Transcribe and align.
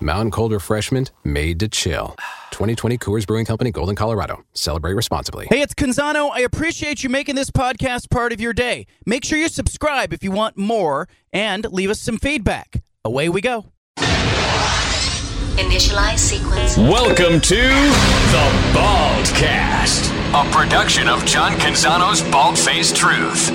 Mountain 0.00 0.30
Cold 0.30 0.52
Refreshment 0.52 1.10
made 1.24 1.58
to 1.60 1.68
chill. 1.68 2.14
2020 2.52 2.98
Coors 2.98 3.26
Brewing 3.26 3.44
Company, 3.44 3.72
Golden, 3.72 3.96
Colorado. 3.96 4.44
Celebrate 4.54 4.94
responsibly. 4.94 5.48
Hey, 5.50 5.60
it's 5.60 5.74
Canzano. 5.74 6.30
I 6.32 6.40
appreciate 6.40 7.02
you 7.02 7.10
making 7.10 7.34
this 7.34 7.50
podcast 7.50 8.08
part 8.08 8.32
of 8.32 8.40
your 8.40 8.52
day. 8.52 8.86
Make 9.06 9.24
sure 9.24 9.38
you 9.38 9.48
subscribe 9.48 10.12
if 10.12 10.22
you 10.22 10.30
want 10.30 10.56
more 10.56 11.08
and 11.32 11.64
leave 11.72 11.90
us 11.90 12.00
some 12.00 12.16
feedback. 12.18 12.82
Away 13.04 13.28
we 13.28 13.40
go. 13.40 13.72
Initialize 15.58 16.18
sequence. 16.18 16.76
Welcome 16.76 17.40
to 17.40 17.56
the 17.56 18.72
Baldcast, 18.72 20.12
a 20.32 20.48
production 20.52 21.08
of 21.08 21.24
John 21.26 21.52
Canzano's 21.54 22.22
Bald 22.30 22.56
Faced 22.56 22.94
Truth. 22.94 23.50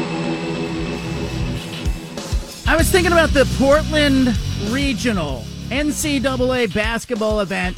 I 2.68 2.76
was 2.76 2.90
thinking 2.92 3.14
about 3.14 3.30
the 3.30 3.46
Portland 3.58 4.38
Regional 4.70 5.46
NCAA 5.74 6.72
basketball 6.72 7.40
event. 7.40 7.76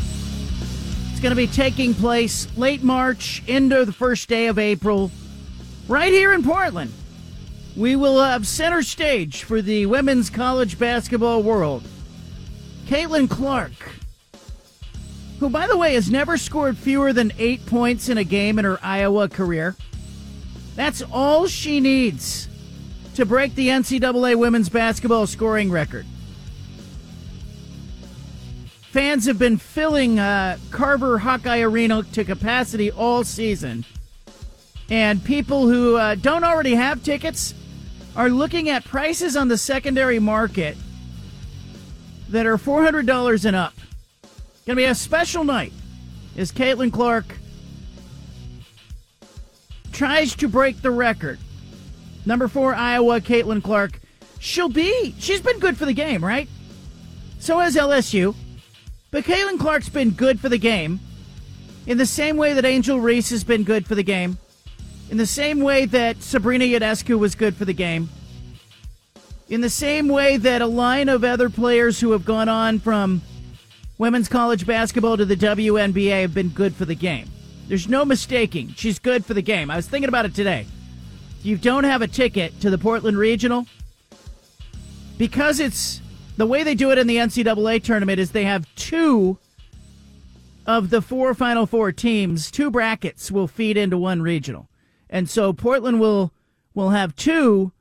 It's 1.12 1.22
going 1.22 1.30
to 1.30 1.36
be 1.36 1.48
taking 1.48 1.94
place 1.94 2.46
late 2.58 2.84
March 2.84 3.42
into 3.48 3.86
the 3.86 3.94
first 3.94 4.28
day 4.28 4.48
of 4.48 4.60
April, 4.60 5.12
right 5.88 6.12
here 6.12 6.34
in 6.34 6.44
Portland. 6.44 6.92
We 7.74 7.96
will 7.96 8.22
have 8.22 8.46
center 8.46 8.84
stage 8.84 9.44
for 9.44 9.62
the 9.62 9.86
women's 9.86 10.30
college 10.30 10.78
basketball 10.78 11.42
world. 11.42 11.84
Caitlin 12.88 13.30
Clark, 13.30 13.72
who, 15.40 15.50
by 15.50 15.66
the 15.66 15.78
way, 15.78 15.94
has 15.94 16.12
never 16.12 16.38
scored 16.38 16.78
fewer 16.78 17.14
than 17.14 17.32
eight 17.38 17.66
points 17.66 18.10
in 18.10 18.18
a 18.18 18.26
game 18.26 18.60
in 18.60 18.66
her 18.66 18.78
Iowa 18.84 19.30
career. 19.30 19.78
That's 20.76 21.02
all 21.14 21.48
she 21.48 21.80
needs 21.80 22.50
to 23.14 23.26
break 23.26 23.56
the 23.56 23.70
NCAA 23.70 24.36
women's 24.36 24.68
basketball 24.68 25.28
scoring 25.28 25.72
record. 25.72 26.06
Fans 28.96 29.26
have 29.26 29.38
been 29.38 29.58
filling 29.58 30.20
uh, 30.20 30.58
Carver 30.72 31.18
Hawkeye 31.18 31.60
Arena 31.60 32.04
to 32.14 32.24
capacity 32.24 32.90
all 32.90 33.26
season. 33.26 33.84
And 34.90 35.22
people 35.22 35.68
who 35.68 35.98
uh, 35.98 36.16
don't 36.16 36.46
already 36.46 36.76
have 36.76 37.04
tickets 37.04 37.54
are 38.16 38.30
looking 38.30 38.70
at 38.70 38.86
prices 38.86 39.36
on 39.36 39.50
the 39.50 39.58
secondary 39.58 40.18
market 40.20 40.78
that 42.30 42.46
are 42.46 42.56
$400 42.56 43.44
and 43.44 43.54
up. 43.54 43.74
Going 44.66 44.68
to 44.68 44.76
be 44.76 44.86
a 44.86 44.96
special 44.96 45.44
night 45.44 45.74
as 46.38 46.54
Caitlin 46.54 46.94
Clark 46.94 47.26
tries 49.92 50.38
to 50.38 50.48
break 50.48 50.82
the 50.82 50.92
record. 50.92 51.38
Number 52.26 52.48
four, 52.48 52.74
Iowa, 52.74 53.20
Caitlin 53.20 53.62
Clark. 53.62 54.00
She'll 54.40 54.70
be, 54.70 55.14
she's 55.20 55.42
been 55.42 55.60
good 55.60 55.76
for 55.76 55.84
the 55.84 55.92
game, 55.92 56.24
right? 56.24 56.48
So 57.40 57.60
has 57.60 57.76
LSU. 57.76 58.36
But 59.16 59.24
Caitlin 59.24 59.58
Clark's 59.58 59.88
been 59.88 60.10
good 60.10 60.42
for 60.42 60.50
the 60.50 60.58
game 60.58 61.00
in 61.88 61.98
the 61.98 62.06
same 62.06 62.36
way 62.36 62.52
that 62.52 62.66
Angel 62.66 63.00
Reese 63.00 63.30
has 63.30 63.46
been 63.46 63.64
good 63.64 63.88
for 63.88 63.96
the 63.96 64.04
game, 64.04 64.38
in 65.10 65.16
the 65.16 65.26
same 65.26 65.62
way 65.62 65.86
that 65.86 66.22
Sabrina 66.22 66.66
Ionescu 66.66 67.18
was 67.18 67.34
good 67.34 67.56
for 67.56 67.64
the 67.64 67.72
game, 67.72 68.10
in 69.48 69.62
the 69.62 69.70
same 69.70 70.10
way 70.10 70.36
that 70.36 70.62
a 70.62 70.66
line 70.66 71.08
of 71.08 71.24
other 71.24 71.50
players 71.50 72.02
who 72.02 72.12
have 72.12 72.26
gone 72.26 72.50
on 72.50 72.78
from 72.78 73.22
women's 73.98 74.28
college 74.28 74.68
basketball 74.68 75.16
to 75.16 75.24
the 75.24 75.38
WNBA 75.38 76.24
have 76.24 76.34
been 76.34 76.50
good 76.50 76.76
for 76.76 76.84
the 76.84 76.94
game. 76.94 77.30
There's 77.70 77.88
no 77.88 78.04
mistaking. 78.04 78.74
She's 78.76 79.00
good 79.00 79.26
for 79.26 79.34
the 79.34 79.42
game. 79.42 79.72
I 79.72 79.78
was 79.78 79.88
thinking 79.88 80.10
about 80.10 80.26
it 80.26 80.36
today. 80.36 80.68
If 81.40 81.46
you 81.46 81.58
don't 81.58 81.86
have 81.86 82.02
a 82.02 82.08
ticket 82.10 82.60
to 82.60 82.70
the 82.70 82.78
Portland 82.78 83.18
Regional, 83.18 83.66
because 85.18 85.62
it's 85.62 86.02
the 86.38 86.46
way 86.46 86.64
they 86.64 86.76
do 86.76 86.92
it 86.92 86.98
in 86.98 87.08
the 87.08 87.18
NCAA 87.18 87.84
tournament 87.84 88.20
is 88.20 88.32
they 88.32 88.46
have 88.46 88.74
two 88.76 89.38
of 90.66 90.90
the 90.90 91.02
four 91.02 91.34
Final 91.34 91.66
Four 91.66 91.92
teams, 91.92 92.50
two 92.50 92.72
brackets 92.72 93.32
will 93.32 93.48
feed 93.48 93.78
into 93.78 93.98
one 93.98 94.22
regional, 94.22 94.68
and 95.10 95.30
so 95.30 95.54
Portland 95.54 96.00
will 96.00 96.34
will 96.74 96.90
have 96.90 97.16
two 97.16 97.72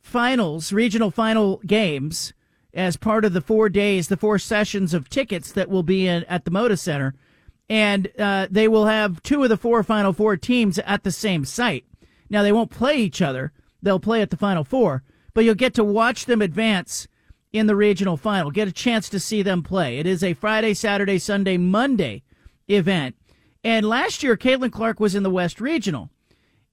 finals, 0.00 0.72
regional 0.72 1.10
final 1.10 1.60
games 1.66 2.32
as 2.74 2.96
part 2.96 3.24
of 3.24 3.34
the 3.34 3.40
four 3.40 3.68
days, 3.68 4.08
the 4.08 4.16
four 4.16 4.38
sessions 4.38 4.94
of 4.94 5.08
tickets 5.08 5.52
that 5.52 5.68
will 5.68 5.82
be 5.82 6.08
in, 6.08 6.24
at 6.24 6.44
the 6.44 6.50
Moda 6.50 6.78
Center, 6.78 7.14
and 7.68 8.10
uh, 8.18 8.48
they 8.50 8.66
will 8.66 8.86
have 8.86 9.22
two 9.22 9.42
of 9.42 9.48
the 9.48 9.56
four 9.56 9.82
Final 9.82 10.12
Four 10.12 10.36
teams 10.36 10.78
at 10.80 11.04
the 11.04 11.12
same 11.12 11.44
site. 11.44 11.84
Now 12.30 12.42
they 12.42 12.52
won't 12.52 12.70
play 12.70 12.96
each 12.96 13.22
other; 13.22 13.52
they'll 13.82 14.00
play 14.00 14.22
at 14.22 14.30
the 14.30 14.36
Final 14.36 14.64
Four, 14.64 15.02
but 15.34 15.44
you'll 15.44 15.54
get 15.54 15.74
to 15.74 15.84
watch 15.84 16.24
them 16.24 16.42
advance 16.42 17.06
in 17.52 17.66
the 17.66 17.76
regional 17.76 18.16
final. 18.16 18.50
Get 18.50 18.68
a 18.68 18.72
chance 18.72 19.08
to 19.10 19.20
see 19.20 19.42
them 19.42 19.62
play. 19.62 19.98
It 19.98 20.06
is 20.06 20.22
a 20.22 20.34
Friday, 20.34 20.74
Saturday, 20.74 21.18
Sunday, 21.18 21.56
Monday 21.56 22.22
event. 22.68 23.16
And 23.62 23.86
last 23.86 24.22
year, 24.22 24.36
Caitlin 24.36 24.72
Clark 24.72 24.98
was 24.98 25.14
in 25.14 25.22
the 25.22 25.30
West 25.30 25.60
Regional. 25.60 26.10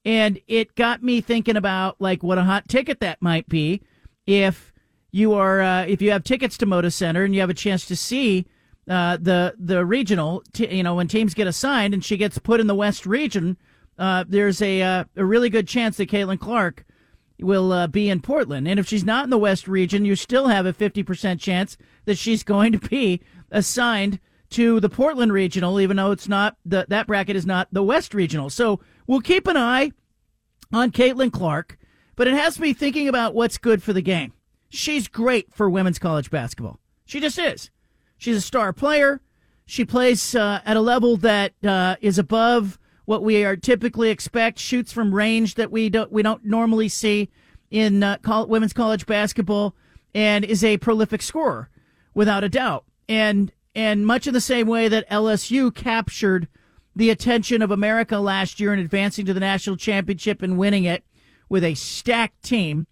And 0.06 0.40
it 0.47 0.75
got 0.75 1.03
me 1.03 1.22
thinking 1.22 1.57
about 1.57 1.97
like 2.00 2.23
what 2.23 2.38
a 2.38 2.44
hot 2.44 2.67
ticket 2.69 3.01
that 3.01 3.22
might 3.22 3.47
be 3.50 3.81
if 4.25 4.73
you 5.12 5.34
are 5.34 5.59
uh, 5.62 5.85
if 5.85 6.01
you 6.01 6.12
have 6.12 6.23
tickets 6.23 6.57
to 6.59 6.66
Moda 6.66 6.91
Center 6.91 7.23
and 7.23 7.34
you 7.34 7.41
have 7.41 7.50
a 7.50 7.56
chance 7.56 7.85
to 7.88 7.96
see 7.96 8.46
uh, 8.90 9.17
the 9.17 9.56
the 9.59 9.85
regional. 9.85 10.41
T- 10.53 10.73
you 10.73 10.84
know 10.84 10.96
when 10.96 11.09
teams 11.09 11.34
get 11.34 11.47
assigned 11.47 11.94
and 11.94 12.03
she 12.03 12.16
gets 12.16 12.38
put 12.40 12.61
in 12.61 12.67
the 12.67 12.75
West 12.75 13.06
Region, 13.06 13.57
uh, 13.97 14.23
there's 14.28 14.61
a 14.61 14.81
uh, 14.81 15.03
a 15.17 15.25
really 15.25 15.50
good 15.50 15.67
chance 15.67 15.97
that 15.97 16.09
Caitlin 16.09 16.40
Clark 16.40 16.85
will 17.44 17.72
uh, 17.72 17.88
be 17.88 18.10
in 18.10 18.22
Portland. 18.22 18.68
And 18.68 18.80
if 18.80 18.88
she's 18.88 19.04
not 19.04 19.24
in 19.24 19.30
the 19.30 19.38
West 19.38 19.68
region, 19.68 20.06
you 20.06 20.16
still 20.16 20.48
have 20.48 20.66
a 20.66 20.74
50% 20.74 21.40
chance 21.40 21.78
that 22.06 22.18
she's 22.18 22.44
going 22.44 22.72
to 22.72 22.80
be 22.80 23.22
assigned 23.52 24.20
to 24.52 24.80
the 24.80 24.90
Portland 24.90 25.32
regional, 25.32 25.80
even 25.80 25.98
though 25.98 26.12
it's 26.12 26.28
not 26.28 26.58
the, 26.66 26.86
that 26.90 27.08
bracket 27.08 27.36
is 27.36 27.46
not 27.46 27.68
the 27.72 27.84
West 27.84 28.14
regional. 28.14 28.50
So 28.50 28.80
we'll 29.06 29.22
keep 29.22 29.48
an 29.48 29.58
eye 29.58 29.92
on 30.74 30.92
Caitlin 30.92 31.32
Clark, 31.32 31.78
but 32.16 32.28
it 32.28 32.34
has 32.34 32.60
me 32.60 32.74
thinking 32.74 33.08
about 33.08 33.36
what's 33.36 33.58
good 33.58 33.84
for 33.84 33.94
the 33.94 34.02
game. 34.02 34.34
She's 34.70 35.08
great 35.08 35.54
for 35.54 35.70
women's 35.70 36.00
college 36.00 36.30
basketball. 36.30 36.80
She 37.06 37.20
just 37.20 37.38
is. 37.38 37.70
She's 38.18 38.38
a 38.38 38.42
star 38.42 38.74
player. 38.74 39.22
She 39.66 39.86
plays 39.86 40.36
uh, 40.36 40.62
at 40.66 40.78
a 40.78 40.82
level 40.82 41.18
that 41.18 41.54
uh, 41.64 41.96
is 42.02 42.18
above 42.18 42.78
what 43.09 43.24
we 43.24 43.44
are 43.44 43.56
typically 43.56 44.12
expect, 44.12 44.59
shoots 44.59 44.92
from 44.92 45.16
range 45.16 45.56
that 45.56 45.72
we 45.72 45.90
don't 45.90 46.12
we 46.12 46.22
don't 46.22 46.46
normally 46.46 46.88
see 46.88 47.28
in 47.72 48.03
uh, 48.03 48.20
women's 48.47 48.72
college 48.72 49.08
basketball, 49.08 49.74
and 50.14 50.46
is 50.46 50.64
a 50.64 50.78
prolific 50.78 51.24
scorer 51.24 51.72
without 52.14 52.44
a 52.44 52.50
doubt. 52.50 52.86
And 53.08 53.52
and 53.74 54.06
much 54.06 54.28
in 54.28 54.36
the 54.36 54.40
same 54.40 54.68
way 54.68 54.88
that 54.90 55.09
LSU 55.09 55.74
captured 55.74 56.47
the 56.96 57.09
attention 57.09 57.64
of 57.64 57.72
America 57.72 58.20
last 58.20 58.59
year 58.59 58.74
in 58.74 58.78
advancing 58.78 59.26
to 59.26 59.34
the 59.34 59.40
national 59.40 59.78
championship 59.78 60.44
and 60.44 60.56
winning 60.56 60.84
it 60.84 61.03
with 61.50 61.64
a 61.64 61.74
stacked 61.74 62.44
team, 62.44 62.86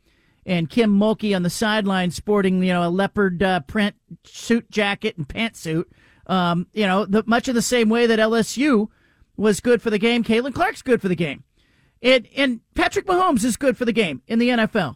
and 0.48 0.68
Kim 0.68 1.00
Mulkey 1.00 1.36
on 1.36 1.44
the 1.44 1.52
sideline 1.52 2.10
sporting 2.10 2.64
you 2.64 2.74
know 2.74 2.88
a 2.88 2.90
leopard 2.90 3.44
uh, 3.44 3.60
print 3.60 3.96
suit 4.24 4.72
jacket 4.72 5.16
and 5.16 5.30
pantsuit. 5.30 5.86
Um, 6.26 6.66
you 6.74 6.88
know, 6.88 7.06
the, 7.06 7.24
much 7.28 7.48
in 7.48 7.54
the 7.54 7.62
same 7.62 7.88
way 7.88 8.08
that 8.08 8.18
LSU 8.18 8.90
was 9.38 9.60
good 9.60 9.82
for 9.82 9.90
the 9.90 10.00
game. 10.00 10.24
Caitlin 10.24 10.54
Clark's 10.54 10.82
good 10.82 11.02
for 11.02 11.08
the 11.08 11.16
game. 11.16 11.44
And, 12.02 12.28
and 12.36 12.60
Patrick 12.76 13.06
Mahomes 13.06 13.44
is 13.44 13.58
good 13.58 13.78
for 13.78 13.86
the 13.86 13.94
game 13.94 14.22
in 14.28 14.40
the 14.40 14.50
NFL. 14.50 14.96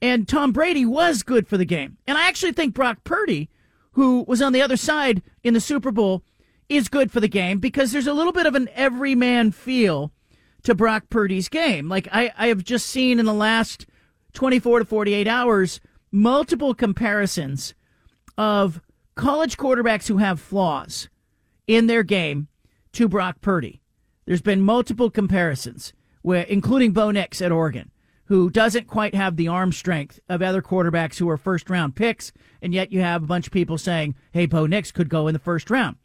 And 0.00 0.28
Tom 0.28 0.52
Brady 0.52 0.84
was 0.84 1.22
good 1.22 1.48
for 1.48 1.56
the 1.56 1.64
game. 1.64 1.96
And 2.06 2.18
I 2.18 2.28
actually 2.28 2.52
think 2.52 2.74
Brock 2.74 3.02
Purdy, 3.04 3.48
who 3.92 4.24
was 4.28 4.42
on 4.42 4.52
the 4.52 4.62
other 4.62 4.76
side 4.76 5.22
in 5.42 5.54
the 5.54 5.60
Super 5.60 5.90
Bowl, 5.90 6.22
is 6.68 6.88
good 6.88 7.10
for 7.10 7.20
the 7.20 7.28
game 7.28 7.58
because 7.58 7.92
there's 7.92 8.06
a 8.06 8.12
little 8.12 8.32
bit 8.32 8.46
of 8.46 8.54
an 8.54 8.68
everyman 8.74 9.50
feel 9.50 10.12
to 10.62 10.74
Brock 10.74 11.04
Purdy's 11.08 11.48
game. 11.48 11.88
Like 11.88 12.08
I, 12.12 12.32
I 12.36 12.48
have 12.48 12.62
just 12.62 12.86
seen 12.86 13.18
in 13.18 13.26
the 13.26 13.34
last 13.34 13.86
24 14.34 14.80
to 14.80 14.84
48 14.84 15.26
hours 15.26 15.80
multiple 16.12 16.74
comparisons 16.74 17.74
of 18.36 18.80
college 19.14 19.56
quarterbacks 19.56 20.08
who 20.08 20.18
have 20.18 20.40
flaws 20.40 21.08
in 21.66 21.86
their 21.86 22.02
game 22.02 22.47
to 22.92 23.08
Brock 23.08 23.40
Purdy. 23.40 23.82
There's 24.26 24.42
been 24.42 24.60
multiple 24.60 25.10
comparisons, 25.10 25.92
where, 26.22 26.42
including 26.42 26.92
Bo 26.92 27.10
Nix 27.10 27.40
at 27.40 27.52
Oregon, 27.52 27.90
who 28.26 28.50
doesn't 28.50 28.86
quite 28.86 29.14
have 29.14 29.36
the 29.36 29.48
arm 29.48 29.72
strength 29.72 30.20
of 30.28 30.42
other 30.42 30.60
quarterbacks 30.60 31.18
who 31.18 31.28
are 31.30 31.38
first 31.38 31.70
round 31.70 31.96
picks, 31.96 32.32
and 32.60 32.74
yet 32.74 32.92
you 32.92 33.00
have 33.00 33.22
a 33.22 33.26
bunch 33.26 33.46
of 33.46 33.52
people 33.52 33.78
saying, 33.78 34.14
hey, 34.32 34.44
Bo 34.46 34.66
Nix 34.66 34.92
could 34.92 35.08
go 35.08 35.28
in 35.28 35.32
the 35.32 35.38
first 35.38 35.70
round. 35.70 35.96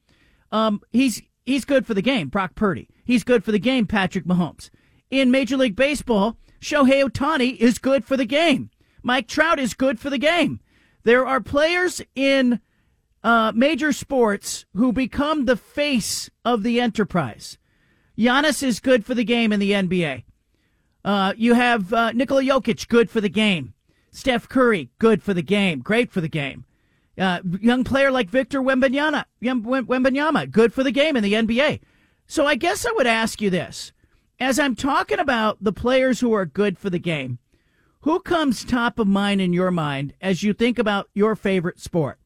Um, 0.51 0.81
he's 0.91 1.21
he's 1.45 1.65
good 1.65 1.85
for 1.85 1.93
the 1.93 2.01
game. 2.01 2.29
Brock 2.29 2.55
Purdy. 2.55 2.89
He's 3.03 3.23
good 3.23 3.43
for 3.43 3.51
the 3.51 3.59
game. 3.59 3.85
Patrick 3.85 4.25
Mahomes. 4.25 4.69
In 5.11 5.31
Major 5.31 5.57
League 5.57 5.75
Baseball, 5.75 6.37
Shohei 6.61 7.03
Ohtani 7.03 7.57
is 7.57 7.77
good 7.77 8.05
for 8.05 8.15
the 8.15 8.25
game. 8.25 8.69
Mike 9.01 9.27
Trout 9.27 9.59
is 9.59 9.73
good 9.73 9.99
for 9.99 10.09
the 10.09 10.17
game. 10.17 10.61
There 11.03 11.25
are 11.27 11.41
players 11.41 12.01
in 12.15 12.61
uh, 13.23 13.51
major 13.55 13.93
sports 13.93 14.65
who 14.75 14.91
become 14.91 15.45
the 15.45 15.55
face 15.55 16.29
of 16.43 16.63
the 16.63 16.81
enterprise. 16.81 17.57
Giannis 18.17 18.61
is 18.61 18.79
good 18.79 19.05
for 19.05 19.15
the 19.15 19.23
game 19.23 19.51
in 19.51 19.59
the 19.59 19.71
NBA. 19.71 20.23
Uh, 21.03 21.33
you 21.35 21.53
have 21.53 21.93
uh, 21.93 22.11
Nikola 22.11 22.43
Jokic, 22.43 22.87
good 22.87 23.09
for 23.09 23.21
the 23.21 23.29
game. 23.29 23.73
Steph 24.11 24.47
Curry, 24.47 24.91
good 24.99 25.23
for 25.23 25.33
the 25.33 25.41
game, 25.41 25.79
great 25.79 26.11
for 26.11 26.21
the 26.21 26.29
game. 26.29 26.65
Uh, 27.17 27.39
young 27.59 27.83
player 27.83 28.11
like 28.11 28.29
Victor 28.29 28.61
Wembanyama, 28.61 29.25
Wembanyama, 29.41 30.49
good 30.49 30.73
for 30.73 30.83
the 30.83 30.91
game 30.91 31.15
in 31.15 31.23
the 31.23 31.33
NBA. 31.33 31.79
So 32.27 32.45
I 32.45 32.55
guess 32.55 32.85
I 32.85 32.91
would 32.91 33.07
ask 33.07 33.41
you 33.41 33.49
this: 33.49 33.91
as 34.39 34.59
I'm 34.59 34.75
talking 34.75 35.19
about 35.19 35.63
the 35.63 35.73
players 35.73 36.19
who 36.19 36.33
are 36.33 36.45
good 36.45 36.77
for 36.77 36.89
the 36.89 36.99
game, 36.99 37.39
who 38.01 38.19
comes 38.19 38.63
top 38.63 38.99
of 38.99 39.07
mind 39.07 39.41
in 39.41 39.53
your 39.53 39.71
mind 39.71 40.13
as 40.21 40.43
you 40.43 40.53
think 40.53 40.79
about 40.79 41.09
your 41.13 41.35
favorite 41.35 41.79
sport? 41.79 42.19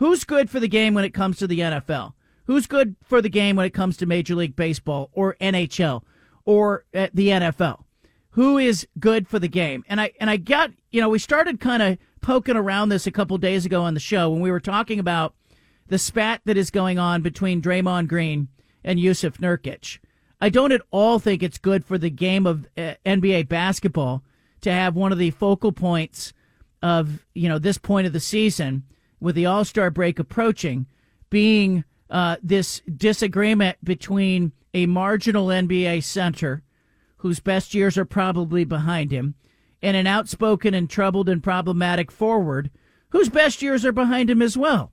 Who's 0.00 0.24
good 0.24 0.48
for 0.48 0.60
the 0.60 0.66
game 0.66 0.94
when 0.94 1.04
it 1.04 1.12
comes 1.12 1.36
to 1.36 1.46
the 1.46 1.58
NFL? 1.58 2.14
Who's 2.46 2.66
good 2.66 2.96
for 3.02 3.20
the 3.20 3.28
game 3.28 3.56
when 3.56 3.66
it 3.66 3.74
comes 3.74 3.98
to 3.98 4.06
Major 4.06 4.34
League 4.34 4.56
Baseball 4.56 5.10
or 5.12 5.36
NHL 5.42 6.04
or 6.46 6.86
uh, 6.94 7.08
the 7.12 7.28
NFL? 7.28 7.84
Who 8.30 8.56
is 8.56 8.88
good 8.98 9.28
for 9.28 9.38
the 9.38 9.46
game? 9.46 9.84
And 9.90 10.00
I 10.00 10.12
and 10.18 10.30
I 10.30 10.38
got 10.38 10.70
you 10.90 11.02
know 11.02 11.10
we 11.10 11.18
started 11.18 11.60
kind 11.60 11.82
of 11.82 11.98
poking 12.22 12.56
around 12.56 12.88
this 12.88 13.06
a 13.06 13.10
couple 13.10 13.36
days 13.36 13.66
ago 13.66 13.82
on 13.82 13.92
the 13.92 14.00
show 14.00 14.30
when 14.30 14.40
we 14.40 14.50
were 14.50 14.58
talking 14.58 14.98
about 14.98 15.34
the 15.88 15.98
spat 15.98 16.40
that 16.46 16.56
is 16.56 16.70
going 16.70 16.98
on 16.98 17.20
between 17.20 17.60
Draymond 17.60 18.08
Green 18.08 18.48
and 18.82 18.98
Jusuf 18.98 19.36
Nurkic. 19.36 19.98
I 20.40 20.48
don't 20.48 20.72
at 20.72 20.80
all 20.90 21.18
think 21.18 21.42
it's 21.42 21.58
good 21.58 21.84
for 21.84 21.98
the 21.98 22.08
game 22.08 22.46
of 22.46 22.66
uh, 22.74 22.94
NBA 23.04 23.50
basketball 23.50 24.24
to 24.62 24.72
have 24.72 24.96
one 24.96 25.12
of 25.12 25.18
the 25.18 25.30
focal 25.32 25.72
points 25.72 26.32
of 26.82 27.26
you 27.34 27.50
know 27.50 27.58
this 27.58 27.76
point 27.76 28.06
of 28.06 28.14
the 28.14 28.20
season 28.20 28.84
with 29.20 29.34
the 29.34 29.46
All 29.46 29.64
Star 29.64 29.90
break 29.90 30.18
approaching 30.18 30.86
being 31.28 31.84
uh, 32.08 32.36
this 32.42 32.82
disagreement 32.96 33.78
between 33.84 34.52
a 34.74 34.86
marginal 34.86 35.46
NBA 35.46 36.02
center 36.02 36.62
whose 37.18 37.40
best 37.40 37.74
years 37.74 37.96
are 37.98 38.04
probably 38.04 38.64
behind 38.64 39.12
him 39.12 39.34
and 39.82 39.96
an 39.96 40.06
outspoken 40.06 40.74
and 40.74 40.88
troubled 40.88 41.28
and 41.28 41.42
problematic 41.42 42.10
forward 42.10 42.70
whose 43.10 43.28
best 43.28 43.62
years 43.62 43.84
are 43.84 43.92
behind 43.92 44.30
him 44.30 44.42
as 44.42 44.56
well 44.56 44.92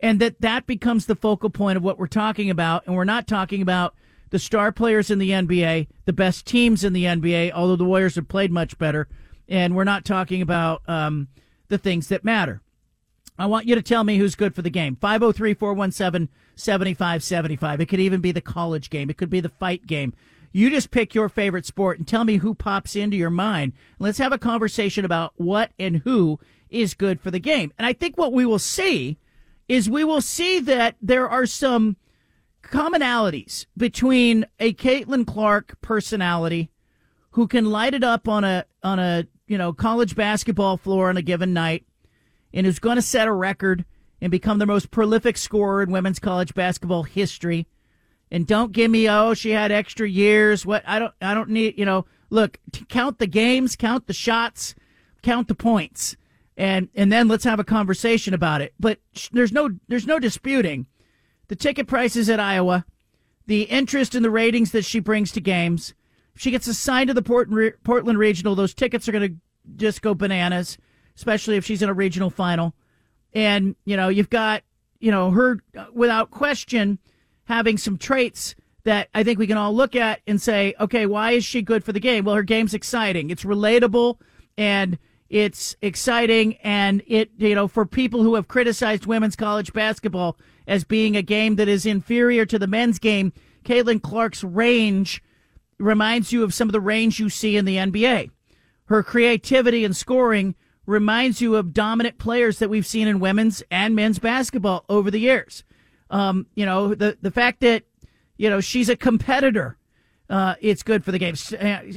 and 0.00 0.20
that 0.20 0.40
that 0.40 0.66
becomes 0.66 1.06
the 1.06 1.16
focal 1.16 1.50
point 1.50 1.76
of 1.76 1.82
what 1.82 1.98
we're 1.98 2.06
talking 2.06 2.50
about 2.50 2.84
and 2.86 2.94
we're 2.96 3.04
not 3.04 3.26
talking 3.26 3.62
about 3.62 3.94
the 4.30 4.38
star 4.38 4.72
players 4.72 5.10
in 5.10 5.18
the 5.18 5.30
NBA, 5.30 5.88
the 6.04 6.12
best 6.12 6.46
teams 6.46 6.84
in 6.84 6.92
the 6.92 7.04
NBA, 7.04 7.52
although 7.52 7.76
the 7.76 7.84
Warriors 7.84 8.16
have 8.16 8.28
played 8.28 8.50
much 8.50 8.76
better. 8.78 9.08
And 9.48 9.76
we're 9.76 9.84
not 9.84 10.04
talking 10.04 10.42
about 10.42 10.82
um, 10.88 11.28
the 11.68 11.78
things 11.78 12.08
that 12.08 12.24
matter. 12.24 12.62
I 13.38 13.46
want 13.46 13.66
you 13.66 13.74
to 13.74 13.82
tell 13.82 14.04
me 14.04 14.18
who's 14.18 14.34
good 14.34 14.54
for 14.54 14.62
the 14.62 14.70
game. 14.70 14.96
503 14.96 15.54
417 15.54 16.28
7575. 16.54 17.80
It 17.80 17.86
could 17.86 18.00
even 18.00 18.20
be 18.20 18.32
the 18.32 18.40
college 18.40 18.90
game, 18.90 19.10
it 19.10 19.16
could 19.16 19.30
be 19.30 19.40
the 19.40 19.48
fight 19.48 19.86
game. 19.86 20.14
You 20.52 20.70
just 20.70 20.90
pick 20.90 21.14
your 21.14 21.28
favorite 21.28 21.66
sport 21.66 21.98
and 21.98 22.08
tell 22.08 22.24
me 22.24 22.38
who 22.38 22.54
pops 22.54 22.96
into 22.96 23.16
your 23.16 23.30
mind. 23.30 23.74
Let's 23.98 24.18
have 24.18 24.32
a 24.32 24.38
conversation 24.38 25.04
about 25.04 25.34
what 25.36 25.72
and 25.78 25.98
who 25.98 26.40
is 26.70 26.94
good 26.94 27.20
for 27.20 27.30
the 27.30 27.38
game. 27.38 27.74
And 27.76 27.86
I 27.86 27.92
think 27.92 28.16
what 28.16 28.32
we 28.32 28.46
will 28.46 28.58
see 28.58 29.18
is 29.68 29.90
we 29.90 30.02
will 30.02 30.22
see 30.22 30.60
that 30.60 30.96
there 31.02 31.28
are 31.28 31.44
some 31.44 31.96
commonalities 32.62 33.66
between 33.76 34.46
a 34.58 34.72
Caitlin 34.72 35.26
Clark 35.26 35.80
personality 35.82 36.70
who 37.32 37.46
can 37.46 37.66
light 37.66 37.94
it 37.94 38.02
up 38.02 38.26
on 38.26 38.44
a 38.44 38.64
on 38.82 38.98
a 38.98 39.26
you 39.46 39.58
know 39.58 39.72
college 39.72 40.16
basketball 40.16 40.76
floor 40.76 41.08
on 41.08 41.16
a 41.16 41.22
given 41.22 41.52
night 41.52 41.84
and 42.52 42.66
who's 42.66 42.78
going 42.78 42.96
to 42.96 43.02
set 43.02 43.28
a 43.28 43.32
record 43.32 43.84
and 44.20 44.30
become 44.30 44.58
the 44.58 44.66
most 44.66 44.90
prolific 44.90 45.36
scorer 45.36 45.82
in 45.82 45.90
women's 45.90 46.18
college 46.18 46.54
basketball 46.54 47.02
history. 47.02 47.66
And 48.30 48.46
don't 48.46 48.72
give 48.72 48.90
me 48.90 49.08
oh 49.08 49.34
she 49.34 49.50
had 49.50 49.70
extra 49.70 50.08
years. 50.08 50.66
What 50.66 50.82
I 50.86 50.98
don't 50.98 51.14
I 51.20 51.34
don't 51.34 51.50
need 51.50 51.78
you 51.78 51.84
know 51.84 52.06
look 52.30 52.58
count 52.88 53.18
the 53.18 53.26
games, 53.26 53.76
count 53.76 54.06
the 54.06 54.12
shots, 54.12 54.74
count 55.22 55.48
the 55.48 55.54
points, 55.54 56.16
and 56.56 56.88
and 56.94 57.12
then 57.12 57.28
let's 57.28 57.44
have 57.44 57.60
a 57.60 57.64
conversation 57.64 58.34
about 58.34 58.62
it. 58.62 58.74
But 58.80 58.98
there's 59.32 59.52
no 59.52 59.70
there's 59.88 60.06
no 60.06 60.18
disputing 60.18 60.86
the 61.48 61.56
ticket 61.56 61.86
prices 61.86 62.28
at 62.28 62.40
Iowa, 62.40 62.84
the 63.46 63.62
interest 63.62 64.14
in 64.14 64.22
the 64.22 64.30
ratings 64.30 64.72
that 64.72 64.84
she 64.84 64.98
brings 64.98 65.32
to 65.32 65.40
games. 65.40 65.94
If 66.34 66.42
she 66.42 66.50
gets 66.50 66.66
assigned 66.66 67.08
to 67.08 67.14
the 67.14 67.22
Port- 67.22 67.48
Portland 67.82 68.18
Regional, 68.18 68.54
those 68.54 68.74
tickets 68.74 69.08
are 69.08 69.12
going 69.12 69.28
to 69.28 69.36
just 69.76 70.02
go 70.02 70.14
bananas, 70.14 70.76
especially 71.16 71.56
if 71.56 71.64
she's 71.64 71.82
in 71.82 71.88
a 71.88 71.94
regional 71.94 72.30
final. 72.30 72.74
And, 73.32 73.76
you 73.84 73.96
know, 73.96 74.08
you've 74.08 74.30
got, 74.30 74.62
you 74.98 75.10
know, 75.10 75.30
her 75.30 75.60
uh, 75.76 75.86
without 75.92 76.30
question 76.30 76.98
having 77.44 77.78
some 77.78 77.98
traits 77.98 78.54
that 78.84 79.08
I 79.14 79.24
think 79.24 79.38
we 79.38 79.46
can 79.46 79.58
all 79.58 79.74
look 79.74 79.96
at 79.96 80.20
and 80.26 80.40
say, 80.40 80.74
okay, 80.80 81.06
why 81.06 81.32
is 81.32 81.44
she 81.44 81.62
good 81.62 81.84
for 81.84 81.92
the 81.92 82.00
game? 82.00 82.24
Well, 82.24 82.36
her 82.36 82.42
game's 82.42 82.74
exciting. 82.74 83.30
It's 83.30 83.44
relatable 83.44 84.18
and 84.56 84.98
it's 85.28 85.76
exciting. 85.82 86.56
And 86.62 87.02
it, 87.06 87.30
you 87.36 87.54
know, 87.54 87.68
for 87.68 87.84
people 87.84 88.22
who 88.22 88.36
have 88.36 88.48
criticized 88.48 89.06
women's 89.06 89.36
college 89.36 89.72
basketball, 89.72 90.36
as 90.66 90.84
being 90.84 91.16
a 91.16 91.22
game 91.22 91.56
that 91.56 91.68
is 91.68 91.86
inferior 91.86 92.44
to 92.46 92.58
the 92.58 92.66
men's 92.66 92.98
game. 92.98 93.32
Caitlin 93.64 94.02
Clark's 94.02 94.44
range 94.44 95.22
reminds 95.78 96.32
you 96.32 96.42
of 96.42 96.54
some 96.54 96.68
of 96.68 96.72
the 96.72 96.80
range 96.80 97.20
you 97.20 97.28
see 97.28 97.56
in 97.56 97.64
the 97.64 97.76
NBA. 97.76 98.30
Her 98.86 99.02
creativity 99.02 99.84
and 99.84 99.96
scoring 99.96 100.54
reminds 100.86 101.40
you 101.40 101.56
of 101.56 101.72
dominant 101.74 102.18
players 102.18 102.58
that 102.58 102.70
we've 102.70 102.86
seen 102.86 103.08
in 103.08 103.20
women's 103.20 103.62
and 103.70 103.94
men's 103.94 104.18
basketball 104.18 104.84
over 104.88 105.10
the 105.10 105.20
years. 105.20 105.64
Um, 106.10 106.46
you 106.54 106.64
know, 106.64 106.94
the, 106.94 107.18
the 107.20 107.30
fact 107.30 107.60
that, 107.60 107.82
you 108.36 108.48
know, 108.48 108.60
she's 108.60 108.88
a 108.88 108.96
competitor, 108.96 109.76
uh, 110.30 110.54
it's 110.60 110.82
good 110.82 111.04
for 111.04 111.12
the 111.12 111.18
game. 111.18 111.34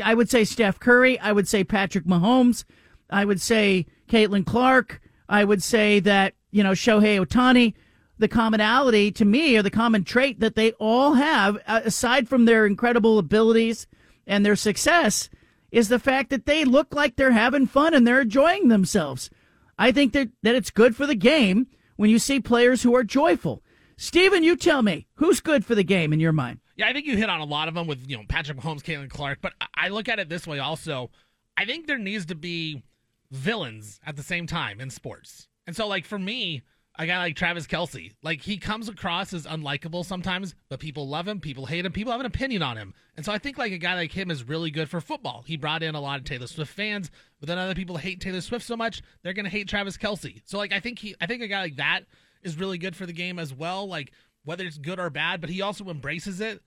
I 0.03 0.13
would 0.13 0.29
say 0.29 0.43
Steph 0.43 0.79
Curry. 0.79 1.19
I 1.19 1.31
would 1.31 1.47
say 1.47 1.63
Patrick 1.63 2.05
Mahomes. 2.05 2.63
I 3.09 3.25
would 3.25 3.41
say 3.41 3.85
Caitlin 4.07 4.45
Clark. 4.45 5.01
I 5.27 5.43
would 5.43 5.61
say 5.61 5.99
that, 5.99 6.33
you 6.51 6.63
know, 6.63 6.71
Shohei 6.71 7.23
Ohtani 7.23 7.75
the 8.19 8.27
commonality 8.27 9.11
to 9.13 9.25
me 9.25 9.57
or 9.57 9.63
the 9.63 9.71
common 9.71 10.03
trait 10.03 10.41
that 10.41 10.55
they 10.55 10.73
all 10.73 11.13
have, 11.13 11.57
uh, 11.65 11.81
aside 11.85 12.27
from 12.27 12.45
their 12.45 12.65
incredible 12.65 13.17
abilities 13.17 13.87
and 14.27 14.45
their 14.45 14.57
success, 14.57 15.29
is 15.71 15.89
the 15.89 15.99
fact 15.99 16.29
that 16.29 16.45
they 16.45 16.65
look 16.65 16.93
like 16.93 17.15
they're 17.15 17.31
having 17.31 17.67
fun 17.67 17.93
and 17.93 18.05
they're 18.05 18.21
enjoying 18.21 18.67
themselves. 18.67 19.29
I 19.77 19.91
think 19.91 20.13
that, 20.13 20.29
that 20.43 20.55
it's 20.55 20.71
good 20.71 20.95
for 20.95 21.05
the 21.05 21.15
game 21.15 21.67
when 21.95 22.09
you 22.09 22.19
see 22.19 22.39
players 22.39 22.83
who 22.83 22.95
are 22.95 23.03
joyful. 23.03 23.63
Steven, 23.97 24.43
you 24.43 24.55
tell 24.55 24.81
me, 24.81 25.07
who's 25.15 25.39
good 25.41 25.65
for 25.65 25.75
the 25.75 25.83
game 25.83 26.13
in 26.13 26.19
your 26.19 26.31
mind? 26.31 26.59
Yeah, 26.77 26.87
I 26.87 26.93
think 26.93 27.05
you 27.05 27.17
hit 27.17 27.29
on 27.29 27.41
a 27.41 27.45
lot 27.45 27.67
of 27.67 27.73
them 27.73 27.87
with, 27.87 28.09
you 28.09 28.15
know, 28.15 28.23
Patrick 28.27 28.57
Mahomes, 28.57 28.81
Caitlin 28.81 29.09
Clark, 29.09 29.39
but 29.41 29.53
I 29.75 29.89
look 29.89 30.07
at 30.07 30.19
it 30.19 30.29
this 30.29 30.47
way 30.47 30.59
also. 30.59 31.11
I 31.57 31.65
think 31.65 31.87
there 31.87 31.97
needs 31.97 32.25
to 32.27 32.35
be 32.35 32.83
villains 33.31 33.99
at 34.05 34.15
the 34.15 34.23
same 34.23 34.47
time 34.47 34.79
in 34.79 34.89
sports. 34.89 35.49
And 35.67 35.75
so, 35.75 35.87
like, 35.87 36.05
for 36.05 36.17
me, 36.17 36.63
a 36.99 37.07
guy 37.07 37.17
like 37.17 37.37
Travis 37.37 37.65
Kelce. 37.65 38.11
Like 38.21 38.41
he 38.41 38.57
comes 38.57 38.89
across 38.89 39.33
as 39.33 39.47
unlikable 39.47 40.05
sometimes, 40.05 40.53
but 40.67 40.81
people 40.81 41.07
love 41.07 41.27
him, 41.27 41.39
people 41.39 41.65
hate 41.65 41.85
him, 41.85 41.93
people 41.93 42.11
have 42.11 42.19
an 42.19 42.25
opinion 42.25 42.61
on 42.61 42.75
him. 42.75 42.93
And 43.15 43.25
so 43.25 43.31
I 43.31 43.37
think 43.37 43.57
like 43.57 43.71
a 43.71 43.77
guy 43.77 43.95
like 43.95 44.11
him 44.11 44.29
is 44.29 44.43
really 44.43 44.69
good 44.69 44.89
for 44.89 44.99
football. 44.99 45.43
He 45.47 45.55
brought 45.55 45.81
in 45.81 45.95
a 45.95 46.01
lot 46.01 46.19
of 46.19 46.25
Taylor 46.25 46.45
Swift 46.45 46.73
fans, 46.73 47.09
but 47.39 47.47
then 47.47 47.57
other 47.57 47.73
people 47.73 47.95
hate 47.95 48.19
Taylor 48.19 48.41
Swift 48.41 48.65
so 48.65 48.75
much, 48.75 49.01
they're 49.23 49.33
gonna 49.33 49.47
hate 49.47 49.69
Travis 49.69 49.97
Kelce. 49.97 50.41
So 50.43 50.57
like 50.57 50.73
I 50.73 50.81
think 50.81 50.99
he 50.99 51.15
I 51.21 51.25
think 51.25 51.41
a 51.41 51.47
guy 51.47 51.61
like 51.61 51.77
that 51.77 52.01
is 52.43 52.59
really 52.59 52.77
good 52.77 52.97
for 52.97 53.05
the 53.05 53.13
game 53.13 53.39
as 53.39 53.53
well. 53.53 53.87
Like 53.87 54.11
whether 54.43 54.65
it's 54.65 54.77
good 54.77 54.99
or 54.99 55.09
bad, 55.09 55.39
but 55.39 55.49
he 55.49 55.61
also 55.61 55.85
embraces 55.85 56.41
it 56.41 56.61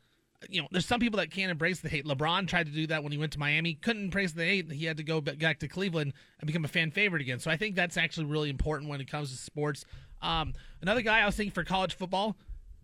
you 0.48 0.60
know, 0.60 0.68
there's 0.70 0.86
some 0.86 1.00
people 1.00 1.18
that 1.18 1.30
can't 1.30 1.50
embrace 1.50 1.80
the 1.80 1.88
hate. 1.88 2.04
LeBron 2.04 2.48
tried 2.48 2.66
to 2.66 2.72
do 2.72 2.86
that 2.88 3.02
when 3.02 3.12
he 3.12 3.18
went 3.18 3.32
to 3.32 3.38
Miami, 3.38 3.74
couldn't 3.74 4.04
embrace 4.04 4.32
the 4.32 4.44
hate. 4.44 4.72
He 4.72 4.86
had 4.86 4.96
to 4.96 5.04
go 5.04 5.20
back 5.20 5.58
to 5.60 5.68
Cleveland 5.68 6.14
and 6.40 6.46
become 6.46 6.64
a 6.64 6.68
fan 6.68 6.90
favorite 6.90 7.22
again. 7.22 7.38
So 7.38 7.50
I 7.50 7.56
think 7.56 7.76
that's 7.76 7.96
actually 7.96 8.26
really 8.26 8.50
important 8.50 8.90
when 8.90 9.00
it 9.00 9.08
comes 9.08 9.30
to 9.30 9.36
sports. 9.36 9.84
Um, 10.22 10.54
another 10.80 11.02
guy 11.02 11.20
I 11.20 11.26
was 11.26 11.36
thinking 11.36 11.52
for 11.52 11.64
college 11.64 11.94
football, 11.94 12.36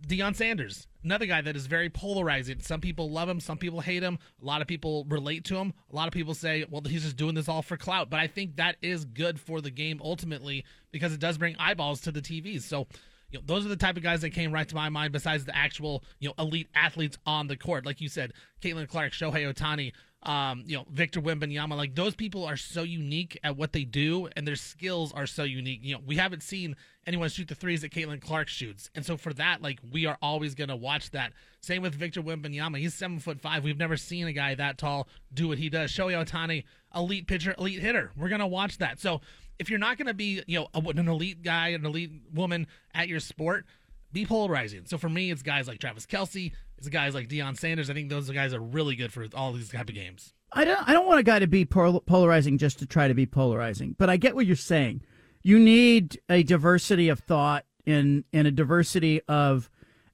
Deion 0.07 0.35
Sanders, 0.35 0.87
another 1.03 1.27
guy 1.27 1.41
that 1.41 1.57
is 1.57 1.67
very 1.67 1.91
polarizing. 1.91 2.61
Some 2.61 2.81
people 2.81 3.11
love 3.11 3.29
him, 3.29 3.41
some 3.41 3.59
people 3.59 3.81
hate 3.81 4.03
him. 4.03 4.19
A 4.43 4.45
lot 4.45 4.61
of 4.61 4.69
people 4.69 5.05
relate 5.09 5.45
to 5.47 5.57
him. 5.57 5.73
A 5.93 5.97
lot 5.97 6.07
of 6.07 6.13
people 6.13 6.35
say, 6.35 6.65
well, 6.71 6.83
he's 6.87 7.03
just 7.03 7.17
doing 7.17 7.35
this 7.35 7.49
all 7.49 7.63
for 7.63 7.77
clout. 7.77 8.11
But 8.11 8.21
I 8.21 8.27
think 8.27 8.57
that 8.57 8.77
is 8.83 9.05
good 9.05 9.41
for 9.41 9.61
the 9.61 9.71
game 9.71 10.01
ultimately 10.03 10.65
because 10.93 11.13
it 11.13 11.21
does 11.21 11.39
bring 11.39 11.57
eyeballs 11.59 12.01
to 12.03 12.13
the 12.13 12.21
TVs. 12.21 12.63
So 12.63 12.87
you 13.31 13.39
know, 13.39 13.45
those 13.45 13.67
are 13.67 13.69
the 13.69 13.77
type 13.77 13.97
of 13.97 14.03
guys 14.03 14.23
that 14.23 14.31
came 14.31 14.53
right 14.53 14.69
to 14.69 14.75
my 14.75 14.89
mind 14.89 15.13
besides 15.13 15.45
the 15.45 15.57
actual, 15.57 16.03
you 16.19 16.29
know, 16.29 16.35
elite 16.39 16.69
athletes 16.75 17.19
on 17.27 17.47
the 17.47 17.57
court. 17.57 17.85
Like 17.85 18.01
you 18.01 18.09
said, 18.09 18.33
Caitlin 18.63 18.89
Clark, 18.89 19.13
Shohei 19.13 19.53
Ohtani, 19.53 19.93
um, 20.23 20.65
you 20.67 20.77
know, 20.77 20.85
Victor 20.91 21.21
Wembanyama. 21.21 21.77
Like 21.77 21.95
those 21.95 22.15
people 22.15 22.45
are 22.45 22.57
so 22.57 22.83
unique 22.83 23.39
at 23.45 23.57
what 23.57 23.73
they 23.73 23.85
do, 23.85 24.29
and 24.37 24.47
their 24.47 24.57
skills 24.57 25.13
are 25.13 25.27
so 25.27 25.45
unique. 25.45 25.81
You 25.83 25.95
know, 25.95 26.01
we 26.05 26.17
haven't 26.17 26.43
seen 26.43 26.77
anyone 27.07 27.29
shoot 27.29 27.49
the 27.49 27.55
threes 27.55 27.83
that 27.83 27.93
Caitlin 27.93 28.21
Clark 28.21 28.49
shoots, 28.49 28.91
and 28.95 29.05
so 29.05 29.17
for 29.17 29.33
that, 29.35 29.63
like 29.63 29.79
we 29.93 30.07
are 30.07 30.19
always 30.21 30.55
to 30.69 30.77
watch 30.77 31.11
that. 31.13 31.33
Same 31.61 31.83
with 31.83 31.95
Victor 31.95 32.23
Wembanyama. 32.23 32.79
He's 32.79 32.95
seven 32.95 33.19
foot 33.19 33.41
five. 33.41 33.65
We've 33.65 33.79
never 33.79 33.97
seen 33.97 34.27
a 34.27 34.33
guy 34.33 34.55
that 34.55 34.79
tall 34.79 35.09
do 35.33 35.49
what 35.49 35.59
he 35.59 35.69
does. 35.69 35.93
Shohei 35.93 36.25
Ohtani, 36.25 36.65
elite 36.95 37.27
pitcher, 37.27 37.55
elite 37.59 37.81
hitter. 37.81 38.11
We're 38.17 38.29
to 38.41 38.47
watch 38.47 38.79
that. 38.79 39.01
So 39.01 39.21
if 39.59 39.71
you're 39.71 39.79
not 39.79 39.99
to 40.07 40.15
be, 40.15 40.43
you 40.47 40.61
know, 40.61 40.69
an 40.75 41.09
elite 41.09 41.43
guy, 41.43 41.69
an 41.69 41.85
elite 41.85 42.13
woman 42.33 42.67
at 42.95 43.09
your 43.09 43.21
sport, 43.21 43.67
be 44.13 44.25
polarizing. 44.25 44.83
So 44.87 44.99
for 44.99 45.09
me, 45.09 45.31
it's 45.31 45.43
guys 45.43 45.69
like 45.69 45.79
Travis 45.79 46.07
Kelce, 46.07 46.53
it's 46.79 46.89
guys 46.89 47.15
like 47.15 47.29
Deion 47.29 47.59
Sanders. 47.59 47.91
I 47.91 47.95
think 47.95 48.09
those 48.09 48.31
guys 48.31 48.55
are 48.55 48.61
really 48.61 48.97
good 48.97 49.13
for 49.13 49.27
all 49.35 49.53
these 49.53 49.69
type 49.69 49.89
of 49.89 49.95
games. 49.95 50.33
I 50.53 50.65
don't. 50.65 50.89
I 50.89 50.93
don't 50.93 51.07
want 51.07 51.21
a 51.21 51.25
guy 51.25 51.41
to 51.41 51.47
be 51.47 51.65
polarizing 51.65 52.57
just 52.57 52.79
to 52.79 52.87
try 52.87 53.09
to 53.09 53.15
be 53.15 53.27
polarizing. 53.27 53.95
But 53.99 54.09
I 54.09 54.17
get 54.17 54.35
what 54.35 54.47
you're 54.47 54.57
saying. 54.57 55.03
You 55.43 55.59
need 55.59 56.21
a 56.29 56.43
diversity 56.43 57.09
of 57.09 57.21
thought 57.21 57.65
and 57.87 58.25
and 58.33 58.47
a 58.47 58.51
diversity 58.51 59.21
of 59.29 59.69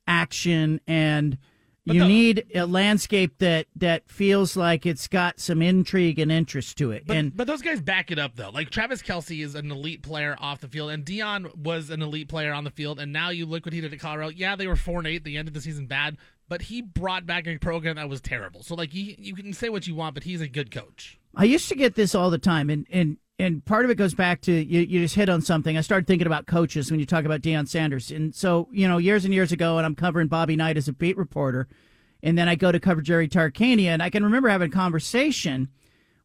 action 0.06 0.80
and 0.86 1.38
but 1.86 1.96
you 1.96 2.02
the, 2.02 2.08
need 2.08 2.46
a 2.54 2.66
landscape 2.66 3.38
that 3.38 3.66
that 3.76 4.08
feels 4.08 4.56
like 4.56 4.86
it's 4.86 5.06
got 5.06 5.38
some 5.38 5.60
intrigue 5.60 6.18
and 6.18 6.32
interest 6.32 6.78
to 6.78 6.92
it. 6.92 7.06
But, 7.06 7.16
and 7.16 7.36
but 7.36 7.46
those 7.46 7.60
guys 7.60 7.80
back 7.80 8.10
it 8.10 8.18
up 8.18 8.36
though. 8.36 8.48
Like 8.48 8.70
Travis 8.70 9.02
Kelce 9.02 9.44
is 9.44 9.54
an 9.54 9.70
elite 9.70 10.02
player 10.02 10.34
off 10.40 10.60
the 10.60 10.68
field, 10.68 10.90
and 10.90 11.04
Deion 11.04 11.54
was 11.54 11.90
an 11.90 12.00
elite 12.00 12.28
player 12.28 12.54
on 12.54 12.64
the 12.64 12.70
field. 12.70 12.98
And 13.00 13.12
now 13.12 13.28
you 13.28 13.44
look 13.44 13.66
what 13.66 13.74
he 13.74 13.82
did 13.82 13.92
at 13.92 14.00
Colorado. 14.00 14.30
Yeah, 14.30 14.56
they 14.56 14.66
were 14.66 14.76
four 14.76 14.98
and 14.98 15.06
eight. 15.06 15.24
The 15.24 15.36
end 15.36 15.48
of 15.48 15.52
the 15.52 15.60
season 15.60 15.86
bad, 15.86 16.16
but 16.48 16.62
he 16.62 16.82
brought 16.82 17.26
back 17.26 17.46
a 17.46 17.58
program 17.58 17.96
that 17.96 18.08
was 18.08 18.20
terrible. 18.20 18.62
So 18.62 18.74
like 18.74 18.90
you 18.92 19.34
can 19.34 19.52
say 19.52 19.68
what 19.68 19.86
you 19.86 19.94
want, 19.94 20.14
but 20.14 20.24
he's 20.24 20.40
a 20.40 20.48
good 20.48 20.70
coach. 20.70 21.18
I 21.34 21.44
used 21.44 21.68
to 21.68 21.74
get 21.74 21.94
this 21.94 22.14
all 22.14 22.30
the 22.30 22.38
time, 22.38 22.70
and 22.70 22.86
and 22.90 23.16
and 23.38 23.64
part 23.64 23.84
of 23.84 23.90
it 23.90 23.96
goes 23.96 24.14
back 24.14 24.40
to 24.42 24.52
you, 24.52 24.80
you 24.80 25.00
just 25.00 25.16
hit 25.16 25.28
on 25.28 25.42
something. 25.42 25.76
I 25.76 25.80
started 25.80 26.06
thinking 26.06 26.26
about 26.26 26.46
coaches 26.46 26.90
when 26.90 27.00
you 27.00 27.06
talk 27.06 27.24
about 27.24 27.40
Deion 27.40 27.66
Sanders. 27.66 28.10
And 28.10 28.34
so, 28.34 28.68
you 28.70 28.86
know, 28.86 28.98
years 28.98 29.24
and 29.24 29.34
years 29.34 29.50
ago, 29.50 29.76
and 29.76 29.84
I'm 29.84 29.96
covering 29.96 30.28
Bobby 30.28 30.54
Knight 30.54 30.76
as 30.76 30.86
a 30.86 30.92
beat 30.92 31.16
reporter, 31.16 31.66
and 32.22 32.38
then 32.38 32.48
I 32.48 32.54
go 32.54 32.70
to 32.70 32.78
cover 32.78 33.02
Jerry 33.02 33.28
Tarkanian. 33.28 33.88
And 33.88 34.02
I 34.02 34.10
can 34.10 34.22
remember 34.22 34.48
having 34.48 34.70
a 34.70 34.72
conversation 34.72 35.68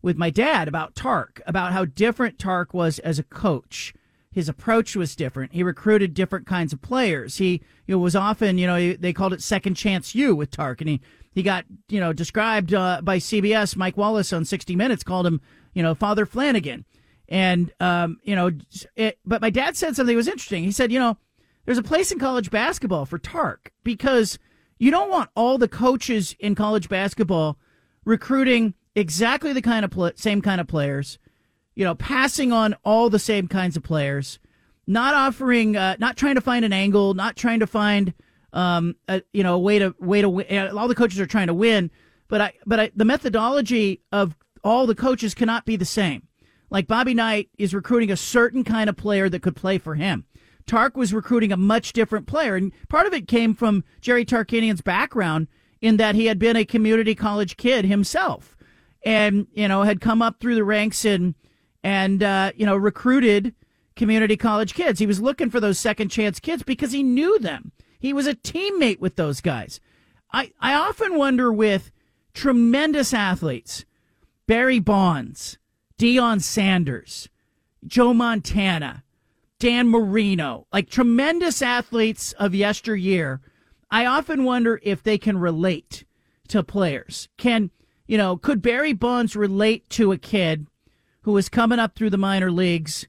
with 0.01 0.17
my 0.17 0.29
dad 0.29 0.67
about 0.67 0.95
Tark, 0.95 1.41
about 1.47 1.73
how 1.73 1.85
different 1.85 2.37
Tark 2.37 2.73
was 2.73 2.99
as 2.99 3.17
a 3.17 3.23
coach. 3.23 3.93
His 4.31 4.47
approach 4.47 4.95
was 4.95 5.15
different. 5.15 5.53
He 5.53 5.63
recruited 5.63 6.13
different 6.13 6.45
kinds 6.45 6.71
of 6.71 6.81
players. 6.81 7.37
He 7.37 7.61
was 7.87 8.15
often, 8.15 8.57
you 8.57 8.67
know, 8.67 8.93
they 8.93 9.11
called 9.11 9.33
it 9.33 9.41
second 9.41 9.73
chance 9.73 10.13
you 10.13 10.35
with 10.35 10.51
Tark. 10.51 10.81
And 10.81 10.89
he, 10.89 11.01
he 11.31 11.41
got, 11.41 11.65
you 11.87 11.99
know, 11.99 12.13
described 12.13 12.73
uh, 12.73 13.01
by 13.03 13.17
CBS. 13.17 13.75
Mike 13.75 13.97
Wallace 13.97 14.31
on 14.31 14.45
60 14.45 14.75
Minutes 14.75 15.03
called 15.03 15.25
him, 15.25 15.41
you 15.73 15.81
know, 15.81 15.95
Father 15.95 16.27
Flanagan. 16.27 16.85
And, 17.27 17.71
um, 17.79 18.19
you 18.23 18.35
know, 18.35 18.51
it, 18.95 19.19
but 19.25 19.41
my 19.41 19.49
dad 19.49 19.75
said 19.75 19.95
something 19.95 20.13
that 20.13 20.17
was 20.17 20.27
interesting. 20.27 20.63
He 20.63 20.71
said, 20.71 20.91
you 20.91 20.99
know, 20.99 21.17
there's 21.65 21.77
a 21.77 21.83
place 21.83 22.11
in 22.11 22.19
college 22.19 22.51
basketball 22.51 23.05
for 23.05 23.17
Tark 23.19 23.71
because 23.83 24.37
you 24.77 24.91
don't 24.91 25.09
want 25.09 25.29
all 25.35 25.57
the 25.57 25.67
coaches 25.67 26.35
in 26.39 26.55
college 26.55 26.87
basketball 26.89 27.57
recruiting 28.05 28.73
exactly 28.95 29.53
the 29.53 29.61
kind 29.61 29.85
of 29.85 29.91
pl- 29.91 30.11
same 30.15 30.41
kind 30.41 30.59
of 30.59 30.67
players, 30.67 31.19
you 31.75 31.83
know, 31.83 31.95
passing 31.95 32.51
on 32.51 32.75
all 32.83 33.09
the 33.09 33.19
same 33.19 33.47
kinds 33.47 33.77
of 33.77 33.83
players, 33.83 34.39
not 34.87 35.13
offering, 35.13 35.77
uh, 35.77 35.95
not 35.99 36.17
trying 36.17 36.35
to 36.35 36.41
find 36.41 36.65
an 36.65 36.73
angle, 36.73 37.13
not 37.13 37.35
trying 37.35 37.59
to 37.59 37.67
find, 37.67 38.13
um, 38.53 38.95
a, 39.07 39.21
you 39.33 39.43
know, 39.43 39.55
a 39.55 39.59
way 39.59 39.79
to 39.79 39.95
way 39.99 40.21
to 40.21 40.29
win. 40.29 40.77
All 40.77 40.87
the 40.87 40.95
coaches 40.95 41.19
are 41.19 41.27
trying 41.27 41.47
to 41.47 41.53
win, 41.53 41.91
but 42.27 42.41
I, 42.41 42.53
but 42.65 42.79
I, 42.79 42.91
the 42.95 43.05
methodology 43.05 44.01
of 44.11 44.35
all 44.63 44.87
the 44.87 44.95
coaches 44.95 45.33
cannot 45.33 45.65
be 45.65 45.75
the 45.75 45.85
same. 45.85 46.27
Like 46.69 46.87
Bobby 46.87 47.13
Knight 47.13 47.49
is 47.57 47.73
recruiting 47.73 48.11
a 48.11 48.17
certain 48.17 48.63
kind 48.63 48.89
of 48.89 48.97
player 48.97 49.29
that 49.29 49.41
could 49.41 49.55
play 49.55 49.77
for 49.77 49.95
him. 49.95 50.25
Tark 50.67 50.95
was 50.95 51.13
recruiting 51.13 51.51
a 51.51 51.57
much 51.57 51.93
different 51.93 52.27
player. 52.27 52.55
And 52.55 52.71
part 52.89 53.07
of 53.07 53.13
it 53.13 53.27
came 53.27 53.55
from 53.55 53.83
Jerry 54.01 54.23
Tarkanian's 54.23 54.81
background 54.81 55.47
in 55.81 55.97
that 55.97 56.13
he 56.13 56.27
had 56.27 56.37
been 56.37 56.55
a 56.55 56.65
community 56.65 57.15
college 57.15 57.57
kid 57.57 57.85
himself 57.85 58.55
and, 59.03 59.47
you 59.53 59.67
know, 59.67 59.81
had 59.81 59.99
come 59.99 60.21
up 60.21 60.39
through 60.39 60.55
the 60.55 60.63
ranks 60.63 61.05
and, 61.05 61.33
and, 61.83 62.21
uh, 62.23 62.51
you 62.55 62.65
know, 62.65 62.75
recruited 62.75 63.53
community 63.95 64.37
college 64.37 64.73
kids. 64.73 64.99
He 64.99 65.07
was 65.07 65.21
looking 65.21 65.49
for 65.49 65.59
those 65.59 65.77
second 65.77 66.09
chance 66.09 66.39
kids 66.39 66.63
because 66.63 66.91
he 66.91 67.03
knew 67.03 67.37
them. 67.39 67.71
He 67.99 68.13
was 68.13 68.27
a 68.27 68.35
teammate 68.35 68.99
with 68.99 69.15
those 69.15 69.41
guys. 69.41 69.79
I, 70.31 70.51
I 70.59 70.73
often 70.73 71.17
wonder 71.17 71.51
with 71.51 71.91
tremendous 72.33 73.13
athletes, 73.13 73.85
Barry 74.47 74.79
Bonds, 74.79 75.57
Deion 75.97 76.41
Sanders, 76.41 77.29
Joe 77.85 78.13
Montana, 78.13 79.03
Dan 79.59 79.89
Marino, 79.89 80.65
like 80.71 80.89
tremendous 80.89 81.61
athletes 81.61 82.31
of 82.33 82.55
yesteryear, 82.55 83.41
I 83.91 84.05
often 84.05 84.43
wonder 84.43 84.79
if 84.83 85.03
they 85.03 85.17
can 85.17 85.37
relate 85.37 86.05
to 86.47 86.63
players. 86.63 87.27
Can, 87.37 87.71
you 88.07 88.17
know, 88.17 88.37
could 88.37 88.61
Barry 88.61 88.93
Bonds 88.93 89.35
relate 89.35 89.89
to 89.91 90.11
a 90.11 90.17
kid 90.17 90.67
who 91.21 91.33
was 91.33 91.49
coming 91.49 91.79
up 91.79 91.95
through 91.95 92.09
the 92.09 92.17
minor 92.17 92.51
leagues 92.51 93.07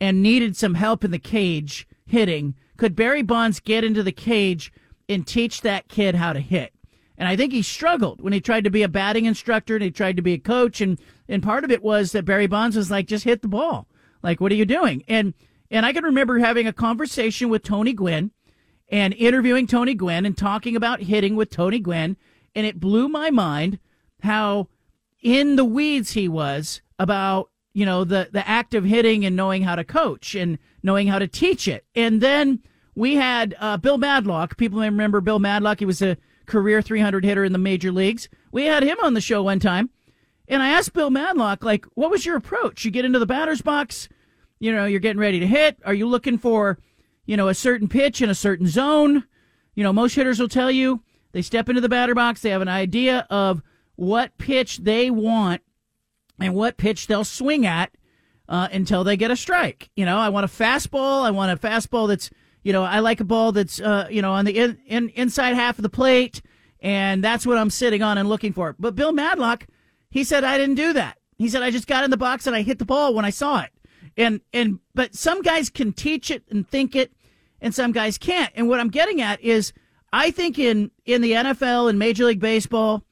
and 0.00 0.22
needed 0.22 0.56
some 0.56 0.74
help 0.74 1.04
in 1.04 1.10
the 1.10 1.18
cage 1.18 1.86
hitting? 2.06 2.54
Could 2.76 2.96
Barry 2.96 3.22
Bonds 3.22 3.60
get 3.60 3.84
into 3.84 4.02
the 4.02 4.12
cage 4.12 4.72
and 5.08 5.26
teach 5.26 5.60
that 5.62 5.88
kid 5.88 6.14
how 6.14 6.32
to 6.32 6.40
hit? 6.40 6.72
And 7.18 7.28
I 7.28 7.36
think 7.36 7.52
he 7.52 7.62
struggled 7.62 8.22
when 8.22 8.32
he 8.32 8.40
tried 8.40 8.64
to 8.64 8.70
be 8.70 8.82
a 8.82 8.88
batting 8.88 9.26
instructor 9.26 9.74
and 9.74 9.84
he 9.84 9.90
tried 9.90 10.16
to 10.16 10.22
be 10.22 10.32
a 10.32 10.38
coach. 10.38 10.80
And, 10.80 10.98
and 11.28 11.42
part 11.42 11.64
of 11.64 11.70
it 11.70 11.82
was 11.82 12.12
that 12.12 12.24
Barry 12.24 12.46
Bonds 12.46 12.76
was 12.76 12.90
like, 12.90 13.06
just 13.06 13.24
hit 13.24 13.42
the 13.42 13.48
ball. 13.48 13.86
Like, 14.22 14.40
what 14.40 14.52
are 14.52 14.56
you 14.56 14.64
doing? 14.64 15.04
And 15.06 15.34
and 15.70 15.86
I 15.86 15.92
can 15.92 16.04
remember 16.04 16.38
having 16.38 16.66
a 16.66 16.72
conversation 16.72 17.48
with 17.48 17.62
Tony 17.62 17.92
Gwynn 17.92 18.32
and 18.88 19.14
interviewing 19.14 19.66
Tony 19.66 19.94
Gwynn 19.94 20.26
and 20.26 20.36
talking 20.36 20.74
about 20.74 21.02
hitting 21.02 21.36
with 21.36 21.50
Tony 21.50 21.78
Gwynn. 21.78 22.16
And 22.54 22.66
it 22.66 22.80
blew 22.80 23.08
my 23.08 23.30
mind 23.30 23.78
how 24.22 24.68
in 25.22 25.54
the 25.54 25.64
weeds 25.64 26.12
he 26.12 26.26
was 26.26 26.82
about, 27.00 27.50
you 27.72 27.84
know, 27.84 28.04
the, 28.04 28.28
the 28.32 28.46
act 28.48 28.74
of 28.74 28.84
hitting 28.84 29.24
and 29.24 29.34
knowing 29.34 29.62
how 29.62 29.74
to 29.74 29.84
coach 29.84 30.34
and 30.34 30.58
knowing 30.82 31.08
how 31.08 31.18
to 31.18 31.26
teach 31.26 31.66
it. 31.66 31.84
And 31.94 32.20
then 32.20 32.60
we 32.94 33.16
had 33.16 33.56
uh, 33.58 33.76
Bill 33.76 33.98
Madlock. 33.98 34.56
People 34.56 34.78
may 34.78 34.90
remember 34.90 35.20
Bill 35.20 35.38
Madlock. 35.38 35.80
He 35.80 35.84
was 35.86 36.02
a 36.02 36.16
career 36.46 36.82
300 36.82 37.24
hitter 37.24 37.44
in 37.44 37.52
the 37.52 37.58
major 37.58 37.90
leagues. 37.90 38.28
We 38.52 38.66
had 38.66 38.82
him 38.82 38.98
on 39.02 39.14
the 39.14 39.20
show 39.20 39.42
one 39.42 39.60
time. 39.60 39.90
And 40.46 40.62
I 40.62 40.70
asked 40.70 40.92
Bill 40.92 41.10
Madlock, 41.10 41.64
like, 41.64 41.86
what 41.94 42.10
was 42.10 42.26
your 42.26 42.36
approach? 42.36 42.84
You 42.84 42.90
get 42.90 43.04
into 43.04 43.18
the 43.18 43.26
batter's 43.26 43.62
box 43.62 44.08
you 44.60 44.70
know, 44.70 44.84
you're 44.84 45.00
getting 45.00 45.18
ready 45.18 45.40
to 45.40 45.46
hit? 45.46 45.78
Are 45.84 45.94
you 45.94 46.06
looking 46.06 46.38
for, 46.38 46.78
you 47.26 47.36
know, 47.36 47.48
a 47.48 47.54
certain 47.54 47.88
pitch 47.88 48.22
in 48.22 48.30
a 48.30 48.34
certain 48.34 48.66
zone? 48.66 49.24
You 49.74 49.82
know, 49.82 49.92
most 49.92 50.14
hitters 50.14 50.38
will 50.38 50.48
tell 50.48 50.70
you 50.70 51.02
they 51.32 51.42
step 51.42 51.68
into 51.68 51.80
the 51.80 51.88
batter 51.88 52.14
box, 52.14 52.42
they 52.42 52.50
have 52.50 52.62
an 52.62 52.68
idea 52.68 53.26
of 53.30 53.62
what 53.96 54.36
pitch 54.38 54.78
they 54.78 55.10
want 55.10 55.62
and 56.40 56.54
what 56.54 56.76
pitch 56.76 57.06
they'll 57.06 57.24
swing 57.24 57.66
at 57.66 57.92
uh, 58.48 58.68
until 58.72 59.04
they 59.04 59.16
get 59.16 59.30
a 59.30 59.36
strike. 59.36 59.90
You 59.94 60.04
know, 60.04 60.18
I 60.18 60.28
want 60.28 60.44
a 60.44 60.48
fastball. 60.48 61.22
I 61.22 61.30
want 61.30 61.52
a 61.52 61.56
fastball 61.56 62.08
that's, 62.08 62.30
you 62.62 62.72
know, 62.72 62.82
I 62.82 62.98
like 62.98 63.20
a 63.20 63.24
ball 63.24 63.52
that's, 63.52 63.80
uh, 63.80 64.08
you 64.10 64.22
know, 64.22 64.32
on 64.32 64.44
the 64.44 64.58
in, 64.58 64.78
in, 64.86 65.08
inside 65.10 65.54
half 65.54 65.78
of 65.78 65.82
the 65.82 65.88
plate, 65.88 66.42
and 66.80 67.22
that's 67.22 67.46
what 67.46 67.58
I'm 67.58 67.70
sitting 67.70 68.02
on 68.02 68.18
and 68.18 68.28
looking 68.28 68.52
for. 68.52 68.74
But 68.78 68.96
Bill 68.96 69.12
Madlock, 69.12 69.66
he 70.10 70.24
said 70.24 70.44
I 70.44 70.58
didn't 70.58 70.74
do 70.74 70.92
that. 70.94 71.18
He 71.38 71.48
said 71.48 71.62
I 71.62 71.70
just 71.70 71.86
got 71.86 72.04
in 72.04 72.10
the 72.10 72.16
box 72.16 72.46
and 72.46 72.54
I 72.54 72.62
hit 72.62 72.78
the 72.78 72.84
ball 72.84 73.14
when 73.14 73.24
I 73.24 73.30
saw 73.30 73.60
it. 73.60 73.70
And 74.16 74.40
and 74.52 74.80
but 74.94 75.14
some 75.14 75.40
guys 75.40 75.70
can 75.70 75.92
teach 75.92 76.30
it 76.30 76.42
and 76.50 76.68
think 76.68 76.94
it 76.96 77.12
and 77.60 77.74
some 77.74 77.92
guys 77.92 78.18
can't. 78.18 78.52
And 78.54 78.68
what 78.68 78.80
I'm 78.80 78.90
getting 78.90 79.20
at 79.22 79.40
is 79.40 79.72
I 80.12 80.32
think 80.32 80.58
in 80.58 80.90
in 81.06 81.22
the 81.22 81.32
NFL 81.32 81.88
and 81.88 81.98
Major 81.98 82.24
League 82.24 82.40
Baseball, 82.40 83.04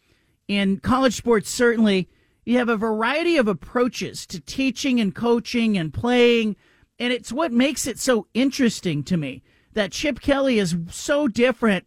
in 0.49 0.79
college 0.81 1.15
sports 1.15 1.49
certainly, 1.49 2.09
you 2.49 2.59
have 2.59 2.69
a 2.69 2.77
variety 2.77 3.37
of 3.37 3.49
approaches 3.49 4.27
to 4.27 4.41
teaching 4.41 5.01
and 5.01 5.15
coaching 5.15 5.77
and 5.77 5.93
playing, 5.93 6.57
and 6.99 7.13
it's 7.13 7.33
what 7.33 7.53
makes 7.53 7.87
it 7.87 7.99
so 7.99 8.27
interesting 8.35 9.03
to 9.05 9.17
me 9.17 9.43
that 9.75 9.93
Chip 9.93 10.21
Kelly 10.21 10.59
is 10.59 10.77
so 10.91 11.29
different 11.29 11.87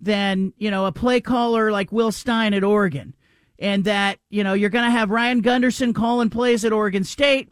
than, 0.00 0.52
you 0.58 0.70
know, 0.70 0.86
a 0.86 0.92
play 0.92 1.20
caller 1.20 1.72
like 1.72 1.92
Will 1.92 2.12
Stein 2.12 2.54
at 2.54 2.64
Oregon. 2.64 3.14
And 3.58 3.84
that, 3.84 4.18
you 4.28 4.42
know, 4.42 4.54
you're 4.54 4.70
going 4.70 4.84
to 4.84 4.90
have 4.90 5.10
Ryan 5.10 5.40
Gunderson 5.40 5.94
calling 5.94 6.30
plays 6.30 6.64
at 6.64 6.72
Oregon 6.72 7.04
State 7.04 7.48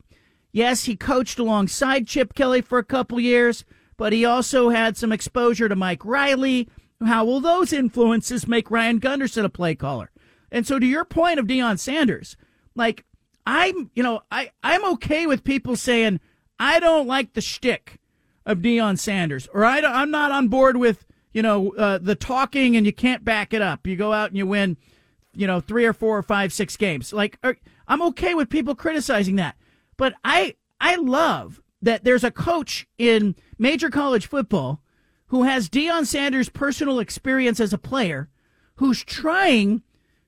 Yes, 0.53 0.85
he 0.85 0.97
coached 0.97 1.39
alongside 1.39 2.09
Chip 2.09 2.35
Kelly 2.35 2.61
for 2.61 2.79
a 2.79 2.85
couple 2.85 3.21
years, 3.21 3.65
but 3.97 4.13
he 4.13 4.25
also 4.25 4.71
had 4.71 4.97
some 4.97 5.13
exposure 5.13 5.69
to 5.69 5.77
Mike 5.77 6.05
Riley. 6.05 6.69
How 7.05 7.25
will 7.25 7.41
those 7.41 7.73
influences 7.73 8.49
make 8.49 8.71
Ryan 8.71 8.99
Gunderson 8.99 9.45
a 9.45 9.49
play 9.49 9.75
caller? 9.75 10.11
And 10.51 10.67
so, 10.67 10.79
to 10.81 10.87
your 10.87 11.05
point 11.05 11.39
of 11.39 11.47
Deion 11.47 11.79
Sanders, 11.79 12.37
like 12.75 13.05
I'm, 13.47 13.91
you 13.95 14.03
know, 14.03 14.23
I 14.31 14.51
I'm 14.63 14.85
okay 14.93 15.27
with 15.27 15.45
people 15.45 15.77
saying 15.77 16.21
I 16.59 16.81
don't 16.81 17.07
like 17.07 17.33
the 17.33 17.41
shtick 17.41 17.99
of 18.47 18.59
Deion 18.59 18.99
Sanders, 18.99 19.49
or 19.53 19.65
I 19.65 19.81
I'm 19.81 20.11
not 20.11 20.33
on 20.33 20.49
board 20.49 20.77
with 20.77 21.07
you 21.33 21.43
know 21.43 21.73
uh, 21.75 21.99
the 21.99 22.15
talking 22.15 22.77
and 22.77 22.87
you 22.87 22.93
can't 22.93 23.25
back 23.25 23.53
it 23.53 23.63
up. 23.63 23.87
You 23.87 23.97
go 23.97 24.13
out 24.13 24.29
and 24.29 24.37
you 24.37 24.47
win 24.47 24.77
you 25.35 25.47
know, 25.47 25.61
three 25.61 25.85
or 25.85 25.93
four 25.93 26.19
or 26.19 26.23
five, 26.23 26.53
six 26.53 26.77
games. 26.77 27.13
Like, 27.13 27.39
er, 27.45 27.57
I'm 27.87 28.03
okay 28.03 28.35
with 28.35 28.51
people 28.51 28.75
criticizing 28.75 29.37
that. 29.37 29.57
But 29.97 30.15
I, 30.25 30.57
I 30.81 30.97
love 30.97 31.61
that 31.83 32.05
there's 32.05 32.25
a 32.25 32.31
coach 32.31 32.87
in 32.99 33.37
major 33.59 33.91
college 33.91 34.27
football 34.27 34.83
who 35.27 35.45
has 35.45 35.69
Deion 35.69 36.07
Sanders' 36.07 36.49
personal 36.49 36.99
experience 36.99 37.61
as 37.61 37.73
a 37.73 37.79
player 37.79 38.29
who's 38.77 39.05
trying 39.05 39.83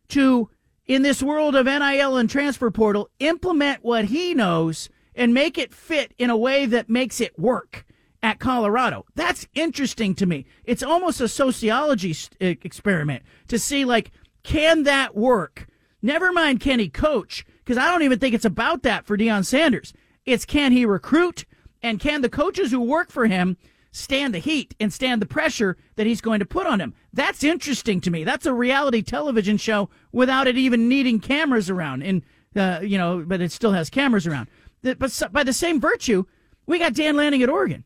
to, 0.09 0.49
in 0.95 1.03
this 1.03 1.23
world 1.23 1.55
of 1.55 1.67
NIL 1.67 2.17
and 2.17 2.29
transfer 2.29 2.71
portal, 2.71 3.09
implement 3.19 3.83
what 3.83 4.07
he 4.07 4.35
knows 4.35 4.89
and 5.15 5.33
make 5.33 5.59
it 5.59 5.73
fit 5.73 6.13
in 6.19 6.31
a 6.31 6.37
way 6.37 6.67
that 6.67 6.91
makes 6.91 7.21
it 7.21 7.39
work 7.39 7.85
at 8.23 8.39
Colorado. 8.39 9.05
That's 9.15 9.47
interesting 9.55 10.15
to 10.17 10.27
me. 10.27 10.47
It's 10.65 10.83
almost 10.83 11.21
a 11.21 11.29
sociology 11.29 12.15
experiment 12.41 13.23
to 13.49 13.59
see, 13.59 13.85
like, 13.85 14.11
can 14.43 14.85
that 14.85 15.17
work? 15.17 15.67
Never 16.03 16.33
mind, 16.33 16.61
can 16.61 16.79
he 16.79 16.89
coach? 16.89 17.45
Because 17.59 17.79
I 17.79 17.91
don't 17.91 18.03
even 18.03 18.19
think 18.19 18.35
it's 18.35 18.45
about 18.45 18.83
that 18.83 19.07
for 19.07 19.17
Deion 19.17 19.45
Sanders. 19.45 19.93
It's 20.25 20.45
can 20.45 20.73
he 20.73 20.85
recruit 20.85 21.45
and 21.83 22.01
can 22.01 22.23
the 22.23 22.29
coaches 22.29 22.71
who 22.71 22.81
work 22.81 23.11
for 23.11 23.27
him 23.27 23.57
stand 23.93 24.35
the 24.35 24.39
heat 24.39 24.75
and 24.81 24.93
stand 24.93 25.23
the 25.23 25.27
pressure 25.27 25.77
that 25.97 26.07
he's 26.07 26.21
going 26.21 26.41
to 26.41 26.47
put 26.47 26.67
on 26.67 26.81
him. 26.81 26.95
That's 27.13 27.45
interesting 27.45 28.01
to 28.01 28.11
me. 28.11 28.25
That's 28.25 28.47
a 28.47 28.55
reality 28.55 29.03
television 29.03 29.59
show 29.59 29.91
without 30.11 30.49
it 30.49 30.57
even 30.57 30.89
needing 30.89 31.21
cameras 31.21 31.71
around. 31.71 32.03
And, 32.03 32.23
uh, 32.57 32.81
you 32.83 32.99
know, 32.99 33.23
but 33.27 33.41
it 33.41 33.53
still 33.53 33.73
has 33.73 33.91
cameras 33.91 34.27
around. 34.27 34.49
But 34.83 34.99
by 35.31 35.45
the 35.45 35.53
same 35.53 35.81
virtue, 35.81 36.25
we 36.67 36.79
got 36.79 36.95
Dan 36.95 37.17
Lanning 37.17 37.43
at 37.43 37.51
Oregon. 37.51 37.85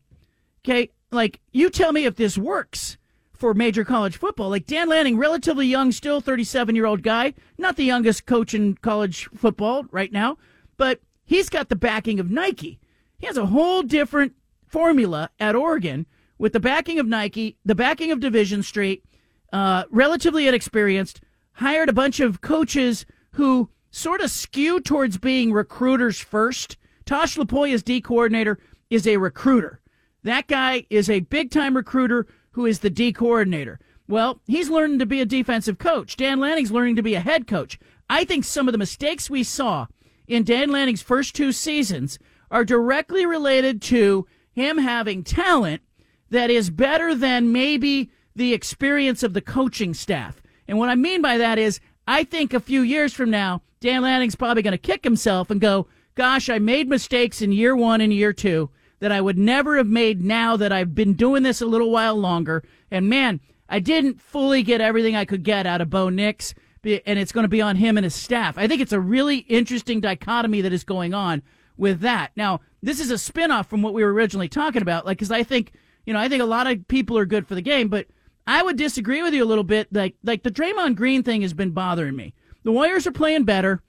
Okay. 0.65 0.89
Like, 1.11 1.39
you 1.51 1.69
tell 1.69 1.91
me 1.91 2.05
if 2.05 2.15
this 2.15 2.37
works 2.37 2.97
for 3.33 3.53
major 3.53 3.85
college 3.85 4.17
football. 4.17 4.49
Like 4.49 4.65
Dan 4.65 4.89
Lanning, 4.89 5.17
relatively 5.17 5.67
young, 5.67 5.91
still 5.91 6.21
37 6.21 6.75
year 6.75 6.85
old 6.85 7.03
guy, 7.03 7.33
not 7.57 7.75
the 7.75 7.83
youngest 7.83 8.25
coach 8.25 8.53
in 8.53 8.75
college 8.75 9.29
football 9.35 9.85
right 9.91 10.11
now, 10.11 10.37
but 10.75 10.99
he's 11.23 11.49
got 11.49 11.69
the 11.69 11.75
backing 11.75 12.19
of 12.19 12.31
Nike. 12.31 12.79
He 13.19 13.27
has 13.27 13.37
a 13.37 13.45
whole 13.45 13.83
different 13.83 14.33
formula 14.67 15.29
at 15.39 15.55
Oregon 15.55 16.05
with 16.37 16.53
the 16.53 16.59
backing 16.59 16.99
of 16.99 17.07
Nike, 17.07 17.57
the 17.65 17.75
backing 17.75 18.11
of 18.11 18.19
Division 18.19 18.61
Street, 18.63 19.03
uh, 19.51 19.83
relatively 19.89 20.47
inexperienced, 20.47 21.21
hired 21.53 21.89
a 21.89 21.93
bunch 21.93 22.19
of 22.19 22.41
coaches 22.41 23.05
who 23.31 23.69
sort 23.89 24.21
of 24.21 24.29
skew 24.29 24.79
towards 24.79 25.17
being 25.17 25.51
recruiters 25.51 26.19
first. 26.19 26.77
Tosh 27.05 27.37
Lupoi, 27.37 27.83
D 27.83 28.01
coordinator, 28.01 28.59
is 28.89 29.07
a 29.07 29.17
recruiter. 29.17 29.81
That 30.23 30.47
guy 30.47 30.85
is 30.89 31.09
a 31.09 31.21
big 31.21 31.51
time 31.51 31.75
recruiter 31.75 32.27
who 32.51 32.65
is 32.65 32.79
the 32.79 32.89
D 32.89 33.13
coordinator. 33.13 33.79
Well, 34.07 34.41
he's 34.45 34.69
learning 34.69 34.99
to 34.99 35.05
be 35.05 35.21
a 35.21 35.25
defensive 35.25 35.77
coach. 35.77 36.15
Dan 36.15 36.39
Lanning's 36.39 36.71
learning 36.71 36.95
to 36.97 37.03
be 37.03 37.15
a 37.15 37.19
head 37.19 37.47
coach. 37.47 37.79
I 38.09 38.23
think 38.23 38.45
some 38.45 38.67
of 38.67 38.71
the 38.71 38.77
mistakes 38.77 39.29
we 39.29 39.43
saw 39.43 39.87
in 40.27 40.43
Dan 40.43 40.71
Lanning's 40.71 41.01
first 41.01 41.35
two 41.35 41.51
seasons 41.51 42.19
are 42.49 42.63
directly 42.63 43.25
related 43.25 43.81
to 43.83 44.25
him 44.57 44.79
having 44.79 45.23
talent 45.23 45.83
that 46.31 46.49
is 46.49 46.71
better 46.71 47.13
than 47.13 47.51
maybe 47.51 48.09
the 48.35 48.53
experience 48.53 49.21
of 49.21 49.33
the 49.33 49.41
coaching 49.41 49.93
staff. 49.93 50.41
And 50.67 50.79
what 50.79 50.89
I 50.89 50.95
mean 50.95 51.21
by 51.21 51.37
that 51.37 51.59
is, 51.59 51.79
I 52.07 52.23
think 52.23 52.53
a 52.53 52.59
few 52.59 52.81
years 52.81 53.13
from 53.13 53.29
now, 53.29 53.61
Dan 53.79 54.01
Lanning's 54.01 54.35
probably 54.35 54.63
going 54.63 54.71
to 54.71 54.79
kick 54.79 55.03
himself 55.03 55.51
and 55.51 55.61
go, 55.61 55.87
Gosh, 56.15 56.49
I 56.49 56.57
made 56.57 56.89
mistakes 56.89 57.43
in 57.43 57.51
year 57.51 57.75
one 57.75 58.01
and 58.01 58.11
year 58.11 58.33
two 58.33 58.71
that 58.99 59.11
I 59.11 59.21
would 59.21 59.37
never 59.37 59.77
have 59.77 59.85
made 59.85 60.23
now 60.23 60.57
that 60.57 60.71
I've 60.71 60.95
been 60.95 61.13
doing 61.13 61.43
this 61.43 61.61
a 61.61 61.67
little 61.67 61.91
while 61.91 62.15
longer. 62.15 62.63
And 62.89 63.07
man, 63.07 63.39
I 63.69 63.79
didn't 63.79 64.19
fully 64.19 64.63
get 64.63 64.81
everything 64.81 65.15
I 65.15 65.25
could 65.25 65.43
get 65.43 65.67
out 65.67 65.81
of 65.81 65.91
Bo 65.91 66.09
Nix, 66.09 66.55
and 66.83 67.19
it's 67.19 67.31
going 67.31 67.43
to 67.43 67.47
be 67.47 67.61
on 67.61 67.75
him 67.75 67.95
and 67.95 68.03
his 68.03 68.15
staff. 68.15 68.57
I 68.57 68.67
think 68.67 68.81
it's 68.81 68.91
a 68.91 68.99
really 68.99 69.37
interesting 69.37 70.01
dichotomy 70.01 70.61
that 70.61 70.73
is 70.73 70.83
going 70.83 71.13
on 71.13 71.43
with 71.77 71.99
that. 71.99 72.31
Now, 72.35 72.61
this 72.81 72.99
is 72.99 73.11
a 73.11 73.15
spinoff 73.15 73.67
from 73.67 73.81
what 73.81 73.93
we 73.93 74.03
were 74.03 74.13
originally 74.13 74.49
talking 74.49 74.81
about, 74.81 75.05
like, 75.05 75.17
because 75.17 75.31
I 75.31 75.43
think, 75.43 75.73
you 76.05 76.13
know, 76.13 76.19
I 76.19 76.29
think 76.29 76.41
a 76.41 76.45
lot 76.45 76.67
of 76.67 76.87
people 76.87 77.17
are 77.17 77.25
good 77.25 77.47
for 77.47 77.55
the 77.55 77.61
game, 77.61 77.89
but 77.89 78.07
I 78.45 78.63
would 78.63 78.77
disagree 78.77 79.23
with 79.23 79.33
you 79.33 79.43
a 79.43 79.45
little 79.45 79.63
bit. 79.63 79.91
Like, 79.91 80.15
like 80.23 80.43
the 80.43 80.51
Draymond 80.51 80.95
Green 80.95 81.23
thing 81.23 81.41
has 81.41 81.53
been 81.53 81.71
bothering 81.71 82.15
me. 82.15 82.33
The 82.63 82.71
Warriors 82.71 83.07
are 83.07 83.11
playing 83.11 83.43
better. 83.43 83.81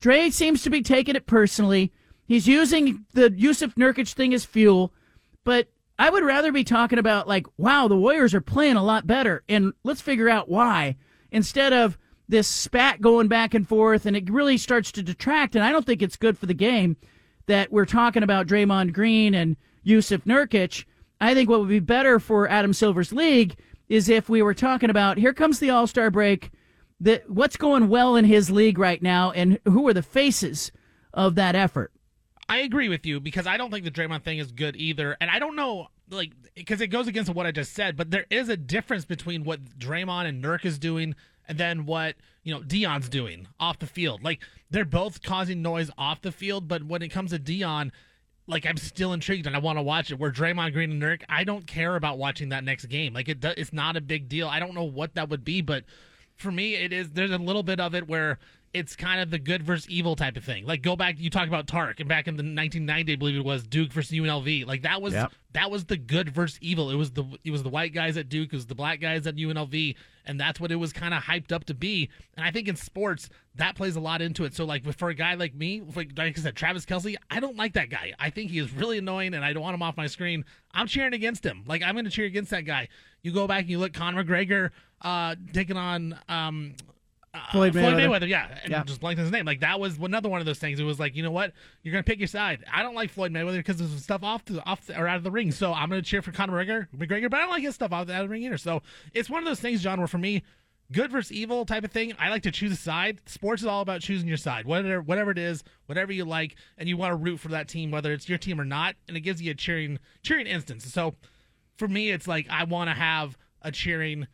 Dre 0.00 0.30
seems 0.30 0.62
to 0.62 0.70
be 0.70 0.82
taking 0.82 1.16
it 1.16 1.26
personally. 1.26 1.92
He's 2.26 2.46
using 2.46 3.04
the 3.12 3.30
Jusuf 3.30 3.74
Nurkic 3.74 4.12
thing 4.12 4.32
as 4.32 4.44
fuel, 4.44 4.92
but 5.44 5.68
I 5.98 6.08
would 6.08 6.24
rather 6.24 6.52
be 6.52 6.64
talking 6.64 6.98
about 6.98 7.28
like, 7.28 7.46
wow, 7.58 7.86
the 7.88 7.96
Warriors 7.96 8.34
are 8.34 8.40
playing 8.40 8.76
a 8.76 8.84
lot 8.84 9.06
better, 9.06 9.42
and 9.48 9.72
let's 9.84 10.00
figure 10.00 10.30
out 10.30 10.48
why 10.48 10.96
instead 11.30 11.72
of 11.72 11.98
this 12.28 12.48
spat 12.48 13.00
going 13.00 13.28
back 13.28 13.52
and 13.52 13.68
forth, 13.68 14.06
and 14.06 14.16
it 14.16 14.30
really 14.30 14.56
starts 14.56 14.92
to 14.92 15.02
detract. 15.02 15.56
And 15.56 15.64
I 15.64 15.72
don't 15.72 15.84
think 15.84 16.00
it's 16.00 16.16
good 16.16 16.38
for 16.38 16.46
the 16.46 16.54
game 16.54 16.96
that 17.46 17.72
we're 17.72 17.86
talking 17.86 18.22
about 18.22 18.46
Draymond 18.46 18.92
Green 18.92 19.34
and 19.34 19.56
Jusuf 19.84 20.22
Nurkic. 20.24 20.84
I 21.20 21.34
think 21.34 21.50
what 21.50 21.60
would 21.60 21.68
be 21.68 21.80
better 21.80 22.18
for 22.18 22.48
Adam 22.48 22.72
Silver's 22.72 23.12
league 23.12 23.56
is 23.88 24.08
if 24.08 24.28
we 24.28 24.42
were 24.42 24.54
talking 24.54 24.90
about 24.90 25.18
here 25.18 25.34
comes 25.34 25.58
the 25.58 25.70
All 25.70 25.86
Star 25.86 26.10
break, 26.10 26.50
the, 27.00 27.22
what's 27.26 27.56
going 27.56 27.88
well 27.88 28.16
in 28.16 28.24
his 28.24 28.50
league 28.50 28.78
right 28.78 29.02
now, 29.02 29.32
and 29.32 29.58
who 29.64 29.86
are 29.88 29.94
the 29.94 30.02
faces 30.02 30.70
of 31.12 31.34
that 31.34 31.54
effort. 31.54 31.92
I 32.48 32.58
agree 32.58 32.88
with 32.88 33.06
you 33.06 33.20
because 33.20 33.46
I 33.46 33.56
don't 33.56 33.70
think 33.70 33.84
the 33.84 33.90
Draymond 33.90 34.24
thing 34.24 34.38
is 34.38 34.52
good 34.52 34.76
either, 34.76 35.16
and 35.20 35.30
I 35.30 35.38
don't 35.38 35.56
know 35.56 35.88
like 36.10 36.32
because 36.54 36.80
it 36.80 36.88
goes 36.88 37.06
against 37.06 37.32
what 37.32 37.46
I 37.46 37.52
just 37.52 37.72
said, 37.72 37.96
but 37.96 38.10
there 38.10 38.26
is 38.30 38.48
a 38.48 38.56
difference 38.56 39.04
between 39.04 39.44
what 39.44 39.78
Draymond 39.78 40.26
and 40.26 40.42
Nurk 40.42 40.64
is 40.64 40.78
doing 40.78 41.14
and 41.50 41.58
then 41.58 41.84
what 41.84 42.14
you 42.44 42.54
know 42.54 42.60
Deion's 42.60 43.08
doing 43.08 43.48
off 43.58 43.80
the 43.80 43.86
field. 43.86 44.22
Like 44.22 44.40
they're 44.70 44.84
both 44.84 45.22
causing 45.22 45.60
noise 45.60 45.90
off 45.98 46.22
the 46.22 46.32
field, 46.32 46.68
but 46.68 46.84
when 46.84 47.02
it 47.02 47.08
comes 47.08 47.32
to 47.32 47.38
Dion, 47.38 47.90
like 48.46 48.64
I'm 48.64 48.76
still 48.76 49.12
intrigued 49.12 49.48
and 49.48 49.56
I 49.56 49.58
want 49.58 49.76
to 49.76 49.82
watch 49.82 50.12
it. 50.12 50.18
Where 50.18 50.30
Draymond 50.30 50.72
Green 50.72 50.92
and 50.92 51.02
Nurk, 51.02 51.22
I 51.28 51.42
don't 51.42 51.66
care 51.66 51.96
about 51.96 52.18
watching 52.18 52.50
that 52.50 52.62
next 52.62 52.86
game. 52.86 53.12
Like 53.12 53.28
it, 53.28 53.44
it's 53.44 53.72
not 53.72 53.96
a 53.96 54.00
big 54.00 54.28
deal. 54.28 54.48
I 54.48 54.60
don't 54.60 54.74
know 54.74 54.84
what 54.84 55.16
that 55.16 55.28
would 55.28 55.44
be, 55.44 55.60
but 55.60 55.84
for 56.36 56.52
me, 56.52 56.76
it 56.76 56.92
is. 56.92 57.10
There's 57.10 57.32
a 57.32 57.38
little 57.38 57.64
bit 57.64 57.80
of 57.80 57.96
it 57.96 58.08
where 58.08 58.38
it's 58.72 58.94
kind 58.94 59.20
of 59.20 59.30
the 59.30 59.38
good 59.38 59.62
versus 59.62 59.88
evil 59.88 60.14
type 60.14 60.36
of 60.36 60.44
thing. 60.44 60.64
Like 60.64 60.82
go 60.82 60.94
back, 60.94 61.16
you 61.18 61.28
talk 61.28 61.48
about 61.48 61.66
Tark, 61.66 61.98
and 61.98 62.08
back 62.08 62.28
in 62.28 62.36
the 62.36 62.42
1990, 62.42 63.12
I 63.12 63.16
believe 63.16 63.36
it 63.36 63.44
was 63.44 63.66
Duke 63.66 63.92
versus 63.92 64.12
UNLV. 64.12 64.66
Like 64.66 64.82
that 64.82 65.02
was 65.02 65.12
yep. 65.12 65.32
that 65.52 65.70
was 65.70 65.86
the 65.86 65.96
good 65.96 66.30
versus 66.30 66.58
evil. 66.62 66.90
It 66.90 66.94
was 66.94 67.10
the 67.10 67.24
it 67.44 67.50
was 67.50 67.62
the 67.64 67.68
white 67.68 67.92
guys 67.92 68.16
at 68.16 68.28
Duke, 68.28 68.52
it 68.52 68.56
was 68.56 68.66
the 68.66 68.76
black 68.76 69.00
guys 69.00 69.26
at 69.26 69.34
UNLV, 69.34 69.96
and 70.24 70.38
that's 70.38 70.60
what 70.60 70.70
it 70.70 70.76
was 70.76 70.92
kind 70.92 71.12
of 71.12 71.22
hyped 71.22 71.50
up 71.50 71.64
to 71.64 71.74
be. 71.74 72.10
And 72.36 72.46
I 72.46 72.52
think 72.52 72.68
in 72.68 72.76
sports 72.76 73.28
that 73.56 73.74
plays 73.74 73.96
a 73.96 74.00
lot 74.00 74.22
into 74.22 74.44
it. 74.44 74.54
So 74.54 74.64
like 74.64 74.84
for 74.96 75.08
a 75.08 75.14
guy 75.14 75.34
like 75.34 75.54
me, 75.54 75.82
like, 75.96 76.12
like 76.16 76.38
I 76.38 76.40
said, 76.40 76.54
Travis 76.54 76.86
Kelce, 76.86 77.16
I 77.28 77.40
don't 77.40 77.56
like 77.56 77.72
that 77.72 77.90
guy. 77.90 78.12
I 78.20 78.30
think 78.30 78.52
he 78.52 78.60
is 78.60 78.72
really 78.72 78.98
annoying, 78.98 79.34
and 79.34 79.44
I 79.44 79.52
don't 79.52 79.62
want 79.62 79.74
him 79.74 79.82
off 79.82 79.96
my 79.96 80.06
screen. 80.06 80.44
I'm 80.72 80.86
cheering 80.86 81.14
against 81.14 81.44
him. 81.44 81.64
Like 81.66 81.82
I'm 81.82 81.94
going 81.94 82.04
to 82.04 82.10
cheer 82.10 82.26
against 82.26 82.50
that 82.52 82.64
guy. 82.64 82.88
You 83.22 83.32
go 83.32 83.48
back 83.48 83.62
and 83.62 83.70
you 83.70 83.80
look 83.80 83.92
Conor 83.92 84.22
McGregor 84.24 84.70
uh, 85.02 85.34
taking 85.52 85.76
on 85.76 86.18
um, 86.28 86.74
Uh, 87.32 87.38
Floyd, 87.52 87.74
Mayweather. 87.74 87.80
Floyd 87.80 87.94
Mayweather, 87.94 88.28
yeah, 88.28 88.58
and 88.64 88.72
yeah. 88.72 88.82
just 88.82 89.00
blanked 89.00 89.20
his 89.20 89.30
name. 89.30 89.46
Like 89.46 89.60
that 89.60 89.78
was 89.78 89.98
another 89.98 90.28
one 90.28 90.40
of 90.40 90.46
those 90.46 90.58
things. 90.58 90.80
It 90.80 90.84
was 90.84 90.98
like, 90.98 91.14
you 91.14 91.22
know 91.22 91.30
what, 91.30 91.52
you're 91.82 91.92
gonna 91.92 92.02
pick 92.02 92.18
your 92.18 92.26
side. 92.26 92.64
I 92.72 92.82
don't 92.82 92.96
like 92.96 93.10
Floyd 93.10 93.32
Mayweather 93.32 93.58
because 93.58 93.76
there's 93.76 94.02
stuff 94.02 94.24
off 94.24 94.44
the, 94.46 94.64
off 94.66 94.86
the, 94.86 94.98
or 94.98 95.06
out 95.06 95.16
of 95.16 95.22
the 95.22 95.30
ring. 95.30 95.52
So 95.52 95.72
I'm 95.72 95.88
gonna 95.88 96.02
cheer 96.02 96.22
for 96.22 96.32
Conor 96.32 96.52
McGregor, 96.54 96.88
McGregor, 96.96 97.30
but 97.30 97.38
I 97.38 97.42
don't 97.42 97.50
like 97.50 97.62
his 97.62 97.76
stuff 97.76 97.92
out 97.92 98.02
of 98.02 98.08
the 98.08 98.28
ring 98.28 98.42
either. 98.42 98.58
So 98.58 98.82
it's 99.14 99.30
one 99.30 99.40
of 99.40 99.46
those 99.46 99.60
things, 99.60 99.80
John, 99.80 99.98
where 99.98 100.08
for 100.08 100.18
me, 100.18 100.42
good 100.92 101.12
versus 101.12 101.30
evil 101.30 101.64
type 101.64 101.84
of 101.84 101.92
thing. 101.92 102.12
I 102.18 102.30
like 102.30 102.42
to 102.42 102.50
choose 102.50 102.72
a 102.72 102.76
side. 102.76 103.20
Sports 103.26 103.62
is 103.62 103.68
all 103.68 103.80
about 103.80 104.00
choosing 104.00 104.26
your 104.26 104.36
side, 104.36 104.66
whatever 104.66 105.00
whatever 105.00 105.30
it 105.30 105.38
is, 105.38 105.62
whatever 105.86 106.12
you 106.12 106.24
like, 106.24 106.56
and 106.78 106.88
you 106.88 106.96
want 106.96 107.12
to 107.12 107.16
root 107.16 107.38
for 107.38 107.48
that 107.48 107.68
team, 107.68 107.92
whether 107.92 108.12
it's 108.12 108.28
your 108.28 108.38
team 108.38 108.60
or 108.60 108.64
not, 108.64 108.96
and 109.06 109.16
it 109.16 109.20
gives 109.20 109.40
you 109.40 109.52
a 109.52 109.54
cheering 109.54 109.98
cheering 110.22 110.48
instance. 110.48 110.92
So 110.92 111.14
for 111.76 111.86
me, 111.86 112.10
it's 112.10 112.26
like 112.26 112.48
I 112.50 112.64
want 112.64 112.90
to 112.90 112.94
have 112.94 113.38
a 113.62 113.70
cheering 113.70 114.26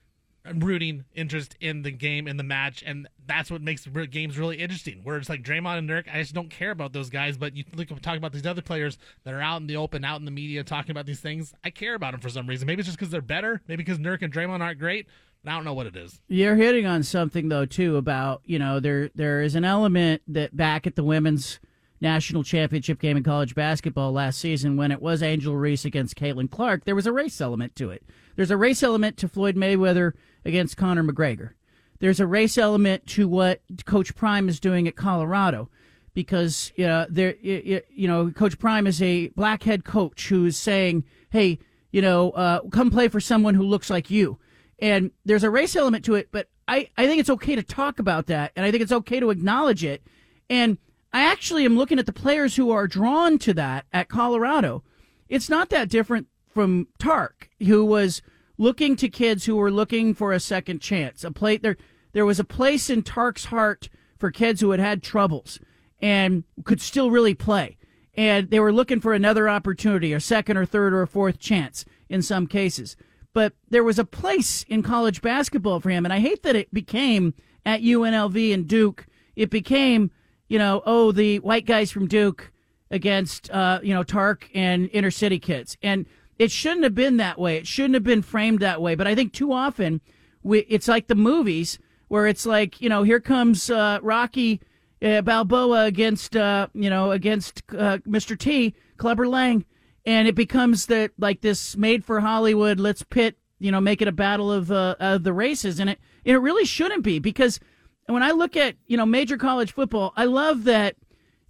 rooting 0.55 1.05
interest 1.15 1.57
in 1.61 1.83
the 1.83 1.91
game 1.91 2.29
in 2.29 2.37
the 2.37 2.43
match 2.43 2.83
and 2.87 3.09
that's 3.27 3.51
what 3.51 3.61
makes 3.61 3.87
games 4.11 4.39
really 4.39 4.57
interesting. 4.57 5.01
Where 5.03 5.17
it's 5.17 5.29
like 5.29 5.43
Draymond 5.43 5.79
and 5.79 5.89
Nurk 5.89 6.05
I 6.13 6.21
just 6.21 6.35
don't 6.35 6.51
care 6.51 6.71
about 6.71 6.93
those 6.93 7.11
guys 7.11 7.37
but 7.37 7.57
you 7.57 7.65
look 7.75 7.89
talk 8.01 8.17
about 8.17 8.33
these 8.33 8.47
other 8.47 8.63
players 8.63 8.99
that 9.25 9.35
are 9.35 9.41
out 9.41 9.61
in 9.61 9.67
the 9.67 9.77
open 9.77 10.05
out 10.05 10.21
in 10.21 10.25
the 10.25 10.31
media 10.31 10.63
talking 10.65 10.91
about 10.91 11.07
these 11.07 11.21
things 11.21 11.55
I 11.65 11.71
care 11.71 11.95
about 11.95 12.13
them 12.13 12.21
for 12.21 12.29
some 12.29 12.47
reason. 12.47 12.67
Maybe 12.67 12.81
it's 12.81 12.87
just 12.87 12.99
because 12.99 13.11
they're 13.11 13.21
better 13.21 13.63
maybe 13.69 13.83
because 13.83 13.99
Nurk 13.99 14.23
and 14.23 14.33
Draymond 14.33 14.61
aren't 14.61 14.79
great 14.79 15.07
I 15.47 15.55
don't 15.55 15.65
know 15.65 15.75
what 15.75 15.87
it 15.87 15.97
is. 15.97 16.21
You're 16.29 16.57
hitting 16.57 16.87
on 16.87 17.03
something 17.03 17.49
though 17.49 17.67
too 17.67 17.97
about 17.97 18.43
you 18.45 18.59
know 18.59 18.81
there 18.81 19.11
there 19.15 19.43
is 19.43 19.55
an 19.55 19.65
element 19.65 20.23
that 20.29 20.57
back 20.57 20.87
at 20.87 20.97
the 20.97 21.05
women's 21.05 21.61
national 22.01 22.43
championship 22.43 23.01
game 23.01 23.17
in 23.17 23.23
college 23.23 23.55
basketball 23.55 24.13
last 24.13 24.39
season 24.39 24.77
when 24.77 24.93
it 24.93 25.01
was 25.01 25.23
Angel 25.23 25.57
Reese 25.57 25.85
against 25.85 26.17
Caitlin 26.17 26.51
Clark 26.51 26.85
there 26.85 26.95
was 26.95 27.07
a 27.07 27.13
race 27.13 27.41
element 27.41 27.77
to 27.77 27.91
it. 27.91 28.03
There's 28.35 28.51
a 28.51 28.57
race 28.57 28.83
element 28.83 29.17
to 29.19 29.29
Floyd 29.29 29.57
Mayweather 29.57 30.13
against 30.47 30.77
Conor 30.77 31.05
McGregor. 31.05 31.51
There's 31.99 32.21
a 32.21 32.27
race 32.27 32.57
element 32.59 33.07
to 33.09 33.29
what 33.29 33.61
Coach 33.85 34.15
Prime 34.15 34.49
is 34.49 34.61
doing 34.61 34.87
at 34.87 34.97
Colorado 34.97 35.69
because 36.15 36.73
you 36.77 36.87
know, 36.87 37.07
there 37.11 37.37
you 37.41 37.83
know 38.09 38.31
Coach 38.31 38.59
Prime 38.59 38.87
is 38.87 39.03
a 39.03 39.29
black 39.29 39.63
head 39.63 39.85
coach 39.85 40.29
who's 40.29 40.57
saying, 40.57 41.05
"Hey, 41.31 41.59
you 41.91 42.01
know, 42.01 42.31
uh, 42.31 42.61
come 42.71 42.91
play 42.91 43.09
for 43.09 43.21
someone 43.21 43.55
who 43.55 43.63
looks 43.63 43.91
like 43.91 44.11
you." 44.11 44.39
And 44.79 45.11
there's 45.25 45.45
a 45.45 45.51
race 45.51 45.77
element 45.77 46.05
to 46.07 46.15
it, 46.15 46.29
but 46.33 46.49
I, 46.69 46.91
I 46.97 47.07
think 47.07 47.21
it's 47.21 47.31
okay 47.31 47.55
to 47.55 47.63
talk 47.63 47.99
about 47.99 48.27
that, 48.27 48.53
and 48.57 48.65
I 48.65 48.71
think 48.71 48.83
it's 48.83 48.93
okay 48.93 49.21
to 49.21 49.31
acknowledge 49.31 49.85
it. 49.85 50.03
And 50.51 50.79
I 51.13 51.23
actually 51.23 51.65
am 51.65 51.77
looking 51.77 51.99
at 51.99 52.07
the 52.07 52.13
players 52.13 52.57
who 52.57 52.71
are 52.71 52.87
drawn 52.87 53.39
to 53.41 53.55
that 53.55 53.87
at 53.93 54.09
Colorado. 54.09 54.83
It's 55.29 55.49
not 55.49 55.71
that 55.71 55.89
different 55.89 56.27
from 56.53 56.89
Tark, 56.99 57.49
who 57.61 57.85
was 57.85 58.23
looking 58.59 58.97
to 58.97 59.09
kids 59.09 59.45
who 59.45 59.57
were 59.57 59.71
looking 59.71 60.15
for 60.15 60.33
a 60.33 60.41
second 60.41 60.81
chance. 60.81 61.25
A 61.25 61.31
plate 61.31 61.63
there, 61.63 61.77
there 62.13 62.27
was 62.27 62.41
a 62.41 62.45
place 62.45 62.89
in 62.89 63.03
Tark's 63.03 63.47
heart 63.47 63.89
for 64.19 64.31
kids 64.31 64.61
who 64.61 64.71
had 64.71 64.81
had 64.81 65.03
troubles 65.03 65.61
and 66.01 66.45
could 66.65 66.81
still 66.81 67.11
really 67.11 67.35
play. 67.35 67.77
And 68.15 68.51
they 68.51 68.61
were 68.61 68.73
looking 68.73 69.01
for 69.01 69.13
another 69.13 69.49
opportunity, 69.49 70.13
a 70.13 70.21
second 70.21 70.57
or 70.57 70.65
third 70.65 70.95
or 70.95 71.03
a 71.03 71.07
fourth 71.07 71.39
chance 71.39 71.85
in 72.09 72.23
some 72.23 72.47
cases. 72.47 72.97
But 73.35 73.53
there 73.69 73.85
was 73.85 73.99
a 73.99 74.05
place 74.05 74.63
in 74.63 74.83
college 74.83 75.21
basketball 75.21 75.81
for 75.81 75.91
him. 75.91 76.07
And 76.07 76.13
I 76.13 76.21
hate 76.21 76.43
that 76.43 76.57
it 76.57 76.73
became 76.73 77.35
at 77.67 77.83
UNLV 77.83 78.55
and 78.55 78.67
Duke, 78.67 79.07
it 79.35 79.51
became, 79.51 80.11
you 80.49 80.59
know, 80.59 80.83
oh, 80.87 81.13
the 81.13 81.41
white 81.41 81.67
guys 81.67 81.91
from 81.91 82.07
Duke 82.07 82.53
against, 82.91 83.51
uh, 83.51 83.81
you 83.83 83.93
know, 83.93 84.05
Tark 84.05 84.49
and 84.55 84.89
inner 84.93 85.11
city 85.11 85.39
kids. 85.39 85.77
And 85.83 86.07
it 86.39 86.51
shouldn't 86.51 86.85
have 86.85 86.95
been 86.95 87.17
that 87.19 87.39
way. 87.39 87.57
It 87.57 87.67
shouldn't 87.67 87.95
have 87.95 88.05
been 88.05 88.23
framed 88.23 88.61
that 88.61 88.83
way. 88.83 88.95
But 88.95 89.07
I 89.07 89.15
think 89.15 89.33
too 89.33 89.53
often 89.53 90.01
we, 90.43 90.61
it's 90.61 90.89
like 90.89 91.07
the 91.07 91.15
movies 91.15 91.79
where 92.09 92.27
it's 92.27 92.47
like, 92.47 92.81
you 92.81 92.89
know, 92.89 93.03
here 93.03 93.21
comes 93.21 93.71
uh, 93.71 93.99
Rocky 94.03 94.61
uh, 95.03 95.23
Balboa 95.23 95.85
against 95.85 96.37
uh, 96.37 96.69
you 96.75 96.91
know 96.91 97.11
against 97.11 97.63
uh, 97.71 97.99
Mr. 97.99 98.39
T, 98.39 98.75
Clubber 98.97 99.29
Lang, 99.29 99.65
and 100.05 100.29
it 100.29 100.35
becomes 100.35 100.87
that 100.87 101.13
like 101.19 101.41
this 101.41 101.77
made 101.77 102.05
for 102.05 102.21
Hollywood. 102.21 102.81
Let's 102.81 103.03
pit 103.03 103.37
you 103.59 103.71
know 103.71 103.81
make 103.81 104.03
it 104.03 104.09
a 104.09 104.13
battle 104.13 104.51
of 104.51 104.71
uh, 104.73 104.97
of 104.99 105.25
the 105.25 105.33
races, 105.33 105.81
and 105.81 105.91
it 105.91 105.99
and 106.25 106.35
it 106.35 106.39
really 106.39 106.65
shouldn't 106.65 107.03
be 107.05 107.19
because 107.19 107.61
when 108.07 108.23
I 108.23 108.31
look 108.31 108.57
at 108.57 108.77
you 108.87 108.97
know 108.97 109.07
major 109.07 109.37
college 109.37 109.73
football, 109.73 110.13
I 110.17 110.25
love 110.25 110.65
that 110.65 110.97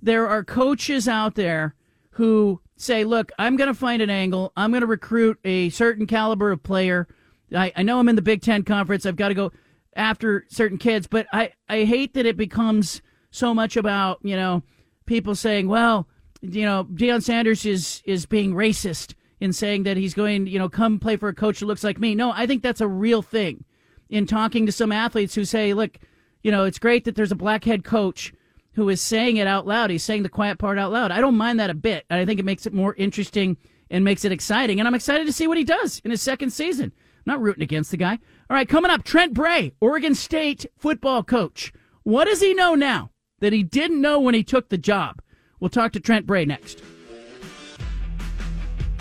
there 0.03 0.29
are 0.29 0.45
coaches 0.45 1.09
out 1.09 1.35
there 1.35 1.75
who 2.11 2.61
say, 2.77 3.05
look, 3.05 3.33
I'm 3.39 3.57
going 3.57 3.69
to 3.69 3.75
find 3.75 4.03
an 4.03 4.11
angle. 4.11 4.53
I'm 4.57 4.71
going 4.71 4.83
to 4.83 4.87
recruit 4.87 5.39
a 5.45 5.71
certain 5.71 6.07
caliber 6.07 6.53
of 6.53 6.63
player. 6.63 7.09
I, 7.55 7.73
I 7.77 7.83
know 7.83 7.99
I'm 7.99 8.09
in 8.09 8.17
the 8.17 8.23
Big 8.23 8.43
Ten 8.43 8.63
conference. 8.63 9.07
I've 9.07 9.17
got 9.17 9.29
to 9.29 9.35
go 9.35 9.53
after 9.95 10.45
certain 10.49 10.79
kids, 10.79 11.07
but 11.07 11.27
I, 11.33 11.53
I 11.69 11.85
hate 11.85 12.15
that 12.15 12.27
it 12.27 12.37
becomes 12.37 13.01
so 13.31 13.53
much 13.53 13.77
about 13.77 14.19
you 14.23 14.37
know 14.37 14.63
people 15.07 15.35
saying, 15.35 15.69
well, 15.69 16.09
you 16.43 16.65
know, 16.65 16.85
Deion 16.85 17.23
Sanders 17.23 17.65
is 17.65 18.03
is 18.05 18.27
being 18.27 18.53
racist 18.53 19.15
in 19.41 19.53
saying 19.53 19.83
that 19.85 19.97
he's 19.97 20.15
going, 20.15 20.47
you 20.47 20.59
know, 20.59 20.69
come 20.69 20.99
play 20.99 21.17
for 21.17 21.29
a 21.29 21.35
coach 21.35 21.61
who 21.61 21.67
looks 21.67 21.85
like 21.85 21.99
me. 21.99 22.15
No, 22.15 22.33
I 22.33 22.47
think 22.47 22.63
that's 22.63 22.81
a 22.81 22.89
real 22.89 23.23
thing. 23.23 23.65
In 24.09 24.27
talking 24.27 24.67
to 24.67 24.73
some 24.73 24.93
athletes 24.93 25.35
who 25.35 25.45
say, 25.45 25.75
look, 25.75 25.99
you 26.43 26.53
know, 26.53 26.65
it's 26.65 26.79
great 26.79 27.05
that 27.05 27.17
there's 27.17 27.33
a 27.33 27.37
black 27.37 27.65
head 27.65 27.85
coach 27.85 28.33
who 28.77 28.89
is 28.89 29.01
saying 29.01 29.37
it 29.37 29.47
out 29.47 29.67
loud. 29.67 29.91
He's 29.91 30.05
saying 30.05 30.23
the 30.23 30.29
quiet 30.29 30.59
part 30.59 30.79
out 30.79 30.93
loud. 30.93 31.11
I 31.11 31.21
don't 31.21 31.37
mind 31.37 31.59
that 31.59 31.71
a 31.71 31.75
bit. 31.75 32.07
I 32.09 32.25
think 32.25 32.39
it 32.39 32.45
makes 32.45 32.67
it 32.67 32.73
more 32.73 32.95
interesting 32.95 33.57
and 33.91 34.05
makes 34.05 34.25
it 34.25 34.33
exciting. 34.33 34.79
And 34.79 34.87
I'm 34.87 34.95
excited 34.95 35.27
to 35.27 35.33
see 35.33 35.49
what 35.49 35.59
he 35.59 35.65
does 35.65 36.01
in 36.05 36.11
his 36.11 36.23
second 36.23 36.51
season. 36.51 36.93
I'm 36.95 37.33
not 37.33 37.41
rooting 37.41 37.63
against 37.63 37.91
the 37.91 37.97
guy. 37.97 38.13
All 38.49 38.55
right, 38.57 38.69
coming 38.69 38.91
up, 38.91 39.03
Trent 39.03 39.35
Bray, 39.35 39.73
Oregon 39.81 40.15
State 40.15 40.67
football 40.79 41.25
coach. 41.25 41.73
What 42.05 42.27
does 42.27 42.41
he 42.41 42.55
know 42.55 42.75
now? 42.75 43.11
that 43.41 43.53
he 43.53 43.63
didn't 43.63 44.01
know 44.01 44.21
when 44.21 44.35
he 44.35 44.43
took 44.43 44.69
the 44.69 44.79
job. 44.79 45.21
We'll 45.61 45.71
talk 45.71 45.93
to 45.93 46.01
Trent 46.01 46.27
Bray 46.27 46.45
next. 46.45 46.83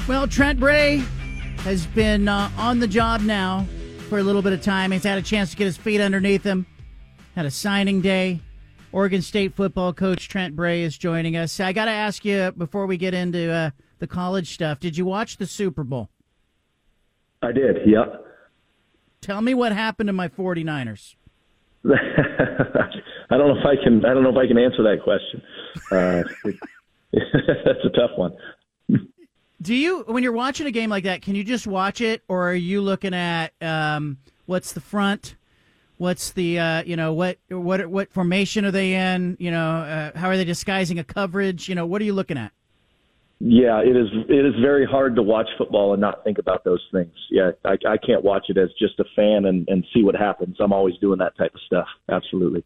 Well, 0.08 0.28
Trent 0.28 0.60
Bray 0.60 0.98
has 1.60 1.86
been 1.88 2.28
uh, 2.28 2.52
on 2.58 2.80
the 2.80 2.88
job 2.88 3.22
now 3.22 3.66
for 4.10 4.20
a 4.20 4.24
little 4.24 4.42
bit 4.42 4.54
of 4.54 4.62
time. 4.62 4.92
He's 4.92 5.04
had 5.04 5.18
a 5.18 5.22
chance 5.22 5.52
to 5.52 5.58
get 5.58 5.66
his 5.66 5.78
feet 5.78 6.00
underneath 6.00 6.44
him. 6.44 6.66
Had 7.36 7.46
a 7.46 7.52
signing 7.52 8.02
day. 8.02 8.40
Oregon 8.95 9.21
State 9.21 9.53
football 9.53 9.91
coach 9.91 10.29
Trent 10.29 10.55
Bray 10.55 10.81
is 10.81 10.97
joining 10.97 11.36
us. 11.36 11.60
I 11.60 11.73
got 11.73 11.86
to 11.86 11.91
ask 11.91 12.23
you 12.23 12.53
before 12.58 12.86
we 12.86 12.95
get 12.95 13.13
into 13.13 13.51
uh, 13.51 13.71
the 13.99 14.08
college 14.08 14.53
stuff. 14.53 14.79
Did 14.79 14.97
you 14.97 15.03
watch 15.03 15.36
the 15.36 15.45
Super 15.45 15.84
Bowl? 15.84 16.08
I 17.41 17.51
did. 17.51 17.75
Yep. 17.86 18.25
Tell 19.19 19.41
me 19.41 19.53
what 19.53 19.73
happened 19.73 20.08
to 20.08 20.13
my 20.13 20.29
49ers. 20.29 21.15
I 21.86 23.38
don't 23.38 23.49
know 23.49 23.60
if 23.60 23.65
I 23.65 23.75
can. 23.84 24.05
I 24.05 24.13
don't 24.13 24.23
know 24.23 24.29
if 24.29 24.38
I 24.38 24.47
can 24.47 24.58
answer 24.58 24.81
that 24.84 25.03
question. 25.03 25.41
Uh, 25.91 26.23
that's 27.12 27.84
a 27.84 27.89
tough 27.89 28.12
one. 28.15 28.31
Do 29.62 29.75
you, 29.75 30.05
when 30.08 30.23
you're 30.23 30.31
watching 30.31 30.67
a 30.67 30.71
game 30.71 30.89
like 30.89 31.03
that, 31.03 31.21
can 31.21 31.36
you 31.36 31.43
just 31.43 31.67
watch 31.67 31.99
it, 31.99 32.23
or 32.29 32.49
are 32.49 32.55
you 32.55 32.79
looking 32.79 33.13
at 33.13 33.51
um, 33.62 34.19
what's 34.45 34.71
the 34.71 34.79
front? 34.79 35.36
What's 35.97 36.31
the 36.31 36.60
uh, 36.60 36.84
you 36.84 36.95
know 36.95 37.13
what 37.13 37.38
what 37.49 37.86
what 37.88 38.12
formation 38.12 38.65
are 38.65 38.71
they 38.71 38.93
in? 38.93 39.38
You 39.39 39.51
know 39.51 39.77
uh, 39.77 40.17
how 40.17 40.27
are 40.29 40.38
they 40.38 40.45
disguising 40.45 40.99
a 40.99 41.03
coverage? 41.03 41.69
You 41.69 41.75
know 41.75 41.86
what 41.86 42.01
are 42.01 42.05
you 42.05 42.13
looking 42.13 42.38
at? 42.38 42.51
Yeah, 43.39 43.81
it 43.81 43.95
is. 43.95 44.08
It 44.29 44.45
is 44.45 44.53
very 44.62 44.86
hard 44.86 45.15
to 45.17 45.21
watch 45.21 45.47
football 45.58 45.93
and 45.93 46.01
not 46.01 46.23
think 46.23 46.38
about 46.38 46.63
those 46.63 46.81
things. 46.91 47.13
Yeah, 47.29 47.51
I, 47.65 47.77
I 47.88 47.97
can't 47.97 48.23
watch 48.23 48.45
it 48.49 48.58
as 48.58 48.69
just 48.79 48.99
a 48.99 49.05
fan 49.15 49.45
and, 49.45 49.67
and 49.67 49.86
see 49.93 50.03
what 50.03 50.15
happens. 50.15 50.55
I'm 50.60 50.71
always 50.71 50.97
doing 50.99 51.19
that 51.19 51.38
type 51.38 51.53
of 51.53 51.60
stuff. 51.65 51.88
Absolutely. 52.10 52.63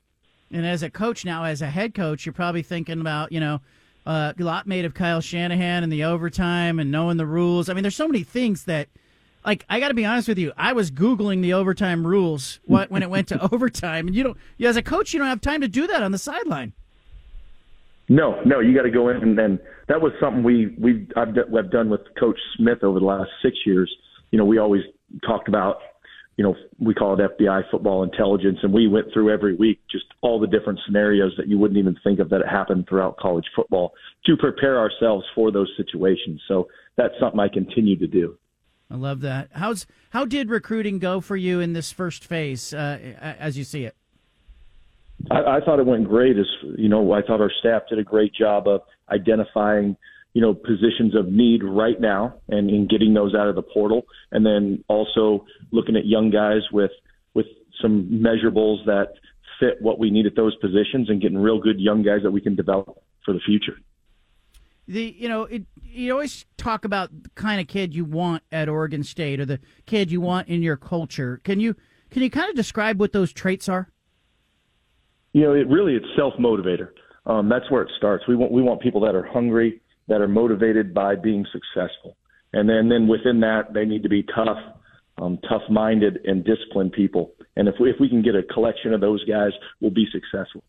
And 0.51 0.65
as 0.65 0.83
a 0.83 0.89
coach 0.89 1.25
now, 1.25 1.43
as 1.43 1.61
a 1.61 1.69
head 1.69 1.93
coach, 1.93 2.25
you're 2.25 2.33
probably 2.33 2.63
thinking 2.63 3.01
about, 3.01 3.31
you 3.31 3.39
know, 3.39 3.61
uh, 4.05 4.33
a 4.39 4.43
lot 4.43 4.67
made 4.67 4.85
of 4.85 4.93
Kyle 4.93 5.21
Shanahan 5.21 5.83
and 5.83 5.91
the 5.91 6.03
overtime 6.03 6.79
and 6.79 6.91
knowing 6.91 7.17
the 7.17 7.25
rules. 7.25 7.67
I 7.67 7.73
mean, 7.73 7.83
there's 7.83 7.95
so 7.95 8.07
many 8.07 8.23
things 8.23 8.65
that, 8.65 8.89
like, 9.45 9.65
I 9.69 9.79
got 9.79 9.89
to 9.89 9.93
be 9.93 10.05
honest 10.05 10.27
with 10.27 10.37
you. 10.37 10.51
I 10.57 10.73
was 10.73 10.91
googling 10.91 11.41
the 11.41 11.53
overtime 11.53 12.05
rules 12.05 12.59
what, 12.65 12.91
when 12.91 13.03
it 13.03 13.09
went 13.09 13.27
to 13.29 13.41
overtime, 13.53 14.07
and 14.07 14.15
you 14.15 14.23
don't. 14.23 14.37
You, 14.57 14.67
as 14.67 14.77
a 14.77 14.83
coach, 14.83 15.13
you 15.13 15.19
don't 15.19 15.29
have 15.29 15.41
time 15.41 15.61
to 15.61 15.67
do 15.67 15.87
that 15.87 16.03
on 16.03 16.11
the 16.11 16.17
sideline. 16.17 16.73
No, 18.07 18.41
no, 18.43 18.59
you 18.59 18.75
got 18.75 18.83
to 18.83 18.91
go 18.91 19.09
in, 19.09 19.17
and 19.17 19.37
then 19.37 19.59
that 19.87 20.01
was 20.01 20.11
something 20.19 20.43
we 20.43 20.75
we 20.79 21.07
I've, 21.15 21.29
I've 21.57 21.71
done 21.71 21.89
with 21.89 22.01
Coach 22.19 22.39
Smith 22.57 22.83
over 22.83 22.99
the 22.99 23.05
last 23.05 23.29
six 23.41 23.55
years. 23.65 23.93
You 24.31 24.39
know, 24.39 24.45
we 24.45 24.57
always 24.57 24.83
talked 25.25 25.47
about 25.47 25.77
you 26.39 26.43
know, 26.43 26.55
we 26.79 26.93
call 26.93 27.19
it 27.19 27.37
FBI 27.37 27.69
football 27.69 28.01
intelligence, 28.01 28.59
and 28.63 28.71
we 28.71 28.87
went 28.87 29.07
through 29.11 29.29
every 29.29 29.55
week 29.55 29.81
just 29.91 30.05
all 30.21 30.39
the 30.39 30.47
different 30.47 30.79
scenarios 30.85 31.33
that 31.35 31.49
you 31.49 31.59
wouldn't 31.59 31.77
even 31.77 31.97
think 32.01 32.19
of 32.19 32.29
that 32.29 32.39
happened 32.49 32.85
throughout 32.87 33.17
college 33.17 33.43
football 33.53 33.91
to 34.25 34.37
prepare 34.37 34.79
ourselves 34.79 35.25
for 35.35 35.51
those 35.51 35.69
situations. 35.75 36.41
So 36.47 36.69
that's 36.95 37.13
something 37.19 37.41
I 37.41 37.49
continue 37.49 37.97
to 37.99 38.07
do. 38.07 38.37
I 38.91 38.95
love 38.95 39.21
that. 39.21 39.49
How's 39.53 39.85
how 40.11 40.25
did 40.25 40.49
recruiting 40.49 40.99
go 40.99 41.21
for 41.21 41.35
you 41.35 41.59
in 41.59 41.73
this 41.73 41.91
first 41.91 42.25
phase, 42.25 42.73
uh, 42.73 42.97
as 43.19 43.57
you 43.57 43.63
see 43.63 43.83
it? 43.85 43.95
I, 45.29 45.57
I 45.57 45.59
thought 45.61 45.79
it 45.79 45.85
went 45.85 46.07
great. 46.07 46.37
As 46.37 46.47
you 46.77 46.89
know, 46.89 47.11
I 47.11 47.21
thought 47.21 47.41
our 47.41 47.51
staff 47.59 47.83
did 47.89 47.99
a 47.99 48.03
great 48.03 48.33
job 48.33 48.67
of 48.67 48.81
identifying 49.11 49.95
you 50.33 50.41
know, 50.41 50.53
positions 50.53 51.15
of 51.15 51.31
need 51.31 51.63
right 51.63 51.99
now 51.99 52.35
and 52.49 52.69
in 52.69 52.87
getting 52.87 53.13
those 53.13 53.33
out 53.33 53.47
of 53.47 53.55
the 53.55 53.61
portal. 53.61 54.03
And 54.31 54.45
then 54.45 54.83
also 54.87 55.45
looking 55.71 55.95
at 55.95 56.05
young 56.05 56.29
guys 56.29 56.61
with, 56.71 56.91
with 57.33 57.47
some 57.81 58.23
measurables 58.23 58.85
that 58.85 59.13
fit 59.59 59.81
what 59.81 59.99
we 59.99 60.09
need 60.09 60.25
at 60.25 60.35
those 60.35 60.55
positions 60.57 61.09
and 61.09 61.21
getting 61.21 61.37
real 61.37 61.59
good 61.59 61.79
young 61.79 62.03
guys 62.03 62.19
that 62.23 62.31
we 62.31 62.41
can 62.41 62.55
develop 62.55 63.03
for 63.25 63.33
the 63.33 63.39
future. 63.39 63.77
The 64.89 65.15
you 65.17 65.29
know 65.29 65.43
it, 65.43 65.63
you 65.81 66.11
always 66.11 66.45
talk 66.57 66.83
about 66.83 67.09
the 67.23 67.29
kind 67.35 67.61
of 67.61 67.67
kid 67.67 67.93
you 67.93 68.03
want 68.03 68.43
at 68.51 68.67
Oregon 68.67 69.03
State 69.03 69.39
or 69.39 69.45
the 69.45 69.59
kid 69.85 70.11
you 70.11 70.19
want 70.19 70.47
in 70.47 70.63
your 70.63 70.77
culture. 70.77 71.39
Can 71.43 71.59
you 71.59 71.75
can 72.09 72.23
you 72.23 72.29
kind 72.31 72.49
of 72.49 72.55
describe 72.55 72.99
what 72.99 73.13
those 73.13 73.31
traits 73.31 73.69
are? 73.69 73.91
You 75.33 75.43
know, 75.43 75.53
it 75.53 75.69
really 75.69 75.95
it's 75.95 76.07
self 76.17 76.33
motivator. 76.39 76.89
Um, 77.27 77.47
that's 77.49 77.69
where 77.69 77.83
it 77.83 77.91
starts. 77.97 78.27
We 78.27 78.35
want 78.35 78.51
we 78.51 78.63
want 78.63 78.81
people 78.81 79.01
that 79.01 79.13
are 79.13 79.23
hungry, 79.23 79.79
that 80.07 80.21
are 80.21 80.27
motivated 80.27 80.93
by 80.93 81.15
being 81.15 81.45
successful. 81.53 82.17
And 82.53 82.67
then, 82.67 82.89
then 82.89 83.07
within 83.07 83.39
that, 83.41 83.73
they 83.73 83.85
need 83.85 84.03
to 84.03 84.09
be 84.09 84.23
tough, 84.23 84.57
um, 85.21 85.37
tough-minded, 85.47 86.19
and 86.25 86.43
disciplined 86.43 86.93
people. 86.93 87.33
And 87.55 87.67
if 87.67 87.75
we, 87.79 87.89
if 87.89 87.97
we 87.99 88.09
can 88.09 88.21
get 88.21 88.35
a 88.35 88.43
collection 88.43 88.93
of 88.93 89.01
those 89.01 89.23
guys, 89.25 89.51
we'll 89.79 89.91
be 89.91 90.07
successful. 90.11 90.63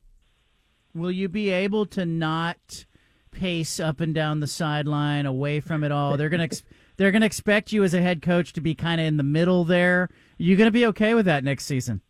Will 0.94 1.10
you 1.10 1.28
be 1.28 1.50
able 1.50 1.86
to 1.86 2.04
not 2.04 2.84
pace 3.30 3.80
up 3.80 4.00
and 4.00 4.14
down 4.14 4.40
the 4.40 4.46
sideline, 4.46 5.26
away 5.26 5.60
from 5.60 5.84
it 5.84 5.92
all? 5.92 6.16
They're 6.16 6.28
gonna 6.28 6.44
ex- 6.44 6.62
they're 6.96 7.10
gonna 7.10 7.26
expect 7.26 7.72
you 7.72 7.84
as 7.84 7.94
a 7.94 8.02
head 8.02 8.22
coach 8.22 8.52
to 8.54 8.60
be 8.60 8.74
kind 8.74 9.00
of 9.00 9.06
in 9.06 9.16
the 9.16 9.22
middle 9.22 9.64
there. 9.64 10.08
You 10.38 10.56
gonna 10.56 10.70
be 10.70 10.86
okay 10.86 11.14
with 11.14 11.26
that 11.26 11.44
next 11.44 11.66
season? 11.66 12.00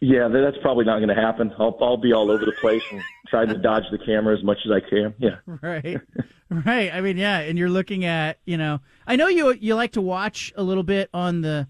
Yeah, 0.00 0.28
that's 0.28 0.56
probably 0.58 0.84
not 0.84 0.98
going 0.98 1.08
to 1.08 1.20
happen. 1.20 1.52
I'll 1.58 1.76
I'll 1.80 1.96
be 1.96 2.12
all 2.12 2.30
over 2.30 2.44
the 2.44 2.52
place 2.52 2.84
and 2.92 3.02
try 3.26 3.44
to 3.44 3.54
dodge 3.58 3.82
the 3.90 3.98
camera 3.98 4.36
as 4.36 4.44
much 4.44 4.58
as 4.64 4.70
I 4.70 4.80
can. 4.80 5.14
Yeah. 5.18 5.36
Right. 5.60 6.00
Right. 6.50 6.94
I 6.94 7.00
mean, 7.00 7.16
yeah, 7.16 7.40
and 7.40 7.58
you're 7.58 7.68
looking 7.68 8.04
at, 8.04 8.38
you 8.46 8.56
know, 8.56 8.80
I 9.06 9.16
know 9.16 9.26
you 9.26 9.52
you 9.52 9.74
like 9.74 9.92
to 9.92 10.00
watch 10.00 10.52
a 10.56 10.62
little 10.62 10.84
bit 10.84 11.10
on 11.12 11.40
the 11.40 11.66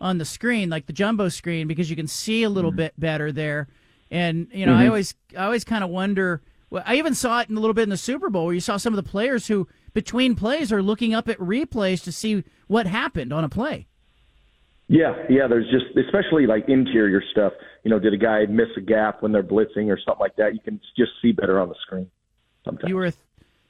on 0.00 0.18
the 0.18 0.24
screen, 0.24 0.70
like 0.70 0.86
the 0.86 0.92
jumbo 0.92 1.28
screen 1.28 1.66
because 1.66 1.90
you 1.90 1.96
can 1.96 2.06
see 2.06 2.44
a 2.44 2.48
little 2.48 2.70
mm-hmm. 2.70 2.78
bit 2.78 3.00
better 3.00 3.32
there. 3.32 3.68
And, 4.10 4.48
you 4.52 4.64
know, 4.64 4.72
mm-hmm. 4.72 4.82
I 4.82 4.86
always 4.86 5.14
I 5.36 5.44
always 5.44 5.64
kind 5.64 5.82
of 5.82 5.90
wonder 5.90 6.40
well, 6.72 6.82
I 6.86 6.96
even 6.96 7.14
saw 7.14 7.40
it 7.40 7.50
in 7.50 7.56
a 7.58 7.60
little 7.60 7.74
bit 7.74 7.82
in 7.82 7.90
the 7.90 7.98
Super 7.98 8.30
Bowl 8.30 8.46
where 8.46 8.54
you 8.54 8.60
saw 8.60 8.78
some 8.78 8.94
of 8.94 9.04
the 9.04 9.08
players 9.08 9.46
who 9.48 9.68
between 9.92 10.34
plays 10.34 10.72
are 10.72 10.82
looking 10.82 11.12
up 11.12 11.28
at 11.28 11.38
replays 11.38 12.02
to 12.04 12.12
see 12.12 12.44
what 12.66 12.86
happened 12.86 13.30
on 13.30 13.44
a 13.44 13.48
play. 13.50 13.88
Yeah, 14.88 15.12
yeah. 15.28 15.46
There's 15.48 15.70
just 15.70 15.94
especially 15.98 16.46
like 16.46 16.70
interior 16.70 17.22
stuff. 17.30 17.52
You 17.84 17.90
know, 17.90 17.98
did 17.98 18.14
a 18.14 18.16
guy 18.16 18.46
miss 18.46 18.68
a 18.78 18.80
gap 18.80 19.22
when 19.22 19.32
they're 19.32 19.42
blitzing 19.42 19.92
or 19.92 19.98
something 19.98 20.20
like 20.20 20.36
that? 20.36 20.54
You 20.54 20.60
can 20.60 20.80
just 20.96 21.12
see 21.20 21.32
better 21.32 21.60
on 21.60 21.68
the 21.68 21.74
screen. 21.82 22.10
Sometimes. 22.64 22.88
You 22.88 22.96
were 22.96 23.06
a, 23.06 23.12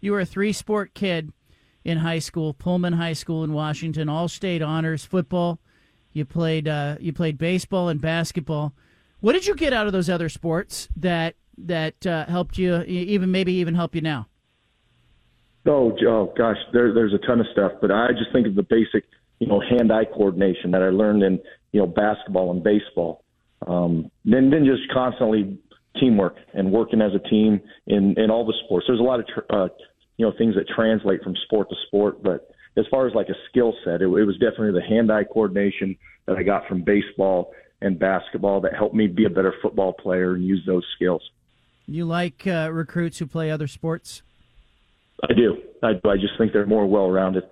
you 0.00 0.12
were 0.12 0.20
a 0.20 0.26
three 0.26 0.52
sport 0.52 0.94
kid 0.94 1.32
in 1.84 1.98
high 1.98 2.20
school, 2.20 2.54
Pullman 2.54 2.92
High 2.92 3.14
School 3.14 3.42
in 3.42 3.52
Washington, 3.52 4.08
all 4.08 4.28
state 4.28 4.62
honors 4.62 5.04
football. 5.04 5.58
You 6.12 6.24
played 6.24 6.68
uh, 6.68 6.98
you 7.00 7.12
played 7.12 7.36
baseball 7.36 7.88
and 7.88 8.00
basketball. 8.00 8.74
What 9.18 9.32
did 9.32 9.48
you 9.48 9.56
get 9.56 9.72
out 9.72 9.88
of 9.88 9.92
those 9.92 10.08
other 10.08 10.28
sports 10.28 10.88
that 10.96 11.34
that 11.58 12.06
uh, 12.06 12.26
helped 12.26 12.58
you, 12.58 12.82
even 12.82 13.30
maybe 13.30 13.52
even 13.54 13.74
help 13.74 13.94
you 13.94 14.00
now? 14.00 14.28
Oh, 15.66 15.96
oh 16.06 16.32
gosh, 16.36 16.56
there, 16.72 16.92
there's 16.92 17.14
a 17.14 17.24
ton 17.26 17.40
of 17.40 17.46
stuff, 17.52 17.72
but 17.80 17.90
I 17.90 18.08
just 18.12 18.32
think 18.32 18.46
of 18.46 18.54
the 18.54 18.64
basic, 18.64 19.04
you 19.38 19.46
know, 19.46 19.60
hand-eye 19.60 20.06
coordination 20.06 20.72
that 20.72 20.82
I 20.82 20.88
learned 20.88 21.22
in, 21.22 21.40
you 21.70 21.80
know, 21.80 21.86
basketball 21.86 22.50
and 22.50 22.62
baseball. 22.62 23.24
Um, 23.66 24.10
then, 24.24 24.50
then 24.50 24.64
just 24.64 24.92
constantly 24.92 25.58
teamwork 25.98 26.36
and 26.54 26.72
working 26.72 27.00
as 27.00 27.12
a 27.14 27.28
team 27.28 27.60
in 27.86 28.14
in 28.18 28.30
all 28.30 28.46
the 28.46 28.54
sports. 28.64 28.86
There's 28.88 29.00
a 29.00 29.02
lot 29.02 29.20
of 29.20 29.26
tr- 29.26 29.54
uh, 29.54 29.68
you 30.16 30.26
know 30.26 30.32
things 30.36 30.54
that 30.54 30.66
translate 30.74 31.22
from 31.22 31.34
sport 31.44 31.68
to 31.70 31.76
sport, 31.86 32.22
but 32.22 32.50
as 32.76 32.86
far 32.90 33.06
as 33.06 33.14
like 33.14 33.28
a 33.28 33.34
skill 33.50 33.74
set, 33.84 34.00
it, 34.00 34.06
it 34.06 34.24
was 34.24 34.36
definitely 34.38 34.72
the 34.72 34.86
hand-eye 34.86 35.24
coordination 35.24 35.96
that 36.26 36.36
I 36.36 36.42
got 36.42 36.66
from 36.66 36.82
baseball 36.82 37.52
and 37.80 37.98
basketball 37.98 38.60
that 38.62 38.74
helped 38.74 38.94
me 38.94 39.06
be 39.06 39.24
a 39.24 39.30
better 39.30 39.52
football 39.60 39.92
player 39.92 40.34
and 40.34 40.44
use 40.44 40.62
those 40.66 40.84
skills. 40.96 41.22
You 41.86 42.04
like 42.04 42.46
uh, 42.46 42.70
recruits 42.72 43.18
who 43.18 43.26
play 43.26 43.50
other 43.50 43.66
sports? 43.66 44.22
I 45.28 45.32
do. 45.34 45.56
I, 45.82 46.00
I 46.08 46.16
just 46.16 46.36
think 46.38 46.52
they're 46.52 46.66
more 46.66 46.86
well-rounded. 46.86 47.44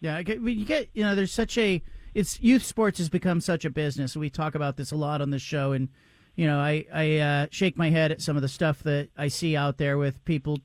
Yeah, 0.00 0.18
you 0.18 0.64
get 0.64 0.88
you 0.92 1.02
know, 1.02 1.14
there's 1.14 1.32
such 1.32 1.56
a 1.56 1.82
it's 2.14 2.40
youth 2.40 2.64
sports 2.64 2.98
has 2.98 3.08
become 3.08 3.40
such 3.40 3.64
a 3.64 3.70
business. 3.70 4.16
We 4.16 4.30
talk 4.30 4.54
about 4.54 4.76
this 4.76 4.92
a 4.92 4.96
lot 4.96 5.20
on 5.20 5.30
the 5.30 5.38
show, 5.38 5.72
and 5.72 5.88
you 6.34 6.46
know, 6.46 6.58
I 6.58 6.84
I 6.92 7.16
uh, 7.16 7.46
shake 7.50 7.76
my 7.76 7.90
head 7.90 8.12
at 8.12 8.20
some 8.20 8.36
of 8.36 8.42
the 8.42 8.48
stuff 8.48 8.82
that 8.82 9.08
I 9.16 9.28
see 9.28 9.56
out 9.56 9.78
there 9.78 9.96
with 9.98 10.24
people 10.24 10.58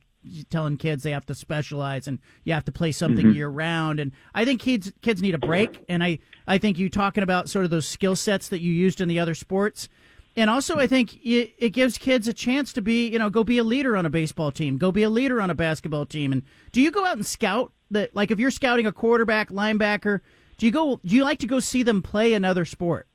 telling 0.49 0.77
kids 0.77 1.03
they 1.03 1.11
have 1.11 1.25
to 1.25 1.33
specialize 1.33 2.07
and 2.07 2.19
you 2.43 2.53
have 2.53 2.65
to 2.65 2.71
play 2.71 2.91
something 2.91 3.25
mm-hmm. 3.25 3.35
year 3.35 3.49
round 3.49 3.99
and 3.99 4.11
I 4.35 4.45
think 4.45 4.61
kids 4.61 4.91
kids 5.01 5.19
need 5.19 5.33
a 5.33 5.39
break 5.39 5.83
and 5.89 6.03
I 6.03 6.19
I 6.47 6.59
think 6.59 6.77
you 6.77 6.89
talking 6.89 7.23
about 7.23 7.49
sort 7.49 7.65
of 7.65 7.71
those 7.71 7.87
skill 7.87 8.15
sets 8.15 8.47
that 8.49 8.61
you 8.61 8.71
used 8.71 9.01
in 9.01 9.07
the 9.07 9.19
other 9.19 9.33
sports 9.33 9.89
and 10.35 10.49
also 10.49 10.77
I 10.77 10.87
think 10.87 11.23
it, 11.25 11.53
it 11.57 11.69
gives 11.69 11.97
kids 11.97 12.27
a 12.27 12.33
chance 12.33 12.73
to 12.73 12.81
be 12.81 13.07
you 13.07 13.19
know 13.19 13.29
go 13.29 13.43
be 13.43 13.57
a 13.57 13.63
leader 13.63 13.95
on 13.97 14.05
a 14.05 14.09
baseball 14.09 14.51
team 14.51 14.77
go 14.77 14.91
be 14.91 15.03
a 15.03 15.09
leader 15.09 15.41
on 15.41 15.49
a 15.49 15.55
basketball 15.55 16.05
team 16.05 16.31
and 16.31 16.43
do 16.71 16.81
you 16.81 16.91
go 16.91 17.05
out 17.05 17.15
and 17.15 17.25
scout 17.25 17.71
that 17.89 18.15
like 18.15 18.31
if 18.31 18.39
you're 18.39 18.51
scouting 18.51 18.85
a 18.85 18.91
quarterback 18.91 19.49
linebacker 19.49 20.21
do 20.57 20.65
you 20.65 20.71
go 20.71 20.99
do 21.05 21.15
you 21.15 21.23
like 21.23 21.39
to 21.39 21.47
go 21.47 21.59
see 21.59 21.83
them 21.83 22.01
play 22.01 22.33
another 22.33 22.65
sport 22.65 23.07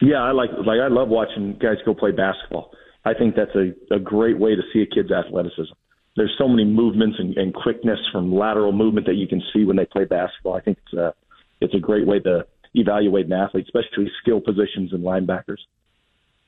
yeah 0.00 0.22
I 0.22 0.32
like 0.32 0.50
like 0.50 0.80
I 0.80 0.88
love 0.88 1.08
watching 1.08 1.58
guys 1.60 1.76
go 1.84 1.94
play 1.94 2.12
basketball 2.12 2.72
I 3.04 3.14
think 3.14 3.36
that's 3.36 3.54
a, 3.54 3.72
a 3.94 3.98
great 3.98 4.38
way 4.38 4.54
to 4.54 4.62
see 4.72 4.82
a 4.82 4.86
kid's 4.86 5.10
athleticism 5.10 5.74
there's 6.16 6.34
so 6.38 6.48
many 6.48 6.64
movements 6.64 7.16
and, 7.18 7.36
and 7.36 7.52
quickness 7.52 7.98
from 8.12 8.34
lateral 8.34 8.72
movement 8.72 9.06
that 9.06 9.14
you 9.14 9.26
can 9.26 9.42
see 9.52 9.64
when 9.64 9.76
they 9.76 9.84
play 9.84 10.04
basketball. 10.04 10.54
I 10.54 10.60
think 10.60 10.78
it's 10.86 10.94
a 10.94 11.14
it's 11.60 11.74
a 11.74 11.78
great 11.78 12.06
way 12.06 12.20
to 12.20 12.46
evaluate 12.74 13.26
an 13.26 13.32
athlete, 13.32 13.66
especially 13.66 14.10
skill 14.20 14.40
positions 14.40 14.92
and 14.92 15.04
linebackers. 15.04 15.58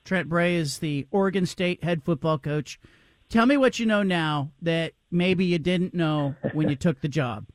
Trent 0.07 0.29
Bray 0.29 0.57
is 0.57 0.79
the 0.79 1.07
Oregon 1.11 1.45
State 1.45 1.85
head 1.85 2.03
football 2.03 2.39
coach. 2.39 2.81
Tell 3.29 3.45
me 3.45 3.57
what 3.57 3.79
you 3.79 3.87
know 3.87 4.03
now 4.03 4.53
that 4.63 4.93
maybe 5.11 5.45
you 5.45 5.59
didn't 5.59 5.93
know 5.93 6.35
when 6.53 6.69
you 6.69 6.77
took 6.77 7.01
the 7.01 7.09
job. 7.09 7.47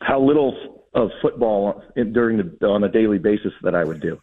How 0.00 0.20
little 0.20 0.84
of 0.94 1.10
football 1.20 1.82
during 2.12 2.36
the 2.36 2.66
on 2.66 2.84
a 2.84 2.88
daily 2.88 3.18
basis 3.18 3.52
that 3.62 3.74
I 3.74 3.82
would 3.82 4.00
do 4.00 4.20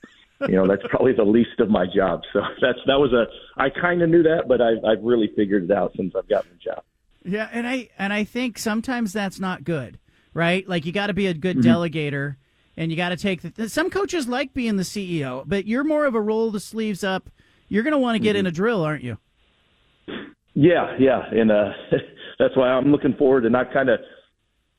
you 0.47 0.55
know 0.55 0.67
that's 0.67 0.83
probably 0.89 1.13
the 1.13 1.23
least 1.23 1.59
of 1.59 1.69
my 1.69 1.85
job. 1.85 2.21
So 2.33 2.41
that's 2.61 2.79
that 2.87 2.99
was 2.99 3.13
a 3.13 3.27
I 3.61 3.69
kind 3.69 4.01
of 4.01 4.09
knew 4.09 4.23
that, 4.23 4.47
but 4.47 4.61
I, 4.61 4.71
I've 4.89 5.03
really 5.03 5.31
figured 5.35 5.65
it 5.65 5.71
out 5.71 5.93
since 5.95 6.13
I've 6.15 6.27
gotten 6.27 6.51
the 6.51 6.57
job. 6.57 6.83
Yeah, 7.23 7.49
and 7.51 7.67
I 7.67 7.89
and 7.97 8.11
I 8.11 8.23
think 8.23 8.57
sometimes 8.57 9.13
that's 9.13 9.39
not 9.39 9.63
good, 9.63 9.99
right? 10.33 10.67
Like 10.67 10.85
you 10.85 10.91
got 10.91 11.07
to 11.07 11.13
be 11.13 11.27
a 11.27 11.33
good 11.33 11.57
mm-hmm. 11.57 11.69
delegator, 11.69 12.37
and 12.77 12.91
you 12.91 12.97
got 12.97 13.09
to 13.09 13.17
take 13.17 13.41
the. 13.41 13.69
Some 13.69 13.89
coaches 13.89 14.27
like 14.27 14.53
being 14.53 14.77
the 14.77 14.83
CEO, 14.83 15.43
but 15.45 15.65
you're 15.65 15.83
more 15.83 16.05
of 16.05 16.15
a 16.15 16.21
roll 16.21 16.51
the 16.51 16.59
sleeves 16.59 17.03
up. 17.03 17.29
You're 17.67 17.83
going 17.83 17.93
to 17.93 17.99
want 17.99 18.15
to 18.15 18.19
get 18.19 18.31
mm-hmm. 18.31 18.39
in 18.39 18.45
a 18.47 18.51
drill, 18.51 18.83
aren't 18.83 19.03
you? 19.03 19.17
Yeah, 20.53 20.95
yeah, 20.99 21.21
and 21.31 21.51
uh, 21.51 21.71
that's 22.39 22.55
why 22.55 22.69
I'm 22.69 22.91
looking 22.91 23.13
forward. 23.13 23.45
And 23.45 23.55
I 23.55 23.63
kind 23.65 23.89
of 23.89 23.99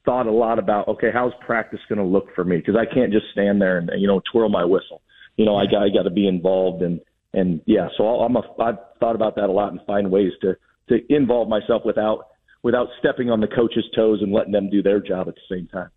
thought 0.04 0.26
a 0.26 0.32
lot 0.32 0.58
about 0.58 0.88
okay, 0.88 1.10
how's 1.12 1.32
practice 1.46 1.80
going 1.88 1.98
to 1.98 2.04
look 2.04 2.34
for 2.34 2.44
me? 2.44 2.56
Because 2.56 2.76
I 2.76 2.92
can't 2.92 3.12
just 3.12 3.26
stand 3.32 3.60
there 3.60 3.78
and 3.78 3.90
you 3.96 4.06
know 4.06 4.20
twirl 4.32 4.48
my 4.48 4.64
whistle 4.64 5.02
you 5.36 5.44
know, 5.44 5.56
I 5.56 5.64
got 5.66 5.82
I 5.82 5.88
got 5.88 6.02
to 6.02 6.10
be 6.10 6.28
involved 6.28 6.82
and 6.82 7.00
and 7.34 7.60
yeah, 7.66 7.88
so 7.96 8.04
I'm 8.04 8.36
a 8.36 8.42
I've 8.60 8.76
thought 9.00 9.14
about 9.14 9.36
that 9.36 9.48
a 9.48 9.52
lot 9.52 9.72
and 9.72 9.80
find 9.86 10.10
ways 10.10 10.32
to 10.42 10.56
to 10.88 11.00
involve 11.08 11.48
myself 11.48 11.82
without 11.84 12.28
without 12.62 12.88
stepping 12.98 13.30
on 13.30 13.40
the 13.40 13.48
coach's 13.48 13.88
toes 13.96 14.20
and 14.22 14.32
letting 14.32 14.52
them 14.52 14.70
do 14.70 14.82
their 14.82 15.00
job 15.00 15.28
at 15.28 15.34
the 15.34 15.56
same 15.56 15.66
time. 15.68 15.90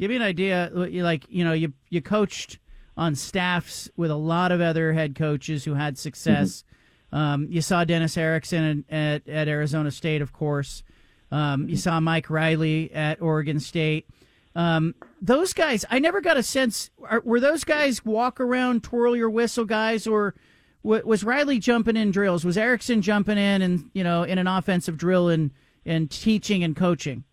Give 0.00 0.08
me 0.08 0.16
an 0.16 0.22
idea, 0.22 0.70
like 0.72 1.26
you 1.28 1.44
know, 1.44 1.52
you 1.52 1.74
you 1.90 2.00
coached 2.00 2.58
on 2.96 3.14
staffs 3.14 3.90
with 3.98 4.10
a 4.10 4.16
lot 4.16 4.50
of 4.50 4.58
other 4.58 4.94
head 4.94 5.14
coaches 5.14 5.66
who 5.66 5.74
had 5.74 5.98
success. 5.98 6.64
Mm-hmm. 7.12 7.16
Um, 7.16 7.46
you 7.50 7.60
saw 7.60 7.84
Dennis 7.84 8.16
Erickson 8.16 8.86
at, 8.88 9.28
at 9.28 9.46
Arizona 9.46 9.90
State, 9.90 10.22
of 10.22 10.32
course. 10.32 10.82
Um, 11.30 11.68
you 11.68 11.76
saw 11.76 12.00
Mike 12.00 12.30
Riley 12.30 12.90
at 12.94 13.20
Oregon 13.20 13.60
State. 13.60 14.08
Um, 14.56 14.94
those 15.20 15.52
guys, 15.52 15.84
I 15.90 15.98
never 15.98 16.22
got 16.22 16.38
a 16.38 16.42
sense. 16.42 16.90
Are, 17.04 17.20
were 17.20 17.38
those 17.38 17.64
guys 17.64 18.02
walk 18.02 18.40
around, 18.40 18.82
twirl 18.82 19.14
your 19.14 19.28
whistle 19.28 19.66
guys, 19.66 20.06
or 20.06 20.34
w- 20.82 21.04
was 21.04 21.24
Riley 21.24 21.58
jumping 21.58 21.98
in 21.98 22.10
drills? 22.10 22.46
Was 22.46 22.56
Erickson 22.56 23.02
jumping 23.02 23.36
in 23.36 23.60
and 23.60 23.90
you 23.92 24.02
know 24.02 24.22
in 24.22 24.38
an 24.38 24.46
offensive 24.46 24.96
drill 24.96 25.28
and 25.28 25.50
and 25.84 26.10
teaching 26.10 26.64
and 26.64 26.74
coaching? 26.74 27.24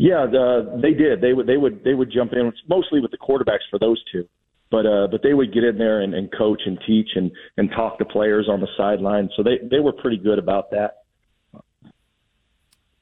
Yeah, 0.00 0.24
the, 0.24 0.80
they 0.80 0.94
did. 0.94 1.20
They 1.20 1.34
would 1.34 1.46
they 1.46 1.58
would 1.58 1.84
they 1.84 1.92
would 1.92 2.10
jump 2.10 2.32
in 2.32 2.50
mostly 2.66 3.00
with 3.02 3.10
the 3.10 3.18
quarterbacks 3.18 3.68
for 3.68 3.78
those 3.78 4.02
two, 4.10 4.26
but 4.70 4.86
uh, 4.86 5.08
but 5.10 5.22
they 5.22 5.34
would 5.34 5.52
get 5.52 5.62
in 5.62 5.76
there 5.76 6.00
and, 6.00 6.14
and 6.14 6.32
coach 6.32 6.62
and 6.64 6.78
teach 6.86 7.10
and 7.16 7.30
and 7.58 7.70
talk 7.72 7.98
to 7.98 8.06
players 8.06 8.48
on 8.48 8.62
the 8.62 8.68
sideline. 8.78 9.28
So 9.36 9.42
they 9.42 9.58
they 9.70 9.78
were 9.78 9.92
pretty 9.92 10.16
good 10.16 10.38
about 10.38 10.70
that. 10.70 11.02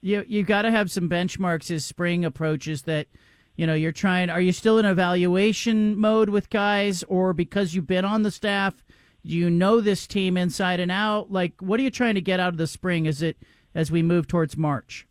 You 0.00 0.24
you 0.26 0.42
got 0.42 0.62
to 0.62 0.72
have 0.72 0.90
some 0.90 1.08
benchmarks 1.08 1.70
as 1.70 1.86
spring 1.86 2.24
approaches 2.24 2.82
that 2.82 3.06
you 3.54 3.64
know 3.64 3.74
you're 3.74 3.92
trying 3.92 4.28
are 4.28 4.40
you 4.40 4.50
still 4.50 4.80
in 4.80 4.84
evaluation 4.84 5.96
mode 5.96 6.28
with 6.30 6.50
guys? 6.50 7.04
Or 7.04 7.32
because 7.32 7.76
you've 7.76 7.86
been 7.86 8.04
on 8.04 8.24
the 8.24 8.32
staff 8.32 8.74
you 9.22 9.50
know 9.50 9.80
this 9.80 10.08
team 10.08 10.36
inside 10.36 10.80
and 10.80 10.90
out? 10.90 11.30
Like 11.30 11.52
what 11.60 11.78
are 11.78 11.84
you 11.84 11.92
trying 11.92 12.16
to 12.16 12.20
get 12.20 12.40
out 12.40 12.54
of 12.54 12.56
the 12.56 12.66
spring? 12.66 13.06
As 13.06 13.22
it 13.22 13.36
as 13.72 13.92
we 13.92 14.02
move 14.02 14.26
towards 14.26 14.56
march 14.56 15.07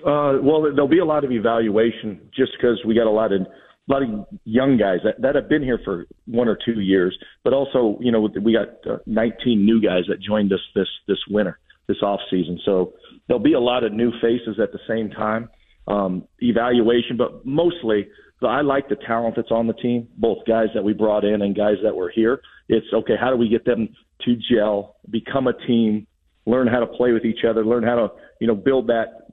uh, 0.00 0.38
well 0.42 0.62
there'll 0.62 0.88
be 0.88 0.98
a 0.98 1.04
lot 1.04 1.24
of 1.24 1.32
evaluation 1.32 2.20
just 2.34 2.52
because 2.56 2.80
we 2.86 2.94
got 2.94 3.06
a 3.06 3.10
lot 3.10 3.32
of 3.32 3.42
a 3.42 3.92
lot 3.92 4.02
of 4.02 4.08
young 4.44 4.78
guys 4.78 5.00
that, 5.04 5.20
that 5.20 5.34
have 5.34 5.48
been 5.48 5.62
here 5.62 5.78
for 5.84 6.06
one 6.26 6.48
or 6.48 6.58
two 6.64 6.80
years 6.80 7.16
but 7.42 7.52
also 7.52 7.98
you 8.00 8.10
know 8.10 8.28
we 8.42 8.52
got 8.52 8.92
uh, 8.92 8.98
19 9.06 9.64
new 9.64 9.80
guys 9.80 10.04
that 10.08 10.20
joined 10.20 10.52
us 10.52 10.60
this 10.74 10.88
this 11.06 11.18
winter 11.30 11.58
this 11.86 11.98
off 12.02 12.20
season 12.30 12.58
so 12.64 12.94
there'll 13.26 13.42
be 13.42 13.54
a 13.54 13.60
lot 13.60 13.84
of 13.84 13.92
new 13.92 14.12
faces 14.20 14.58
at 14.62 14.72
the 14.72 14.78
same 14.88 15.10
time. 15.10 15.48
Um, 15.86 16.26
evaluation, 16.38 17.16
but 17.18 17.44
mostly 17.44 18.08
I 18.42 18.62
like 18.62 18.88
the 18.88 18.96
talent 18.96 19.36
that's 19.36 19.50
on 19.50 19.66
the 19.66 19.74
team, 19.74 20.08
both 20.16 20.38
guys 20.46 20.68
that 20.74 20.82
we 20.82 20.92
brought 20.92 21.24
in 21.24 21.42
and 21.42 21.54
guys 21.54 21.76
that 21.82 21.94
were 21.94 22.10
here. 22.10 22.40
It's 22.68 22.86
okay, 22.92 23.14
how 23.18 23.30
do 23.30 23.36
we 23.36 23.48
get 23.48 23.64
them 23.64 23.88
to 24.24 24.36
gel, 24.50 24.96
become 25.10 25.46
a 25.46 25.52
team, 25.66 26.06
learn 26.46 26.66
how 26.66 26.80
to 26.80 26.86
play 26.86 27.12
with 27.12 27.24
each 27.24 27.44
other, 27.48 27.64
learn 27.64 27.84
how 27.84 27.94
to, 27.96 28.08
you 28.40 28.46
know, 28.46 28.54
build 28.54 28.86
that 28.88 29.04
that 29.06 29.23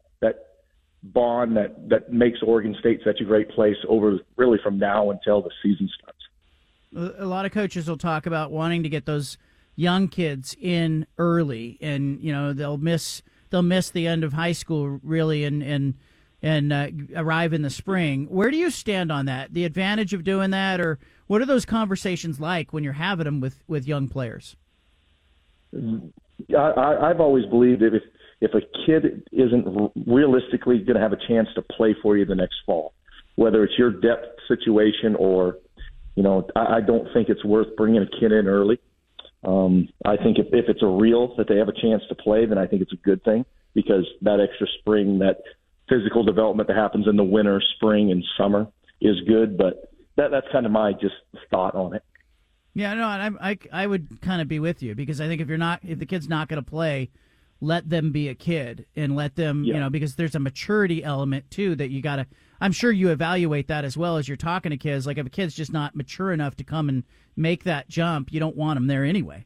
bond 1.03 1.57
that 1.57 1.89
that 1.89 2.13
makes 2.13 2.39
Oregon 2.43 2.75
State 2.79 3.01
such 3.03 3.21
a 3.21 3.23
great 3.23 3.49
place 3.49 3.77
over 3.87 4.19
really 4.35 4.59
from 4.63 4.77
now 4.77 5.09
until 5.09 5.41
the 5.41 5.51
season 5.63 5.89
starts. 5.97 7.17
A 7.19 7.25
lot 7.25 7.45
of 7.45 7.51
coaches 7.51 7.87
will 7.87 7.97
talk 7.97 8.25
about 8.25 8.51
wanting 8.51 8.83
to 8.83 8.89
get 8.89 9.05
those 9.05 9.37
young 9.75 10.07
kids 10.07 10.55
in 10.59 11.07
early 11.17 11.77
and 11.81 12.21
you 12.21 12.31
know 12.31 12.53
they'll 12.53 12.77
miss 12.77 13.21
they'll 13.49 13.61
miss 13.61 13.89
the 13.89 14.05
end 14.05 14.23
of 14.23 14.33
high 14.33 14.51
school 14.51 14.99
really 15.01 15.43
and 15.43 15.63
and 15.63 15.95
and 16.43 16.73
uh, 16.73 16.87
arrive 17.15 17.53
in 17.53 17.61
the 17.61 17.69
spring. 17.69 18.25
Where 18.25 18.49
do 18.49 18.57
you 18.57 18.71
stand 18.71 19.11
on 19.11 19.27
that? 19.27 19.53
The 19.53 19.63
advantage 19.63 20.11
of 20.13 20.23
doing 20.23 20.49
that, 20.51 20.81
or 20.81 20.97
what 21.27 21.39
are 21.41 21.45
those 21.45 21.65
conversations 21.65 22.39
like 22.39 22.73
when 22.73 22.83
you're 22.83 22.93
having 22.93 23.25
them 23.25 23.39
with 23.39 23.63
with 23.67 23.87
young 23.87 24.07
players? 24.07 24.55
I, 25.73 26.97
I've 27.01 27.21
always 27.21 27.45
believed 27.45 27.81
that 27.81 27.93
if 27.93 28.03
if 28.41 28.53
a 28.55 28.61
kid 28.85 29.23
isn't 29.31 29.91
realistically 30.07 30.79
going 30.79 30.95
to 30.95 31.01
have 31.01 31.13
a 31.13 31.27
chance 31.27 31.47
to 31.55 31.61
play 31.61 31.95
for 32.01 32.17
you 32.17 32.25
the 32.25 32.35
next 32.35 32.55
fall, 32.65 32.93
whether 33.35 33.63
it's 33.63 33.77
your 33.77 33.91
depth 33.91 34.39
situation 34.47 35.15
or, 35.17 35.57
you 36.15 36.23
know, 36.23 36.47
I, 36.55 36.77
I 36.77 36.81
don't 36.81 37.07
think 37.13 37.29
it's 37.29 37.45
worth 37.45 37.75
bringing 37.77 38.01
a 38.01 38.19
kid 38.19 38.31
in 38.31 38.47
early. 38.47 38.79
Um, 39.43 39.89
I 40.05 40.17
think 40.17 40.37
if, 40.39 40.47
if 40.51 40.65
it's 40.69 40.83
a 40.83 40.87
real 40.87 41.35
that 41.37 41.47
they 41.47 41.57
have 41.57 41.69
a 41.69 41.81
chance 41.81 42.03
to 42.09 42.15
play, 42.15 42.45
then 42.45 42.57
I 42.57 42.67
think 42.67 42.81
it's 42.81 42.93
a 42.93 42.97
good 42.97 43.23
thing 43.23 43.45
because 43.73 44.05
that 44.21 44.39
extra 44.39 44.67
spring, 44.79 45.19
that 45.19 45.37
physical 45.87 46.23
development 46.23 46.67
that 46.67 46.77
happens 46.77 47.07
in 47.07 47.15
the 47.15 47.23
winter, 47.23 47.61
spring, 47.75 48.11
and 48.11 48.23
summer 48.37 48.67
is 48.99 49.15
good. 49.27 49.57
But 49.57 49.91
that 50.17 50.29
that's 50.31 50.47
kind 50.51 50.65
of 50.65 50.71
my 50.71 50.93
just 50.93 51.15
thought 51.49 51.75
on 51.75 51.95
it. 51.95 52.03
Yeah, 52.73 52.93
no, 52.93 53.03
I 53.03 53.29
I, 53.41 53.57
I 53.71 53.87
would 53.87 54.21
kind 54.21 54.41
of 54.41 54.47
be 54.47 54.59
with 54.59 54.83
you 54.83 54.95
because 54.95 55.19
I 55.19 55.27
think 55.27 55.41
if 55.41 55.47
you're 55.47 55.57
not 55.57 55.81
if 55.83 55.99
the 55.99 56.05
kid's 56.05 56.29
not 56.29 56.47
going 56.47 56.63
to 56.63 56.69
play, 56.69 57.09
let 57.61 57.89
them 57.89 58.11
be 58.11 58.27
a 58.27 58.35
kid 58.35 58.87
and 58.95 59.15
let 59.15 59.35
them 59.35 59.63
yeah. 59.63 59.75
you 59.75 59.79
know 59.79 59.89
because 59.89 60.15
there's 60.15 60.35
a 60.35 60.39
maturity 60.39 61.03
element 61.03 61.49
too 61.49 61.75
that 61.75 61.91
you 61.91 62.01
got 62.01 62.17
to. 62.17 62.25
I'm 62.59 62.71
sure 62.71 62.91
you 62.91 63.09
evaluate 63.09 63.67
that 63.67 63.85
as 63.85 63.95
well 63.95 64.17
as 64.17 64.27
you're 64.27 64.37
talking 64.37 64.71
to 64.71 64.77
kids. 64.77 65.07
Like 65.07 65.17
if 65.17 65.25
a 65.25 65.29
kid's 65.29 65.55
just 65.55 65.71
not 65.71 65.95
mature 65.95 66.31
enough 66.31 66.55
to 66.57 66.63
come 66.63 66.89
and 66.89 67.03
make 67.35 67.63
that 67.63 67.87
jump, 67.87 68.33
you 68.33 68.39
don't 68.39 68.55
want 68.55 68.77
them 68.77 68.87
there 68.87 69.05
anyway. 69.05 69.45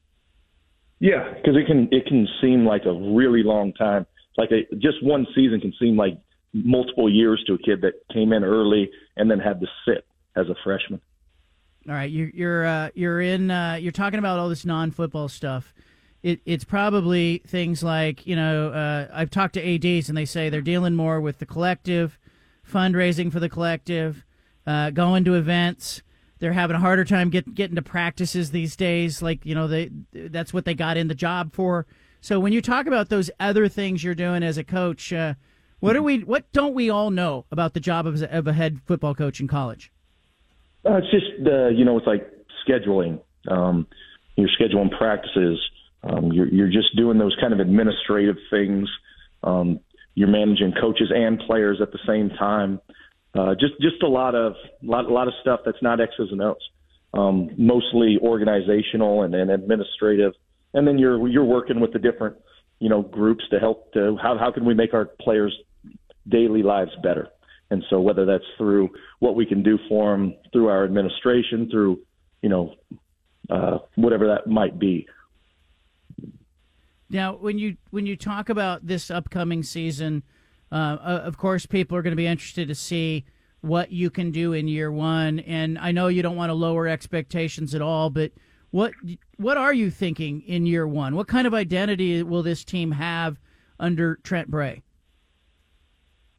Yeah, 0.99 1.33
because 1.35 1.55
it 1.55 1.67
can 1.67 1.89
it 1.91 2.05
can 2.07 2.27
seem 2.41 2.65
like 2.65 2.85
a 2.85 2.93
really 2.93 3.43
long 3.43 3.73
time. 3.73 4.05
Like 4.37 4.49
a, 4.51 4.75
just 4.75 5.03
one 5.03 5.27
season 5.35 5.59
can 5.59 5.73
seem 5.79 5.97
like 5.97 6.17
multiple 6.53 7.09
years 7.09 7.43
to 7.47 7.53
a 7.53 7.57
kid 7.57 7.81
that 7.81 7.93
came 8.13 8.31
in 8.31 8.43
early 8.43 8.89
and 9.17 9.29
then 9.29 9.39
had 9.39 9.59
to 9.59 9.67
sit 9.85 10.05
as 10.35 10.47
a 10.49 10.55
freshman. 10.63 11.01
All 11.87 11.93
right, 11.93 12.09
you're 12.09 12.29
you're 12.29 12.65
uh, 12.65 12.89
you're 12.95 13.21
in 13.21 13.51
uh, 13.51 13.77
you're 13.79 13.91
talking 13.91 14.19
about 14.19 14.39
all 14.39 14.49
this 14.49 14.65
non-football 14.65 15.27
stuff. 15.27 15.73
It, 16.23 16.41
it's 16.45 16.63
probably 16.63 17.43
things 17.45 17.83
like 17.83 18.25
you 18.25 18.35
know 18.35 18.69
uh, 18.69 19.07
I've 19.13 19.29
talked 19.29 19.53
to 19.55 19.75
ads 19.75 20.09
and 20.09 20.17
they 20.17 20.25
say 20.25 20.49
they're 20.49 20.61
dealing 20.61 20.95
more 20.95 21.21
with 21.21 21.39
the 21.39 21.45
collective, 21.45 22.17
fundraising 22.67 23.31
for 23.31 23.39
the 23.39 23.49
collective, 23.49 24.25
uh, 24.65 24.89
going 24.89 25.23
to 25.25 25.35
events. 25.35 26.01
They're 26.39 26.53
having 26.53 26.75
a 26.75 26.79
harder 26.79 27.05
time 27.05 27.29
get, 27.29 27.53
getting 27.55 27.75
to 27.75 27.81
practices 27.81 28.51
these 28.51 28.75
days. 28.75 29.21
Like 29.21 29.45
you 29.45 29.55
know 29.55 29.67
they 29.67 29.91
that's 30.11 30.53
what 30.53 30.65
they 30.65 30.73
got 30.73 30.97
in 30.97 31.07
the 31.07 31.15
job 31.15 31.53
for. 31.53 31.85
So 32.21 32.39
when 32.39 32.53
you 32.53 32.61
talk 32.61 32.87
about 32.87 33.09
those 33.09 33.29
other 33.39 33.67
things 33.67 34.03
you're 34.03 34.15
doing 34.15 34.41
as 34.41 34.57
a 34.57 34.63
coach, 34.63 35.13
uh, 35.13 35.35
what 35.79 35.93
do 35.93 36.01
we 36.01 36.23
what 36.23 36.51
don't 36.51 36.73
we 36.73 36.89
all 36.89 37.11
know 37.11 37.45
about 37.51 37.75
the 37.75 37.79
job 37.79 38.07
of, 38.07 38.21
of 38.23 38.47
a 38.47 38.53
head 38.53 38.79
football 38.85 39.13
coach 39.13 39.39
in 39.39 39.47
college? 39.47 39.91
Uh, 40.83 40.97
it's 40.97 41.11
just 41.11 41.43
the 41.43 41.71
you 41.75 41.85
know 41.85 41.97
it's 41.97 42.07
like 42.07 42.27
scheduling. 42.67 43.19
Um, 43.47 43.87
you're 44.35 44.49
scheduling 44.59 44.95
practices. 44.97 45.59
Um, 46.05 46.31
you're 46.31 46.47
you're 46.47 46.71
just 46.71 46.95
doing 46.95 47.17
those 47.17 47.35
kind 47.41 47.53
of 47.53 47.59
administrative 47.59 48.37
things. 48.49 48.87
Um, 49.43 49.79
you're 50.13 50.29
managing 50.29 50.73
coaches 50.79 51.11
and 51.13 51.39
players 51.39 51.79
at 51.81 51.91
the 51.91 51.99
same 52.07 52.29
time. 52.29 52.79
Uh, 53.33 53.53
just 53.59 53.73
just 53.81 54.01
a 54.03 54.07
lot 54.07 54.35
of 54.35 54.53
lot 54.81 55.05
a 55.05 55.13
lot 55.13 55.27
of 55.27 55.33
stuff 55.41 55.61
that's 55.65 55.81
not 55.81 55.99
X's 55.99 56.29
and 56.31 56.41
O's. 56.41 56.55
Um, 57.13 57.49
mostly 57.57 58.17
organizational 58.21 59.23
and, 59.23 59.33
and 59.33 59.49
administrative. 59.49 60.33
And 60.73 60.87
then 60.87 60.97
you're 60.97 61.27
you're 61.27 61.45
working 61.45 61.79
with 61.79 61.91
the 61.91 61.99
different 61.99 62.37
you 62.79 62.89
know 62.89 63.01
groups 63.01 63.43
to 63.51 63.59
help 63.59 63.91
to 63.93 64.17
how 64.21 64.37
how 64.37 64.51
can 64.51 64.65
we 64.65 64.73
make 64.73 64.93
our 64.93 65.05
players 65.21 65.55
daily 66.27 66.63
lives 66.63 66.91
better. 67.03 67.29
And 67.71 67.83
so 67.89 67.99
whether 67.99 68.25
that's 68.25 68.43
through 68.57 68.89
what 69.19 69.35
we 69.35 69.45
can 69.45 69.63
do 69.63 69.79
for 69.89 70.11
them, 70.11 70.35
through 70.53 70.67
our 70.67 70.85
administration, 70.85 71.67
through 71.71 71.99
you 72.41 72.49
know 72.49 72.75
uh, 73.49 73.79
whatever 73.95 74.27
that 74.27 74.47
might 74.47 74.79
be. 74.79 75.07
Now, 77.09 77.35
when 77.35 77.59
you 77.59 77.77
when 77.91 78.05
you 78.05 78.15
talk 78.15 78.49
about 78.49 78.87
this 78.87 79.11
upcoming 79.11 79.63
season, 79.63 80.23
uh, 80.71 80.97
of 81.01 81.37
course, 81.37 81.65
people 81.65 81.97
are 81.97 82.01
going 82.01 82.11
to 82.11 82.17
be 82.17 82.27
interested 82.27 82.67
to 82.67 82.75
see 82.75 83.25
what 83.61 83.91
you 83.91 84.09
can 84.09 84.31
do 84.31 84.53
in 84.53 84.67
year 84.67 84.91
one. 84.91 85.39
And 85.39 85.77
I 85.79 85.91
know 85.91 86.07
you 86.07 86.21
don't 86.21 86.35
want 86.35 86.49
to 86.49 86.53
lower 86.53 86.87
expectations 86.87 87.73
at 87.73 87.81
all, 87.81 88.09
but 88.09 88.31
what 88.71 88.93
what 89.37 89.57
are 89.57 89.73
you 89.73 89.89
thinking 89.89 90.41
in 90.41 90.65
year 90.65 90.87
one? 90.87 91.15
What 91.15 91.27
kind 91.27 91.47
of 91.47 91.53
identity 91.53 92.23
will 92.23 92.43
this 92.43 92.63
team 92.63 92.91
have 92.91 93.39
under 93.79 94.17
Trent 94.17 94.49
Bray? 94.49 94.81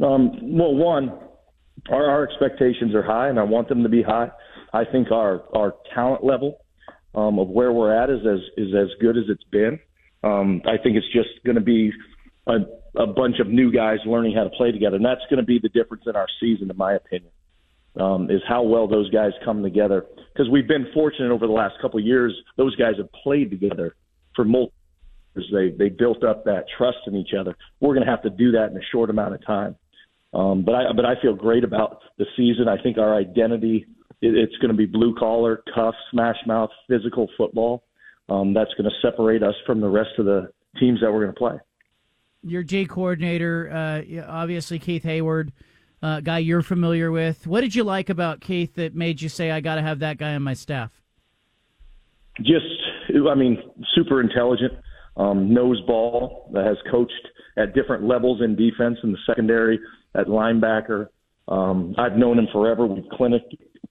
Um, 0.03 0.57
well, 0.57 0.75
one, 0.75 1.19
our, 1.91 2.11
our 2.11 2.29
expectations 2.29 2.95
are 2.95 3.03
high, 3.03 3.29
and 3.29 3.39
I 3.39 3.43
want 3.43 3.69
them 3.69 3.83
to 3.83 3.89
be 3.89 4.03
high. 4.03 4.31
I 4.73 4.85
think 4.85 5.11
our 5.11 5.45
our 5.57 5.75
talent 5.95 6.25
level 6.25 6.59
um, 7.15 7.39
of 7.39 7.49
where 7.49 7.73
we're 7.73 7.93
at 7.93 8.11
is 8.11 8.21
as 8.27 8.41
is 8.57 8.75
as 8.75 8.89
good 9.01 9.17
as 9.17 9.25
it's 9.29 9.45
been. 9.45 9.79
Um, 10.23 10.63
I 10.65 10.77
think 10.83 10.97
it's 10.97 11.13
just 11.13 11.45
going 11.45 11.57
to 11.57 11.63
be 11.63 11.93
a, 12.47 12.57
a 12.97 13.07
bunch 13.07 13.37
of 13.41 13.49
new 13.49 13.73
guys 13.73 13.99
learning 14.07 14.35
how 14.35 14.45
to 14.45 14.51
play 14.51 14.73
together, 14.73 14.97
and 14.97 15.05
that's 15.05 15.21
going 15.31 15.39
to 15.39 15.47
be 15.47 15.59
the 15.59 15.69
difference 15.69 16.05
in 16.07 16.17
our 16.17 16.27
season, 16.41 16.71
in 16.71 16.77
my 16.77 16.95
opinion. 16.95 17.31
Um, 17.99 18.31
is 18.31 18.43
how 18.47 18.63
well 18.63 18.87
those 18.87 19.09
guys 19.09 19.31
come 19.43 19.63
together 19.63 20.05
because 20.31 20.51
we've 20.51 20.69
been 20.69 20.87
fortunate 20.93 21.31
over 21.31 21.47
the 21.47 21.53
last 21.55 21.77
couple 21.81 21.99
of 21.99 22.05
years. 22.05 22.35
Those 22.59 22.77
guys 22.77 22.97
have 22.99 23.11
played 23.11 23.51
together 23.51 23.97
for 24.35 24.45
multiple 24.45 24.75
years. 25.35 25.49
They 25.51 25.85
they 25.85 25.89
built 25.89 26.23
up 26.23 26.45
that 26.45 26.67
trust 26.77 26.99
in 27.07 27.17
each 27.17 27.31
other. 27.33 27.57
We're 27.81 27.95
going 27.95 28.05
to 28.05 28.11
have 28.11 28.23
to 28.25 28.31
do 28.31 28.53
that 28.53 28.71
in 28.71 28.77
a 28.77 28.85
short 28.93 29.09
amount 29.09 29.33
of 29.33 29.47
time. 29.47 29.77
Um, 30.35 30.63
but 30.63 30.75
I 30.75 30.93
but 30.95 31.07
I 31.07 31.15
feel 31.23 31.35
great 31.35 31.65
about 31.65 32.03
the 32.19 32.27
season. 32.37 32.69
I 32.69 32.77
think 32.83 32.99
our 32.99 33.17
identity 33.17 33.87
it, 34.21 34.35
it's 34.35 34.57
going 34.57 34.71
to 34.71 34.77
be 34.77 34.87
blue 34.87 35.15
collar, 35.15 35.63
tough, 35.75 35.95
smash 36.11 36.37
mouth, 36.47 36.71
physical 36.89 37.29
football. 37.37 37.85
Um, 38.29 38.53
that's 38.53 38.73
going 38.75 38.91
to 38.91 38.97
separate 39.01 39.43
us 39.43 39.55
from 39.67 39.81
the 39.81 39.89
rest 39.89 40.11
of 40.19 40.25
the 40.25 40.51
teams 40.79 41.01
that 41.01 41.13
we're 41.13 41.23
going 41.23 41.35
to 41.35 41.39
play. 41.39 41.59
Your 42.43 42.63
J 42.63 42.85
coordinator, 42.85 43.71
uh, 43.73 44.23
obviously 44.29 44.79
Keith 44.79 45.05
Heyward, 45.05 45.51
uh, 46.03 46.21
guy 46.21 46.39
you're 46.39 46.63
familiar 46.63 47.11
with. 47.11 47.47
What 47.47 47.63
did 47.63 47.75
you 47.75 47.85
like 47.85 48.11
about 48.11 48.41
Keith 48.41 48.75
that 48.75 48.95
made 48.95 49.21
you 49.21 49.29
say 49.29 49.51
I 49.51 49.61
got 49.61 49.77
to 49.77 49.83
have 49.83 50.01
that 50.01 50.19
guy 50.19 50.35
on 50.35 50.43
my 50.43 50.55
staff? 50.55 50.93
Just, 52.39 52.67
I 53.29 53.35
mean, 53.35 53.59
super 53.95 54.21
intelligent, 54.21 54.75
um, 55.17 55.53
knows 55.53 55.81
ball, 55.87 56.51
that 56.53 56.67
has 56.67 56.77
coached 56.91 57.13
at 57.57 57.75
different 57.75 58.05
levels 58.05 58.43
in 58.43 58.55
defense 58.55 58.99
in 59.03 59.13
the 59.13 59.19
secondary, 59.27 59.81
at 60.15 60.27
linebacker. 60.27 61.09
Um, 61.49 61.95
I've 61.97 62.17
known 62.17 62.39
him 62.39 62.49
forever. 62.53 62.87
We've 62.87 63.09
clinic 63.13 63.43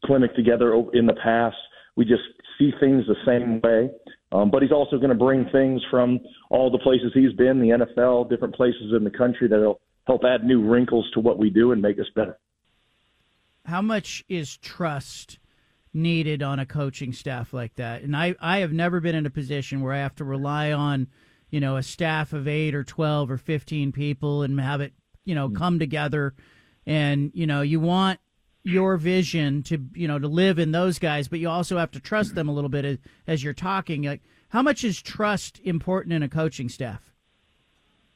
clinic 0.04 0.36
together 0.36 0.74
in 0.94 1.06
the 1.06 1.16
past. 1.24 1.56
We 1.96 2.06
just 2.06 2.22
see 2.60 2.72
things 2.80 3.06
the 3.08 3.16
same 3.26 3.62
way. 3.62 3.90
Um, 4.36 4.52
but 4.52 4.62
he's 4.62 4.72
also 4.72 4.98
going 4.98 5.10
to 5.10 5.16
bring 5.16 5.48
things 5.52 5.82
from 5.90 6.20
all 6.50 6.70
the 6.70 6.80
places 6.80 7.12
he's 7.14 7.34
been, 7.34 7.60
the 7.60 7.70
NFL, 7.70 8.30
different 8.30 8.56
places 8.56 8.94
in 8.96 9.04
the 9.04 9.10
country 9.10 9.48
that'll 9.48 9.80
help 10.08 10.24
add 10.24 10.44
new 10.44 10.62
wrinkles 10.62 11.10
to 11.14 11.20
what 11.20 11.38
we 11.38 11.50
do 11.50 11.72
and 11.72 11.82
make 11.82 12.00
us 12.00 12.08
better. 12.16 12.38
How 13.66 13.82
much 13.82 14.24
is 14.28 14.58
trust 14.58 15.40
needed 15.94 16.44
on 16.44 16.60
a 16.60 16.66
coaching 16.66 17.14
staff 17.14 17.54
like 17.54 17.76
that? 17.76 18.02
And 18.02 18.16
I, 18.16 18.36
I 18.40 18.60
have 18.60 18.74
never 18.74 19.00
been 19.00 19.16
in 19.16 19.26
a 19.26 19.32
position 19.32 19.82
where 19.82 19.94
I 19.94 20.00
have 20.00 20.16
to 20.16 20.26
rely 20.26 20.72
on, 20.72 21.08
you 21.50 21.60
know, 21.60 21.78
a 21.78 21.84
staff 21.84 22.34
of 22.34 22.48
eight 22.48 22.76
or 22.76 22.84
12 22.84 23.32
or 23.32 23.38
15 23.38 23.92
people 23.92 24.44
and 24.44 24.60
have 24.60 24.82
it 24.82 24.94
you 25.26 25.36
know, 25.36 25.50
come 25.50 25.80
together 25.80 26.34
and, 26.86 27.32
you 27.34 27.48
know, 27.48 27.62
you 27.62 27.80
want 27.80 28.20
your 28.66 28.98
vision 28.98 29.62
to, 29.62 29.80
you 29.94 30.08
know, 30.08 30.18
to 30.18 30.28
live 30.28 30.58
in 30.58 30.72
those 30.72 30.98
guys, 30.98 31.28
but 31.28 31.40
you 31.40 31.48
also 31.48 31.78
have 31.78 31.92
to 31.92 32.00
trust 32.00 32.34
them 32.34 32.50
a 32.50 32.52
little 32.52 32.70
bit 32.70 32.84
as, 32.84 32.98
as 33.28 33.44
you're 33.44 33.54
talking. 33.54 34.04
Like, 34.04 34.22
how 34.50 34.64
much 34.64 34.84
is 34.84 35.00
trust 35.00 35.62
important 35.64 36.14
in 36.14 36.24
a 36.24 36.28
coaching 36.28 36.68
staff? 36.68 37.14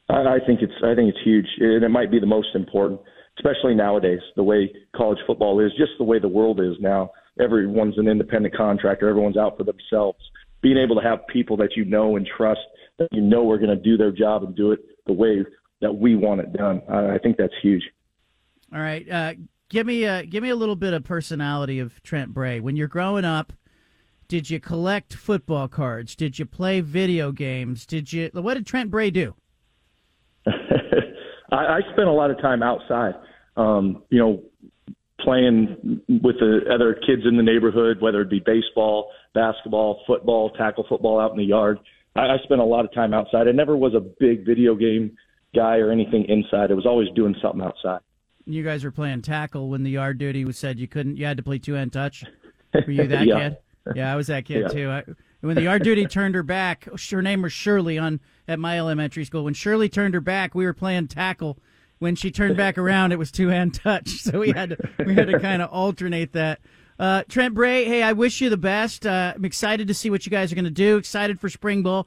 I, 0.08 0.22
I 0.22 0.38
think 0.44 0.60
it's, 0.60 0.72
I 0.84 0.94
think 0.96 1.08
it's 1.08 1.24
huge, 1.24 1.46
and 1.60 1.84
it 1.84 1.88
might 1.88 2.10
be 2.10 2.18
the 2.18 2.26
most 2.26 2.48
important, 2.54 3.00
especially 3.38 3.76
nowadays. 3.76 4.18
The 4.34 4.42
way 4.42 4.72
college 4.94 5.18
football 5.24 5.64
is, 5.64 5.70
just 5.78 5.92
the 5.98 6.04
way 6.04 6.18
the 6.18 6.28
world 6.28 6.60
is 6.60 6.74
now. 6.80 7.12
Everyone's 7.40 7.96
an 7.96 8.08
independent 8.08 8.54
contractor. 8.56 9.08
Everyone's 9.08 9.36
out 9.36 9.56
for 9.56 9.62
themselves. 9.62 10.18
Being 10.62 10.78
able 10.78 10.96
to 10.96 11.02
have 11.02 11.20
people 11.28 11.56
that 11.58 11.76
you 11.76 11.84
know 11.84 12.16
and 12.16 12.26
trust, 12.36 12.60
that 12.98 13.08
you 13.12 13.22
know 13.22 13.48
are 13.50 13.56
going 13.56 13.70
to 13.70 13.82
do 13.82 13.96
their 13.96 14.10
job 14.10 14.42
and 14.42 14.54
do 14.56 14.72
it 14.72 14.80
the 15.06 15.12
way 15.12 15.44
that 15.80 15.92
we 15.92 16.16
want 16.16 16.40
it 16.40 16.52
done. 16.52 16.82
I, 16.88 17.14
I 17.14 17.18
think 17.18 17.36
that's 17.36 17.54
huge. 17.62 17.84
All 18.74 18.80
right, 18.80 19.08
uh, 19.08 19.34
give 19.70 19.86
me 19.86 20.04
a 20.04 20.26
give 20.26 20.42
me 20.42 20.50
a 20.50 20.56
little 20.56 20.76
bit 20.76 20.92
of 20.92 21.02
personality 21.02 21.78
of 21.78 22.02
Trent 22.02 22.34
Bray. 22.34 22.60
When 22.60 22.76
you're 22.76 22.88
growing 22.88 23.24
up, 23.24 23.54
did 24.28 24.50
you 24.50 24.60
collect 24.60 25.14
football 25.14 25.66
cards? 25.66 26.14
Did 26.14 26.38
you 26.38 26.44
play 26.44 26.82
video 26.82 27.32
games? 27.32 27.86
Did 27.86 28.12
you? 28.12 28.28
What 28.34 28.54
did 28.54 28.66
Trent 28.66 28.90
Bray 28.90 29.10
do? 29.10 29.34
I, 30.46 31.56
I 31.56 31.80
spent 31.92 32.08
a 32.08 32.12
lot 32.12 32.30
of 32.30 32.38
time 32.40 32.62
outside. 32.62 33.14
Um, 33.56 34.02
you 34.10 34.18
know, 34.18 34.42
playing 35.20 36.00
with 36.08 36.36
the 36.38 36.60
other 36.72 36.94
kids 36.94 37.22
in 37.26 37.36
the 37.36 37.42
neighborhood, 37.42 38.00
whether 38.00 38.20
it 38.20 38.30
be 38.30 38.40
baseball, 38.44 39.10
basketball, 39.34 40.02
football, 40.06 40.50
tackle 40.50 40.84
football 40.88 41.18
out 41.18 41.32
in 41.32 41.38
the 41.38 41.44
yard. 41.44 41.78
I, 42.16 42.20
I 42.20 42.36
spent 42.44 42.60
a 42.60 42.64
lot 42.64 42.84
of 42.84 42.92
time 42.92 43.14
outside. 43.14 43.48
I 43.48 43.52
never 43.52 43.76
was 43.76 43.94
a 43.94 44.00
big 44.00 44.46
video 44.46 44.74
game 44.74 45.16
guy 45.54 45.76
or 45.76 45.90
anything 45.90 46.24
inside. 46.28 46.70
I 46.70 46.74
was 46.74 46.86
always 46.86 47.08
doing 47.14 47.34
something 47.42 47.60
outside. 47.60 48.00
You 48.46 48.62
guys 48.62 48.84
were 48.84 48.90
playing 48.90 49.22
tackle 49.22 49.68
when 49.68 49.82
the 49.82 49.90
yard 49.90 50.18
duty 50.18 50.44
was 50.44 50.58
said 50.58 50.78
you 50.78 50.88
couldn't. 50.88 51.16
You 51.16 51.26
had 51.26 51.36
to 51.36 51.42
play 51.42 51.58
two 51.58 51.74
hand 51.74 51.92
touch. 51.92 52.24
Were 52.74 52.90
you 52.90 53.06
that 53.08 53.26
yeah. 53.26 53.50
kid? 53.50 53.56
Yeah, 53.94 54.12
I 54.12 54.16
was 54.16 54.28
that 54.28 54.44
kid 54.44 54.62
yeah. 54.62 54.68
too. 54.68 54.90
I, 54.90 55.04
when 55.40 55.56
the 55.56 55.62
yard 55.62 55.82
duty 55.82 56.06
turned 56.06 56.34
her 56.34 56.42
back, 56.42 56.86
her 57.10 57.22
name 57.22 57.42
was 57.42 57.52
Shirley 57.52 57.98
on 57.98 58.20
at 58.46 58.58
my 58.58 58.78
elementary 58.78 59.24
school. 59.24 59.44
When 59.44 59.54
Shirley 59.54 59.88
turned 59.88 60.14
her 60.14 60.20
back, 60.20 60.54
we 60.54 60.64
were 60.64 60.74
playing 60.74 61.08
tackle. 61.08 61.58
When 61.98 62.14
she 62.16 62.30
turned 62.30 62.56
back 62.56 62.78
around, 62.78 63.12
it 63.12 63.18
was 63.18 63.30
two 63.30 63.48
hand 63.48 63.74
touch. 63.74 64.08
So 64.08 64.40
we 64.40 64.50
had 64.50 64.70
to 64.70 65.04
we 65.04 65.14
had 65.14 65.28
to 65.28 65.38
kind 65.38 65.62
of 65.62 65.70
alternate 65.70 66.32
that. 66.32 66.60
Uh, 66.98 67.22
Trent 67.30 67.54
Bray, 67.54 67.86
hey, 67.86 68.02
I 68.02 68.12
wish 68.12 68.42
you 68.42 68.50
the 68.50 68.58
best. 68.58 69.06
Uh, 69.06 69.32
I'm 69.34 69.44
excited 69.46 69.88
to 69.88 69.94
see 69.94 70.10
what 70.10 70.26
you 70.26 70.30
guys 70.30 70.52
are 70.52 70.54
going 70.54 70.66
to 70.66 70.70
do. 70.70 70.98
Excited 70.98 71.40
for 71.40 71.48
spring 71.48 71.82
ball 71.82 72.06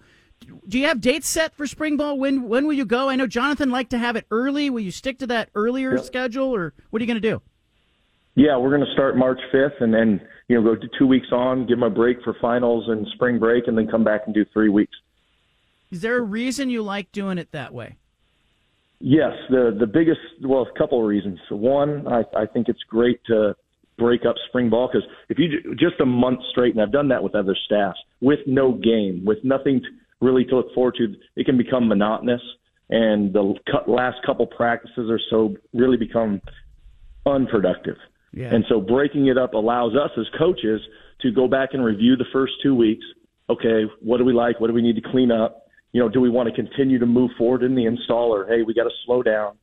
do 0.67 0.79
you 0.79 0.87
have 0.87 1.01
dates 1.01 1.27
set 1.27 1.55
for 1.55 1.67
spring 1.67 1.97
ball? 1.97 2.17
When 2.17 2.47
when 2.47 2.65
will 2.65 2.73
you 2.73 2.85
go? 2.85 3.09
I 3.09 3.15
know 3.15 3.27
Jonathan 3.27 3.69
liked 3.69 3.91
to 3.91 3.97
have 3.97 4.15
it 4.15 4.25
early. 4.31 4.69
Will 4.69 4.81
you 4.81 4.91
stick 4.91 5.19
to 5.19 5.27
that 5.27 5.49
earlier 5.55 5.97
schedule, 5.97 6.53
or 6.53 6.73
what 6.89 7.01
are 7.01 7.03
you 7.03 7.07
going 7.07 7.21
to 7.21 7.29
do? 7.29 7.41
Yeah, 8.35 8.57
we're 8.57 8.75
going 8.75 8.85
to 8.85 8.93
start 8.93 9.15
March 9.15 9.39
5th, 9.53 9.81
and 9.81 9.93
then 9.93 10.21
you 10.47 10.55
know 10.55 10.63
go 10.63 10.79
to 10.79 10.87
two 10.97 11.05
weeks 11.05 11.27
on, 11.31 11.67
give 11.67 11.77
them 11.77 11.83
a 11.83 11.89
break 11.89 12.17
for 12.23 12.35
finals 12.41 12.85
and 12.87 13.07
spring 13.13 13.39
break, 13.39 13.67
and 13.67 13.77
then 13.77 13.87
come 13.87 14.03
back 14.03 14.21
and 14.25 14.33
do 14.33 14.45
three 14.53 14.69
weeks. 14.69 14.95
Is 15.91 16.01
there 16.01 16.17
a 16.17 16.21
reason 16.21 16.69
you 16.69 16.81
like 16.81 17.11
doing 17.11 17.37
it 17.37 17.51
that 17.51 17.73
way? 17.73 17.97
Yes, 18.99 19.33
the 19.49 19.75
the 19.77 19.85
biggest 19.85 20.21
well, 20.41 20.67
a 20.73 20.77
couple 20.77 20.99
of 20.99 21.05
reasons. 21.05 21.39
One, 21.49 22.07
I, 22.07 22.23
I 22.35 22.45
think 22.45 22.69
it's 22.69 22.81
great 22.89 23.19
to 23.25 23.55
break 23.97 24.25
up 24.25 24.35
spring 24.47 24.69
ball 24.69 24.89
because 24.91 25.07
if 25.29 25.37
you 25.37 25.75
just 25.75 25.99
a 25.99 26.05
month 26.05 26.39
straight, 26.51 26.73
and 26.73 26.81
I've 26.81 26.91
done 26.91 27.09
that 27.09 27.21
with 27.21 27.35
other 27.35 27.55
staffs, 27.65 27.99
with 28.21 28.39
no 28.47 28.71
game, 28.71 29.23
with 29.25 29.43
nothing 29.43 29.81
to, 29.81 29.87
really 30.24 30.45
to 30.45 30.57
look 30.57 30.74
forward 30.74 30.95
to, 30.97 31.13
it 31.36 31.45
can 31.45 31.57
become 31.57 31.88
monotonous, 31.88 32.41
and 32.89 33.34
the 33.34 33.53
last 33.88 34.17
couple 34.26 34.45
practices 34.47 35.09
or 35.09 35.19
so 35.30 35.55
really 35.74 35.97
become 35.97 36.41
unproductive. 37.26 37.97
Yeah. 38.34 38.53
And 38.53 38.65
so 38.67 38.82
breaking 38.82 39.28
it 39.28 39.38
up 39.38 39.53
allows 39.53 39.93
us 39.95 40.11
as 40.17 40.26
coaches 40.38 40.82
to 41.21 41.32
go 41.32 41.47
back 41.47 41.69
and 41.74 41.84
review 41.84 42.15
the 42.15 42.26
first 42.34 42.53
two 42.61 42.76
weeks. 42.76 43.05
Okay, 43.49 43.84
what 44.01 44.17
do 44.17 44.26
we 44.26 44.34
like? 44.34 44.59
What 44.59 44.67
do 44.67 44.74
we 44.74 44.82
need 44.82 44.95
to 44.95 45.09
clean 45.09 45.32
up? 45.32 45.67
You 45.91 46.01
know, 46.01 46.09
do 46.09 46.19
we 46.19 46.30
want 46.30 46.49
to 46.49 46.55
continue 46.55 46.97
to 46.99 47.05
move 47.05 47.32
forward 47.38 47.61
in 47.61 47.76
the 47.76 47.86
install 47.86 48.34
or 48.34 48.47
hey, 48.47 48.63
we 48.63 48.74
got 48.74 48.86
to 48.86 48.95
slow 49.05 49.21
down? 49.21 49.57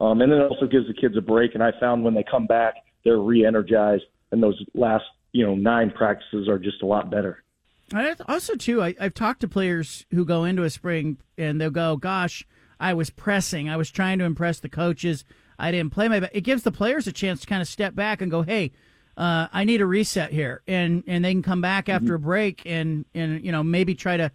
Um, 0.00 0.20
and 0.20 0.32
then 0.32 0.40
it 0.40 0.50
also 0.50 0.66
gives 0.66 0.86
the 0.88 0.94
kids 0.94 1.16
a 1.16 1.20
break. 1.20 1.54
And 1.54 1.62
I 1.62 1.70
found 1.78 2.04
when 2.04 2.14
they 2.14 2.24
come 2.28 2.46
back, 2.46 2.74
they're 3.04 3.18
re-energized, 3.18 4.04
and 4.32 4.42
those 4.42 4.60
last 4.74 5.04
you 5.32 5.46
know 5.46 5.54
nine 5.54 5.90
practices 5.90 6.48
are 6.48 6.58
just 6.58 6.82
a 6.82 6.86
lot 6.86 7.10
better. 7.10 7.44
I 7.92 8.14
also, 8.28 8.54
too, 8.56 8.82
I, 8.82 8.94
I've 9.00 9.14
talked 9.14 9.40
to 9.40 9.48
players 9.48 10.06
who 10.10 10.24
go 10.24 10.44
into 10.44 10.64
a 10.64 10.70
spring 10.70 11.18
and 11.38 11.60
they'll 11.60 11.70
go, 11.70 11.96
"Gosh, 11.96 12.44
I 12.80 12.94
was 12.94 13.10
pressing. 13.10 13.68
I 13.68 13.76
was 13.76 13.90
trying 13.90 14.18
to 14.18 14.24
impress 14.24 14.60
the 14.60 14.68
coaches. 14.68 15.24
I 15.58 15.70
didn't 15.70 15.92
play 15.92 16.08
my 16.08 16.20
best. 16.20 16.32
It 16.34 16.42
gives 16.42 16.62
the 16.62 16.72
players 16.72 17.06
a 17.06 17.12
chance 17.12 17.40
to 17.40 17.46
kind 17.46 17.62
of 17.62 17.68
step 17.68 17.94
back 17.94 18.20
and 18.20 18.30
go, 18.30 18.42
hey, 18.42 18.72
uh, 19.16 19.48
I 19.52 19.64
need 19.64 19.80
a 19.80 19.86
reset 19.86 20.30
here, 20.30 20.62
and 20.66 21.02
and 21.06 21.24
they 21.24 21.32
can 21.32 21.42
come 21.42 21.62
back 21.62 21.88
after 21.88 22.06
mm-hmm. 22.06 22.24
a 22.24 22.26
break 22.26 22.62
and 22.66 23.06
and 23.14 23.42
you 23.42 23.50
know 23.50 23.62
maybe 23.62 23.94
try 23.94 24.18
to 24.18 24.30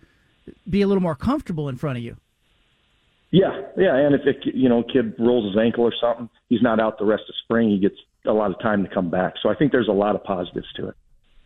be 0.68 0.82
a 0.82 0.88
little 0.88 1.04
more 1.04 1.16
comfortable 1.16 1.70
in 1.70 1.78
front 1.78 2.00
of 2.00 2.04
you. 2.04 2.18
Yeah, 3.30 3.62
yeah, 3.78 3.96
and 3.96 4.16
if 4.16 4.22
it, 4.26 4.56
you 4.56 4.68
know 4.68 4.80
a 4.80 4.92
kid 4.92 5.14
rolls 5.20 5.54
his 5.54 5.62
ankle 5.62 5.84
or 5.84 5.94
something, 6.02 6.30
he's 6.50 6.64
not 6.64 6.80
out 6.80 6.98
the 6.98 7.06
rest 7.06 7.24
of 7.30 7.36
spring. 7.44 7.70
He 7.70 7.78
gets 7.78 7.96
a 8.26 8.34
lot 8.34 8.50
of 8.50 8.60
time 8.60 8.84
to 8.84 8.90
come 8.90 9.12
back. 9.12 9.36
So 9.44 9.50
I 9.50 9.56
think 9.56 9.72
there's 9.72 9.88
a 9.88 9.94
lot 9.94 10.16
of 10.16 10.24
positives 10.24 10.68
to 10.78 10.88
it. 10.88 10.96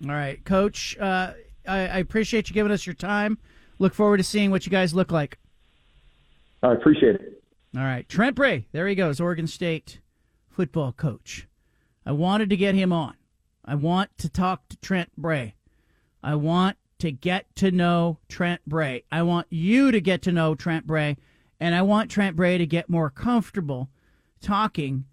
All 0.06 0.12
right, 0.12 0.43
Coach. 0.45 0.97
Uh, 0.97 1.34
I, 1.68 1.88
I 1.88 1.97
appreciate 1.97 2.49
you 2.49 2.53
giving 2.53 2.72
us 2.72 2.86
your 2.86 2.95
time. 2.95 3.38
Look 3.80 3.93
forward 3.93 4.18
to 4.18 4.24
seeing 4.24 4.51
what 4.51 4.66
you 4.66 4.72
guys 4.72 4.93
look 4.93 5.11
like. 5.11 5.38
I 6.63 6.74
appreciate 6.74 7.16
it. 7.16 7.43
All 7.76 7.84
right. 7.84 8.07
Trent 8.07 8.36
Bray, 8.36 8.68
there 8.72 8.88
he 8.88 8.95
goes, 8.95 9.20
Oregon 9.20 9.47
State 9.47 9.99
football 10.49 10.93
coach. 10.93 11.47
I 12.05 12.13
wanted 12.13 12.49
to 12.49 12.57
get 12.57 12.76
him 12.76 12.93
on. 12.93 13.16
I 13.66 13.76
want 13.76 14.18
to 14.20 14.30
talk 14.30 14.70
to 14.70 14.78
Trent 14.78 15.09
Bray. 15.18 15.55
I 16.24 16.36
want 16.36 16.78
to 16.99 17.11
get 17.11 17.53
to 17.57 17.72
know 17.72 18.20
Trent 18.30 18.61
Bray. 18.66 19.03
I 19.11 19.24
want 19.24 19.47
you 19.49 19.91
to 19.91 19.99
get 19.99 20.22
to 20.24 20.32
know 20.32 20.55
Trent 20.55 20.88
Bray, 20.88 21.18
and 21.59 21.76
I 21.76 21.82
want 21.82 22.09
Trent 22.09 22.36
Bray 22.36 22.57
to 22.57 22.66
get 22.66 22.89
more 22.89 23.09
comfortable 23.09 23.89
talking 24.39 25.05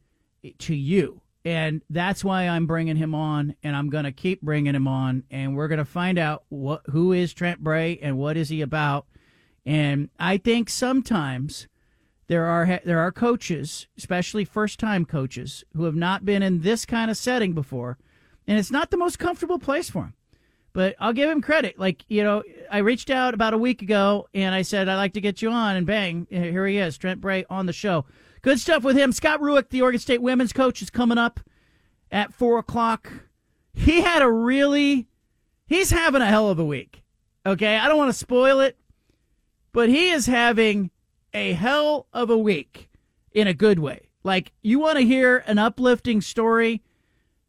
to 0.58 0.74
you. 0.74 1.21
And 1.44 1.82
that's 1.90 2.22
why 2.22 2.46
I'm 2.46 2.66
bringing 2.66 2.96
him 2.96 3.14
on, 3.14 3.56
and 3.64 3.74
I'm 3.74 3.90
going 3.90 4.04
to 4.04 4.12
keep 4.12 4.42
bringing 4.42 4.74
him 4.74 4.86
on, 4.86 5.24
and 5.30 5.56
we're 5.56 5.68
going 5.68 5.78
to 5.78 5.84
find 5.84 6.18
out 6.18 6.44
what 6.50 6.82
who 6.90 7.12
is 7.12 7.32
Trent 7.32 7.60
Bray 7.60 7.98
and 8.00 8.16
what 8.16 8.36
is 8.36 8.48
he 8.48 8.60
about. 8.60 9.06
And 9.66 10.08
I 10.20 10.38
think 10.38 10.70
sometimes 10.70 11.66
there 12.28 12.44
are 12.44 12.80
there 12.84 13.00
are 13.00 13.10
coaches, 13.10 13.88
especially 13.98 14.44
first 14.44 14.78
time 14.78 15.04
coaches, 15.04 15.64
who 15.74 15.84
have 15.84 15.96
not 15.96 16.24
been 16.24 16.42
in 16.42 16.60
this 16.60 16.86
kind 16.86 17.10
of 17.10 17.16
setting 17.16 17.54
before, 17.54 17.98
and 18.46 18.56
it's 18.56 18.70
not 18.70 18.90
the 18.90 18.96
most 18.96 19.18
comfortable 19.18 19.58
place 19.58 19.90
for 19.90 20.02
them. 20.02 20.14
But 20.72 20.94
I'll 20.98 21.12
give 21.12 21.28
him 21.28 21.42
credit. 21.42 21.76
Like 21.76 22.04
you 22.08 22.22
know, 22.22 22.44
I 22.70 22.78
reached 22.78 23.10
out 23.10 23.34
about 23.34 23.52
a 23.52 23.58
week 23.58 23.82
ago 23.82 24.28
and 24.32 24.54
I 24.54 24.62
said 24.62 24.88
I'd 24.88 24.96
like 24.96 25.14
to 25.14 25.20
get 25.20 25.42
you 25.42 25.50
on, 25.50 25.74
and 25.74 25.86
bang, 25.86 26.28
here 26.30 26.66
he 26.66 26.78
is, 26.78 26.96
Trent 26.96 27.20
Bray 27.20 27.44
on 27.50 27.66
the 27.66 27.72
show. 27.72 28.06
Good 28.42 28.60
stuff 28.60 28.82
with 28.82 28.96
him. 28.96 29.12
Scott 29.12 29.40
Rueck, 29.40 29.68
the 29.68 29.82
Oregon 29.82 30.00
State 30.00 30.20
women's 30.20 30.52
coach, 30.52 30.82
is 30.82 30.90
coming 30.90 31.18
up 31.18 31.40
at 32.10 32.34
four 32.34 32.58
o'clock. 32.58 33.10
He 33.72 34.00
had 34.00 34.20
a 34.20 34.30
really, 34.30 35.06
he's 35.66 35.90
having 35.90 36.22
a 36.22 36.26
hell 36.26 36.50
of 36.50 36.58
a 36.58 36.64
week. 36.64 37.02
Okay, 37.46 37.76
I 37.76 37.88
don't 37.88 37.98
want 37.98 38.10
to 38.10 38.18
spoil 38.18 38.60
it, 38.60 38.76
but 39.72 39.88
he 39.88 40.10
is 40.10 40.26
having 40.26 40.90
a 41.32 41.52
hell 41.52 42.06
of 42.12 42.30
a 42.30 42.38
week 42.38 42.90
in 43.32 43.46
a 43.46 43.54
good 43.54 43.78
way. 43.78 44.08
Like, 44.24 44.52
you 44.60 44.78
want 44.78 44.98
to 44.98 45.04
hear 45.04 45.38
an 45.46 45.58
uplifting 45.58 46.20
story 46.20 46.82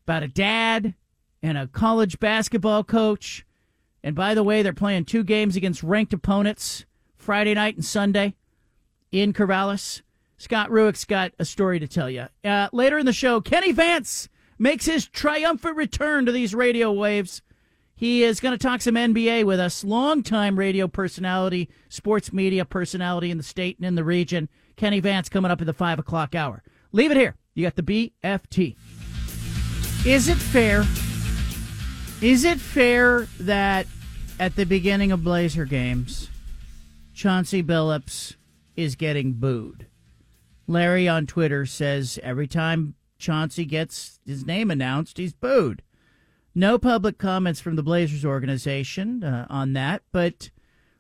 about 0.05 0.23
a 0.23 0.27
dad 0.27 0.93
and 1.41 1.57
a 1.57 1.67
college 1.67 2.19
basketball 2.19 2.83
coach. 2.83 3.45
And 4.03 4.15
by 4.15 4.33
the 4.33 4.43
way, 4.43 4.61
they're 4.61 4.73
playing 4.73 5.05
two 5.05 5.23
games 5.23 5.55
against 5.55 5.83
ranked 5.83 6.13
opponents 6.13 6.85
Friday 7.15 7.53
night 7.53 7.75
and 7.75 7.85
Sunday 7.85 8.35
in 9.11 9.33
Corvallis. 9.33 10.01
Scott 10.43 10.69
Rueck's 10.69 11.05
got 11.05 11.31
a 11.39 11.45
story 11.45 11.79
to 11.79 11.87
tell 11.87 12.09
you. 12.09 12.27
Uh, 12.43 12.67
later 12.73 12.97
in 12.97 13.05
the 13.05 13.13
show, 13.13 13.39
Kenny 13.39 13.71
Vance 13.71 14.27
makes 14.59 14.85
his 14.85 15.07
triumphant 15.07 15.77
return 15.77 16.25
to 16.25 16.33
these 16.33 16.53
radio 16.53 16.91
waves. 16.91 17.41
He 17.95 18.25
is 18.25 18.41
going 18.41 18.51
to 18.51 18.57
talk 18.57 18.81
some 18.81 18.95
NBA 18.95 19.45
with 19.45 19.57
us. 19.57 19.85
Longtime 19.85 20.59
radio 20.59 20.89
personality, 20.89 21.69
sports 21.87 22.33
media 22.33 22.65
personality 22.65 23.31
in 23.31 23.37
the 23.37 23.43
state 23.43 23.77
and 23.77 23.85
in 23.85 23.95
the 23.95 24.03
region. 24.03 24.49
Kenny 24.75 24.99
Vance 24.99 25.29
coming 25.29 25.49
up 25.49 25.61
in 25.61 25.65
the 25.65 25.71
five 25.71 25.97
o'clock 25.97 26.35
hour. 26.35 26.61
Leave 26.91 27.11
it 27.11 27.15
here. 27.15 27.37
You 27.53 27.63
got 27.63 27.77
the 27.77 28.11
BFT. 28.21 28.75
Is 30.05 30.27
it 30.27 30.35
fair? 30.35 30.83
Is 32.21 32.43
it 32.43 32.59
fair 32.59 33.29
that 33.39 33.87
at 34.41 34.57
the 34.57 34.65
beginning 34.65 35.13
of 35.13 35.23
Blazer 35.23 35.63
games, 35.63 36.29
Chauncey 37.13 37.63
Billups 37.63 38.35
is 38.75 38.97
getting 38.97 39.31
booed? 39.31 39.87
Larry 40.68 41.07
on 41.07 41.28
Twitter 41.28 41.66
says 41.66 42.20
every 42.24 42.47
time 42.47 42.95
Chauncey 43.18 43.66
gets 43.66 44.20
his 44.26 44.45
name 44.45 44.72
announced, 44.72 45.18
he's 45.18 45.34
booed. 45.34 45.82
No 46.55 46.78
public 46.78 47.18
comments 47.18 47.59
from 47.59 47.76
the 47.76 47.84
Blazers 47.84 48.24
organization 48.24 49.24
uh, 49.24 49.47
on 49.49 49.74
that, 49.74 50.03
but 50.11 50.51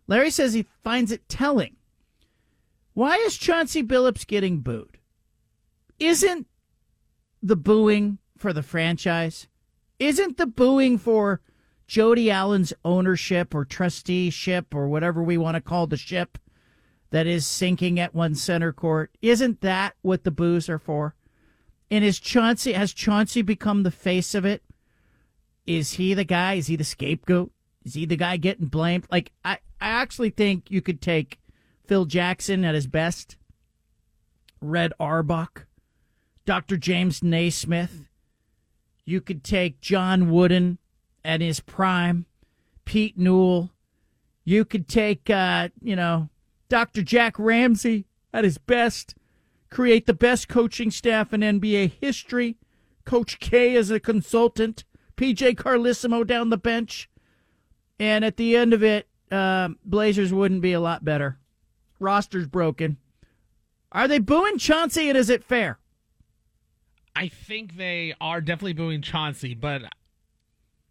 Larry 0.07 0.31
says 0.31 0.53
he 0.53 0.65
finds 0.83 1.11
it 1.11 1.29
telling. 1.29 1.75
Why 2.93 3.15
is 3.17 3.37
Chauncey 3.37 3.83
Billups 3.83 4.27
getting 4.27 4.59
booed? 4.59 4.97
Isn't 5.99 6.47
the 7.41 7.55
booing 7.55 8.19
for 8.37 8.53
the 8.53 8.63
franchise? 8.63 9.47
Isn't 9.99 10.37
the 10.37 10.47
booing 10.47 10.97
for 10.97 11.41
Jody 11.87 12.29
Allen's 12.31 12.73
ownership 12.83 13.53
or 13.53 13.65
trusteeship 13.65 14.73
or 14.73 14.87
whatever 14.87 15.21
we 15.21 15.37
want 15.37 15.55
to 15.55 15.61
call 15.61 15.87
the 15.87 15.97
ship 15.97 16.37
that 17.13 17.27
is 17.27 17.47
sinking 17.47 17.97
at 17.99 18.13
one 18.13 18.35
center 18.35 18.73
court? 18.73 19.11
Isn't 19.21 19.61
that 19.61 19.93
what 20.01 20.25
the 20.25 20.31
boos 20.31 20.67
are 20.67 20.79
for? 20.79 21.15
And 21.89 22.03
is 22.03 22.19
Chauncey 22.19 22.73
has 22.73 22.93
Chauncey 22.93 23.41
become 23.41 23.83
the 23.83 23.91
face 23.91 24.35
of 24.35 24.43
it? 24.43 24.63
is 25.65 25.93
he 25.93 26.13
the 26.13 26.23
guy? 26.23 26.55
Is 26.55 26.67
he 26.67 26.75
the 26.75 26.83
scapegoat? 26.83 27.51
Is 27.83 27.93
he 27.93 28.05
the 28.05 28.15
guy 28.15 28.37
getting 28.37 28.67
blamed? 28.67 29.05
Like 29.11 29.31
I, 29.43 29.53
I 29.79 29.87
actually 29.87 30.29
think 30.29 30.69
you 30.69 30.81
could 30.81 31.01
take 31.01 31.39
Phil 31.85 32.05
Jackson 32.05 32.63
at 32.65 32.75
his 32.75 32.87
best, 32.87 33.37
Red 34.61 34.93
Auerbach, 34.99 35.67
Dr. 36.45 36.77
James 36.77 37.23
Naismith. 37.23 38.05
You 39.05 39.19
could 39.19 39.43
take 39.43 39.81
John 39.81 40.31
Wooden 40.31 40.77
at 41.25 41.41
his 41.41 41.59
prime, 41.59 42.25
Pete 42.85 43.17
Newell. 43.17 43.71
You 44.45 44.63
could 44.65 44.87
take, 44.87 45.29
uh, 45.29 45.69
you 45.81 45.95
know, 45.95 46.29
Dr. 46.69 47.01
Jack 47.01 47.37
Ramsay 47.37 48.05
at 48.33 48.43
his 48.43 48.57
best, 48.57 49.15
create 49.69 50.05
the 50.05 50.13
best 50.13 50.47
coaching 50.47 50.91
staff 50.91 51.33
in 51.33 51.41
NBA 51.41 51.93
history. 52.01 52.57
Coach 53.05 53.39
K 53.39 53.75
as 53.75 53.91
a 53.91 53.99
consultant. 53.99 54.85
PJ 55.17 55.55
Carlesimo 55.55 56.25
down 56.25 56.49
the 56.49 56.57
bench. 56.57 57.09
And 57.99 58.25
at 58.25 58.37
the 58.37 58.55
end 58.55 58.73
of 58.73 58.83
it, 58.83 59.07
uh, 59.31 59.69
Blazers 59.85 60.33
wouldn't 60.33 60.61
be 60.61 60.73
a 60.73 60.79
lot 60.79 61.05
better. 61.05 61.37
Roster's 61.99 62.47
broken. 62.47 62.97
Are 63.91 64.07
they 64.07 64.19
booing 64.19 64.57
Chauncey 64.57 65.09
and 65.09 65.17
is 65.17 65.29
it 65.29 65.43
fair? 65.43 65.79
I 67.15 67.27
think 67.27 67.77
they 67.77 68.15
are 68.19 68.41
definitely 68.41 68.73
booing 68.73 69.01
Chauncey, 69.01 69.53
but 69.53 69.83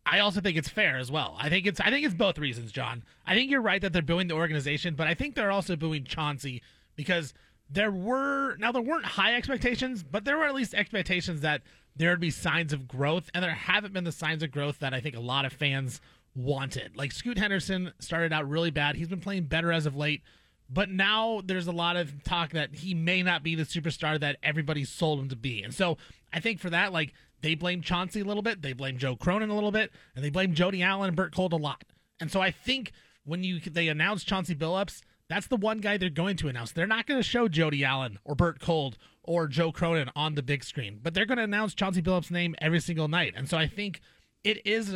I 0.05 0.19
also 0.19 0.41
think 0.41 0.57
it's 0.57 0.69
fair 0.69 0.99
as 0.99 1.11
well. 1.11 1.37
I 1.39 1.49
think 1.49 1.67
it's 1.67 1.81
I 1.81 1.91
think 1.91 2.05
it's 2.05 2.15
both 2.15 2.39
reasons, 2.39 2.73
John. 2.73 3.05
I 3.27 3.35
think 3.35 3.51
you're 3.51 3.63
right 3.63 3.81
that 3.81 3.93
they're 3.93 4.03
booing 4.03 4.29
the 4.29 4.35
organization, 4.35 4.95
but 4.95 5.07
I 5.07 5.15
think 5.15 5.35
they're 5.35 5.53
also 5.53 5.77
booing 5.77 6.05
Chauncey 6.05 6.63
because 6.97 7.35
there 7.71 7.91
were 7.91 8.57
now 8.57 8.73
there 8.73 8.83
weren't 8.83 9.05
high 9.05 9.35
expectations, 9.35 10.03
but 10.03 10.25
there 10.25 10.37
were 10.37 10.47
at 10.47 10.55
least 10.55 10.75
expectations 10.75 11.41
that 11.43 11.63
there 11.95 12.11
would 12.11 12.21
be 12.21 12.31
signs 12.31 12.73
of 12.73 12.89
growth, 12.89 13.31
and 13.35 13.45
there 13.45 13.53
haven't 13.53 13.93
been 13.93 14.05
the 14.05 14.13
signs 14.13 14.43
of 14.43 14.51
growth 14.51 14.79
that 14.81 14.93
I 14.93 15.01
think 15.01 15.17
a 15.17 15.21
lot 15.21 15.45
of 15.45 15.53
fans 15.53 16.01
wanted. 16.35 16.97
Like 16.97 17.13
Scoot 17.13 17.39
Henderson 17.39 17.93
started 17.99 18.33
out 18.33 18.49
really 18.49 18.71
bad. 18.71 18.97
He's 18.97 19.09
been 19.09 19.21
playing 19.21 19.45
better 19.45 19.71
as 19.71 19.87
of 19.87 19.95
late, 19.95 20.23
but 20.69 20.91
now 20.91 21.43
there's 21.45 21.67
a 21.67 21.73
lot 21.73 21.97
of 21.97 22.25
talk 22.25 22.53
that 22.53 22.75
he 22.75 22.95
may 22.95 23.23
not 23.23 23.43
be 23.43 23.55
the 23.55 23.65
superstar 23.65 24.19
that 24.21 24.39
everybody 24.43 24.85
sold 24.85 25.21
him 25.21 25.29
to 25.29 25.37
be. 25.37 25.63
And 25.63 25.75
so 25.75 25.99
I 26.33 26.41
think 26.41 26.61
for 26.61 26.71
that, 26.71 26.93
like 26.93 27.13
they 27.43 27.55
blame 27.55 27.83
Chauncey 27.83 28.21
a 28.21 28.25
little 28.25 28.43
bit, 28.43 28.63
they 28.63 28.73
blame 28.73 28.99
Joe 28.99 29.17
Cronin 29.17 29.51
a 29.51 29.55
little 29.55 29.73
bit, 29.73 29.93
and 30.15 30.25
they 30.25 30.31
blame 30.31 30.55
Jody 30.55 30.83
Allen 30.83 31.09
and 31.09 31.17
Bert 31.17 31.35
Kolde 31.35 31.53
a 31.53 31.57
lot. 31.57 31.85
And 32.21 32.31
so 32.31 32.41
I 32.41 32.51
think 32.51 32.93
when 33.25 33.45
you 33.45 33.61
they 33.61 33.89
announce 33.89 34.25
Chauncey 34.25 34.55
Billups, 34.55 35.01
that's 35.29 35.47
the 35.47 35.57
one 35.57 35.79
guy 35.79 35.97
they're 35.97 36.11
going 36.11 36.37
to 36.37 36.49
announce. 36.49 36.73
They're 36.73 36.87
not 36.87 37.07
going 37.07 37.19
to 37.19 37.25
show 37.25 37.49
Jody 37.49 37.85
Allen 37.85 38.19
or 38.25 38.35
Bert 38.35 38.61
Kolde 38.61 38.95
or 39.23 39.47
Joe 39.47 39.73
Cronin 39.73 40.11
on 40.17 40.35
the 40.35 40.43
big 40.43 40.65
screen, 40.65 41.01
but 41.03 41.15
they're 41.15 41.27
going 41.27 41.39
to 41.39 41.45
announce 41.45 41.75
Chauncey 41.75 42.03
Billups' 42.03 42.31
name 42.31 42.55
every 42.61 42.81
single 42.81 43.09
night. 43.09 43.35
And 43.37 43.49
so 43.49 43.57
I 43.57 43.67
think 43.67 44.01
it 44.45 44.67
is 44.67 44.95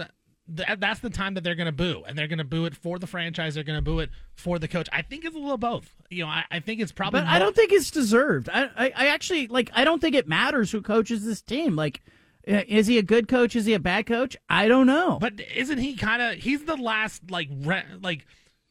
that's 0.48 1.00
the 1.00 1.10
time 1.10 1.34
that 1.34 1.42
they're 1.42 1.54
going 1.54 1.66
to 1.66 1.72
boo, 1.72 2.04
and 2.06 2.16
they're 2.16 2.28
going 2.28 2.38
to 2.38 2.44
boo 2.44 2.66
it 2.66 2.76
for 2.76 2.98
the 2.98 3.06
franchise. 3.06 3.54
They're 3.54 3.64
going 3.64 3.78
to 3.78 3.82
boo 3.82 3.98
it 3.98 4.10
for 4.34 4.58
the 4.58 4.68
coach. 4.68 4.88
I 4.92 5.02
think 5.02 5.24
it's 5.24 5.34
a 5.34 5.38
little 5.38 5.56
both. 5.56 5.90
You 6.08 6.24
know, 6.24 6.28
I, 6.28 6.44
I 6.50 6.60
think 6.60 6.80
it's 6.80 6.92
probably. 6.92 7.20
But 7.20 7.26
more- 7.26 7.34
I 7.34 7.38
don't 7.38 7.56
think 7.56 7.72
it's 7.72 7.90
deserved. 7.90 8.48
I, 8.52 8.70
I, 8.76 8.92
I 8.94 9.06
actually 9.08 9.48
like. 9.48 9.70
I 9.74 9.84
don't 9.84 10.00
think 10.00 10.14
it 10.14 10.28
matters 10.28 10.70
who 10.70 10.82
coaches 10.82 11.24
this 11.24 11.42
team. 11.42 11.74
Like, 11.74 12.00
is 12.46 12.86
he 12.86 12.98
a 12.98 13.02
good 13.02 13.28
coach? 13.28 13.56
Is 13.56 13.66
he 13.66 13.74
a 13.74 13.80
bad 13.80 14.06
coach? 14.06 14.36
I 14.48 14.68
don't 14.68 14.86
know. 14.86 15.18
But 15.20 15.40
isn't 15.54 15.78
he 15.78 15.96
kind 15.96 16.22
of? 16.22 16.34
He's 16.34 16.64
the 16.64 16.76
last 16.76 17.30
like 17.30 17.48
re- 17.50 17.84
like 18.00 18.26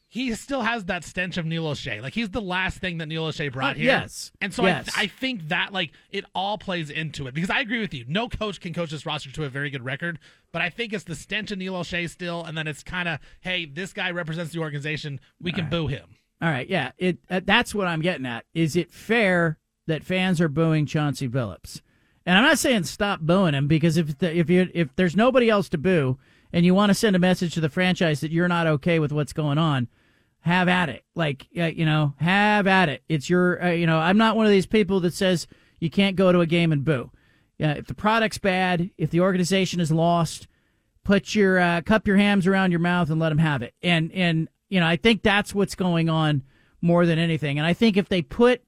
he 0.07 0.33
still 0.35 0.61
has 0.61 0.85
that 0.85 1.03
stench 1.03 1.35
of 1.35 1.45
Neil 1.45 1.65
Olshey. 1.65 2.01
Like 2.01 2.13
he's 2.13 2.29
the 2.29 2.41
last 2.41 2.77
thing 2.77 2.99
that 2.99 3.07
Neil 3.07 3.27
Olshey 3.27 3.51
brought 3.51 3.75
uh, 3.75 3.79
here. 3.79 3.85
Yes, 3.87 4.31
and 4.39 4.53
so 4.53 4.63
yes. 4.63 4.89
I, 4.95 5.03
I 5.03 5.07
think 5.07 5.49
that 5.49 5.73
like 5.73 5.91
it 6.09 6.23
all 6.33 6.57
plays 6.57 6.89
into 6.89 7.27
it 7.27 7.33
because 7.33 7.49
I 7.49 7.59
agree 7.59 7.81
with 7.81 7.93
you. 7.93 8.05
No 8.07 8.29
coach 8.29 8.61
can 8.61 8.73
coach 8.73 8.91
this 8.91 9.05
roster 9.05 9.29
to 9.31 9.43
a 9.43 9.49
very 9.49 9.69
good 9.69 9.83
record, 9.83 10.19
but 10.53 10.61
I 10.61 10.69
think 10.69 10.93
it's 10.93 11.03
the 11.03 11.15
stench 11.15 11.51
of 11.51 11.57
Neil 11.57 11.73
Olshey 11.73 12.09
still, 12.09 12.45
and 12.45 12.57
then 12.57 12.65
it's 12.67 12.81
kind 12.81 13.09
of 13.09 13.19
hey, 13.41 13.65
this 13.65 13.91
guy 13.91 14.11
represents 14.11 14.53
the 14.53 14.59
organization. 14.59 15.19
We 15.41 15.51
all 15.51 15.55
can 15.55 15.65
right. 15.65 15.71
boo 15.71 15.87
him. 15.87 16.15
All 16.41 16.49
right, 16.49 16.69
yeah, 16.69 16.91
it 16.97 17.17
uh, 17.29 17.41
that's 17.43 17.75
what 17.75 17.87
I'm 17.87 18.01
getting 18.01 18.25
at. 18.25 18.45
Is 18.53 18.77
it 18.77 18.93
fair 18.93 19.57
that 19.87 20.03
fans 20.03 20.39
are 20.39 20.47
booing 20.49 20.85
Chauncey 20.85 21.27
Billups? 21.27 21.81
And 22.25 22.37
I'm 22.37 22.43
not 22.43 22.59
saying 22.59 22.83
stop 22.83 23.21
booing 23.21 23.53
him 23.53 23.67
because 23.67 23.97
if 23.97 24.17
the, 24.17 24.35
if 24.35 24.49
you 24.49 24.69
if 24.73 24.95
there's 24.95 25.15
nobody 25.15 25.49
else 25.49 25.69
to 25.69 25.77
boo 25.77 26.17
and 26.51 26.65
you 26.65 26.73
want 26.73 26.89
to 26.89 26.95
send 26.95 27.15
a 27.15 27.19
message 27.19 27.53
to 27.53 27.61
the 27.61 27.69
franchise 27.69 28.21
that 28.21 28.31
you're 28.31 28.47
not 28.47 28.67
okay 28.67 28.99
with 28.99 29.11
what's 29.11 29.33
going 29.33 29.57
on 29.57 29.87
have 30.45 30.67
at 30.67 30.89
it. 30.89 31.03
Like, 31.15 31.47
uh, 31.57 31.65
you 31.65 31.85
know, 31.85 32.13
have 32.17 32.67
at 32.67 32.87
it. 32.87 33.03
It's 33.09 33.29
your, 33.29 33.63
uh, 33.63 33.71
you 33.71 33.87
know, 33.87 33.97
I'm 33.97 34.17
not 34.17 34.35
one 34.35 34.45
of 34.45 34.51
these 34.51 34.67
people 34.67 34.99
that 34.99 35.13
says 35.13 35.47
you 35.79 35.89
can't 35.89 36.15
go 36.15 36.31
to 36.31 36.39
a 36.39 36.45
game 36.45 36.71
and 36.71 36.85
boo. 36.85 37.11
Yeah, 37.57 37.71
if 37.71 37.87
the 37.87 37.95
product's 37.95 38.37
bad, 38.37 38.91
if 38.97 39.09
the 39.09 39.21
organization 39.21 39.79
is 39.79 39.91
lost, 39.91 40.47
put 41.03 41.33
your 41.33 41.59
uh, 41.59 41.81
cup 41.81 42.07
your 42.07 42.17
hams 42.17 42.45
around 42.45 42.71
your 42.71 42.79
mouth 42.79 43.09
and 43.09 43.19
let 43.19 43.29
them 43.29 43.37
have 43.37 43.61
it. 43.61 43.73
And 43.81 44.11
and 44.11 44.49
you 44.69 44.79
know, 44.79 44.85
I 44.85 44.97
think 44.97 45.23
that's 45.23 45.55
what's 45.55 45.73
going 45.73 46.09
on 46.09 46.43
more 46.81 47.05
than 47.05 47.17
anything. 47.17 47.57
And 47.57 47.65
I 47.65 47.73
think 47.73 47.97
if 47.97 48.09
they 48.09 48.21
put, 48.21 48.61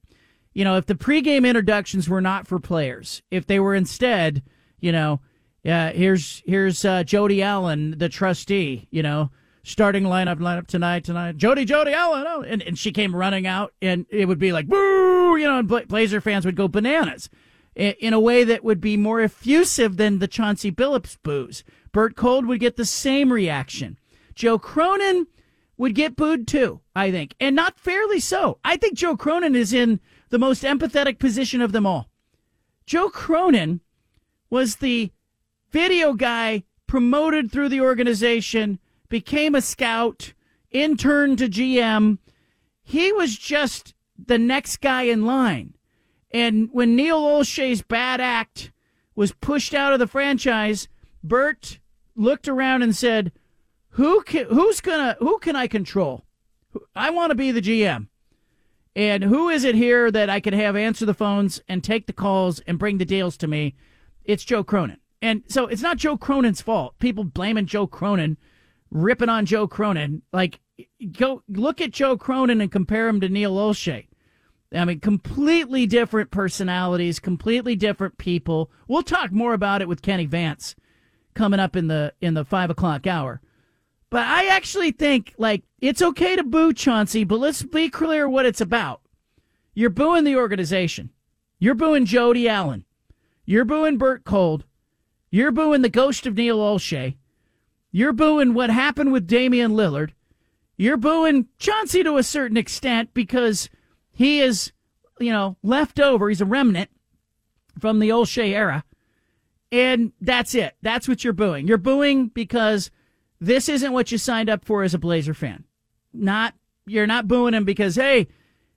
you 0.57 0.63
know, 0.63 0.75
if 0.75 0.87
the 0.87 0.95
pregame 0.95 1.47
introductions 1.47 2.09
were 2.09 2.19
not 2.19 2.47
for 2.47 2.59
players, 2.59 3.21
if 3.29 3.45
they 3.45 3.59
were 3.59 3.75
instead, 3.75 4.41
you 4.79 4.91
know, 4.91 5.21
yeah, 5.61 5.91
here's 5.91 6.41
here's 6.47 6.83
uh, 6.83 7.03
Jody 7.03 7.43
Allen, 7.43 7.99
the 7.99 8.09
trustee, 8.09 8.87
you 8.89 9.03
know 9.03 9.29
starting 9.67 10.05
lineup 10.05 10.37
lineup 10.39 10.65
tonight 10.65 11.03
tonight. 11.03 11.35
Jody 11.35 11.65
Jody 11.65 11.91
Allen, 11.91 12.25
oh, 12.27 12.41
and 12.41 12.63
and 12.63 12.79
she 12.79 12.91
came 12.91 13.15
running 13.15 13.45
out, 13.45 13.73
and 13.81 14.05
it 14.09 14.25
would 14.25 14.39
be 14.39 14.51
like 14.51 14.67
boo, 14.67 15.35
you 15.37 15.45
know, 15.45 15.59
and 15.59 15.87
Blazer 15.87 16.21
fans 16.21 16.45
would 16.45 16.55
go 16.55 16.67
bananas 16.67 17.29
in, 17.75 18.13
a 18.13 18.19
way 18.19 18.43
that 18.43 18.63
would 18.63 18.81
be 18.81 18.97
more 18.97 19.21
effusive 19.21 19.97
than 19.97 20.17
the 20.17 20.27
Chauncey 20.27 20.71
Billups 20.71 21.17
boos. 21.21 21.63
Bert 21.91 22.15
Kolde 22.15 22.47
would 22.47 22.59
get 22.59 22.77
the 22.77 22.85
same 22.85 23.31
reaction. 23.31 23.99
Joe 24.33 24.57
Cronin 24.57 25.27
would 25.77 25.93
get 25.93 26.15
booed 26.15 26.47
too, 26.47 26.81
I 26.95 27.11
think, 27.11 27.35
and 27.39 27.55
not 27.55 27.77
fairly 27.77 28.19
so. 28.19 28.57
I 28.63 28.77
think 28.77 28.97
Joe 28.97 29.15
Cronin 29.15 29.55
is 29.55 29.73
in 29.73 29.99
the 30.29 30.39
most 30.39 30.63
empathetic 30.63 31.19
position 31.19 31.61
of 31.61 31.71
them 31.71 31.85
all. 31.85 32.09
Joe 32.85 33.09
Cronin 33.09 33.81
was 34.49 34.77
the 34.77 35.11
video 35.71 36.13
guy 36.13 36.63
promoted 36.87 37.51
through 37.51 37.69
the 37.69 37.81
organization 37.81 38.79
became 39.09 39.55
a 39.55 39.61
scout, 39.61 40.33
interned 40.71 41.37
to 41.39 41.47
GM. 41.47 42.17
He 42.83 43.11
was 43.11 43.37
just 43.37 43.93
the 44.17 44.37
next 44.37 44.77
guy 44.77 45.03
in 45.03 45.25
line. 45.25 45.73
And 46.31 46.69
when 46.71 46.95
Neil 46.95 47.19
Olshey's 47.19 47.81
bad 47.81 48.19
act 48.19 48.71
was 49.15 49.31
pushed 49.31 49.73
out 49.73 49.93
of 49.93 49.99
the 49.99 50.07
franchise, 50.07 50.87
Bert 51.23 51.79
looked 52.15 52.47
around 52.47 52.83
and 52.83 52.95
said, 52.95 53.31
"Who 53.91 54.21
can, 54.23 54.45
who's 54.45 54.81
gonna 54.81 55.15
who 55.19 55.39
can 55.39 55.55
I 55.55 55.67
control? 55.67 56.25
I 56.95 57.09
want 57.09 57.31
to 57.31 57.35
be 57.35 57.51
the 57.51 57.61
GM." 57.61 58.09
And 58.97 59.23
who 59.23 59.47
is 59.49 59.63
it 59.63 59.75
here 59.75 60.09
that 60.09 60.27
I 60.27 60.39
can 60.39 60.55
have 60.55 60.75
answer 60.75 61.05
the 61.05 61.13
phones 61.13 61.61
and 61.69 61.83
take 61.83 62.07
the 62.07 62.13
calls 62.13 62.61
and 62.61 62.79
bring 62.79 62.97
the 62.97 63.05
deals 63.05 63.37
to 63.37 63.47
me? 63.47 63.75
It's 64.25 64.43
Joe 64.43 64.63
Cronin. 64.63 64.97
And 65.21 65.43
so 65.47 65.67
it's 65.67 65.83
not 65.83 65.97
Joe 65.97 66.17
Cronin's 66.17 66.61
fault. 66.61 66.97
People 66.97 67.23
blaming 67.23 67.67
Joe 67.67 67.85
Cronin 67.85 68.37
ripping 68.89 69.29
on 69.29 69.45
Joe 69.45 69.67
Cronin. 69.67 70.23
Like, 70.33 70.59
go 71.11 71.43
look 71.47 71.79
at 71.79 71.91
Joe 71.91 72.17
Cronin 72.17 72.59
and 72.59 72.71
compare 72.71 73.07
him 73.07 73.21
to 73.21 73.29
Neil 73.29 73.55
Olshey. 73.55 74.07
I 74.73 74.83
mean, 74.83 74.99
completely 74.99 75.85
different 75.85 76.31
personalities, 76.31 77.19
completely 77.19 77.75
different 77.75 78.17
people. 78.17 78.71
We'll 78.87 79.03
talk 79.03 79.31
more 79.31 79.53
about 79.53 79.83
it 79.83 79.87
with 79.87 80.01
Kenny 80.01 80.25
Vance 80.25 80.75
coming 81.35 81.59
up 81.59 81.75
in 81.75 81.85
the 81.85 82.13
in 82.19 82.33
the 82.33 82.43
five 82.43 82.71
o'clock 82.71 83.05
hour. 83.05 83.41
But 84.09 84.25
I 84.25 84.47
actually 84.47 84.91
think 84.91 85.33
like 85.37 85.63
it's 85.79 86.01
okay 86.01 86.35
to 86.35 86.43
boo 86.43 86.73
Chauncey, 86.73 87.23
but 87.23 87.39
let's 87.39 87.63
be 87.63 87.89
clear 87.89 88.27
what 88.27 88.45
it's 88.45 88.61
about. 88.61 89.01
You're 89.73 89.89
booing 89.89 90.23
the 90.23 90.35
organization. 90.35 91.11
You're 91.59 91.75
booing 91.75 92.05
Jody 92.05 92.47
Allen. 92.47 92.85
You're 93.45 93.65
booing 93.65 93.97
Bert 93.97 94.23
Kolde. 94.23 94.63
You're 95.29 95.51
booing 95.51 95.81
the 95.81 95.89
ghost 95.89 96.25
of 96.25 96.35
Neil 96.35 96.57
Olshey. 96.57 97.17
You're 97.91 98.13
booing 98.13 98.53
what 98.53 98.69
happened 98.69 99.11
with 99.11 99.27
Damian 99.27 99.71
Lillard. 99.71 100.11
You're 100.77 100.97
booing 100.97 101.47
Chauncey 101.57 102.03
to 102.03 102.17
a 102.17 102.23
certain 102.23 102.57
extent 102.57 103.13
because 103.13 103.69
he 104.11 104.39
is, 104.39 104.71
you 105.19 105.31
know, 105.31 105.57
left 105.63 105.99
over. 105.99 106.29
He's 106.29 106.41
a 106.41 106.45
remnant 106.45 106.89
from 107.79 107.99
the 107.99 108.09
Olshey 108.09 108.53
era. 108.53 108.83
And 109.71 110.13
that's 110.21 110.55
it. 110.55 110.75
That's 110.81 111.07
what 111.07 111.23
you're 111.23 111.33
booing. 111.33 111.67
You're 111.67 111.77
booing 111.77 112.27
because 112.27 112.89
this 113.39 113.69
isn't 113.69 113.93
what 113.93 114.11
you 114.11 114.17
signed 114.17 114.49
up 114.49 114.65
for 114.65 114.83
as 114.83 114.93
a 114.93 114.99
Blazer 114.99 115.33
fan. 115.33 115.63
Not 116.13 116.53
you're 116.85 117.07
not 117.07 117.27
booing 117.27 117.53
him 117.53 117.65
because 117.65 117.95
hey, 117.95 118.27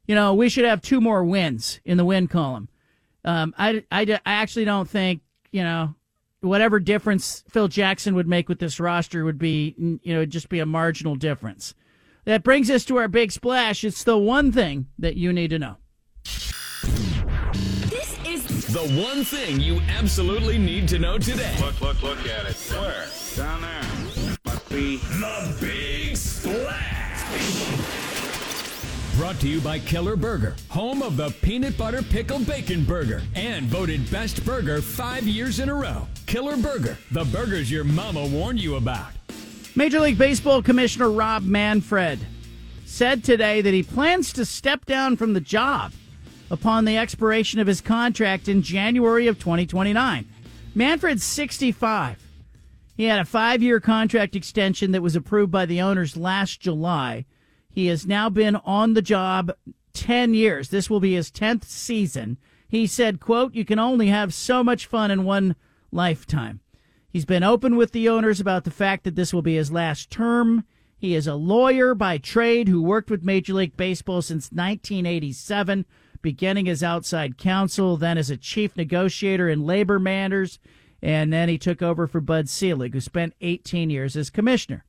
you 0.07 0.15
know 0.15 0.35
we 0.35 0.49
should 0.49 0.65
have 0.65 0.83
two 0.83 1.01
more 1.01 1.25
wins 1.25 1.81
in 1.85 1.97
the 1.97 2.05
win 2.05 2.29
column. 2.29 2.69
Um, 3.25 3.55
I, 3.59 3.85
I, 3.93 4.03
I 4.03 4.33
actually 4.33 4.65
don't 4.65 4.89
think 4.89 5.23
you 5.53 5.63
know 5.63 5.95
whatever 6.41 6.81
difference 6.81 7.45
Phil 7.49 7.69
Jackson 7.69 8.15
would 8.15 8.27
make 8.27 8.49
with 8.49 8.59
this 8.59 8.81
roster 8.81 9.25
would 9.25 9.39
be, 9.39 9.75
you 10.03 10.15
know, 10.15 10.25
just 10.25 10.49
be 10.49 10.59
a 10.59 10.67
marginal 10.67 11.15
difference. 11.15 11.75
That 12.25 12.43
brings 12.43 12.71
us 12.71 12.85
to 12.87 12.97
our 12.97 13.09
big 13.09 13.33
splash. 13.33 13.85
It's 13.85 14.05
the 14.05 14.19
one 14.19 14.53
thing 14.53 14.87
that 14.99 15.17
you 15.17 15.33
need 15.33 15.51
to 15.51 15.59
know. 15.59 15.77
This 16.25 18.19
is 18.27 18.67
the 18.69 19.03
one 19.03 19.25
thing 19.25 19.61
you 19.61 19.81
absolutely 19.99 20.59
need 20.59 20.89
to 20.89 20.99
know 20.99 21.19
today. 21.19 21.57
Look, 21.61 21.81
look, 21.81 22.03
look 22.03 22.19
at 22.27 22.47
it. 22.47 22.57
Where? 22.73 23.07
Down 23.37 23.63
there. 23.63 23.90
Must 24.71 24.83
be 24.83 24.97
the 24.99 25.57
big 25.61 26.17
splash. 26.17 27.25
Brought 29.17 29.41
to 29.41 29.49
you 29.49 29.61
by 29.61 29.81
Killer 29.81 30.15
Burger, 30.15 30.55
home 30.69 31.03
of 31.03 31.17
the 31.17 31.31
peanut 31.43 31.77
butter 31.77 32.03
pickle 32.03 32.39
bacon 32.39 32.85
burger, 32.85 33.21
and 33.35 33.67
voted 33.67 34.09
best 34.11 34.45
burger 34.45 34.81
five 34.81 35.25
years 35.25 35.59
in 35.59 35.69
a 35.69 35.75
row. 35.75 36.07
Killer 36.27 36.57
Burger, 36.57 36.97
the 37.11 37.25
burgers 37.27 37.71
your 37.71 37.83
mama 37.83 38.25
warned 38.27 38.61
you 38.61 38.77
about. 38.77 39.11
Major 39.75 39.99
League 39.99 40.19
Baseball 40.19 40.63
Commissioner 40.63 41.11
Rob 41.11 41.43
Manfred 41.43 42.21
said 42.85 43.25
today 43.25 43.61
that 43.63 43.75
he 43.75 43.83
plans 43.83 44.33
to 44.35 44.45
step 44.45 44.85
down 44.85 45.17
from 45.17 45.33
the 45.33 45.41
job 45.41 45.93
upon 46.51 46.85
the 46.85 46.97
expiration 46.97 47.59
of 47.59 47.67
his 47.67 47.81
contract 47.81 48.49
in 48.49 48.63
January 48.63 49.27
of 49.27 49.39
2029. 49.39 50.29
Manfred's 50.75 51.25
65. 51.25 52.30
He 53.01 53.07
had 53.07 53.19
a 53.19 53.25
five 53.25 53.63
year 53.63 53.81
contract 53.81 54.37
extension 54.37 54.93
that 54.93 55.01
was 55.01 55.17
approved 55.17 55.51
by 55.51 55.65
the 55.65 55.81
owners 55.81 56.19
last 56.19 56.61
July. 56.61 57.25
He 57.71 57.87
has 57.87 58.07
now 58.07 58.29
been 58.29 58.57
on 58.57 58.93
the 58.93 59.01
job 59.01 59.53
10 59.95 60.35
years. 60.35 60.69
This 60.69 60.91
will 60.91 61.01
be 61.01 61.15
his 61.15 61.31
10th 61.31 61.65
season. 61.65 62.37
He 62.69 62.87
said, 62.87 63.19
quote, 63.19 63.55
you 63.55 63.65
can 63.65 63.79
only 63.79 64.09
have 64.09 64.35
so 64.35 64.63
much 64.63 64.85
fun 64.85 65.11
in 65.11 65.25
one 65.25 65.57
lifetime. 65.91 66.61
He's 67.09 67.25
been 67.25 67.43
open 67.43 67.77
with 67.77 67.93
the 67.93 68.07
owners 68.07 68.39
about 68.39 68.65
the 68.65 68.71
fact 68.71 69.05
that 69.05 69.17
this 69.17 69.33
will 69.33 69.41
be 69.41 69.55
his 69.55 69.73
last 69.73 70.11
term. 70.11 70.65
He 70.99 71.15
is 71.15 71.27
a 71.27 71.37
lawyer 71.37 71.95
by 71.95 72.19
trade 72.19 72.69
who 72.69 72.83
worked 72.83 73.11
with 73.11 73.25
Major 73.25 73.55
League 73.55 73.79
Baseball 73.79 74.21
since 74.21 74.53
1987, 74.53 75.87
beginning 76.21 76.69
as 76.69 76.83
outside 76.83 77.39
counsel, 77.39 77.97
then 77.97 78.19
as 78.19 78.29
a 78.29 78.37
chief 78.37 78.77
negotiator 78.77 79.49
in 79.49 79.65
labor 79.65 79.99
matters, 79.99 80.59
and 81.03 81.33
then 81.33 81.49
he 81.49 81.59
took 81.59 81.83
over 81.83 82.07
for 82.07 82.21
Bud 82.21 82.49
Selig, 82.49 82.93
who 82.93 83.01
spent 83.01 83.35
18 83.41 83.91
years 83.91 84.17
as 84.17 84.31
commissioner. 84.31 84.85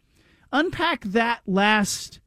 Unpack 0.51 1.03
that 1.05 1.41
last 1.45 2.20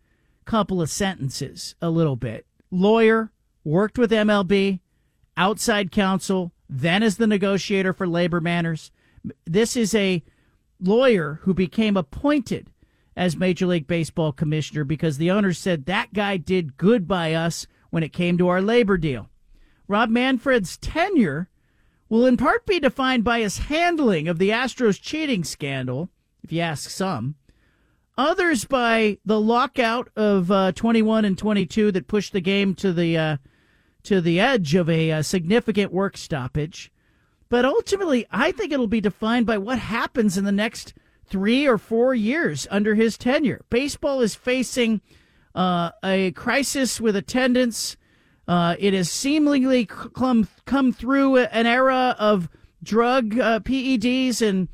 couple 0.44 0.80
of 0.80 0.90
sentences 0.90 1.74
a 1.80 1.90
little 1.90 2.16
bit. 2.16 2.46
Lawyer, 2.70 3.30
worked 3.64 3.98
with 3.98 4.10
MLB, 4.10 4.80
outside 5.36 5.90
counsel, 5.90 6.52
then 6.68 7.02
as 7.02 7.16
the 7.16 7.26
negotiator 7.26 7.92
for 7.92 8.06
labor 8.06 8.40
matters. 8.40 8.90
This 9.44 9.76
is 9.76 9.94
a 9.94 10.22
lawyer 10.80 11.40
who 11.42 11.54
became 11.54 11.96
appointed 11.96 12.70
as 13.16 13.36
Major 13.36 13.66
League 13.66 13.86
Baseball 13.86 14.32
commissioner 14.32 14.84
because 14.84 15.18
the 15.18 15.30
owners 15.30 15.58
said 15.58 15.86
that 15.86 16.12
guy 16.12 16.36
did 16.36 16.76
good 16.76 17.06
by 17.06 17.32
us 17.32 17.66
when 17.90 18.02
it 18.02 18.12
came 18.12 18.36
to 18.38 18.48
our 18.48 18.60
labor 18.60 18.96
deal. 18.96 19.28
Rob 19.86 20.10
Manfred's 20.10 20.76
tenure 20.76 21.48
will 22.14 22.26
in 22.26 22.36
part 22.36 22.64
be 22.64 22.78
defined 22.78 23.24
by 23.24 23.40
his 23.40 23.58
handling 23.58 24.28
of 24.28 24.38
the 24.38 24.50
Astros 24.50 25.02
cheating 25.02 25.42
scandal, 25.42 26.08
if 26.44 26.52
you 26.52 26.60
ask 26.60 26.88
some. 26.88 27.34
Others 28.16 28.66
by 28.66 29.18
the 29.24 29.40
lockout 29.40 30.08
of 30.14 30.48
uh, 30.48 30.70
21 30.70 31.24
and 31.24 31.36
22 31.36 31.90
that 31.90 32.06
pushed 32.06 32.32
the 32.32 32.40
game 32.40 32.72
to 32.76 32.92
the 32.92 33.18
uh, 33.18 33.36
to 34.04 34.20
the 34.20 34.38
edge 34.38 34.76
of 34.76 34.88
a, 34.88 35.10
a 35.10 35.18
uh, 35.18 35.22
significant 35.22 35.92
work 35.92 36.16
stoppage. 36.16 36.92
But 37.48 37.64
ultimately, 37.64 38.26
I 38.30 38.52
think 38.52 38.72
it'll 38.72 38.86
be 38.86 39.00
defined 39.00 39.46
by 39.46 39.58
what 39.58 39.80
happens 39.80 40.38
in 40.38 40.44
the 40.44 40.52
next 40.52 40.94
three 41.26 41.66
or 41.66 41.78
four 41.78 42.14
years 42.14 42.68
under 42.70 42.94
his 42.94 43.18
tenure. 43.18 43.64
Baseball 43.70 44.20
is 44.20 44.36
facing 44.36 45.00
uh, 45.52 45.90
a 46.04 46.30
crisis 46.30 47.00
with 47.00 47.16
attendance. 47.16 47.96
Uh, 48.46 48.76
it 48.78 48.92
has 48.92 49.10
seemingly 49.10 49.86
come, 49.86 50.48
come 50.66 50.92
through 50.92 51.38
an 51.38 51.66
era 51.66 52.14
of 52.18 52.48
drug 52.82 53.38
uh, 53.38 53.60
PEDs 53.60 54.42
and 54.46 54.68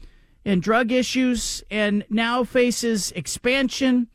and 0.45 0.63
drug 0.63 0.91
issues, 0.91 1.63
and 1.71 2.05
now 2.09 2.43
faces 2.45 3.13
expansion 3.13 4.09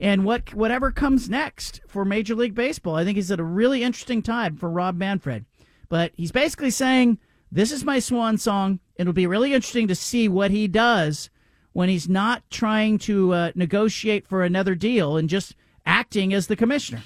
and 0.00 0.24
what 0.24 0.54
whatever 0.54 0.90
comes 0.90 1.28
next 1.28 1.80
for 1.86 2.04
Major 2.04 2.34
League 2.34 2.54
Baseball. 2.54 2.96
I 2.96 3.04
think 3.04 3.16
he's 3.16 3.30
at 3.30 3.40
a 3.40 3.44
really 3.44 3.82
interesting 3.82 4.22
time 4.22 4.56
for 4.56 4.70
Rob 4.70 4.96
Manfred. 4.96 5.44
But 5.88 6.12
he's 6.16 6.32
basically 6.32 6.70
saying, 6.70 7.18
"This 7.50 7.72
is 7.72 7.84
my 7.84 7.98
swan 7.98 8.38
song." 8.38 8.80
It'll 8.96 9.12
be 9.12 9.26
really 9.26 9.54
interesting 9.54 9.88
to 9.88 9.94
see 9.94 10.28
what 10.28 10.50
he 10.50 10.68
does 10.68 11.30
when 11.72 11.88
he's 11.88 12.08
not 12.08 12.42
trying 12.50 12.98
to 12.98 13.32
uh, 13.32 13.52
negotiate 13.54 14.26
for 14.26 14.42
another 14.42 14.74
deal 14.74 15.16
and 15.16 15.28
just 15.28 15.54
acting 15.86 16.34
as 16.34 16.48
the 16.48 16.56
commissioner. 16.56 17.02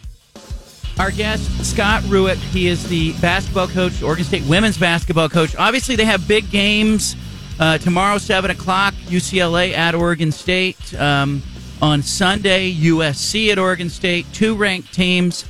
Our 0.98 1.10
guest, 1.10 1.64
Scott 1.64 2.02
Rueck. 2.04 2.36
he 2.36 2.68
is 2.68 2.86
the 2.88 3.12
basketball 3.14 3.66
coach, 3.66 4.02
Oregon 4.02 4.24
State 4.24 4.44
women's 4.44 4.76
basketball 4.76 5.28
coach. 5.28 5.56
Obviously, 5.56 5.96
they 5.96 6.04
have 6.04 6.28
big 6.28 6.50
games 6.50 7.16
uh, 7.58 7.78
tomorrow, 7.78 8.18
7 8.18 8.50
o'clock, 8.50 8.94
UCLA 9.06 9.72
at 9.72 9.94
Oregon 9.94 10.30
State. 10.30 10.94
Um, 10.94 11.42
on 11.80 12.00
Sunday, 12.02 12.72
USC 12.72 13.50
at 13.50 13.58
Oregon 13.58 13.90
State, 13.90 14.26
two 14.32 14.54
ranked 14.54 14.94
teams. 14.94 15.44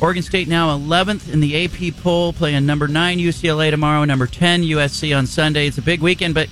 Oregon 0.00 0.22
State 0.22 0.46
now 0.46 0.76
11th 0.76 1.32
in 1.32 1.40
the 1.40 1.64
AP 1.64 1.96
poll, 2.02 2.32
playing 2.32 2.66
number 2.66 2.86
9 2.86 3.18
UCLA 3.18 3.70
tomorrow, 3.70 4.04
number 4.04 4.26
10 4.26 4.62
USC 4.62 5.16
on 5.16 5.26
Sunday. 5.26 5.66
It's 5.66 5.78
a 5.78 5.82
big 5.82 6.00
weekend, 6.00 6.34
but 6.34 6.48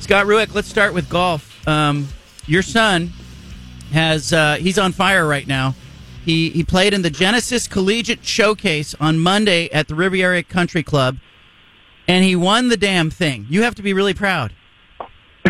Scott 0.00 0.26
Rueck, 0.26 0.54
let's 0.54 0.68
start 0.68 0.94
with 0.94 1.08
golf. 1.08 1.68
Um, 1.68 2.08
your 2.46 2.62
son 2.62 3.12
has 3.92 4.32
uh, 4.32 4.56
he's 4.56 4.78
on 4.78 4.92
fire 4.92 5.26
right 5.26 5.46
now. 5.46 5.74
He 6.30 6.50
he 6.50 6.62
played 6.62 6.94
in 6.94 7.02
the 7.02 7.10
Genesis 7.10 7.66
Collegiate 7.66 8.24
Showcase 8.24 8.94
on 9.00 9.18
Monday 9.18 9.68
at 9.70 9.88
the 9.88 9.96
Riviera 9.96 10.44
Country 10.44 10.84
Club, 10.84 11.16
and 12.06 12.24
he 12.24 12.36
won 12.36 12.68
the 12.68 12.76
damn 12.76 13.10
thing. 13.10 13.46
You 13.50 13.62
have 13.62 13.74
to 13.74 13.82
be 13.82 13.92
really 13.92 14.14
proud. 14.14 14.54
Uh, 15.44 15.48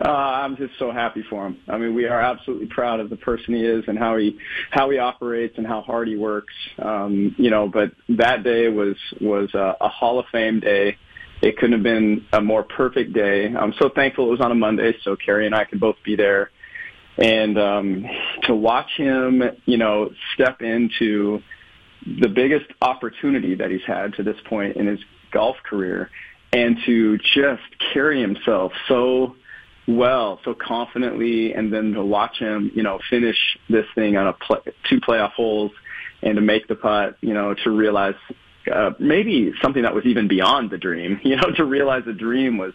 I'm 0.00 0.56
just 0.56 0.78
so 0.78 0.92
happy 0.92 1.22
for 1.28 1.46
him. 1.46 1.58
I 1.68 1.76
mean, 1.76 1.94
we 1.94 2.06
are 2.06 2.22
absolutely 2.22 2.68
proud 2.68 3.00
of 3.00 3.10
the 3.10 3.16
person 3.16 3.52
he 3.52 3.66
is 3.66 3.84
and 3.86 3.98
how 3.98 4.16
he 4.16 4.38
how 4.70 4.88
he 4.88 4.96
operates 4.96 5.58
and 5.58 5.66
how 5.66 5.82
hard 5.82 6.08
he 6.08 6.16
works. 6.16 6.54
Um, 6.78 7.34
you 7.36 7.50
know, 7.50 7.68
but 7.68 7.92
that 8.08 8.44
day 8.44 8.68
was 8.68 8.96
was 9.20 9.52
a, 9.52 9.76
a 9.78 9.90
Hall 9.90 10.18
of 10.18 10.24
Fame 10.32 10.60
day. 10.60 10.96
It 11.42 11.58
couldn't 11.58 11.74
have 11.74 11.82
been 11.82 12.24
a 12.32 12.40
more 12.40 12.62
perfect 12.62 13.12
day. 13.12 13.54
I'm 13.54 13.74
so 13.78 13.90
thankful 13.90 14.28
it 14.28 14.30
was 14.30 14.40
on 14.40 14.52
a 14.52 14.54
Monday, 14.54 14.94
so 15.02 15.16
Carrie 15.16 15.44
and 15.44 15.54
I 15.54 15.64
could 15.64 15.80
both 15.80 15.96
be 16.02 16.16
there. 16.16 16.50
And 17.18 17.58
um, 17.58 18.06
to 18.44 18.54
watch 18.54 18.90
him, 18.96 19.42
you 19.66 19.76
know, 19.76 20.10
step 20.34 20.62
into 20.62 21.42
the 22.20 22.28
biggest 22.28 22.66
opportunity 22.80 23.54
that 23.54 23.70
he's 23.70 23.84
had 23.86 24.14
to 24.14 24.22
this 24.22 24.36
point 24.46 24.76
in 24.76 24.86
his 24.86 25.00
golf 25.30 25.56
career, 25.64 26.10
and 26.52 26.78
to 26.86 27.18
just 27.18 27.62
carry 27.92 28.20
himself 28.20 28.72
so 28.88 29.36
well, 29.86 30.40
so 30.44 30.54
confidently, 30.54 31.52
and 31.52 31.72
then 31.72 31.92
to 31.92 32.04
watch 32.04 32.38
him, 32.38 32.70
you 32.74 32.82
know, 32.82 32.98
finish 33.10 33.36
this 33.68 33.86
thing 33.94 34.16
on 34.16 34.28
a 34.28 34.32
play, 34.32 34.58
two 34.88 35.00
playoff 35.00 35.32
holes, 35.32 35.72
and 36.22 36.36
to 36.36 36.40
make 36.40 36.68
the 36.68 36.74
putt, 36.74 37.16
you 37.20 37.34
know, 37.34 37.54
to 37.64 37.70
realize 37.70 38.14
uh, 38.72 38.90
maybe 38.98 39.52
something 39.60 39.82
that 39.82 39.94
was 39.94 40.04
even 40.04 40.28
beyond 40.28 40.70
the 40.70 40.78
dream, 40.78 41.20
you 41.24 41.36
know, 41.36 41.50
to 41.56 41.64
realize 41.64 42.04
the 42.04 42.12
dream 42.12 42.58
was 42.58 42.72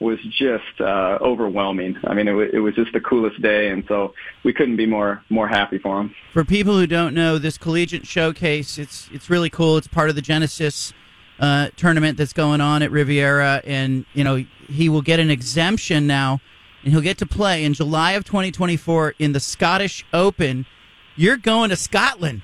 was 0.00 0.18
just 0.30 0.80
uh, 0.80 1.18
overwhelming. 1.20 1.96
I 2.04 2.14
mean, 2.14 2.26
it, 2.26 2.32
w- 2.32 2.50
it 2.52 2.58
was 2.58 2.74
just 2.74 2.92
the 2.92 3.00
coolest 3.00 3.40
day, 3.42 3.68
and 3.68 3.84
so 3.86 4.14
we 4.42 4.52
couldn't 4.52 4.76
be 4.76 4.86
more 4.86 5.22
more 5.28 5.46
happy 5.46 5.78
for 5.78 6.00
him. 6.00 6.14
For 6.32 6.44
people 6.44 6.76
who 6.76 6.86
don't 6.86 7.14
know, 7.14 7.38
this 7.38 7.58
collegiate 7.58 8.06
showcase 8.06 8.78
it's 8.78 9.08
it's 9.12 9.28
really 9.30 9.50
cool. 9.50 9.76
It's 9.76 9.86
part 9.86 10.08
of 10.08 10.16
the 10.16 10.22
Genesis 10.22 10.92
uh, 11.38 11.68
tournament 11.76 12.16
that's 12.18 12.32
going 12.32 12.60
on 12.60 12.82
at 12.82 12.90
Riviera, 12.90 13.62
and 13.64 14.06
you 14.14 14.24
know 14.24 14.44
he 14.68 14.88
will 14.88 15.02
get 15.02 15.20
an 15.20 15.30
exemption 15.30 16.06
now, 16.06 16.40
and 16.82 16.92
he'll 16.92 17.02
get 17.02 17.18
to 17.18 17.26
play 17.26 17.64
in 17.64 17.74
July 17.74 18.12
of 18.12 18.24
2024 18.24 19.14
in 19.18 19.32
the 19.32 19.40
Scottish 19.40 20.04
Open. 20.12 20.66
You're 21.16 21.36
going 21.36 21.70
to 21.70 21.76
Scotland. 21.76 22.40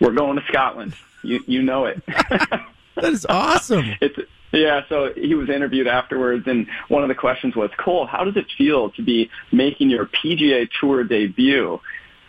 We're 0.00 0.12
going 0.12 0.36
to 0.36 0.44
Scotland. 0.48 0.94
You 1.22 1.44
you 1.46 1.62
know 1.62 1.84
it. 1.84 2.02
that 2.06 3.04
is 3.04 3.26
awesome. 3.28 3.94
it's 4.00 4.18
yeah, 4.54 4.82
so 4.88 5.12
he 5.14 5.34
was 5.34 5.48
interviewed 5.48 5.86
afterwards, 5.86 6.44
and 6.46 6.66
one 6.88 7.02
of 7.02 7.08
the 7.08 7.14
questions 7.14 7.56
was, 7.56 7.70
Cole, 7.76 8.06
how 8.06 8.24
does 8.24 8.36
it 8.36 8.46
feel 8.56 8.90
to 8.90 9.02
be 9.02 9.30
making 9.52 9.90
your 9.90 10.06
PGA 10.06 10.68
Tour 10.80 11.04
debut 11.04 11.80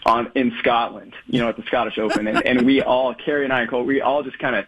on 0.05 0.31
in 0.35 0.53
Scotland, 0.59 1.13
you 1.27 1.39
know, 1.41 1.49
at 1.49 1.57
the 1.57 1.63
Scottish 1.63 1.97
Open, 1.97 2.27
and, 2.27 2.45
and 2.45 2.65
we 2.65 2.81
all, 2.81 3.15
Carrie 3.15 3.43
and 3.43 3.53
I, 3.53 3.61
and 3.61 3.69
Cole, 3.69 3.83
we 3.83 4.01
all 4.01 4.23
just 4.23 4.37
kind 4.37 4.55
of, 4.55 4.65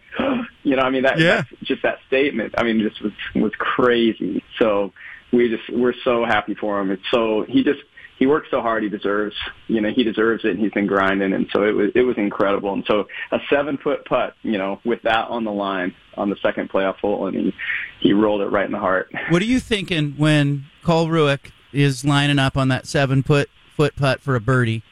you 0.62 0.76
know, 0.76 0.82
I 0.82 0.90
mean, 0.90 1.04
that 1.04 1.18
yeah. 1.18 1.44
just 1.62 1.82
that 1.82 1.98
statement, 2.08 2.54
I 2.58 2.64
mean, 2.64 2.80
just 2.80 3.00
was 3.02 3.12
was 3.34 3.52
crazy. 3.56 4.42
So 4.58 4.92
we 5.32 5.48
just 5.48 5.70
we're 5.70 5.94
so 6.04 6.24
happy 6.24 6.54
for 6.54 6.80
him. 6.80 6.90
It's 6.90 7.02
so 7.10 7.44
he 7.48 7.62
just 7.62 7.80
he 8.18 8.26
works 8.26 8.48
so 8.50 8.60
hard. 8.60 8.82
He 8.82 8.88
deserves, 8.88 9.36
you 9.68 9.80
know, 9.80 9.90
he 9.90 10.02
deserves 10.02 10.44
it. 10.44 10.50
And 10.50 10.60
he's 10.60 10.72
been 10.72 10.86
grinding, 10.86 11.32
and 11.32 11.48
so 11.52 11.62
it 11.64 11.72
was 11.72 11.90
it 11.94 12.02
was 12.02 12.16
incredible. 12.16 12.72
And 12.72 12.84
so 12.86 13.06
a 13.30 13.38
seven 13.48 13.78
foot 13.78 14.04
putt, 14.04 14.34
you 14.42 14.58
know, 14.58 14.80
with 14.84 15.02
that 15.02 15.28
on 15.28 15.44
the 15.44 15.52
line 15.52 15.94
on 16.16 16.30
the 16.30 16.36
second 16.42 16.70
playoff 16.70 16.96
hole, 16.96 17.26
and 17.26 17.36
he 17.36 17.54
he 18.00 18.12
rolled 18.12 18.40
it 18.40 18.48
right 18.48 18.66
in 18.66 18.72
the 18.72 18.78
heart. 18.78 19.10
What 19.30 19.42
are 19.42 19.46
you 19.46 19.60
thinking 19.60 20.14
when 20.16 20.64
Cole 20.82 21.08
Rueck 21.08 21.52
is 21.72 22.04
lining 22.04 22.38
up 22.38 22.56
on 22.56 22.68
that 22.68 22.86
seven 22.86 23.22
foot 23.22 23.48
foot 23.76 23.94
putt 23.96 24.20
for 24.20 24.34
a 24.34 24.40
birdie? 24.40 24.82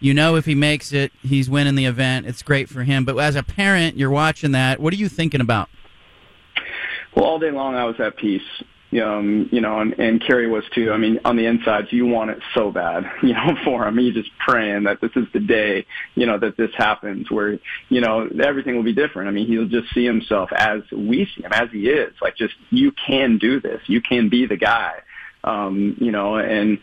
you 0.00 0.14
know 0.14 0.36
if 0.36 0.44
he 0.44 0.54
makes 0.54 0.92
it, 0.92 1.12
he's 1.22 1.50
winning 1.50 1.74
the 1.74 1.86
event. 1.86 2.26
It's 2.26 2.42
great 2.42 2.68
for 2.68 2.84
him. 2.84 3.04
But 3.04 3.16
as 3.18 3.36
a 3.36 3.42
parent, 3.42 3.96
you're 3.96 4.10
watching 4.10 4.52
that. 4.52 4.80
What 4.80 4.92
are 4.92 4.96
you 4.96 5.08
thinking 5.08 5.40
about? 5.40 5.68
Well, 7.14 7.24
all 7.24 7.38
day 7.38 7.50
long 7.50 7.74
I 7.74 7.84
was 7.84 7.98
at 7.98 8.16
peace. 8.16 8.42
Um, 8.90 9.50
you 9.52 9.60
know, 9.60 9.80
and, 9.80 9.92
and 9.98 10.20
Carrie 10.24 10.48
was 10.48 10.64
too. 10.74 10.90
I 10.92 10.96
mean, 10.96 11.20
on 11.24 11.36
the 11.36 11.44
inside, 11.44 11.88
you 11.90 12.06
want 12.06 12.30
it 12.30 12.38
so 12.54 12.70
bad, 12.70 13.04
you 13.22 13.34
know, 13.34 13.54
for 13.62 13.86
him. 13.86 13.98
He's 13.98 14.14
just 14.14 14.30
praying 14.38 14.84
that 14.84 15.00
this 15.02 15.10
is 15.14 15.26
the 15.34 15.40
day, 15.40 15.86
you 16.14 16.24
know, 16.24 16.38
that 16.38 16.56
this 16.56 16.70
happens 16.74 17.30
where, 17.30 17.58
you 17.90 18.00
know, 18.00 18.26
everything 18.42 18.76
will 18.76 18.82
be 18.82 18.94
different. 18.94 19.28
I 19.28 19.32
mean, 19.32 19.46
he'll 19.46 19.68
just 19.68 19.92
see 19.92 20.06
himself 20.06 20.50
as 20.54 20.80
we 20.90 21.28
see 21.36 21.42
him, 21.42 21.52
as 21.52 21.70
he 21.70 21.90
is. 21.90 22.14
Like, 22.22 22.36
just, 22.36 22.54
you 22.70 22.92
can 22.92 23.36
do 23.36 23.60
this. 23.60 23.82
You 23.88 24.00
can 24.00 24.30
be 24.30 24.46
the 24.46 24.56
guy. 24.56 24.94
Um, 25.44 25.96
you 26.00 26.10
know, 26.10 26.36
and, 26.36 26.78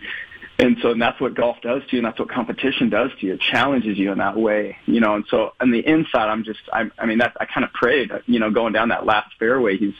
and 0.57 0.77
so 0.81 0.91
and 0.91 1.01
that's 1.01 1.19
what 1.19 1.33
golf 1.33 1.57
does 1.61 1.81
to 1.89 1.95
you, 1.95 1.99
and 1.99 2.05
that's 2.05 2.19
what 2.19 2.29
competition 2.29 2.89
does 2.89 3.11
to 3.19 3.25
you. 3.25 3.33
It 3.33 3.41
challenges 3.41 3.97
you 3.97 4.11
in 4.11 4.19
that 4.19 4.37
way, 4.37 4.77
you 4.85 5.01
know. 5.01 5.15
And 5.15 5.25
so 5.29 5.53
on 5.59 5.71
the 5.71 5.85
inside, 5.85 6.29
I'm 6.29 6.43
just, 6.43 6.61
I, 6.71 6.89
I 6.97 7.05
mean, 7.05 7.17
that 7.17 7.35
I 7.39 7.45
kind 7.45 7.65
of 7.65 7.73
prayed, 7.73 8.11
you 8.25 8.39
know, 8.39 8.51
going 8.51 8.71
down 8.71 8.89
that 8.89 9.05
last 9.05 9.33
fairway. 9.37 9.77
He's 9.77 9.95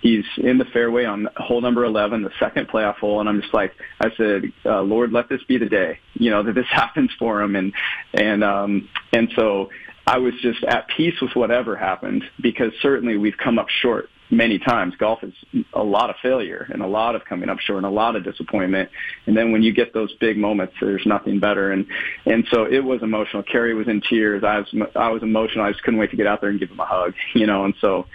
he's 0.00 0.24
in 0.38 0.58
the 0.58 0.64
fairway 0.66 1.04
on 1.04 1.28
hole 1.36 1.60
number 1.60 1.84
11, 1.84 2.22
the 2.22 2.30
second 2.38 2.68
playoff 2.68 2.96
hole, 2.96 3.20
and 3.20 3.28
I'm 3.28 3.40
just 3.40 3.54
like, 3.54 3.72
I 4.00 4.08
said, 4.16 4.44
uh, 4.64 4.82
Lord, 4.82 5.12
let 5.12 5.28
this 5.28 5.42
be 5.48 5.58
the 5.58 5.66
day, 5.66 5.98
you 6.14 6.30
know, 6.30 6.42
that 6.42 6.54
this 6.54 6.66
happens 6.70 7.10
for 7.18 7.42
him, 7.42 7.56
and 7.56 7.72
and 8.14 8.44
um 8.44 8.88
and 9.12 9.30
so 9.36 9.70
I 10.06 10.18
was 10.18 10.34
just 10.40 10.62
at 10.64 10.86
peace 10.96 11.20
with 11.20 11.32
whatever 11.34 11.76
happened 11.76 12.22
because 12.40 12.72
certainly 12.80 13.16
we've 13.16 13.36
come 13.36 13.58
up 13.58 13.68
short 13.82 14.08
many 14.30 14.58
times. 14.58 14.94
Golf 14.98 15.22
is 15.22 15.32
a 15.72 15.82
lot 15.82 16.10
of 16.10 16.16
failure 16.22 16.66
and 16.72 16.82
a 16.82 16.86
lot 16.86 17.14
of 17.16 17.24
coming 17.24 17.48
up 17.48 17.58
short 17.58 17.78
and 17.78 17.86
a 17.86 17.90
lot 17.90 18.14
of 18.14 18.24
disappointment. 18.24 18.88
And 19.26 19.36
then 19.36 19.50
when 19.50 19.62
you 19.62 19.72
get 19.72 19.92
those 19.92 20.12
big 20.14 20.36
moments, 20.36 20.74
there's 20.80 21.04
nothing 21.06 21.40
better. 21.40 21.72
And 21.72 21.86
and 22.24 22.46
so 22.52 22.64
it 22.64 22.80
was 22.80 23.02
emotional. 23.02 23.42
Carrie 23.42 23.74
was 23.74 23.88
in 23.88 24.00
tears. 24.08 24.44
I 24.44 24.58
was 24.58 24.90
I 24.94 25.08
was 25.10 25.22
emotional. 25.22 25.64
I 25.64 25.72
just 25.72 25.82
couldn't 25.82 25.98
wait 25.98 26.10
to 26.10 26.16
get 26.16 26.26
out 26.26 26.40
there 26.40 26.50
and 26.50 26.60
give 26.60 26.70
him 26.70 26.80
a 26.80 26.86
hug. 26.86 27.14
You 27.34 27.46
know. 27.46 27.64
And 27.64 27.74
so 27.80 28.06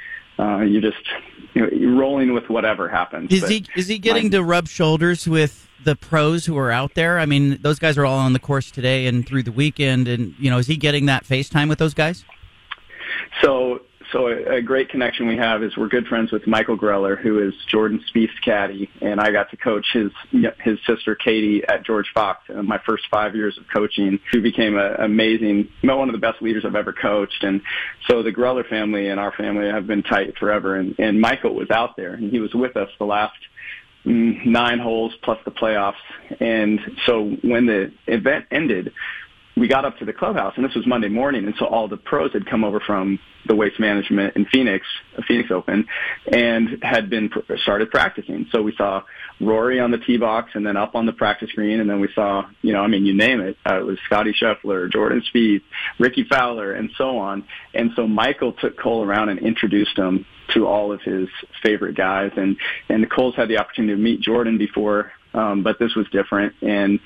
uh, 0.42 0.62
you 0.62 0.82
just 0.82 1.08
you 1.54 1.62
know, 1.62 1.70
you're 1.72 1.96
rolling 1.96 2.34
with 2.34 2.50
whatever 2.50 2.89
happens. 2.89 3.32
Is 3.32 3.42
but 3.42 3.52
he 3.52 3.66
is 3.76 3.88
he 3.88 4.00
getting 4.00 4.32
to 4.32 4.44
rub 4.44 4.68
shoulders 4.68 5.28
with 5.28 5.68
the 5.84 5.96
pros 5.96 6.46
who 6.46 6.58
are 6.58 6.72
out 6.72 6.96
there? 6.96 7.20
I 7.20 7.26
mean, 7.26 7.60
those 7.62 7.80
guys 7.80 7.98
are 7.98 8.06
all 8.06 8.18
on 8.18 8.34
the 8.34 8.39
course 8.39 8.72
today 8.72 9.08
and 9.08 9.26
through 9.28 9.44
the 9.44 9.52
weekend, 9.52 10.08
and 10.08 10.34
you 10.39 10.50
know, 10.50 10.58
is 10.58 10.68
he 10.68 10.78
getting 10.78 11.06
that 11.06 11.26
FaceTime 11.26 11.70
with 11.70 11.80
those 11.80 11.94
guys? 11.94 12.26
So 13.42 13.82
so 14.12 14.28
a, 14.28 14.57
a, 14.57 14.62
great 14.62 14.89
connection 14.89 15.28
we 15.28 15.38
have 15.38 15.64
is 15.64 15.76
we're 15.78 15.88
good 15.88 16.07
friends 16.07 16.32
with 16.32 16.45
Michael 16.47 16.78
Greller, 16.78 17.20
who 17.20 17.39
is 17.47 17.53
Jordan 17.68 18.03
Spieth's 18.09 18.38
caddy, 18.43 18.89
and 19.01 19.20
I 19.20 19.32
got 19.32 19.49
to 19.51 19.57
coach 19.57 19.86
his 19.93 20.12
his 20.64 20.80
sister 20.86 21.16
Katie 21.16 21.64
at 21.68 21.86
George 21.86 22.12
Fox 22.14 22.41
in 22.49 22.66
my 22.68 22.80
first 22.86 23.05
five 23.09 23.36
years 23.36 23.57
of 23.57 23.66
coaching. 23.74 24.20
Who 24.32 24.41
became 24.41 24.78
an 24.78 24.95
amazing, 24.99 25.70
one 25.84 26.09
of 26.09 26.14
the 26.14 26.20
best 26.20 26.41
leaders 26.41 26.66
I've 26.66 26.76
ever 26.76 26.93
coached, 26.93 27.43
and 27.43 27.62
so 28.07 28.24
the 28.24 28.32
Greller 28.32 28.68
family 28.68 29.07
and 29.07 29.20
our 29.20 29.32
family 29.32 29.68
have 29.70 29.88
been 29.88 30.03
tight 30.03 30.38
forever. 30.38 30.76
And, 30.76 30.95
and 30.99 31.20
Michael 31.20 31.55
was 31.55 31.70
out 31.70 31.95
there, 31.95 32.14
and 32.14 32.32
he 32.32 32.39
was 32.39 32.53
with 32.53 32.76
us 32.78 32.89
the 32.99 33.05
last 33.05 33.38
mm, 34.05 34.45
nine 34.45 34.80
holes 34.80 35.14
plus 35.24 35.39
the 35.45 35.51
playoffs. 35.51 35.93
And 36.39 36.80
so 37.05 37.30
when 37.43 37.66
the 37.66 37.91
event 38.07 38.45
ended, 38.51 38.93
we 39.62 39.68
got 39.68 39.86
up 39.86 39.95
to 39.99 40.05
the 40.05 40.12
clubhouse, 40.12 40.53
and 40.55 40.66
this 40.66 40.74
was 40.74 40.88
Monday 40.88 41.07
morning, 41.07 41.45
and 41.45 41.53
so 41.59 41.68
all 41.68 41.88
the 41.88 41.95
pros 41.95 42.34
had 42.34 42.47
come 42.47 42.64
over 42.64 42.80
from 42.80 43.20
the 43.45 43.53
waste 43.53 43.80
management 43.80 44.36
in 44.36 44.47
Phoenix, 44.47 44.88
Phoenix 45.28 45.51
Open, 45.51 45.86
and 46.34 46.80
had 46.82 47.12
been 47.12 47.30
started 47.62 47.91
practicing. 47.91 48.47
So 48.51 48.64
we 48.64 48.76
saw 48.76 49.03
Rory 49.39 49.80
on 49.80 49.91
the 49.91 49.99
tee 49.99 50.18
box, 50.18 50.49
and 50.55 50.66
then 50.66 50.78
up 50.78 50.95
on 50.95 51.05
the 51.05 51.14
practice 51.14 51.51
green, 51.51 51.80
and 51.80 51.88
then 51.88 51.99
we 51.99 52.09
saw, 52.16 52.47
you 52.64 52.74
know, 52.74 52.82
I 52.82 52.88
mean, 52.88 53.05
you 53.05 53.14
name 53.14 53.39
it. 53.39 53.55
Uh, 53.64 53.82
it 53.82 53.86
was 53.86 53.99
Scottie 54.07 54.34
Scheffler, 54.34 54.91
Jordan 54.91 55.22
Spieth, 55.32 55.62
Rickie 55.99 56.24
Fowler, 56.24 56.74
and 56.74 56.89
so 56.97 57.20
on. 57.20 57.45
And 57.76 57.91
so 57.95 58.07
Michael 58.07 58.53
took 58.53 58.80
Cole 58.80 59.05
around 59.05 59.30
and 59.30 59.39
introduced 59.39 59.95
him 59.95 60.26
to 60.55 60.66
all 60.66 60.91
of 60.91 61.01
his 61.01 61.30
favorite 61.62 61.95
guys, 61.95 62.32
and 62.36 62.57
and 62.89 63.07
Cole's 63.12 63.36
had 63.36 63.47
the 63.47 63.59
opportunity 63.59 63.93
to 63.93 64.01
meet 64.01 64.22
Jordan 64.22 64.57
before 64.57 65.12
um, 65.34 65.63
but 65.63 65.79
this 65.79 65.95
was 65.95 66.07
different. 66.11 66.53
And, 66.61 66.99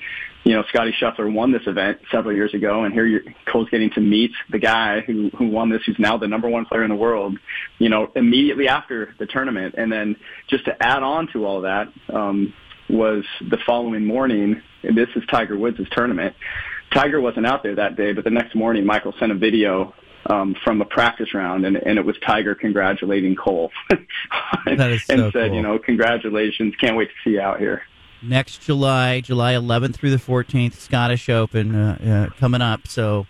you 0.44 0.52
know, 0.52 0.64
Scottie 0.68 0.94
Scheffler 1.00 1.32
won 1.32 1.52
this 1.52 1.66
event 1.66 1.98
several 2.10 2.34
years 2.34 2.54
ago, 2.54 2.84
and 2.84 2.92
here 2.92 3.06
you're, 3.06 3.22
Cole's 3.50 3.68
getting 3.70 3.90
to 3.90 4.00
meet 4.00 4.32
the 4.50 4.58
guy 4.58 5.00
who, 5.00 5.30
who 5.36 5.48
won 5.48 5.70
this, 5.70 5.82
who's 5.86 5.98
now 5.98 6.16
the 6.16 6.28
number 6.28 6.48
one 6.48 6.66
player 6.66 6.84
in 6.84 6.90
the 6.90 6.96
world, 6.96 7.38
you 7.78 7.88
know, 7.88 8.10
immediately 8.14 8.68
after 8.68 9.14
the 9.18 9.26
tournament. 9.26 9.74
And 9.76 9.90
then 9.90 10.16
just 10.48 10.64
to 10.66 10.82
add 10.82 11.02
on 11.02 11.28
to 11.32 11.44
all 11.44 11.62
that, 11.62 11.92
um, 12.12 12.52
was 12.88 13.24
the 13.40 13.58
following 13.66 14.04
morning, 14.04 14.62
and 14.84 14.96
this 14.96 15.08
is 15.16 15.24
Tiger 15.28 15.58
Woods' 15.58 15.80
tournament. 15.90 16.36
Tiger 16.92 17.20
wasn't 17.20 17.44
out 17.44 17.64
there 17.64 17.74
that 17.74 17.96
day, 17.96 18.12
but 18.12 18.22
the 18.22 18.30
next 18.30 18.54
morning, 18.54 18.86
Michael 18.86 19.12
sent 19.18 19.32
a 19.32 19.34
video 19.34 19.92
um, 20.26 20.54
from 20.64 20.80
a 20.80 20.84
practice 20.84 21.34
round, 21.34 21.66
and, 21.66 21.76
and 21.76 21.98
it 21.98 22.04
was 22.04 22.16
Tiger 22.24 22.54
congratulating 22.54 23.34
Cole, 23.34 23.72
and, 23.90 24.78
so 24.78 24.84
and 24.84 25.32
said, 25.32 25.32
cool. 25.32 25.54
you 25.54 25.62
know, 25.62 25.80
congratulations, 25.80 26.74
can't 26.80 26.96
wait 26.96 27.08
to 27.08 27.14
see 27.24 27.34
you 27.34 27.40
out 27.40 27.58
here 27.58 27.82
next 28.22 28.62
July, 28.62 29.20
July 29.20 29.54
11th 29.54 29.94
through 29.94 30.10
the 30.10 30.16
14th, 30.16 30.74
Scottish 30.74 31.28
Open 31.28 31.74
uh, 31.74 32.28
uh, 32.30 32.38
coming 32.38 32.62
up. 32.62 32.86
So 32.88 33.26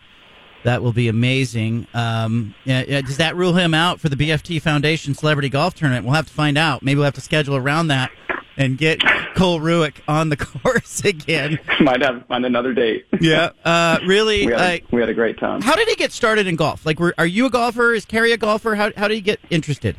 that 0.64 0.82
will 0.82 0.92
be 0.92 1.08
amazing. 1.08 1.86
Um, 1.94 2.54
yeah, 2.64 3.00
does 3.00 3.18
that 3.18 3.36
rule 3.36 3.52
him 3.52 3.74
out 3.74 4.00
for 4.00 4.08
the 4.08 4.16
BFT 4.16 4.60
Foundation 4.60 5.14
Celebrity 5.14 5.48
Golf 5.48 5.74
Tournament? 5.74 6.04
We'll 6.04 6.14
have 6.14 6.26
to 6.26 6.32
find 6.32 6.58
out. 6.58 6.82
Maybe 6.82 6.96
we'll 6.96 7.04
have 7.04 7.14
to 7.14 7.20
schedule 7.20 7.56
around 7.56 7.88
that 7.88 8.10
and 8.56 8.78
get 8.78 9.00
Cole 9.34 9.60
Rueck 9.60 9.96
on 10.08 10.28
the 10.28 10.36
course 10.62 11.04
again. 11.04 11.58
Might 11.80 12.02
have 12.02 12.26
find 12.26 12.44
another 12.44 12.72
date. 12.72 13.06
Yeah, 13.20 13.50
uh, 13.64 13.98
really. 14.06 14.46
we, 14.46 14.52
had 14.52 14.60
a, 14.60 14.82
we 14.90 15.00
had 15.00 15.08
a 15.08 15.14
great 15.14 15.38
time. 15.38 15.60
How 15.62 15.76
did 15.76 15.88
he 15.88 15.94
get 15.94 16.12
started 16.12 16.46
in 16.46 16.56
golf? 16.56 16.84
Like, 16.86 16.98
were, 16.98 17.14
are 17.18 17.26
you 17.26 17.46
a 17.46 17.50
golfer? 17.50 17.94
Is 17.94 18.04
Carrie 18.04 18.32
a 18.32 18.36
golfer? 18.36 18.74
How 18.74 18.92
how 18.96 19.08
did 19.08 19.14
he 19.14 19.20
get 19.20 19.40
interested? 19.50 19.96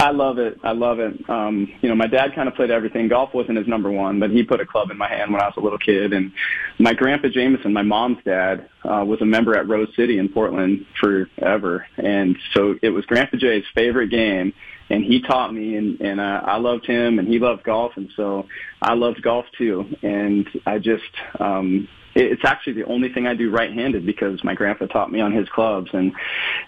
I 0.00 0.12
love 0.12 0.38
it. 0.38 0.58
I 0.62 0.72
love 0.72 0.98
it. 0.98 1.28
Um, 1.28 1.70
you 1.82 1.88
know, 1.90 1.94
my 1.94 2.06
dad 2.06 2.34
kind 2.34 2.48
of 2.48 2.54
played 2.54 2.70
everything. 2.70 3.08
Golf 3.08 3.34
wasn't 3.34 3.58
his 3.58 3.68
number 3.68 3.90
one, 3.90 4.18
but 4.18 4.30
he 4.30 4.42
put 4.42 4.58
a 4.58 4.64
club 4.64 4.90
in 4.90 4.96
my 4.96 5.08
hand 5.08 5.30
when 5.30 5.42
I 5.42 5.44
was 5.44 5.54
a 5.58 5.60
little 5.60 5.78
kid. 5.78 6.14
And 6.14 6.32
my 6.78 6.94
grandpa 6.94 7.28
Jameson, 7.28 7.74
my 7.74 7.82
mom's 7.82 8.16
dad, 8.24 8.70
uh, 8.82 9.04
was 9.04 9.20
a 9.20 9.26
member 9.26 9.58
at 9.58 9.68
Rose 9.68 9.94
City 9.94 10.18
in 10.18 10.30
Portland 10.30 10.86
forever. 10.98 11.86
And 11.98 12.38
so 12.54 12.76
it 12.80 12.88
was 12.88 13.04
Grandpa 13.04 13.36
Jay's 13.36 13.64
favorite 13.74 14.08
game. 14.08 14.54
And 14.88 15.04
he 15.04 15.20
taught 15.20 15.52
me, 15.52 15.76
and, 15.76 16.00
and 16.00 16.18
uh, 16.18 16.40
I 16.44 16.56
loved 16.56 16.86
him, 16.86 17.18
and 17.18 17.28
he 17.28 17.38
loved 17.38 17.62
golf, 17.62 17.92
and 17.94 18.10
so 18.16 18.48
I 18.82 18.94
loved 18.94 19.22
golf 19.22 19.44
too. 19.56 19.84
And 20.02 20.48
I 20.66 20.78
just, 20.78 21.04
um, 21.38 21.86
it's 22.14 22.44
actually 22.44 22.72
the 22.72 22.86
only 22.86 23.12
thing 23.12 23.26
I 23.26 23.34
do 23.34 23.50
right-handed 23.50 24.04
because 24.04 24.42
my 24.42 24.54
grandpa 24.54 24.86
taught 24.86 25.12
me 25.12 25.20
on 25.20 25.30
his 25.30 25.48
clubs, 25.50 25.90
and 25.92 26.12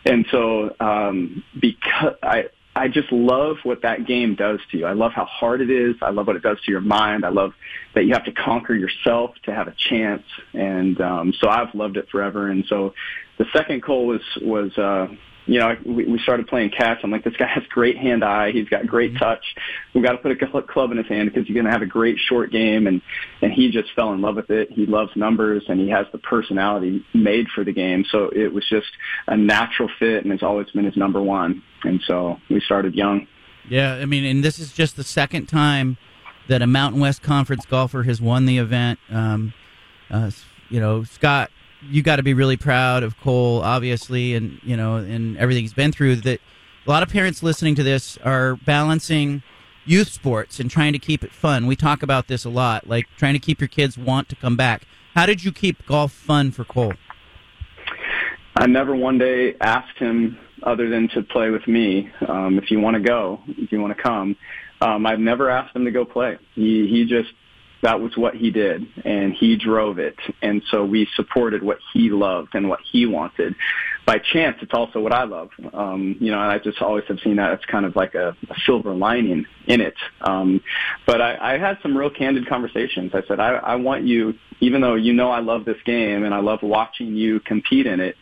and 0.05 0.25
so 0.31 0.73
um, 0.79 1.43
because 1.61 2.15
I 2.23 2.45
I 2.75 2.89
just 2.89 3.13
love 3.13 3.59
what 3.65 3.83
that 3.83 4.07
game 4.07 4.35
does 4.35 4.59
to 4.71 4.79
you. 4.79 4.87
I 4.87 4.95
love 4.95 5.13
how 5.13 5.27
hard 5.27 5.61
it 5.61 5.71
is. 5.71 5.97
I 6.01 6.11
love 6.11 6.27
what 6.27 6.37
it 6.37 6.43
does 6.43 6.59
to 6.65 6.71
your 6.71 6.81
mind. 6.81 7.25
I 7.25 7.29
love 7.29 7.53
that 7.95 8.05
you 8.05 8.15
have 8.15 8.25
to 8.25 8.33
conquer 8.33 8.75
yourself 8.75 9.35
to 9.45 9.55
have 9.55 9.69
a 9.69 9.75
chance. 9.77 10.25
And 10.55 10.99
um, 11.01 11.35
so 11.39 11.49
I've 11.49 11.75
loved 11.75 11.99
it 11.99 12.09
forever. 12.11 12.49
And 12.49 12.65
so 12.67 12.95
the 13.39 13.45
second 13.53 13.83
Cole 13.83 14.07
was 14.07 14.23
was 14.41 14.77
uh, 14.79 15.09
you 15.47 15.59
know, 15.59 15.77
we, 15.85 16.05
we 16.05 16.19
started 16.21 16.47
playing 16.47 16.71
catch. 16.71 16.99
I'm 17.03 17.11
like, 17.11 17.25
this 17.25 17.37
guy 17.37 17.49
has 17.49 17.65
great 17.69 17.97
hand 17.97 18.25
eye. 18.25 18.53
He's 18.53 18.69
got 18.69 18.87
great 18.87 19.13
mm-hmm. 19.13 19.25
touch. 19.25 19.45
We've 19.95 20.05
got 20.05 20.13
to 20.13 20.19
put 20.19 20.31
a 20.31 20.63
club 20.63 20.93
in 20.93 20.99
his 20.99 21.07
hand 21.07 21.31
because 21.31 21.47
he's 21.47 21.55
going 21.55 21.67
to 21.67 21.73
have 21.73 21.83
a 21.83 21.87
great 21.87 22.19
short 22.19 22.53
game. 22.53 22.87
And, 22.87 23.03
and 23.41 23.53
he 23.53 23.71
just 23.71 23.93
fell 23.95 24.13
in 24.13 24.21
love 24.21 24.37
with 24.37 24.51
it. 24.51 24.71
He 24.71 24.87
loves 24.87 25.11
numbers 25.17 25.65
and 25.69 25.81
he 25.81 25.89
has 25.91 26.07
the 26.13 26.19
personality 26.19 27.05
made 27.13 27.49
for 27.55 27.65
the 27.65 27.73
game. 27.73 28.05
So 28.11 28.29
it 28.29 28.53
was 28.53 28.69
just 28.69 28.87
a 29.27 29.37
natural 29.37 29.89
fit 29.99 30.25
and 30.25 30.33
it's 30.33 30.43
always 30.43 30.71
been 30.71 30.85
his 30.85 30.97
number 30.97 31.21
one. 31.21 31.63
And 31.83 32.01
so 32.07 32.39
we 32.49 32.61
started 32.61 32.95
young. 32.95 33.27
Yeah. 33.69 33.95
I 33.95 34.07
mean, 34.07 34.25
and 34.25 34.45
this 34.45 34.59
is 34.59 34.73
just 34.73 34.97
the 34.97 35.05
second 35.05 35.47
time 35.47 35.97
that 36.49 36.63
a 36.63 36.67
Mountain 36.67 37.01
West 37.01 37.23
Conference 37.23 37.67
golfer 37.67 38.05
has 38.05 38.21
won 38.21 38.47
the 38.47 38.59
event. 38.59 38.99
Um, 39.11 39.55
uh, 40.11 40.31
you 40.69 40.81
know, 40.81 41.05
Scott 41.05 41.51
you 41.91 42.03
got 42.03 42.17
to 42.17 42.23
be 42.23 42.35
really 42.35 42.57
proud 42.57 43.03
of 43.03 43.19
Cole, 43.21 43.61
obviously, 43.63 44.35
and 44.35 44.61
you 44.63 44.77
know, 44.77 44.97
and 44.97 45.37
everything 45.39 45.65
he's 45.65 45.75
been 45.75 45.93
through. 45.93 46.17
That 46.17 46.41
a 46.87 46.91
lot 46.91 47.03
of 47.03 47.09
parents 47.09 47.43
listening 47.43 47.75
to 47.77 47.83
this 47.83 48.19
are 48.19 48.57
balancing 48.57 49.43
youth 49.85 50.09
sports 50.09 50.61
and 50.61 50.71
trying 50.71 50.93
to 50.93 50.99
keep 50.99 51.25
it 51.25 51.33
fun. 51.33 51.67
We 51.67 51.77
talk 51.77 52.03
about 52.03 52.29
this 52.29 52.45
a 52.45 52.51
lot, 52.51 52.87
like 52.87 53.07
trying 53.17 53.35
to 53.35 53.41
keep 53.41 53.61
your 53.61 53.69
kids 53.69 53.99
want 53.99 54.29
to 54.29 54.37
come 54.37 54.57
back. 54.57 54.87
How 55.15 55.27
did 55.27 55.45
you 55.45 55.53
keep 55.53 55.85
golf 55.87 56.13
fun 56.13 56.53
for 56.53 56.65
Cole? 56.65 56.95
I 58.57 58.67
never 58.67 58.95
one 58.95 59.19
day 59.19 59.55
asked 59.61 59.99
him 59.99 60.39
other 60.63 60.89
than 60.89 61.09
to 61.09 61.23
play 61.23 61.51
with 61.51 61.67
me. 61.67 62.11
Um, 62.27 62.59
if 62.59 62.71
you 62.71 62.81
want 62.81 62.95
to 62.95 63.01
go, 63.01 63.41
if 63.49 63.73
you 63.73 63.81
want 63.81 63.97
to 63.97 64.03
come, 64.03 64.37
um, 64.81 65.07
I've 65.07 65.19
never 65.19 65.51
asked 65.51 65.75
him 65.75 65.85
to 65.85 65.91
go 65.91 66.05
play. 66.05 66.39
He 66.55 66.89
he 66.89 67.07
just 67.07 67.33
that 67.83 68.01
was 68.01 68.17
what 68.17 68.35
he 68.35 68.51
did 68.51 68.87
and 69.05 69.35
he 69.35 69.57
drove 69.57 69.99
it. 69.99 70.17
And 70.41 70.63
so 70.71 70.85
we 70.85 71.09
supported 71.17 71.63
what 71.63 71.79
he 71.93 72.11
loved 72.11 72.55
and 72.55 72.69
what 72.69 72.81
he 72.91 73.07
wanted. 73.07 73.55
By 74.07 74.19
chance 74.19 74.57
it's 74.63 74.73
also 74.73 75.01
what 75.01 75.13
i 75.13 75.25
love. 75.25 75.51
Um 75.73 76.17
you 76.21 76.31
know 76.31 76.41
and 76.41 76.51
i 76.51 76.59
just 76.59 76.81
always 76.81 77.05
have 77.09 77.19
seen 77.21 77.37
that 77.37 77.53
it's 77.53 77.65
kind 77.67 77.85
of 77.85 77.97
like 77.97 78.15
a, 78.15 78.37
a 78.49 78.55
silver 78.65 78.95
lining 78.95 79.47
in 79.67 79.81
it. 79.81 79.97
Um 80.21 80.63
but 81.07 81.21
i 81.21 81.55
i 81.55 81.59
had 81.59 81.79
some 81.83 81.97
real 81.97 82.11
candid 82.11 82.49
conversations. 82.49 83.13
I 83.15 83.23
said 83.27 83.41
i 83.41 83.55
i 83.55 83.75
want 83.77 84.05
you 84.05 84.35
even 84.61 84.81
though 84.81 84.95
you 84.95 85.13
know 85.13 85.31
i 85.31 85.41
love 85.41 85.65
this 85.65 85.83
game 85.85 86.25
and 86.25 86.33
i 86.33 86.39
love 86.39 86.61
watching 86.63 87.17
you 87.17 87.41
compete 87.41 87.87
in 87.87 87.99
it 87.99 88.17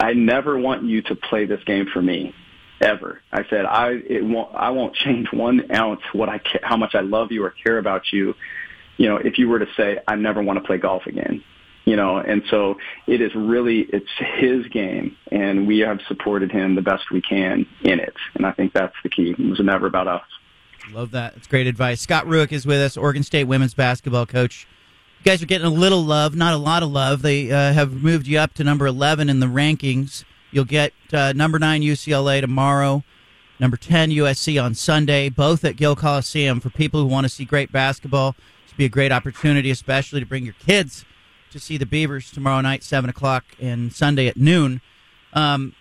i 0.00 0.12
never 0.12 0.58
want 0.58 0.82
you 0.82 1.02
to 1.02 1.14
play 1.14 1.46
this 1.46 1.62
game 1.64 1.86
for 1.92 2.02
me 2.02 2.34
ever. 2.80 3.20
I 3.32 3.44
said 3.50 3.64
I 3.64 3.90
it 4.08 4.24
won't 4.24 4.54
I 4.54 4.70
won't 4.70 4.94
change 4.94 5.28
one 5.32 5.70
ounce 5.74 6.00
what 6.12 6.28
I 6.28 6.38
ca- 6.38 6.60
how 6.62 6.76
much 6.76 6.94
I 6.94 7.00
love 7.00 7.32
you 7.32 7.44
or 7.44 7.50
care 7.50 7.78
about 7.78 8.12
you 8.12 8.34
you 8.98 9.08
know, 9.08 9.16
if 9.16 9.38
you 9.38 9.48
were 9.48 9.60
to 9.60 9.66
say, 9.76 9.98
I 10.06 10.16
never 10.16 10.42
want 10.42 10.58
to 10.58 10.64
play 10.64 10.76
golf 10.76 11.06
again, 11.06 11.42
you 11.86 11.96
know, 11.96 12.18
and 12.18 12.42
so 12.50 12.76
it 13.06 13.22
is 13.22 13.34
really, 13.34 13.86
it's 13.90 14.10
his 14.36 14.66
game 14.66 15.16
and 15.32 15.66
we 15.66 15.78
have 15.78 16.00
supported 16.06 16.52
him 16.52 16.74
the 16.74 16.82
best 16.82 17.10
we 17.10 17.22
can 17.22 17.64
in 17.82 18.00
it. 18.00 18.14
And 18.34 18.44
I 18.44 18.52
think 18.52 18.74
that's 18.74 18.94
the 19.02 19.08
key. 19.08 19.30
It 19.30 19.38
was 19.38 19.60
never 19.60 19.86
about 19.86 20.08
us. 20.08 20.24
Love 20.92 21.12
that. 21.12 21.36
It's 21.36 21.46
great 21.46 21.66
advice. 21.66 22.00
Scott 22.00 22.26
Rueck 22.26 22.52
is 22.52 22.66
with 22.66 22.80
us, 22.80 22.96
Oregon 22.96 23.22
State 23.22 23.44
women's 23.44 23.74
basketball 23.74 24.26
coach. 24.26 24.66
You 25.20 25.24
guys 25.24 25.42
are 25.42 25.46
getting 25.46 25.66
a 25.66 25.70
little 25.70 26.02
love, 26.02 26.34
not 26.34 26.54
a 26.54 26.58
lot 26.58 26.82
of 26.82 26.90
love. 26.90 27.22
They 27.22 27.50
uh, 27.50 27.72
have 27.72 27.92
moved 27.92 28.26
you 28.26 28.38
up 28.38 28.54
to 28.54 28.64
number 28.64 28.86
11 28.86 29.28
in 29.28 29.40
the 29.40 29.46
rankings. 29.46 30.24
You'll 30.50 30.64
get 30.64 30.92
uh, 31.12 31.32
number 31.34 31.58
9 31.58 31.82
UCLA 31.82 32.40
tomorrow, 32.40 33.02
number 33.58 33.76
10 33.76 34.10
USC 34.10 34.62
on 34.62 34.74
Sunday, 34.74 35.28
both 35.28 35.64
at 35.64 35.76
Gill 35.76 35.96
Coliseum 35.96 36.60
for 36.60 36.70
people 36.70 37.00
who 37.00 37.06
want 37.06 37.24
to 37.24 37.28
see 37.28 37.44
great 37.44 37.72
basketball 37.72 38.34
be 38.78 38.86
a 38.86 38.88
great 38.88 39.12
opportunity, 39.12 39.70
especially 39.70 40.20
to 40.20 40.26
bring 40.26 40.44
your 40.44 40.54
kids 40.54 41.04
to 41.50 41.58
see 41.58 41.76
the 41.76 41.84
Beavers 41.84 42.30
tomorrow 42.30 42.60
night, 42.60 42.84
seven 42.84 43.10
o'clock, 43.10 43.44
and 43.60 43.92
Sunday 43.92 44.28
at 44.28 44.36
noon. 44.36 44.80
Um, 45.32 45.74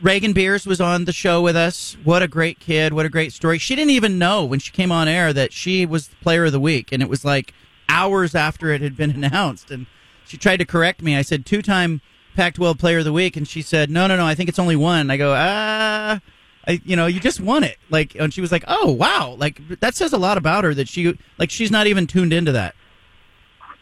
Raegan 0.00 0.32
Beers 0.32 0.64
was 0.64 0.80
on 0.80 1.04
the 1.04 1.12
show 1.12 1.42
with 1.42 1.56
us. 1.56 1.96
What 2.04 2.22
a 2.22 2.28
great 2.28 2.60
kid! 2.60 2.92
What 2.92 3.04
a 3.04 3.08
great 3.08 3.32
story. 3.32 3.58
She 3.58 3.74
didn't 3.74 3.90
even 3.90 4.18
know 4.18 4.44
when 4.44 4.60
she 4.60 4.70
came 4.70 4.92
on 4.92 5.08
air 5.08 5.32
that 5.32 5.52
she 5.52 5.84
was 5.84 6.08
the 6.08 6.16
Player 6.16 6.44
of 6.44 6.52
the 6.52 6.60
Week, 6.60 6.92
and 6.92 7.02
it 7.02 7.08
was 7.08 7.24
like 7.24 7.52
hours 7.88 8.36
after 8.36 8.70
it 8.70 8.80
had 8.80 8.96
been 8.96 9.10
announced. 9.24 9.72
And 9.72 9.86
she 10.24 10.36
tried 10.36 10.58
to 10.58 10.64
correct 10.64 11.02
me. 11.02 11.16
I 11.16 11.22
said 11.22 11.44
two-time 11.44 12.00
Pac-12 12.36 12.78
Player 12.78 12.98
of 12.98 13.04
the 13.04 13.12
Week, 13.12 13.36
and 13.36 13.48
she 13.48 13.62
said, 13.62 13.90
"No, 13.90 14.06
no, 14.06 14.16
no. 14.16 14.24
I 14.24 14.36
think 14.36 14.48
it's 14.48 14.60
only 14.60 14.76
one." 14.76 15.10
I 15.10 15.16
go, 15.16 15.34
"Ah." 15.36 16.14
I, 16.14 16.20
you 16.68 16.96
know, 16.96 17.06
you 17.06 17.20
just 17.20 17.40
won 17.40 17.64
it. 17.64 17.78
Like, 17.90 18.14
and 18.14 18.32
she 18.32 18.40
was 18.40 18.52
like, 18.52 18.64
"Oh, 18.68 18.92
wow!" 18.92 19.36
Like 19.38 19.80
that 19.80 19.94
says 19.94 20.12
a 20.12 20.18
lot 20.18 20.38
about 20.38 20.64
her 20.64 20.74
that 20.74 20.88
she, 20.88 21.18
like, 21.38 21.50
she's 21.50 21.70
not 21.70 21.86
even 21.86 22.06
tuned 22.06 22.32
into 22.32 22.52
that. 22.52 22.74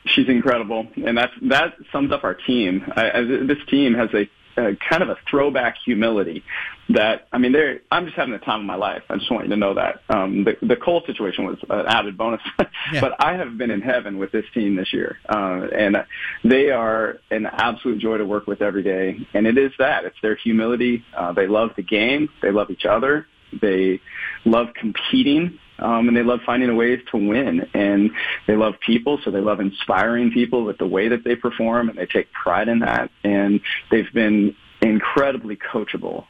She's 0.06 0.28
incredible, 0.28 0.86
and 1.04 1.18
that's 1.18 1.32
that 1.42 1.74
sums 1.90 2.12
up 2.12 2.22
our 2.22 2.34
team. 2.34 2.84
I, 2.94 3.10
I, 3.10 3.22
this 3.22 3.58
team 3.68 3.94
has 3.94 4.10
a 4.14 4.28
kind 4.56 5.02
of 5.02 5.10
a 5.10 5.16
throwback 5.28 5.76
humility 5.84 6.42
that 6.90 7.26
I 7.32 7.38
mean, 7.38 7.52
they're, 7.52 7.80
I'm 7.90 8.04
just 8.04 8.16
having 8.16 8.32
the 8.32 8.38
time 8.38 8.60
of 8.60 8.66
my 8.66 8.76
life. 8.76 9.02
I 9.10 9.16
just 9.16 9.30
want 9.30 9.44
you 9.44 9.50
to 9.50 9.56
know 9.56 9.74
that. 9.74 10.02
Um, 10.08 10.44
the 10.44 10.56
the 10.66 10.76
Cole 10.76 11.02
situation 11.06 11.44
was 11.44 11.58
an 11.68 11.84
added 11.86 12.16
bonus, 12.16 12.40
Yeah. 12.92 13.00
but 13.00 13.16
I 13.18 13.34
have 13.34 13.58
been 13.58 13.70
in 13.70 13.80
heaven 13.80 14.18
with 14.18 14.30
this 14.32 14.44
team 14.54 14.76
this 14.76 14.92
year, 14.92 15.18
uh, 15.28 15.66
and 15.76 15.96
they 16.44 16.70
are 16.70 17.18
an 17.30 17.46
absolute 17.46 17.98
joy 17.98 18.18
to 18.18 18.24
work 18.24 18.46
with 18.46 18.62
every 18.62 18.82
day. 18.82 19.18
And 19.34 19.46
it 19.46 19.58
is 19.58 19.72
that 19.78 20.04
it's 20.04 20.16
their 20.22 20.36
humility. 20.36 21.04
Uh, 21.16 21.32
they 21.32 21.46
love 21.48 21.70
the 21.76 21.82
game. 21.82 22.28
They 22.40 22.52
love 22.52 22.70
each 22.70 22.84
other. 22.86 23.26
They 23.60 24.00
love 24.44 24.68
competing. 24.74 25.58
Um, 25.78 26.08
and 26.08 26.16
they 26.16 26.22
love 26.22 26.40
finding 26.46 26.74
ways 26.74 27.00
to 27.10 27.18
win 27.18 27.68
and 27.74 28.10
they 28.46 28.56
love 28.56 28.76
people 28.80 29.20
so 29.22 29.30
they 29.30 29.42
love 29.42 29.60
inspiring 29.60 30.30
people 30.30 30.64
with 30.64 30.78
the 30.78 30.86
way 30.86 31.08
that 31.08 31.22
they 31.22 31.36
perform 31.36 31.90
and 31.90 31.98
they 31.98 32.06
take 32.06 32.32
pride 32.32 32.68
in 32.68 32.78
that 32.78 33.10
and 33.24 33.60
they've 33.90 34.10
been 34.14 34.56
incredibly 34.80 35.54
coachable 35.54 36.24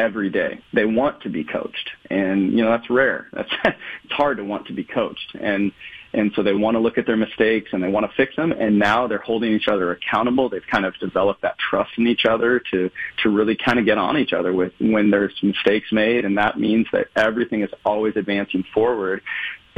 every 0.00 0.30
day. 0.30 0.60
They 0.72 0.86
want 0.86 1.22
to 1.22 1.28
be 1.28 1.44
coached, 1.44 1.90
and 2.08 2.52
you 2.52 2.64
know 2.64 2.70
that's 2.70 2.88
rare. 2.88 3.28
That's 3.32 3.50
it's 4.04 4.12
hard 4.12 4.38
to 4.38 4.44
want 4.44 4.66
to 4.68 4.72
be 4.72 4.84
coached, 4.84 5.36
and 5.40 5.72
and 6.12 6.32
so 6.34 6.42
they 6.42 6.54
want 6.54 6.74
to 6.74 6.80
look 6.80 6.98
at 6.98 7.06
their 7.06 7.16
mistakes 7.16 7.70
and 7.72 7.82
they 7.82 7.88
want 7.88 8.04
to 8.04 8.16
fix 8.16 8.34
them. 8.34 8.50
And 8.50 8.78
now 8.78 9.06
they're 9.06 9.18
holding 9.18 9.52
each 9.52 9.68
other 9.68 9.92
accountable. 9.92 10.48
They've 10.48 10.66
kind 10.68 10.84
of 10.84 10.98
developed 10.98 11.42
that 11.42 11.56
trust 11.58 11.92
in 11.98 12.08
each 12.08 12.24
other 12.28 12.60
to 12.72 12.90
to 13.22 13.28
really 13.28 13.56
kind 13.56 13.78
of 13.78 13.84
get 13.84 13.98
on 13.98 14.18
each 14.18 14.32
other 14.32 14.52
with 14.52 14.72
when 14.80 15.10
there's 15.10 15.34
mistakes 15.42 15.92
made, 15.92 16.24
and 16.24 16.36
that 16.38 16.58
means 16.58 16.86
that 16.92 17.08
everything 17.14 17.62
is 17.62 17.70
always 17.84 18.16
advancing 18.16 18.64
forward. 18.74 19.22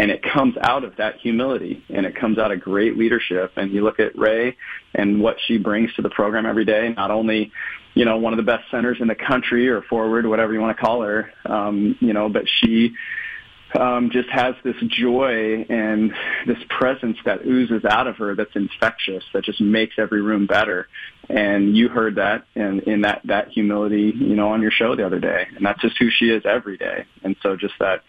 And 0.03 0.11
it 0.11 0.21
comes 0.21 0.57
out 0.61 0.83
of 0.83 0.97
that 0.97 1.19
humility 1.21 1.85
and 1.89 2.05
it 2.05 2.17
comes 2.17 2.37
out 2.37 2.51
of 2.51 2.61
great 2.61 2.99
leadership. 2.99 3.53
And 3.55 3.71
you 3.71 3.85
look 3.85 4.01
at 4.01 4.19
Ray 4.19 4.57
and 4.97 5.23
what 5.23 5.37
she 5.47 5.59
brings 5.59 5.95
to 5.95 6.03
the 6.03 6.11
program 6.11 6.45
every 6.45 6.65
day, 6.65 6.93
not 6.97 7.13
only 7.13 7.53
you 7.95 8.05
know, 8.05 8.17
one 8.17 8.33
of 8.33 8.37
the 8.37 8.43
best 8.43 8.65
centers 8.69 8.97
in 9.01 9.07
the 9.07 9.15
country 9.15 9.69
or 9.69 9.83
forward, 9.83 10.27
whatever 10.27 10.53
you 10.53 10.61
want 10.61 10.77
to 10.77 10.83
call 10.83 11.03
her, 11.03 11.31
um, 11.45 11.97
you 12.01 12.13
know, 12.13 12.29
but 12.29 12.43
she 12.49 12.93
um, 13.79 14.11
just 14.11 14.29
has 14.29 14.55
this 14.65 14.77
joy 14.89 15.65
and 15.69 16.13
this 16.47 16.59
presence 16.69 17.19
that 17.25 17.47
oozes 17.47 17.85
out 17.85 18.07
of 18.07 18.17
her 18.17 18.35
that's 18.35 18.55
infectious, 18.55 19.25
that 19.33 19.45
just 19.45 19.61
makes 19.61 19.95
every 19.99 20.21
room 20.21 20.47
better. 20.47 20.89
And 21.29 21.77
you 21.77 21.89
heard 21.89 22.17
that 22.17 22.45
in, 22.55 22.81
in 22.81 23.03
that, 23.03 23.23
that 23.25 23.49
humility, 23.49 24.13
you 24.15 24.35
know, 24.35 24.51
on 24.51 24.63
your 24.63 24.71
show 24.71 24.97
the 24.97 25.07
other 25.07 25.21
day. 25.21 25.47
And 25.57 25.65
that's 25.65 25.81
just 25.81 25.97
who 25.99 26.11
she 26.11 26.31
is 26.31 26.45
every 26.45 26.77
day. 26.77 27.07
And 27.23 27.37
so 27.43 27.57
just 27.57 27.75
that, 27.79 28.03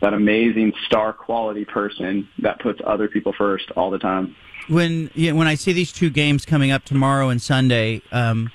that 0.00 0.14
amazing 0.14 0.72
star 0.86 1.12
quality 1.12 1.64
person 1.64 2.28
that 2.38 2.60
puts 2.60 2.80
other 2.84 3.08
people 3.08 3.34
first 3.36 3.70
all 3.76 3.90
the 3.90 3.98
time. 3.98 4.34
When 4.68 5.10
yeah, 5.14 5.32
when 5.32 5.46
I 5.46 5.56
see 5.56 5.72
these 5.72 5.90
two 5.92 6.10
games 6.10 6.44
coming 6.44 6.70
up 6.70 6.84
tomorrow 6.84 7.28
and 7.28 7.42
Sunday, 7.42 8.02
um, 8.12 8.50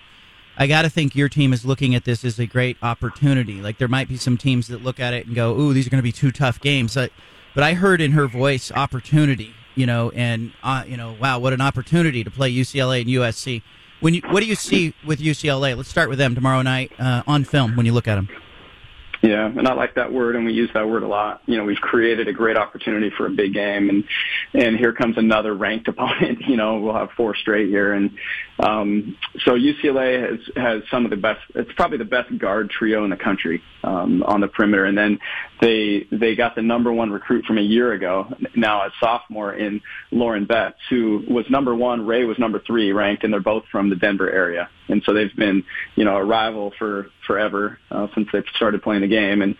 I 0.57 0.67
got 0.67 0.83
to 0.83 0.89
think 0.89 1.15
your 1.15 1.29
team 1.29 1.53
is 1.53 1.65
looking 1.65 1.95
at 1.95 2.05
this 2.05 2.23
as 2.23 2.39
a 2.39 2.45
great 2.45 2.77
opportunity. 2.81 3.61
Like 3.61 3.77
there 3.77 3.87
might 3.87 4.07
be 4.07 4.17
some 4.17 4.37
teams 4.37 4.67
that 4.67 4.83
look 4.83 4.99
at 4.99 5.13
it 5.13 5.25
and 5.25 5.35
go, 5.35 5.57
"Ooh, 5.57 5.73
these 5.73 5.87
are 5.87 5.89
going 5.89 5.99
to 5.99 6.03
be 6.03 6.11
two 6.11 6.31
tough 6.31 6.59
games." 6.61 6.95
But, 6.95 7.11
but 7.53 7.63
I 7.63 7.73
heard 7.73 8.01
in 8.01 8.11
her 8.11 8.27
voice 8.27 8.71
opportunity, 8.71 9.53
you 9.75 9.85
know, 9.85 10.11
and 10.11 10.53
uh, 10.63 10.83
you 10.87 10.97
know, 10.97 11.15
wow, 11.19 11.39
what 11.39 11.53
an 11.53 11.61
opportunity 11.61 12.23
to 12.23 12.31
play 12.31 12.51
UCLA 12.53 13.01
and 13.01 13.09
USC. 13.09 13.61
When 13.99 14.13
you, 14.13 14.21
what 14.29 14.41
do 14.41 14.45
you 14.45 14.55
see 14.55 14.93
with 15.05 15.19
UCLA? 15.19 15.75
Let's 15.75 15.89
start 15.89 16.09
with 16.09 16.19
them 16.19 16.35
tomorrow 16.35 16.61
night 16.61 16.91
uh, 16.99 17.23
on 17.27 17.43
film 17.43 17.75
when 17.75 17.85
you 17.85 17.93
look 17.93 18.07
at 18.07 18.15
them. 18.15 18.29
Yeah, 19.25 19.47
and 19.47 19.67
I 19.67 19.73
like 19.73 19.95
that 19.95 20.11
word, 20.13 20.35
and 20.35 20.45
we 20.45 20.53
use 20.53 20.69
that 20.73 20.87
word 20.87 21.01
a 21.01 21.07
lot. 21.07 21.41
You 21.47 21.57
know, 21.57 21.63
we've 21.63 21.79
created 21.79 22.27
a 22.27 22.33
great 22.33 22.57
opportunity 22.57 23.09
for 23.09 23.25
a 23.25 23.29
big 23.29 23.53
game, 23.53 23.89
and 23.89 24.03
and 24.53 24.77
here 24.77 24.93
comes 24.93 25.17
another 25.17 25.53
ranked 25.53 25.87
opponent. 25.87 26.41
You 26.47 26.57
know, 26.57 26.79
we'll 26.79 26.93
have 26.93 27.09
four 27.17 27.35
straight 27.35 27.69
here, 27.69 27.93
and 27.93 28.11
um, 28.59 29.17
so 29.43 29.51
UCLA 29.51 30.29
has 30.29 30.39
has 30.55 30.81
some 30.89 31.03
of 31.03 31.11
the 31.11 31.17
best. 31.17 31.41
It's 31.55 31.71
probably 31.75 31.97
the 31.97 32.05
best 32.05 32.35
guard 32.37 32.69
trio 32.69 33.03
in 33.03 33.09
the 33.09 33.17
country 33.17 33.61
um, 33.83 34.23
on 34.23 34.39
the 34.39 34.47
perimeter, 34.47 34.85
and 34.85 34.97
then 34.97 35.19
they 35.59 36.07
they 36.09 36.35
got 36.35 36.55
the 36.55 36.61
number 36.61 36.93
one 36.93 37.11
recruit 37.11 37.45
from 37.45 37.57
a 37.57 37.61
year 37.61 37.91
ago, 37.91 38.33
now 38.55 38.81
a 38.81 38.91
sophomore 38.99 39.53
in 39.53 39.81
Lauren 40.11 40.45
Betts, 40.45 40.79
who 40.89 41.23
was 41.29 41.45
number 41.49 41.75
one. 41.75 42.05
Ray 42.05 42.23
was 42.23 42.39
number 42.39 42.61
three 42.65 42.93
ranked, 42.93 43.25
and 43.25 43.33
they're 43.33 43.41
both 43.41 43.63
from 43.71 43.89
the 43.89 43.95
Denver 43.97 44.29
area, 44.29 44.69
and 44.87 45.03
so 45.05 45.13
they've 45.13 45.35
been 45.35 45.63
you 45.95 46.05
know 46.05 46.15
a 46.15 46.23
rival 46.23 46.71
for 46.79 47.07
forever 47.27 47.77
uh, 47.91 48.07
since 48.15 48.29
they've 48.31 48.43
started 48.55 48.81
playing 48.81 49.01
the 49.01 49.07
game, 49.07 49.41
and 49.41 49.55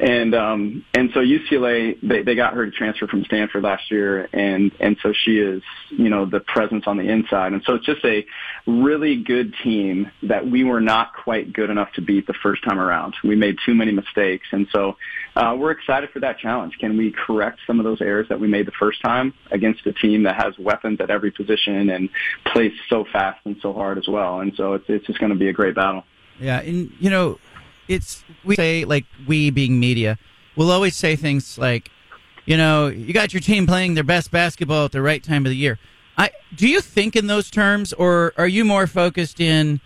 and 0.00 0.34
um, 0.34 0.84
and 0.94 1.10
so 1.14 1.20
UCLA 1.20 2.00
they 2.02 2.22
they 2.22 2.34
got 2.34 2.54
her 2.54 2.66
to 2.66 2.72
transfer 2.72 3.06
from 3.06 3.24
Stanford 3.26 3.62
last 3.62 3.92
year, 3.92 4.28
and 4.32 4.72
and 4.80 4.96
so 5.04 5.12
she 5.24 5.38
is 5.38 5.62
you 5.90 6.08
know 6.08 6.26
the 6.26 6.40
presence 6.40 6.84
on 6.88 6.96
the 6.96 7.08
inside, 7.08 7.52
and 7.52 7.62
so 7.64 7.74
it's 7.74 7.86
just 7.86 8.04
a 8.04 8.26
really 8.66 9.16
good 9.16 9.54
team 9.62 10.10
that 10.22 10.46
we 10.46 10.64
were 10.64 10.80
not 10.80 11.14
quite 11.14 11.52
good 11.52 11.70
enough 11.70 11.92
to 11.94 12.00
beat 12.00 12.26
the 12.26 12.34
first 12.34 12.62
time 12.64 12.78
around. 12.78 13.14
We 13.24 13.36
made 13.36 13.58
too 13.64 13.74
many 13.74 13.92
mistakes, 13.92 14.46
and 14.52 14.66
so 14.72 14.96
uh, 15.36 15.56
we're 15.58 15.70
excited 15.70 16.10
for 16.10 16.20
that 16.20 16.38
challenge. 16.38 16.76
Can 16.78 16.96
we 16.96 17.12
correct 17.12 17.60
some 17.66 17.78
of 17.78 17.84
those 17.84 18.00
errors 18.00 18.28
that 18.28 18.40
we 18.40 18.48
made 18.48 18.66
the 18.66 18.72
first 18.72 19.00
time 19.02 19.34
against 19.50 19.86
a 19.86 19.92
team 19.92 20.24
that 20.24 20.36
has 20.36 20.58
weapons 20.58 21.00
at 21.00 21.10
every 21.10 21.30
position 21.30 21.90
and 21.90 22.08
plays 22.46 22.72
so 22.88 23.04
fast 23.12 23.40
and 23.44 23.56
so 23.62 23.72
hard 23.72 23.98
as 23.98 24.08
well? 24.08 24.40
And 24.40 24.52
so 24.56 24.74
it's 24.74 24.84
it's 24.88 25.06
just 25.06 25.18
going 25.18 25.32
to 25.32 25.38
be 25.38 25.48
a 25.48 25.52
great 25.52 25.74
battle. 25.74 26.04
Yeah, 26.38 26.60
and 26.60 26.92
you 26.98 27.10
know, 27.10 27.38
it's 27.88 28.24
we 28.44 28.56
say 28.56 28.84
like 28.84 29.06
we 29.26 29.50
being 29.50 29.78
media, 29.78 30.18
we'll 30.56 30.70
always 30.70 30.96
say 30.96 31.16
things 31.16 31.58
like, 31.58 31.90
you 32.46 32.56
know, 32.56 32.88
you 32.88 33.12
got 33.12 33.32
your 33.32 33.40
team 33.40 33.66
playing 33.66 33.94
their 33.94 34.04
best 34.04 34.30
basketball 34.30 34.86
at 34.86 34.92
the 34.92 35.02
right 35.02 35.22
time 35.22 35.44
of 35.44 35.50
the 35.50 35.56
year. 35.56 35.78
I 36.20 36.30
do 36.54 36.68
you 36.68 36.82
think 36.82 37.16
in 37.16 37.28
those 37.28 37.50
terms, 37.50 37.94
or 37.94 38.34
are 38.36 38.46
you 38.46 38.62
more 38.62 38.86
focused 38.86 39.40
in 39.40 39.80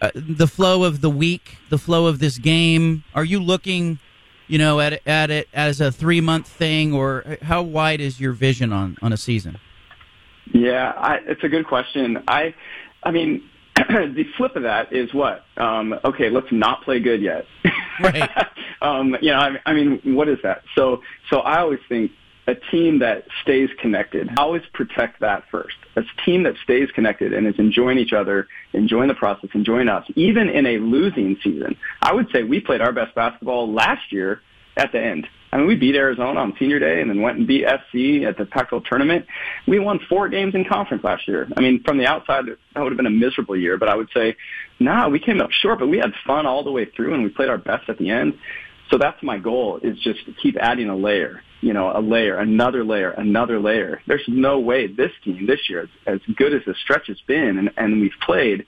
uh, 0.00 0.10
the 0.14 0.48
flow 0.48 0.82
of 0.82 1.00
the 1.00 1.10
week, 1.10 1.58
the 1.68 1.78
flow 1.78 2.06
of 2.06 2.18
this 2.18 2.38
game? 2.38 3.04
Are 3.14 3.24
you 3.24 3.40
looking, 3.40 4.00
you 4.48 4.58
know, 4.58 4.80
at 4.80 5.06
at 5.06 5.30
it 5.30 5.48
as 5.54 5.80
a 5.80 5.92
three 5.92 6.20
month 6.20 6.48
thing, 6.48 6.92
or 6.92 7.36
how 7.42 7.62
wide 7.62 8.00
is 8.00 8.18
your 8.18 8.32
vision 8.32 8.72
on 8.72 8.96
on 9.00 9.12
a 9.12 9.16
season? 9.16 9.58
Yeah, 10.52 10.92
I, 10.96 11.18
it's 11.26 11.44
a 11.44 11.48
good 11.48 11.68
question. 11.68 12.24
I, 12.26 12.52
I 13.04 13.12
mean, 13.12 13.48
the 13.76 14.24
flip 14.36 14.56
of 14.56 14.64
that 14.64 14.92
is 14.92 15.14
what? 15.14 15.44
Um, 15.56 15.94
okay, 16.04 16.30
let's 16.30 16.50
not 16.50 16.82
play 16.82 16.98
good 16.98 17.22
yet. 17.22 17.46
Right. 18.00 18.28
um, 18.82 19.16
you 19.20 19.30
know, 19.30 19.38
I, 19.38 19.50
I 19.66 19.72
mean, 19.72 20.00
what 20.16 20.28
is 20.28 20.38
that? 20.42 20.64
So, 20.74 21.02
so 21.30 21.38
I 21.38 21.60
always 21.60 21.78
think 21.88 22.10
a 22.50 22.54
team 22.70 22.98
that 22.98 23.24
stays 23.42 23.70
connected, 23.80 24.28
always 24.36 24.62
protect 24.72 25.20
that 25.20 25.44
first. 25.50 25.76
A 25.96 26.02
team 26.24 26.42
that 26.42 26.54
stays 26.64 26.90
connected 26.90 27.32
and 27.32 27.46
is 27.46 27.54
enjoying 27.58 27.98
each 27.98 28.12
other, 28.12 28.48
enjoying 28.72 29.08
the 29.08 29.14
process, 29.14 29.50
enjoying 29.54 29.88
us, 29.88 30.04
even 30.16 30.48
in 30.48 30.66
a 30.66 30.78
losing 30.78 31.36
season. 31.42 31.76
I 32.02 32.12
would 32.12 32.28
say 32.32 32.42
we 32.42 32.60
played 32.60 32.80
our 32.80 32.92
best 32.92 33.14
basketball 33.14 33.72
last 33.72 34.12
year 34.12 34.42
at 34.76 34.90
the 34.92 35.00
end. 35.00 35.28
I 35.52 35.58
mean, 35.58 35.66
we 35.66 35.76
beat 35.76 35.96
Arizona 35.96 36.40
on 36.40 36.54
senior 36.58 36.78
day 36.78 37.00
and 37.00 37.10
then 37.10 37.22
went 37.22 37.38
and 37.38 37.46
beat 37.46 37.64
SC 37.64 38.24
at 38.24 38.36
the 38.36 38.46
Pac-12 38.48 38.84
tournament. 38.84 39.26
We 39.66 39.80
won 39.80 39.98
four 40.08 40.28
games 40.28 40.54
in 40.54 40.64
conference 40.64 41.02
last 41.02 41.26
year. 41.26 41.48
I 41.56 41.60
mean, 41.60 41.82
from 41.82 41.98
the 41.98 42.06
outside, 42.06 42.44
that 42.46 42.80
would 42.80 42.92
have 42.92 42.96
been 42.96 43.06
a 43.06 43.10
miserable 43.10 43.56
year, 43.56 43.76
but 43.76 43.88
I 43.88 43.96
would 43.96 44.10
say, 44.14 44.36
nah, 44.78 45.08
we 45.08 45.18
came 45.18 45.40
up 45.40 45.50
short, 45.50 45.80
but 45.80 45.88
we 45.88 45.98
had 45.98 46.12
fun 46.24 46.46
all 46.46 46.62
the 46.62 46.70
way 46.70 46.84
through 46.84 47.14
and 47.14 47.24
we 47.24 47.30
played 47.30 47.48
our 47.48 47.58
best 47.58 47.88
at 47.88 47.98
the 47.98 48.10
end. 48.10 48.38
So 48.90 48.98
that's 48.98 49.22
my 49.22 49.38
goal 49.38 49.80
is 49.82 49.98
just 49.98 50.24
to 50.26 50.32
keep 50.42 50.56
adding 50.58 50.88
a 50.88 50.96
layer, 50.96 51.42
you 51.60 51.72
know, 51.72 51.92
a 51.94 52.00
layer, 52.00 52.38
another 52.38 52.84
layer, 52.84 53.10
another 53.10 53.60
layer. 53.60 54.02
There's 54.06 54.24
no 54.26 54.58
way 54.58 54.86
this 54.86 55.12
team 55.24 55.46
this 55.46 55.68
year, 55.68 55.82
as, 55.82 55.88
as 56.06 56.34
good 56.36 56.52
as 56.52 56.62
the 56.66 56.74
stretch 56.82 57.06
has 57.06 57.20
been 57.26 57.58
and, 57.58 57.70
and 57.76 58.00
we've 58.00 58.12
played, 58.24 58.66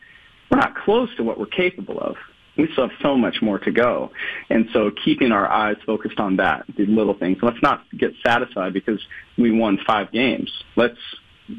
we're 0.51 0.59
not 0.59 0.77
close 0.77 1.09
to 1.17 1.25
what 1.25 1.39
we're 1.39 1.47
capable 1.47 1.99
of 1.99 2.17
we 2.57 2.69
still 2.73 2.89
have 2.89 2.99
so 3.03 3.17
much 3.17 3.37
more 3.41 3.59
to 3.59 3.71
go. 3.71 4.11
And 4.51 4.69
so 4.73 4.91
keeping 5.05 5.33
our 5.33 5.49
eyes 5.49 5.77
focused 5.87 6.19
on 6.19 6.37
that, 6.37 6.65
the 6.77 6.87
little 6.87 7.15
things. 7.15 7.39
Let's 7.43 7.63
not 7.63 7.85
get 7.97 8.13
satisfied 8.25 8.73
because 8.73 9.01
we 9.39 9.51
won 9.51 9.79
five 9.87 10.13
games. 10.13 10.51
Let's 10.77 10.99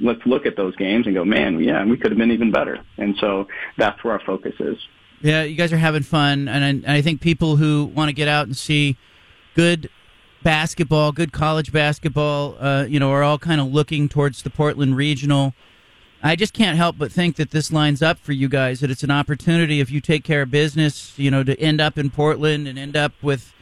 let's 0.01 0.21
look 0.25 0.45
at 0.45 0.55
those 0.55 0.75
games 0.75 1.05
and 1.05 1.15
go, 1.15 1.25
man, 1.25 1.59
yeah, 1.59 1.83
we 1.85 1.97
could 1.97 2.11
have 2.11 2.17
been 2.17 2.31
even 2.31 2.51
better. 2.51 2.79
And 2.97 3.15
so 3.19 3.47
that's 3.77 4.03
where 4.03 4.13
our 4.13 4.21
focus 4.25 4.53
is. 4.59 4.77
Yeah, 5.23 5.43
you 5.43 5.55
guys 5.55 5.71
are 5.71 5.77
having 5.77 6.03
fun, 6.03 6.49
and 6.49 6.65
I, 6.65 6.67
and 6.67 6.85
I 6.85 7.01
think 7.01 7.21
people 7.21 7.55
who 7.55 7.85
want 7.85 8.09
to 8.09 8.13
get 8.13 8.27
out 8.27 8.45
and 8.45 8.57
see 8.57 8.97
good 9.55 9.89
basketball, 10.43 11.13
good 11.13 11.31
college 11.31 11.71
basketball, 11.71 12.57
uh, 12.59 12.83
you 12.83 12.99
know, 12.99 13.09
are 13.09 13.23
all 13.23 13.37
kind 13.37 13.61
of 13.61 13.67
looking 13.67 14.09
towards 14.09 14.43
the 14.43 14.49
Portland 14.49 14.97
Regional. 14.97 15.53
I 16.21 16.35
just 16.35 16.53
can't 16.53 16.75
help 16.75 16.97
but 16.97 17.09
think 17.09 17.37
that 17.37 17.51
this 17.51 17.71
lines 17.71 18.01
up 18.01 18.19
for 18.19 18.33
you 18.33 18.49
guys. 18.49 18.81
That 18.81 18.91
it's 18.91 19.03
an 19.03 19.11
opportunity 19.11 19.79
if 19.79 19.89
you 19.89 20.01
take 20.01 20.25
care 20.25 20.41
of 20.41 20.51
business, 20.51 21.17
you 21.17 21.31
know, 21.31 21.41
to 21.41 21.57
end 21.57 21.79
up 21.79 21.97
in 21.97 22.09
Portland 22.09 22.67
and 22.67 22.77
end 22.77 22.97
up 22.97 23.13
with, 23.21 23.53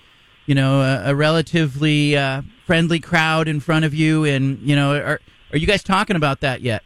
you 0.47 0.55
know, 0.55 0.81
a, 0.81 1.11
a 1.11 1.15
relatively 1.15 2.17
uh, 2.17 2.41
friendly 2.65 2.99
crowd 2.99 3.47
in 3.47 3.59
front 3.59 3.85
of 3.85 3.93
you. 3.93 4.25
And 4.25 4.57
you 4.67 4.75
know, 4.75 4.95
are 4.95 5.19
are 5.51 5.57
you 5.57 5.67
guys 5.67 5.83
talking 5.83 6.15
about 6.15 6.41
that 6.41 6.61
yet? 6.61 6.81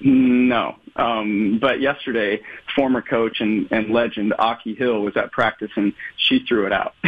No. 0.00 0.76
Um, 0.96 1.58
but 1.60 1.80
yesterday, 1.80 2.40
former 2.74 3.02
coach 3.02 3.40
and, 3.40 3.68
and 3.70 3.90
legend 3.90 4.34
Aki 4.38 4.74
Hill 4.74 5.02
was 5.02 5.16
at 5.16 5.32
practice 5.32 5.70
and 5.76 5.92
she 6.16 6.44
threw 6.46 6.66
it 6.66 6.72
out. 6.72 6.94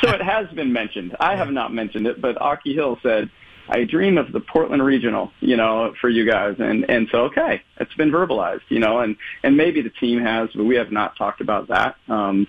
so 0.00 0.10
it 0.10 0.22
has 0.22 0.48
been 0.54 0.72
mentioned. 0.72 1.16
I 1.18 1.36
have 1.36 1.50
not 1.50 1.72
mentioned 1.72 2.06
it, 2.06 2.20
but 2.20 2.40
Aki 2.40 2.74
Hill 2.74 2.98
said, 3.02 3.30
I 3.68 3.84
dream 3.84 4.16
of 4.16 4.32
the 4.32 4.40
Portland 4.40 4.84
Regional, 4.84 5.32
you 5.40 5.56
know, 5.56 5.92
for 6.00 6.08
you 6.08 6.30
guys. 6.30 6.56
And, 6.58 6.88
and 6.88 7.08
so, 7.10 7.24
okay, 7.24 7.62
it's 7.78 7.92
been 7.94 8.10
verbalized, 8.10 8.62
you 8.68 8.78
know, 8.78 9.00
and, 9.00 9.16
and 9.42 9.56
maybe 9.56 9.82
the 9.82 9.90
team 9.90 10.20
has, 10.20 10.50
but 10.54 10.64
we 10.64 10.76
have 10.76 10.92
not 10.92 11.16
talked 11.16 11.40
about 11.40 11.68
that. 11.68 11.96
Um, 12.08 12.46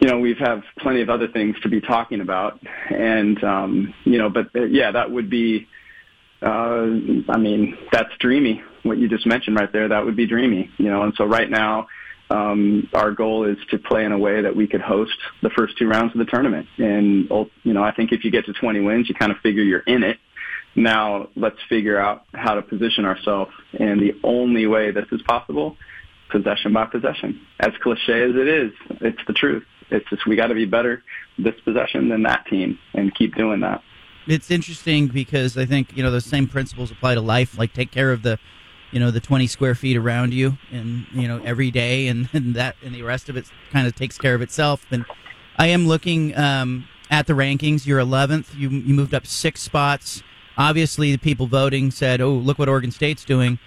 you 0.00 0.08
know, 0.08 0.18
we've 0.18 0.38
have 0.38 0.62
plenty 0.78 1.02
of 1.02 1.10
other 1.10 1.28
things 1.28 1.56
to 1.60 1.68
be 1.68 1.80
talking 1.80 2.20
about. 2.20 2.58
And, 2.88 3.42
um, 3.44 3.94
you 4.04 4.18
know, 4.18 4.30
but 4.30 4.48
uh, 4.56 4.64
yeah, 4.64 4.90
that 4.92 5.10
would 5.10 5.30
be, 5.30 5.68
uh, 6.42 6.86
I 7.28 7.36
mean, 7.38 7.76
that's 7.92 8.10
dreamy. 8.18 8.62
What 8.82 8.98
you 8.98 9.08
just 9.08 9.26
mentioned 9.26 9.56
right 9.56 9.70
there, 9.72 9.88
that 9.88 10.04
would 10.04 10.16
be 10.16 10.26
dreamy, 10.26 10.70
you 10.78 10.86
know. 10.86 11.02
And 11.02 11.12
so 11.16 11.24
right 11.24 11.50
now, 11.50 11.86
um, 12.30 12.88
our 12.94 13.10
goal 13.10 13.44
is 13.44 13.58
to 13.70 13.78
play 13.78 14.04
in 14.04 14.12
a 14.12 14.18
way 14.18 14.42
that 14.42 14.54
we 14.54 14.66
could 14.66 14.80
host 14.80 15.12
the 15.42 15.50
first 15.50 15.76
two 15.76 15.86
rounds 15.86 16.12
of 16.14 16.18
the 16.18 16.24
tournament. 16.24 16.66
And 16.78 17.28
you 17.62 17.74
know, 17.74 17.82
I 17.82 17.92
think 17.92 18.12
if 18.12 18.24
you 18.24 18.30
get 18.30 18.46
to 18.46 18.52
20 18.52 18.80
wins, 18.80 19.08
you 19.08 19.14
kind 19.14 19.32
of 19.32 19.38
figure 19.38 19.62
you're 19.62 19.80
in 19.80 20.02
it. 20.02 20.18
Now 20.76 21.28
let's 21.34 21.58
figure 21.68 22.00
out 22.00 22.24
how 22.32 22.54
to 22.54 22.62
position 22.62 23.04
ourselves. 23.04 23.50
And 23.78 24.00
the 24.00 24.14
only 24.22 24.66
way 24.66 24.92
this 24.92 25.06
is 25.12 25.20
possible, 25.22 25.76
possession 26.30 26.72
by 26.72 26.86
possession. 26.86 27.40
As 27.58 27.72
cliche 27.82 28.22
as 28.22 28.36
it 28.36 28.48
is, 28.48 28.72
it's 29.00 29.20
the 29.26 29.32
truth. 29.34 29.64
It's 29.90 30.08
just 30.08 30.26
we 30.26 30.36
got 30.36 30.46
to 30.46 30.54
be 30.54 30.66
better 30.66 31.02
this 31.36 31.54
possession 31.64 32.08
than 32.08 32.22
that 32.22 32.46
team, 32.46 32.78
and 32.94 33.12
keep 33.14 33.34
doing 33.34 33.60
that 33.60 33.82
it's 34.26 34.50
interesting 34.50 35.08
because 35.08 35.56
I 35.56 35.64
think 35.64 35.96
you 35.96 36.02
know 36.02 36.10
the 36.10 36.20
same 36.20 36.46
principles 36.46 36.90
apply 36.90 37.14
to 37.14 37.20
life. 37.20 37.58
Like 37.58 37.72
take 37.72 37.90
care 37.90 38.12
of 38.12 38.22
the, 38.22 38.38
you 38.90 39.00
know, 39.00 39.10
the 39.10 39.20
twenty 39.20 39.46
square 39.46 39.74
feet 39.74 39.96
around 39.96 40.34
you, 40.34 40.58
and 40.70 41.06
you 41.12 41.26
know 41.26 41.40
every 41.44 41.70
day, 41.70 42.08
and, 42.08 42.28
and 42.34 42.54
that 42.54 42.76
and 42.84 42.94
the 42.94 43.02
rest 43.02 43.28
of 43.28 43.36
it 43.36 43.46
kind 43.70 43.86
of 43.86 43.94
takes 43.94 44.18
care 44.18 44.34
of 44.34 44.42
itself. 44.42 44.86
And 44.90 45.04
I 45.56 45.66
am 45.68 45.86
looking 45.86 46.36
um, 46.36 46.86
at 47.10 47.26
the 47.26 47.32
rankings. 47.32 47.86
You're 47.86 48.00
11th. 48.00 48.56
You 48.56 48.70
you 48.70 48.94
moved 48.94 49.14
up 49.14 49.26
six 49.26 49.62
spots. 49.62 50.22
Obviously, 50.56 51.12
the 51.12 51.18
people 51.18 51.46
voting 51.46 51.90
said, 51.90 52.20
"Oh, 52.20 52.32
look 52.32 52.58
what 52.58 52.68
Oregon 52.68 52.90
State's 52.90 53.24
doing." 53.24 53.58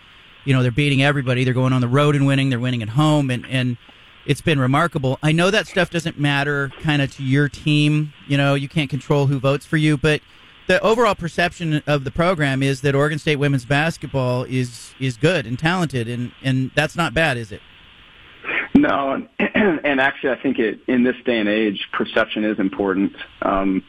You 0.46 0.54
know, 0.54 0.62
they're 0.62 0.72
beating 0.72 1.02
everybody. 1.02 1.46
They're 1.46 1.54
going 1.54 1.72
on 1.72 1.80
the 1.80 1.88
road 1.88 2.16
and 2.16 2.28
winning. 2.28 2.50
They're 2.50 2.60
winning 2.60 2.84
at 2.84 2.90
home, 2.90 3.32
and 3.32 3.46
and 3.48 3.78
it's 4.26 4.42
been 4.42 4.60
remarkable. 4.60 5.20
I 5.22 5.32
know 5.32 5.52
that 5.52 5.68
stuff 5.68 5.90
doesn't 5.90 6.20
matter 6.20 6.72
kind 6.82 7.02
of 7.02 7.14
to 7.16 7.24
your 7.24 7.50
team. 7.50 8.14
You 8.28 8.38
know, 8.38 8.54
you 8.54 8.70
can't 8.70 8.90
control 8.90 9.28
who 9.28 9.40
votes 9.40 9.66
for 9.66 9.78
you, 9.78 9.98
but 9.98 10.22
the 10.68 10.82
overall 10.82 11.16
perception 11.16 11.84
of 11.88 12.04
the 12.04 12.12
program 12.12 12.64
is 12.64 12.82
that 12.82 12.96
Oregon 12.96 13.20
State 13.20 13.38
women's 13.38 13.66
basketball 13.66 14.44
is 14.44 14.94
is 15.00 15.18
good 15.18 15.46
and 15.46 15.58
talented, 15.58 16.08
and 16.08 16.32
and 16.44 16.72
that's 16.76 16.96
not 16.96 17.14
bad, 17.14 17.38
is 17.38 17.52
it? 17.52 17.62
No, 18.76 19.28
and 19.40 20.00
actually, 20.02 20.32
I 20.32 20.42
think 20.42 20.60
it 20.60 20.80
in 20.88 21.04
this 21.04 21.16
day 21.26 21.40
and 21.40 21.50
age, 21.50 21.88
perception 21.92 22.44
is 22.44 22.60
important. 22.60 23.14
Um, 23.42 23.84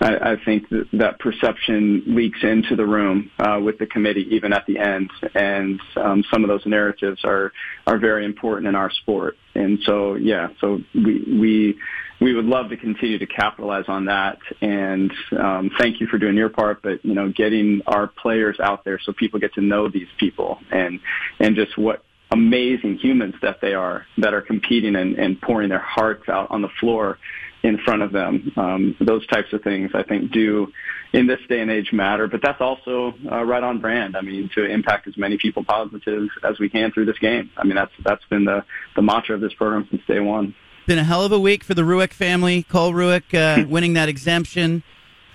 I, 0.00 0.32
I 0.32 0.36
think 0.44 0.68
that, 0.70 0.88
that 0.94 1.18
perception 1.18 2.02
leaks 2.06 2.38
into 2.42 2.74
the 2.76 2.86
room 2.86 3.30
uh, 3.38 3.60
with 3.62 3.78
the 3.78 3.86
committee, 3.86 4.26
even 4.30 4.52
at 4.52 4.66
the 4.66 4.78
end, 4.78 5.10
and 5.34 5.80
um, 5.96 6.24
some 6.32 6.42
of 6.42 6.48
those 6.48 6.64
narratives 6.66 7.20
are 7.24 7.52
are 7.86 7.98
very 7.98 8.24
important 8.24 8.68
in 8.68 8.74
our 8.74 8.90
sport. 8.90 9.36
And 9.54 9.78
so, 9.84 10.14
yeah, 10.14 10.48
so 10.60 10.80
we 10.94 11.24
we 11.38 11.78
we 12.20 12.34
would 12.34 12.44
love 12.44 12.70
to 12.70 12.76
continue 12.76 13.18
to 13.18 13.26
capitalize 13.26 13.86
on 13.88 14.06
that. 14.06 14.38
And 14.60 15.12
um, 15.38 15.70
thank 15.78 16.00
you 16.00 16.06
for 16.06 16.18
doing 16.18 16.36
your 16.36 16.50
part, 16.50 16.82
but 16.82 17.04
you 17.04 17.14
know, 17.14 17.30
getting 17.30 17.82
our 17.86 18.06
players 18.06 18.58
out 18.60 18.84
there 18.84 18.98
so 19.02 19.12
people 19.12 19.40
get 19.40 19.54
to 19.54 19.60
know 19.60 19.88
these 19.88 20.08
people 20.18 20.58
and 20.70 21.00
and 21.38 21.56
just 21.56 21.76
what 21.76 22.02
amazing 22.32 22.96
humans 22.98 23.34
that 23.42 23.60
they 23.60 23.74
are 23.74 24.06
that 24.18 24.34
are 24.34 24.40
competing 24.42 24.94
and, 24.94 25.18
and 25.18 25.40
pouring 25.40 25.68
their 25.68 25.80
hearts 25.80 26.28
out 26.28 26.50
on 26.50 26.62
the 26.62 26.68
floor 26.78 27.18
in 27.62 27.78
front 27.78 28.02
of 28.02 28.12
them. 28.12 28.52
Um, 28.56 28.96
those 29.00 29.26
types 29.26 29.52
of 29.52 29.62
things 29.62 29.90
I 29.94 30.02
think 30.02 30.32
do 30.32 30.72
in 31.12 31.26
this 31.26 31.40
day 31.48 31.60
and 31.60 31.70
age 31.70 31.92
matter, 31.92 32.28
but 32.28 32.40
that's 32.42 32.60
also 32.60 33.14
uh, 33.30 33.44
right 33.44 33.62
on 33.62 33.80
brand. 33.80 34.16
I 34.16 34.20
mean, 34.20 34.48
to 34.54 34.64
impact 34.64 35.08
as 35.08 35.16
many 35.16 35.38
people 35.38 35.64
positive 35.64 36.28
as 36.42 36.58
we 36.58 36.68
can 36.68 36.92
through 36.92 37.06
this 37.06 37.18
game. 37.18 37.50
I 37.56 37.64
mean, 37.64 37.74
that's 37.74 37.92
that's 38.04 38.24
been 38.26 38.44
the 38.44 38.64
the 38.96 39.02
mantra 39.02 39.34
of 39.34 39.40
this 39.40 39.52
program 39.54 39.86
since 39.90 40.02
day 40.06 40.20
one. 40.20 40.54
Been 40.86 40.98
a 40.98 41.04
hell 41.04 41.24
of 41.24 41.32
a 41.32 41.38
week 41.38 41.62
for 41.62 41.74
the 41.74 41.82
Rueck 41.82 42.12
family. 42.12 42.62
Cole 42.64 42.92
Rueck 42.92 43.34
uh, 43.34 43.66
winning 43.68 43.92
that 43.94 44.08
exemption 44.08 44.82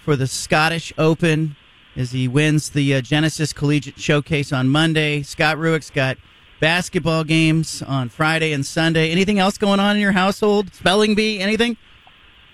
for 0.03 0.15
the 0.15 0.27
Scottish 0.27 0.93
Open 0.97 1.55
as 1.95 2.11
he 2.11 2.27
wins 2.27 2.69
the 2.69 2.95
uh, 2.95 3.01
Genesis 3.01 3.53
Collegiate 3.53 3.99
Showcase 3.99 4.51
on 4.51 4.67
Monday. 4.67 5.21
Scott 5.23 5.57
Rueck's 5.57 5.89
got 5.89 6.17
basketball 6.59 7.23
games 7.23 7.81
on 7.81 8.09
Friday 8.09 8.53
and 8.53 8.65
Sunday. 8.65 9.11
Anything 9.11 9.39
else 9.39 9.57
going 9.57 9.79
on 9.79 9.95
in 9.95 10.01
your 10.01 10.11
household? 10.11 10.73
Spelling 10.73 11.15
bee? 11.15 11.39
Anything? 11.39 11.77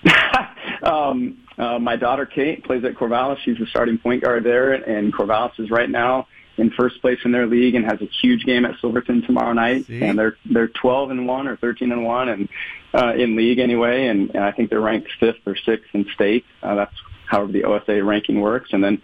um, 0.82 1.38
uh, 1.58 1.78
my 1.78 1.96
daughter 1.96 2.26
Kate 2.26 2.64
plays 2.64 2.84
at 2.84 2.94
Corvallis. 2.94 3.38
She's 3.44 3.58
the 3.58 3.66
starting 3.66 3.98
point 3.98 4.22
guard 4.22 4.44
there, 4.44 4.72
and 4.72 5.12
Corvallis 5.12 5.58
is 5.60 5.70
right 5.70 5.88
now 5.88 6.26
in 6.58 6.70
first 6.70 7.00
place 7.00 7.18
in 7.24 7.32
their 7.32 7.46
league 7.46 7.74
and 7.74 7.84
has 7.84 8.00
a 8.02 8.08
huge 8.20 8.44
game 8.44 8.64
at 8.64 8.78
Silverton 8.80 9.22
tomorrow 9.22 9.52
night. 9.52 9.86
See? 9.86 10.02
And 10.02 10.18
they're 10.18 10.36
they're 10.44 10.68
12 10.68 11.10
and 11.10 11.26
one 11.26 11.48
or 11.48 11.56
13 11.56 11.92
and 11.92 12.04
one, 12.04 12.28
and 12.28 12.48
uh, 12.94 13.14
in 13.14 13.36
league 13.36 13.58
anyway. 13.58 14.06
And, 14.06 14.30
and 14.34 14.44
I 14.44 14.52
think 14.52 14.70
they're 14.70 14.80
ranked 14.80 15.10
fifth 15.18 15.46
or 15.46 15.56
sixth 15.56 15.88
in 15.94 16.06
state. 16.14 16.44
Uh, 16.62 16.74
that's 16.74 16.94
however 17.26 17.52
the 17.52 17.64
OSA 17.64 18.04
ranking 18.04 18.40
works. 18.40 18.70
And 18.72 18.84
then 18.84 19.00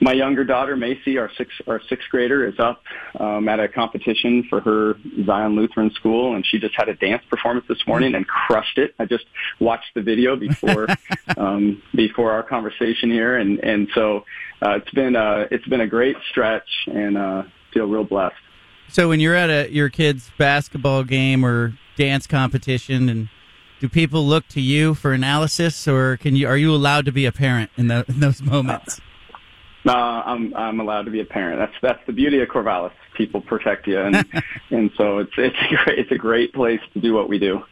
my 0.00 0.12
younger 0.12 0.44
daughter 0.44 0.76
Macy, 0.76 1.18
our 1.18 1.30
sixth 1.36 1.60
our 1.66 1.80
sixth 1.88 2.08
grader, 2.10 2.46
is 2.46 2.58
up 2.58 2.82
um, 3.18 3.48
at 3.48 3.60
a 3.60 3.68
competition 3.68 4.46
for 4.48 4.60
her 4.60 4.94
Zion 5.24 5.54
Lutheran 5.54 5.90
school, 5.92 6.34
and 6.34 6.44
she 6.46 6.58
just 6.58 6.74
had 6.74 6.88
a 6.88 6.94
dance 6.94 7.22
performance 7.28 7.66
this 7.68 7.86
morning 7.86 8.14
and 8.14 8.26
crushed 8.26 8.78
it. 8.78 8.94
I 8.98 9.04
just 9.04 9.24
watched 9.58 9.94
the 9.94 10.02
video 10.02 10.36
before 10.36 10.86
um, 11.36 11.82
before 11.94 12.32
our 12.32 12.42
conversation 12.42 13.10
here, 13.10 13.36
and 13.36 13.58
and 13.60 13.88
so 13.94 14.24
uh, 14.62 14.76
it's 14.76 14.90
been 14.90 15.16
uh, 15.16 15.46
it's 15.50 15.66
been 15.66 15.82
a 15.82 15.88
great 15.88 16.16
stretch, 16.30 16.68
and 16.86 17.18
uh, 17.18 17.42
feel 17.72 17.86
real 17.86 18.04
blessed. 18.04 18.36
So 18.88 19.08
when 19.08 19.20
you're 19.20 19.36
at 19.36 19.50
a 19.50 19.70
your 19.70 19.90
kid's 19.90 20.30
basketball 20.38 21.04
game 21.04 21.44
or 21.44 21.74
dance 21.96 22.26
competition 22.26 23.08
and 23.08 23.28
do 23.80 23.88
people 23.88 24.26
look 24.26 24.46
to 24.48 24.60
you 24.60 24.94
for 24.94 25.12
analysis, 25.12 25.88
or 25.88 26.18
can 26.18 26.36
you? 26.36 26.46
Are 26.46 26.56
you 26.56 26.74
allowed 26.74 27.06
to 27.06 27.12
be 27.12 27.24
a 27.24 27.32
parent 27.32 27.70
in, 27.76 27.88
the, 27.88 28.04
in 28.08 28.20
those 28.20 28.42
moments? 28.42 29.00
No, 29.90 29.96
I'm 29.96 30.54
I'm 30.54 30.80
allowed 30.80 31.02
to 31.02 31.10
be 31.10 31.20
a 31.20 31.24
parent. 31.24 31.58
That's 31.58 31.74
that's 31.82 32.06
the 32.06 32.12
beauty 32.12 32.40
of 32.40 32.48
Corvallis. 32.48 32.92
People 33.16 33.40
protect 33.40 33.86
you, 33.86 33.98
and 33.98 34.16
and 34.70 34.90
so 34.96 35.18
it's 35.18 35.32
it's 35.36 35.56
a 35.56 35.74
great 35.74 35.98
it's 35.98 36.12
a 36.12 36.18
great 36.18 36.52
place 36.52 36.80
to 36.94 37.00
do 37.00 37.12
what 37.14 37.28
we 37.28 37.38
do. 37.38 37.62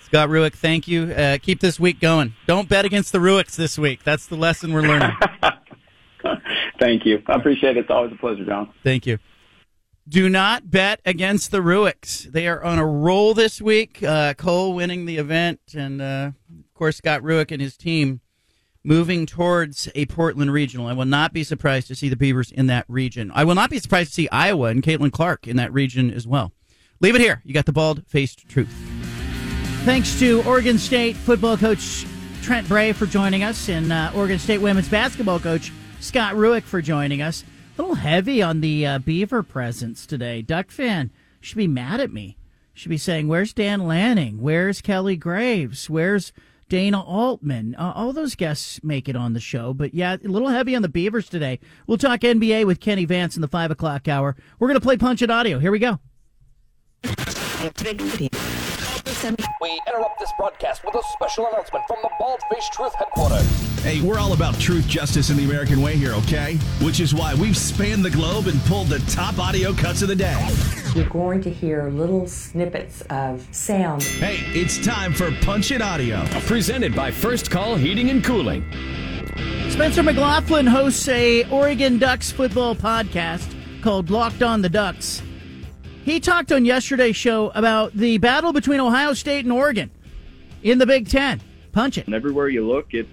Scott 0.00 0.30
Rueck, 0.30 0.54
thank 0.54 0.88
you. 0.88 1.12
Uh, 1.12 1.36
keep 1.40 1.60
this 1.60 1.78
week 1.78 2.00
going. 2.00 2.34
Don't 2.46 2.68
bet 2.68 2.86
against 2.86 3.12
the 3.12 3.18
Ruecks 3.18 3.56
this 3.56 3.78
week. 3.78 4.04
That's 4.04 4.26
the 4.26 4.36
lesson 4.36 4.72
we're 4.72 4.80
learning. 4.80 5.14
thank 6.80 7.04
you. 7.04 7.22
I 7.26 7.34
appreciate 7.34 7.76
it. 7.76 7.80
It's 7.80 7.90
always 7.90 8.12
a 8.12 8.16
pleasure, 8.16 8.46
John. 8.46 8.72
Thank 8.82 9.06
you. 9.06 9.18
Do 10.08 10.30
not 10.30 10.70
bet 10.70 11.00
against 11.04 11.50
the 11.50 11.58
Ruecks. 11.58 12.32
They 12.32 12.48
are 12.48 12.64
on 12.64 12.78
a 12.78 12.86
roll 12.86 13.34
this 13.34 13.60
week. 13.60 14.02
Uh, 14.02 14.32
Cole 14.32 14.72
winning 14.72 15.04
the 15.04 15.18
event, 15.18 15.60
and 15.76 16.00
uh, 16.00 16.30
of 16.58 16.74
course 16.74 16.96
Scott 16.96 17.20
Rueck 17.20 17.52
and 17.52 17.60
his 17.60 17.76
team 17.76 18.22
moving 18.84 19.26
towards 19.26 19.88
a 19.94 20.06
Portland 20.06 20.52
regional. 20.52 20.86
I 20.86 20.92
will 20.92 21.04
not 21.04 21.32
be 21.32 21.44
surprised 21.44 21.88
to 21.88 21.94
see 21.94 22.08
the 22.08 22.16
Beavers 22.16 22.50
in 22.50 22.66
that 22.68 22.84
region. 22.88 23.30
I 23.34 23.44
will 23.44 23.54
not 23.54 23.70
be 23.70 23.78
surprised 23.78 24.10
to 24.10 24.14
see 24.14 24.28
Iowa 24.30 24.68
and 24.68 24.82
Caitlin 24.82 25.12
Clark 25.12 25.46
in 25.46 25.56
that 25.56 25.72
region 25.72 26.10
as 26.10 26.26
well. 26.26 26.52
Leave 27.00 27.14
it 27.14 27.20
here. 27.20 27.42
You 27.44 27.54
got 27.54 27.66
the 27.66 27.72
bald 27.72 28.06
faced 28.06 28.48
truth. 28.48 28.72
Thanks 29.84 30.18
to 30.18 30.42
Oregon 30.42 30.78
State 30.78 31.16
football 31.16 31.56
coach 31.56 32.04
Trent 32.42 32.66
Bray 32.66 32.92
for 32.92 33.06
joining 33.06 33.42
us, 33.42 33.68
and 33.68 33.92
uh, 33.92 34.10
Oregon 34.14 34.38
State 34.38 34.58
women's 34.58 34.88
basketball 34.88 35.38
coach 35.38 35.72
Scott 36.00 36.34
Rueck 36.34 36.62
for 36.62 36.80
joining 36.80 37.22
us. 37.22 37.44
A 37.76 37.82
little 37.82 37.96
heavy 37.96 38.42
on 38.42 38.60
the 38.60 38.86
uh, 38.86 38.98
Beaver 38.98 39.42
presence 39.42 40.06
today. 40.06 40.42
Duck 40.42 40.70
fan 40.70 41.10
should 41.40 41.58
be 41.58 41.68
mad 41.68 42.00
at 42.00 42.12
me. 42.12 42.36
Should 42.74 42.88
be 42.88 42.98
saying, 42.98 43.28
"Where's 43.28 43.52
Dan 43.52 43.86
Lanning? 43.86 44.40
Where's 44.40 44.80
Kelly 44.80 45.16
Graves? 45.16 45.88
Where's 45.90 46.32
Dana 46.68 47.02
Altman?" 47.02 47.74
Uh, 47.76 47.92
all 47.94 48.12
those 48.12 48.34
guests 48.34 48.80
make 48.82 49.08
it 49.08 49.16
on 49.16 49.32
the 49.32 49.40
show, 49.40 49.74
but 49.74 49.94
yeah, 49.94 50.16
a 50.22 50.28
little 50.28 50.48
heavy 50.48 50.74
on 50.74 50.82
the 50.82 50.88
Beavers 50.88 51.28
today. 51.28 51.58
We'll 51.86 51.98
talk 51.98 52.20
NBA 52.20 52.66
with 52.66 52.80
Kenny 52.80 53.04
Vance 53.04 53.36
in 53.36 53.42
the 53.42 53.48
five 53.48 53.70
o'clock 53.70 54.08
hour. 54.08 54.36
We're 54.58 54.68
gonna 54.68 54.80
play 54.80 54.96
Punch 54.96 55.22
It 55.22 55.30
Audio. 55.30 55.58
Here 55.58 55.72
we 55.72 55.78
go. 55.78 55.98
We 59.60 59.80
interrupt 59.88 60.20
this 60.20 60.30
broadcast 60.38 60.84
with 60.84 60.94
a 60.94 61.02
special 61.14 61.48
announcement 61.48 61.84
from 61.88 61.96
the 62.02 62.10
Bald 62.20 62.38
Faced 62.52 62.72
Truth 62.72 62.94
headquarters. 62.94 63.82
Hey, 63.82 64.00
we're 64.00 64.18
all 64.18 64.32
about 64.32 64.56
truth, 64.60 64.86
justice, 64.86 65.30
and 65.30 65.38
the 65.38 65.44
American 65.44 65.82
way 65.82 65.96
here, 65.96 66.12
okay? 66.12 66.54
Which 66.80 67.00
is 67.00 67.14
why 67.14 67.34
we've 67.34 67.56
spanned 67.56 68.04
the 68.04 68.10
globe 68.10 68.46
and 68.46 68.60
pulled 68.62 68.86
the 68.86 69.00
top 69.10 69.40
audio 69.40 69.72
cuts 69.72 70.02
of 70.02 70.08
the 70.08 70.14
day. 70.14 70.48
You're 70.94 71.08
going 71.08 71.40
to 71.42 71.50
hear 71.50 71.90
little 71.90 72.28
snippets 72.28 73.00
of 73.10 73.44
sound. 73.50 74.04
Hey, 74.04 74.38
it's 74.56 74.78
time 74.86 75.12
for 75.12 75.32
Punch 75.42 75.72
It 75.72 75.82
Audio. 75.82 76.24
Presented 76.46 76.94
by 76.94 77.10
First 77.10 77.50
Call 77.50 77.74
Heating 77.74 78.10
and 78.10 78.22
Cooling. 78.22 78.64
Spencer 79.68 80.04
McLaughlin 80.04 80.66
hosts 80.66 81.08
a 81.08 81.42
Oregon 81.50 81.98
Ducks 81.98 82.30
football 82.30 82.76
podcast 82.76 83.52
called 83.82 84.10
Locked 84.10 84.44
On 84.44 84.62
the 84.62 84.68
Ducks. 84.68 85.22
He 86.04 86.20
talked 86.20 86.52
on 86.52 86.64
yesterday's 86.64 87.16
show 87.16 87.50
about 87.54 87.92
the 87.92 88.18
battle 88.18 88.52
between 88.52 88.80
Ohio 88.80 89.12
State 89.12 89.44
and 89.44 89.52
Oregon 89.52 89.90
in 90.62 90.78
the 90.78 90.86
Big 90.86 91.08
Ten. 91.08 91.40
Punch 91.72 91.98
it. 91.98 92.06
And 92.06 92.14
everywhere 92.14 92.48
you 92.48 92.66
look, 92.66 92.94
it's 92.94 93.08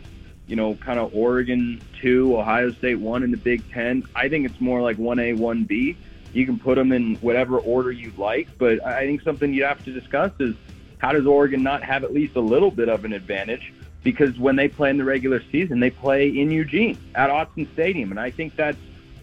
you 0.48 0.56
know 0.56 0.76
kind 0.76 1.00
of 1.00 1.14
Oregon 1.14 1.82
two, 2.02 2.38
Ohio 2.38 2.72
State 2.72 2.96
one 2.96 3.24
in 3.24 3.32
the 3.32 3.38
Big 3.38 3.70
Ten. 3.72 4.04
I 4.16 4.30
think 4.30 4.46
it's 4.46 4.62
more 4.62 4.82
like 4.82 4.98
one 4.98 5.20
A, 5.20 5.34
one 5.34 5.66
B. 5.66 5.98
You 6.34 6.46
can 6.46 6.60
put 6.60 6.76
them 6.76 6.92
in 6.92 7.16
whatever 7.18 7.60
order 7.60 7.92
you'd 7.92 8.18
like, 8.18 8.50
but 8.58 8.84
I 8.86 9.06
think 9.06 9.22
something 9.22 9.54
you 9.54 9.64
have 9.64 9.84
to 9.86 9.92
discuss 9.92 10.32
is 10.40 10.56
how 10.98 11.12
does 11.12 11.26
Oregon 11.26 11.64
not 11.64 11.84
have 11.84 12.04
at 12.04 12.14
least 12.14 12.36
a 12.36 12.42
little 12.42 12.72
bit 12.72 12.90
of 12.90 13.06
an 13.06 13.14
advantage? 13.14 13.74
Because 14.04 14.38
when 14.38 14.56
they 14.56 14.68
play 14.68 14.90
in 14.90 14.98
the 14.98 15.04
regular 15.04 15.42
season, 15.52 15.80
they 15.80 15.90
play 15.90 16.28
in 16.28 16.52
Eugene 16.52 16.98
at 17.16 17.30
Autzen 17.30 17.72
Stadium, 17.74 18.12
and 18.12 18.20
I 18.20 18.32
think 18.32 18.56
that's 18.56 18.78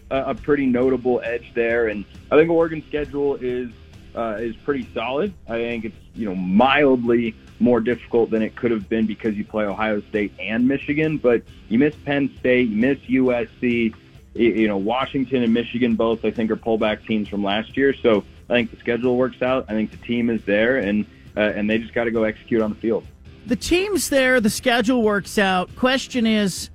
a, 0.09 0.31
a 0.31 0.35
pretty 0.35 0.65
notable 0.65 1.21
edge 1.23 1.51
there. 1.53 1.87
And 1.87 2.05
I 2.31 2.37
think 2.37 2.49
Oregon's 2.49 2.85
schedule 2.85 3.35
is 3.35 3.69
uh, 4.15 4.37
is 4.39 4.55
pretty 4.57 4.87
solid. 4.93 5.33
I 5.47 5.57
think 5.57 5.85
it's 5.85 5.95
you 6.13 6.27
know 6.27 6.35
mildly 6.35 7.35
more 7.59 7.79
difficult 7.79 8.29
than 8.29 8.41
it 8.41 8.55
could 8.55 8.71
have 8.71 8.89
been 8.89 9.05
because 9.05 9.35
you 9.35 9.45
play 9.45 9.65
Ohio 9.65 10.01
State 10.01 10.33
and 10.39 10.67
Michigan, 10.67 11.17
but 11.17 11.43
you 11.69 11.79
miss 11.79 11.95
Penn 12.05 12.29
State, 12.39 12.69
you 12.69 12.75
miss 12.75 12.97
USC, 12.99 13.93
you 14.33 14.67
know 14.67 14.77
Washington 14.77 15.43
and 15.43 15.53
Michigan 15.53 15.95
both 15.95 16.25
I 16.25 16.31
think 16.31 16.51
are 16.51 16.55
pullback 16.55 17.05
teams 17.05 17.27
from 17.27 17.43
last 17.43 17.75
year. 17.77 17.93
So 17.93 18.23
I 18.49 18.53
think 18.53 18.71
the 18.71 18.77
schedule 18.77 19.17
works 19.17 19.41
out. 19.41 19.65
I 19.69 19.73
think 19.73 19.91
the 19.91 19.97
team 19.97 20.29
is 20.29 20.43
there, 20.45 20.77
and 20.77 21.05
uh, 21.35 21.39
and 21.39 21.69
they 21.69 21.77
just 21.77 21.93
got 21.93 22.05
to 22.05 22.11
go 22.11 22.23
execute 22.23 22.61
on 22.61 22.69
the 22.69 22.79
field. 22.79 23.05
The 23.45 23.55
team's 23.55 24.09
there. 24.09 24.39
The 24.39 24.49
schedule 24.49 25.03
works 25.03 25.37
out. 25.37 25.75
Question 25.75 26.25
is. 26.25 26.69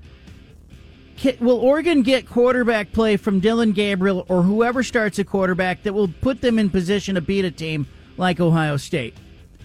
Will 1.41 1.59
Oregon 1.59 2.03
get 2.03 2.29
quarterback 2.29 2.93
play 2.93 3.17
from 3.17 3.41
Dillon 3.41 3.73
Gabriel 3.73 4.25
or 4.29 4.43
whoever 4.43 4.85
starts 4.85 5.19
a 5.19 5.25
quarterback 5.25 5.83
that 5.83 5.93
will 5.93 6.09
put 6.09 6.41
them 6.41 6.59
in 6.61 6.71
position 6.71 7.17
to 7.17 7.21
beat 7.21 7.45
a 7.45 7.51
team 7.51 7.89
like 8.17 8.39
Ohio 8.39 8.77
State? 8.77 9.17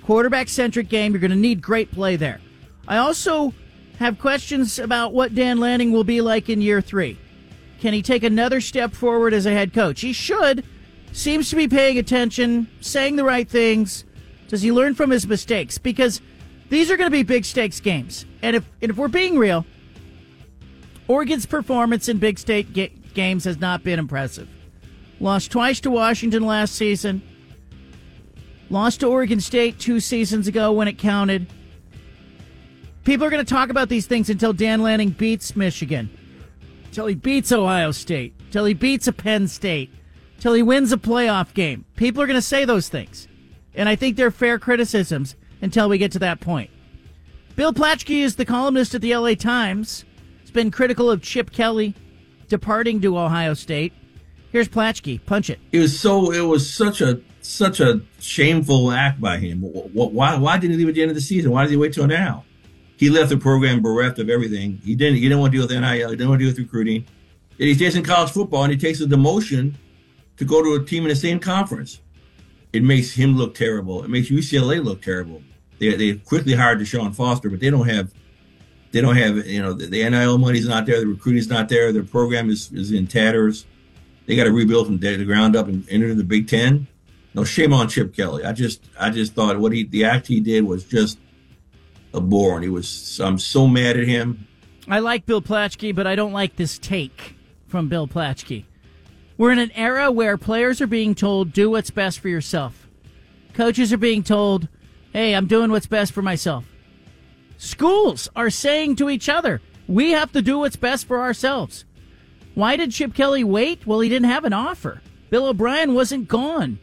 Quarterback 0.01 0.49
centric 0.49 0.89
game. 0.89 1.11
You're 1.13 1.21
going 1.21 1.31
to 1.31 1.37
need 1.37 1.61
great 1.61 1.91
play 1.91 2.15
there. 2.15 2.41
I 2.87 2.97
also 2.97 3.53
have 3.99 4.17
questions 4.17 4.79
about 4.79 5.13
what 5.13 5.35
Dan 5.35 5.59
Lanning 5.59 5.91
will 5.91 6.03
be 6.03 6.21
like 6.21 6.49
in 6.49 6.59
year 6.59 6.81
three. 6.81 7.19
Can 7.79 7.93
he 7.93 8.01
take 8.01 8.23
another 8.23 8.59
step 8.59 8.93
forward 8.93 9.33
as 9.33 9.45
a 9.45 9.51
head 9.51 9.73
coach? 9.73 10.01
He 10.01 10.11
should. 10.11 10.65
Seems 11.11 11.51
to 11.51 11.55
be 11.55 11.67
paying 11.67 11.99
attention, 11.99 12.67
saying 12.81 13.15
the 13.15 13.23
right 13.23 13.47
things. 13.47 14.05
Does 14.47 14.63
he 14.63 14.71
learn 14.71 14.95
from 14.95 15.11
his 15.11 15.27
mistakes? 15.27 15.77
Because 15.77 16.19
these 16.69 16.89
are 16.89 16.97
going 16.97 17.09
to 17.09 17.15
be 17.15 17.23
big 17.23 17.45
stakes 17.45 17.79
games. 17.79 18.25
And 18.41 18.55
if, 18.55 18.65
and 18.81 18.89
if 18.89 18.97
we're 18.97 19.07
being 19.07 19.37
real, 19.37 19.65
Oregon's 21.07 21.45
performance 21.45 22.07
in 22.07 22.17
big 22.17 22.39
state 22.39 22.73
ga- 22.73 22.93
games 23.13 23.43
has 23.43 23.59
not 23.59 23.83
been 23.83 23.99
impressive. 23.99 24.47
Lost 25.19 25.51
twice 25.51 25.79
to 25.81 25.91
Washington 25.91 26.43
last 26.45 26.75
season. 26.75 27.21
Lost 28.69 29.01
to 29.01 29.07
Oregon 29.07 29.39
State 29.39 29.79
two 29.79 29.99
seasons 29.99 30.47
ago 30.47 30.71
when 30.71 30.87
it 30.87 30.97
counted. 30.97 31.47
People 33.03 33.27
are 33.27 33.29
going 33.29 33.45
to 33.45 33.53
talk 33.53 33.69
about 33.69 33.89
these 33.89 34.07
things 34.07 34.29
until 34.29 34.53
Dan 34.53 34.81
Lanning 34.81 35.09
beats 35.09 35.55
Michigan, 35.55 36.09
until 36.85 37.05
he 37.05 37.15
beats 37.15 37.51
Ohio 37.51 37.91
State, 37.91 38.33
until 38.45 38.65
he 38.65 38.73
beats 38.73 39.07
a 39.07 39.13
Penn 39.13 39.47
State, 39.47 39.91
until 40.37 40.53
he 40.53 40.63
wins 40.63 40.91
a 40.91 40.97
playoff 40.97 41.53
game. 41.53 41.85
People 41.97 42.21
are 42.21 42.27
going 42.27 42.35
to 42.35 42.41
say 42.41 42.65
those 42.65 42.89
things. 42.89 43.27
And 43.75 43.89
I 43.89 43.95
think 43.95 44.15
they're 44.15 44.31
fair 44.31 44.57
criticisms 44.57 45.35
until 45.61 45.89
we 45.89 45.97
get 45.97 46.11
to 46.13 46.19
that 46.19 46.39
point. 46.39 46.69
Bill 47.55 47.73
Plaschke 47.73 48.23
is 48.23 48.35
the 48.35 48.45
columnist 48.45 48.95
at 48.95 49.01
the 49.01 49.15
LA 49.15 49.35
Times. 49.35 50.05
Been 50.53 50.69
critical 50.69 51.09
of 51.09 51.21
Chip 51.23 51.51
Kelly 51.51 51.95
departing 52.47 53.01
to 53.01 53.17
Ohio 53.17 53.55
State. 53.55 53.91
Here's 54.51 54.69
Plaschke. 54.69 55.25
Punch 55.25 55.49
it. 55.49 55.59
It 55.71 55.79
was 55.79 55.99
so. 55.99 56.31
It 56.31 56.41
was 56.41 56.71
such 56.71 57.01
a 57.01 57.19
such 57.41 57.79
a 57.79 58.01
shameful 58.19 58.91
act 58.91 59.19
by 59.19 59.39
him. 59.39 59.61
Why? 59.61 60.35
Why 60.37 60.57
didn't 60.59 60.73
he 60.73 60.77
leave 60.77 60.89
at 60.89 60.95
the 60.95 61.01
end 61.01 61.09
of 61.09 61.15
the 61.15 61.21
season? 61.21 61.49
Why 61.49 61.63
did 61.63 61.71
he 61.71 61.77
wait 61.77 61.93
till 61.93 62.05
now? 62.05 62.45
He 62.97 63.09
left 63.09 63.29
the 63.29 63.37
program 63.37 63.81
bereft 63.81 64.19
of 64.19 64.29
everything. 64.29 64.79
He 64.85 64.95
didn't. 64.95 65.15
He 65.15 65.21
didn't 65.21 65.39
want 65.39 65.53
to 65.53 65.57
deal 65.57 65.67
with 65.67 65.75
NIL. 65.75 66.11
He 66.11 66.15
didn't 66.15 66.29
want 66.29 66.39
to 66.39 66.45
deal 66.45 66.51
with 66.51 66.59
recruiting. 66.59 67.05
And 67.57 67.67
he 67.67 67.73
stays 67.73 67.95
in 67.95 68.03
college 68.03 68.29
football 68.29 68.63
and 68.63 68.71
he 68.71 68.77
takes 68.77 69.01
a 69.01 69.05
demotion 69.05 69.73
to 70.37 70.45
go 70.45 70.63
to 70.63 70.81
a 70.81 70.85
team 70.85 71.03
in 71.03 71.09
the 71.09 71.15
same 71.15 71.39
conference. 71.39 71.99
It 72.73 72.83
makes 72.83 73.11
him 73.11 73.35
look 73.35 73.55
terrible. 73.55 74.03
It 74.03 74.09
makes 74.09 74.29
UCLA 74.29 74.83
look 74.83 75.01
terrible. 75.01 75.41
They 75.79 75.95
they 75.95 76.13
quickly 76.13 76.53
hired 76.53 76.79
Deshaun 76.79 77.15
Foster, 77.15 77.49
but 77.49 77.59
they 77.59 77.71
don't 77.71 77.89
have 77.89 78.13
they 78.93 79.01
don't 79.01 79.17
have 79.17 79.45
you 79.45 79.61
know 79.61 79.73
the, 79.73 79.87
the 79.87 80.09
NIL 80.09 80.37
money's 80.37 80.67
not 80.67 80.85
there, 80.85 81.01
the 81.01 81.07
recruiting's 81.07 81.49
not 81.49 81.67
there, 81.67 81.91
their 81.91 82.03
program 82.03 82.49
is, 82.49 82.71
is 82.71 82.91
in 82.91 83.07
tatters. 83.07 83.65
They 84.25 84.37
got 84.37 84.45
to 84.45 84.51
rebuild 84.51 84.85
from 84.87 84.99
the 84.99 85.25
ground 85.25 85.57
up 85.57 85.67
and 85.67 85.85
enter 85.89 86.13
the 86.13 86.23
Big 86.23 86.47
Ten. 86.47 86.87
No 87.33 87.43
shame 87.43 87.73
on 87.73 87.89
Chip 87.89 88.15
Kelly. 88.15 88.45
I 88.45 88.53
just 88.53 88.85
I 88.97 89.09
just 89.09 89.33
thought 89.33 89.59
what 89.59 89.73
he 89.73 89.83
the 89.83 90.05
act 90.05 90.27
he 90.27 90.39
did 90.39 90.63
was 90.63 90.85
just 90.85 91.17
abhorrent. 92.13 92.63
He 92.63 92.69
was 92.69 93.19
I'm 93.19 93.39
so 93.39 93.67
mad 93.67 93.97
at 93.97 94.07
him. 94.07 94.47
I 94.87 94.99
like 94.99 95.25
Bill 95.25 95.41
Plaschke, 95.41 95.95
but 95.95 96.05
I 96.05 96.15
don't 96.15 96.33
like 96.33 96.55
this 96.55 96.77
take 96.77 97.35
from 97.67 97.89
Bill 97.89 98.07
Plaschke. 98.07 98.65
We're 99.37 99.51
in 99.51 99.59
an 99.59 99.71
era 99.71 100.11
where 100.11 100.37
players 100.37 100.79
are 100.81 100.87
being 100.87 101.15
told 101.15 101.51
do 101.51 101.71
what's 101.71 101.89
best 101.89 102.19
for 102.19 102.29
yourself. 102.29 102.87
Coaches 103.55 103.91
are 103.91 103.97
being 103.97 104.21
told, 104.21 104.67
"Hey, 105.11 105.33
I'm 105.33 105.47
doing 105.47 105.71
what's 105.71 105.87
best 105.87 106.11
for 106.11 106.21
myself." 106.21 106.65
Schools 107.64 108.28
are 108.36 108.49
saying 108.49 108.97
to 108.97 109.09
each 109.09 109.30
other, 109.30 109.61
"We 109.88 110.11
have 110.11 110.34
to 110.34 110.41
do 110.41 110.59
what's 110.59 110.76
best 110.76 111.07
for 111.07 111.22
ourselves." 111.22 111.86
Why 112.55 112.76
did 112.76 112.91
Chip 112.91 113.14
Kelly 113.14 113.45
wait? 113.45 113.88
Well, 113.88 114.01
he 114.01 114.09
didn't 114.09 114.30
have 114.30 114.43
an 114.43 114.51
offer. 114.51 115.01
Bill 115.30 115.47
O'Brien 115.47 115.93
wasn't 115.93 116.28
gone. 116.28 116.78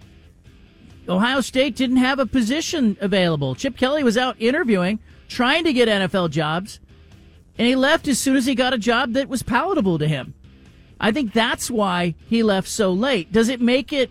Ohio 1.06 1.42
State 1.42 1.76
didn't 1.76 1.98
have 1.98 2.18
a 2.18 2.24
position 2.24 2.96
available. 2.98 3.54
Chip 3.54 3.76
Kelly 3.76 4.02
was 4.02 4.16
out 4.16 4.36
interviewing, 4.38 5.00
trying 5.28 5.64
to 5.64 5.74
get 5.74 5.86
NFL 5.86 6.30
jobs, 6.30 6.80
and 7.58 7.68
he 7.68 7.76
left 7.76 8.08
as 8.08 8.18
soon 8.18 8.36
as 8.36 8.46
he 8.46 8.54
got 8.54 8.72
a 8.72 8.78
job 8.78 9.12
that 9.12 9.28
was 9.28 9.42
palatable 9.42 9.98
to 9.98 10.08
him. 10.08 10.32
I 10.98 11.12
think 11.12 11.34
that's 11.34 11.70
why 11.70 12.14
he 12.26 12.42
left 12.42 12.68
so 12.68 12.90
late. 12.90 13.30
Does 13.30 13.50
it 13.50 13.60
make 13.60 13.92
it 13.92 14.10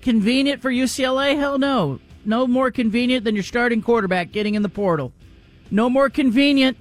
convenient 0.00 0.62
for 0.62 0.70
UCLA? 0.70 1.36
Hell 1.36 1.58
no. 1.58 1.98
No 2.24 2.46
more 2.46 2.70
convenient 2.70 3.24
than 3.24 3.34
your 3.34 3.42
starting 3.42 3.82
quarterback 3.82 4.30
getting 4.30 4.54
in 4.54 4.62
the 4.62 4.68
portal. 4.68 5.12
No 5.70 5.90
more 5.90 6.08
convenient 6.08 6.78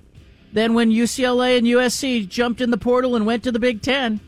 than 0.54 0.74
when 0.74 0.92
UCLA 0.92 1.58
and 1.58 1.68
USC 1.68 2.28
jumped 2.28 2.62
in 2.62 2.72
the 2.72 2.78
portal 2.78 3.16
and 3.16 3.26
went 3.26 3.44
to 3.44 3.52
the 3.52 3.60
Big 3.60 3.82
Ten. 3.82 4.20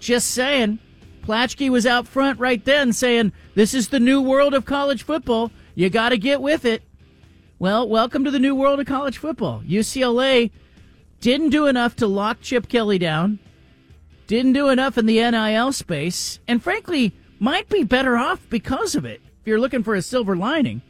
Just 0.00 0.30
saying. 0.30 0.78
Plaschke 1.22 1.70
was 1.70 1.86
out 1.86 2.06
front 2.06 2.38
right 2.38 2.62
then 2.64 2.92
saying, 2.92 3.32
This 3.54 3.72
is 3.72 3.88
the 3.88 4.00
new 4.00 4.20
world 4.20 4.52
of 4.52 4.66
college 4.66 5.04
football. 5.04 5.50
You 5.74 5.88
got 5.88 6.10
to 6.10 6.18
get 6.18 6.42
with 6.42 6.64
it. 6.64 6.82
Well, 7.58 7.88
welcome 7.88 8.24
to 8.24 8.30
the 8.30 8.38
new 8.38 8.54
world 8.54 8.80
of 8.80 8.86
college 8.86 9.16
football. 9.16 9.62
UCLA 9.62 10.50
didn't 11.20 11.50
do 11.50 11.66
enough 11.66 11.96
to 11.96 12.06
lock 12.06 12.42
Chip 12.42 12.68
Kelly 12.68 12.98
down, 12.98 13.38
didn't 14.26 14.52
do 14.52 14.68
enough 14.68 14.98
in 14.98 15.06
the 15.06 15.18
NIL 15.30 15.72
space, 15.72 16.40
and 16.46 16.62
frankly, 16.62 17.14
might 17.38 17.68
be 17.68 17.84
better 17.84 18.16
off 18.16 18.46
because 18.50 18.94
of 18.94 19.04
it 19.06 19.22
if 19.40 19.46
you're 19.46 19.60
looking 19.60 19.82
for 19.82 19.94
a 19.94 20.02
silver 20.02 20.36
lining. 20.36 20.82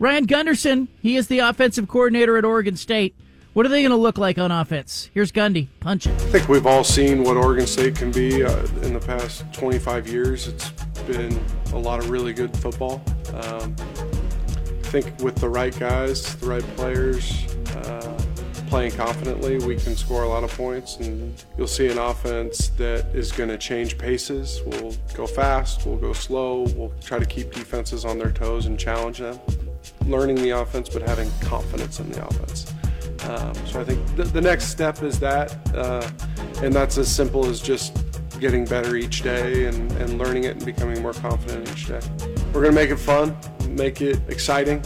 Ryan 0.00 0.26
Gunderson, 0.26 0.86
he 1.02 1.16
is 1.16 1.26
the 1.26 1.40
offensive 1.40 1.88
coordinator 1.88 2.36
at 2.36 2.44
Oregon 2.44 2.76
State. 2.76 3.16
What 3.52 3.66
are 3.66 3.68
they 3.68 3.82
going 3.82 3.90
to 3.90 3.96
look 3.96 4.16
like 4.16 4.38
on 4.38 4.52
offense? 4.52 5.10
Here's 5.12 5.32
Gundy. 5.32 5.66
Punch 5.80 6.06
it. 6.06 6.12
I 6.12 6.26
think 6.26 6.48
we've 6.48 6.66
all 6.66 6.84
seen 6.84 7.24
what 7.24 7.36
Oregon 7.36 7.66
State 7.66 7.96
can 7.96 8.12
be 8.12 8.44
uh, 8.44 8.66
in 8.82 8.94
the 8.94 9.00
past 9.00 9.52
25 9.52 10.06
years. 10.06 10.46
It's 10.46 10.70
been 11.08 11.36
a 11.72 11.78
lot 11.78 11.98
of 11.98 12.10
really 12.10 12.32
good 12.32 12.56
football. 12.56 13.02
Um, 13.34 13.74
I 13.80 14.90
think 14.90 15.18
with 15.18 15.34
the 15.34 15.48
right 15.48 15.76
guys, 15.76 16.36
the 16.36 16.46
right 16.46 16.76
players, 16.76 17.46
uh, 17.74 18.16
playing 18.68 18.92
confidently, 18.92 19.58
we 19.58 19.74
can 19.74 19.96
score 19.96 20.22
a 20.22 20.28
lot 20.28 20.44
of 20.44 20.52
points, 20.52 20.98
and 20.98 21.42
you'll 21.56 21.66
see 21.66 21.88
an 21.88 21.98
offense 21.98 22.68
that 22.70 23.06
is 23.14 23.32
going 23.32 23.48
to 23.48 23.58
change 23.58 23.98
paces. 23.98 24.62
We'll 24.64 24.94
go 25.14 25.26
fast, 25.26 25.84
we'll 25.84 25.96
go 25.96 26.12
slow, 26.12 26.68
we'll 26.76 26.92
try 27.02 27.18
to 27.18 27.26
keep 27.26 27.50
defenses 27.50 28.04
on 28.04 28.18
their 28.18 28.30
toes 28.30 28.66
and 28.66 28.78
challenge 28.78 29.18
them. 29.18 29.40
Learning 30.06 30.36
the 30.36 30.50
offense, 30.50 30.88
but 30.88 31.02
having 31.02 31.30
confidence 31.40 32.00
in 32.00 32.10
the 32.10 32.26
offense. 32.26 32.72
Um, 33.24 33.54
so 33.66 33.80
I 33.80 33.84
think 33.84 34.16
th- 34.16 34.28
the 34.28 34.40
next 34.40 34.68
step 34.68 35.02
is 35.02 35.18
that, 35.20 35.56
uh, 35.74 36.08
and 36.62 36.72
that's 36.72 36.98
as 36.98 37.14
simple 37.14 37.46
as 37.46 37.60
just 37.60 37.96
getting 38.38 38.64
better 38.64 38.96
each 38.96 39.22
day 39.22 39.66
and, 39.66 39.90
and 39.92 40.18
learning 40.18 40.44
it 40.44 40.52
and 40.56 40.64
becoming 40.64 41.02
more 41.02 41.12
confident 41.12 41.68
each 41.70 41.86
day. 41.86 42.00
We're 42.52 42.62
going 42.62 42.72
to 42.74 42.80
make 42.80 42.90
it 42.90 42.96
fun, 42.96 43.36
make 43.68 44.00
it 44.00 44.20
exciting, 44.28 44.82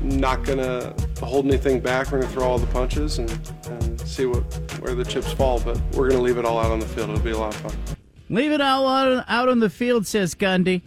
not 0.00 0.44
going 0.44 0.58
to 0.58 0.94
hold 1.24 1.46
anything 1.46 1.80
back. 1.80 2.12
We're 2.12 2.20
going 2.20 2.30
to 2.30 2.38
throw 2.38 2.48
all 2.48 2.58
the 2.58 2.66
punches 2.68 3.18
and, 3.18 3.30
and 3.66 4.00
see 4.02 4.26
what 4.26 4.42
where 4.80 4.94
the 4.94 5.04
chips 5.04 5.32
fall, 5.32 5.60
but 5.60 5.80
we're 5.92 6.08
going 6.08 6.20
to 6.20 6.22
leave 6.22 6.38
it 6.38 6.44
all 6.44 6.58
out 6.58 6.70
on 6.70 6.78
the 6.78 6.86
field. 6.86 7.10
It'll 7.10 7.22
be 7.22 7.30
a 7.30 7.38
lot 7.38 7.54
of 7.54 7.60
fun. 7.60 7.96
Leave 8.28 8.52
it 8.52 8.60
all 8.60 8.86
out, 8.86 9.24
out 9.28 9.48
on 9.48 9.60
the 9.60 9.70
field, 9.70 10.06
says 10.06 10.34
Gundy. 10.34 10.82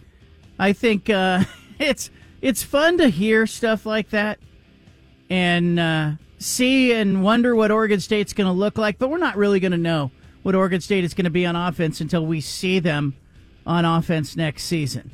I 0.58 0.72
think 0.72 1.10
uh, 1.10 1.44
it's 1.78 2.10
it's 2.40 2.62
fun 2.62 2.98
to 2.98 3.08
hear 3.08 3.46
stuff 3.46 3.86
like 3.86 4.10
that 4.10 4.38
and 5.30 5.78
uh, 5.78 6.12
see 6.38 6.92
and 6.92 7.22
wonder 7.22 7.54
what 7.54 7.70
Oregon 7.70 8.00
State's 8.00 8.32
going 8.32 8.46
to 8.46 8.52
look 8.52 8.78
like, 8.78 8.98
but 8.98 9.10
we're 9.10 9.18
not 9.18 9.36
really 9.36 9.60
going 9.60 9.72
to 9.72 9.78
know 9.78 10.10
what 10.42 10.54
Oregon 10.54 10.80
State 10.80 11.04
is 11.04 11.14
going 11.14 11.24
to 11.24 11.30
be 11.30 11.44
on 11.44 11.56
offense 11.56 12.00
until 12.00 12.24
we 12.24 12.40
see 12.40 12.78
them 12.78 13.14
on 13.66 13.84
offense 13.84 14.36
next 14.36 14.64
season. 14.64 15.10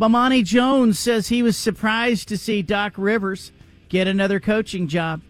Bomani 0.00 0.44
Jones 0.44 0.98
says 0.98 1.28
he 1.28 1.42
was 1.42 1.56
surprised 1.56 2.28
to 2.28 2.38
see 2.38 2.62
Doc 2.62 2.94
Rivers 2.96 3.50
get 3.88 4.06
another 4.06 4.38
coaching 4.38 4.86
job. 4.86 5.20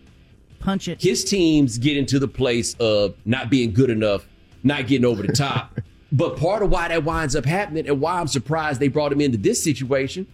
Punch 0.60 0.88
it. 0.88 1.00
His 1.00 1.24
teams 1.24 1.78
get 1.78 1.96
into 1.96 2.18
the 2.18 2.28
place 2.28 2.74
of 2.74 3.14
not 3.24 3.48
being 3.48 3.72
good 3.72 3.90
enough, 3.90 4.26
not 4.62 4.86
getting 4.86 5.06
over 5.06 5.22
the 5.22 5.32
top. 5.32 5.80
but 6.12 6.36
part 6.36 6.62
of 6.62 6.70
why 6.70 6.88
that 6.88 7.04
winds 7.04 7.34
up 7.34 7.44
happening 7.44 7.88
and 7.88 8.00
why 8.00 8.20
I'm 8.20 8.26
surprised 8.26 8.80
they 8.80 8.88
brought 8.88 9.12
him 9.12 9.20
into 9.20 9.38
this 9.38 9.62
situation, 9.62 10.26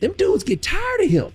them 0.00 0.12
dudes 0.16 0.44
get 0.44 0.62
tired 0.62 1.00
of 1.02 1.10
him. 1.10 1.32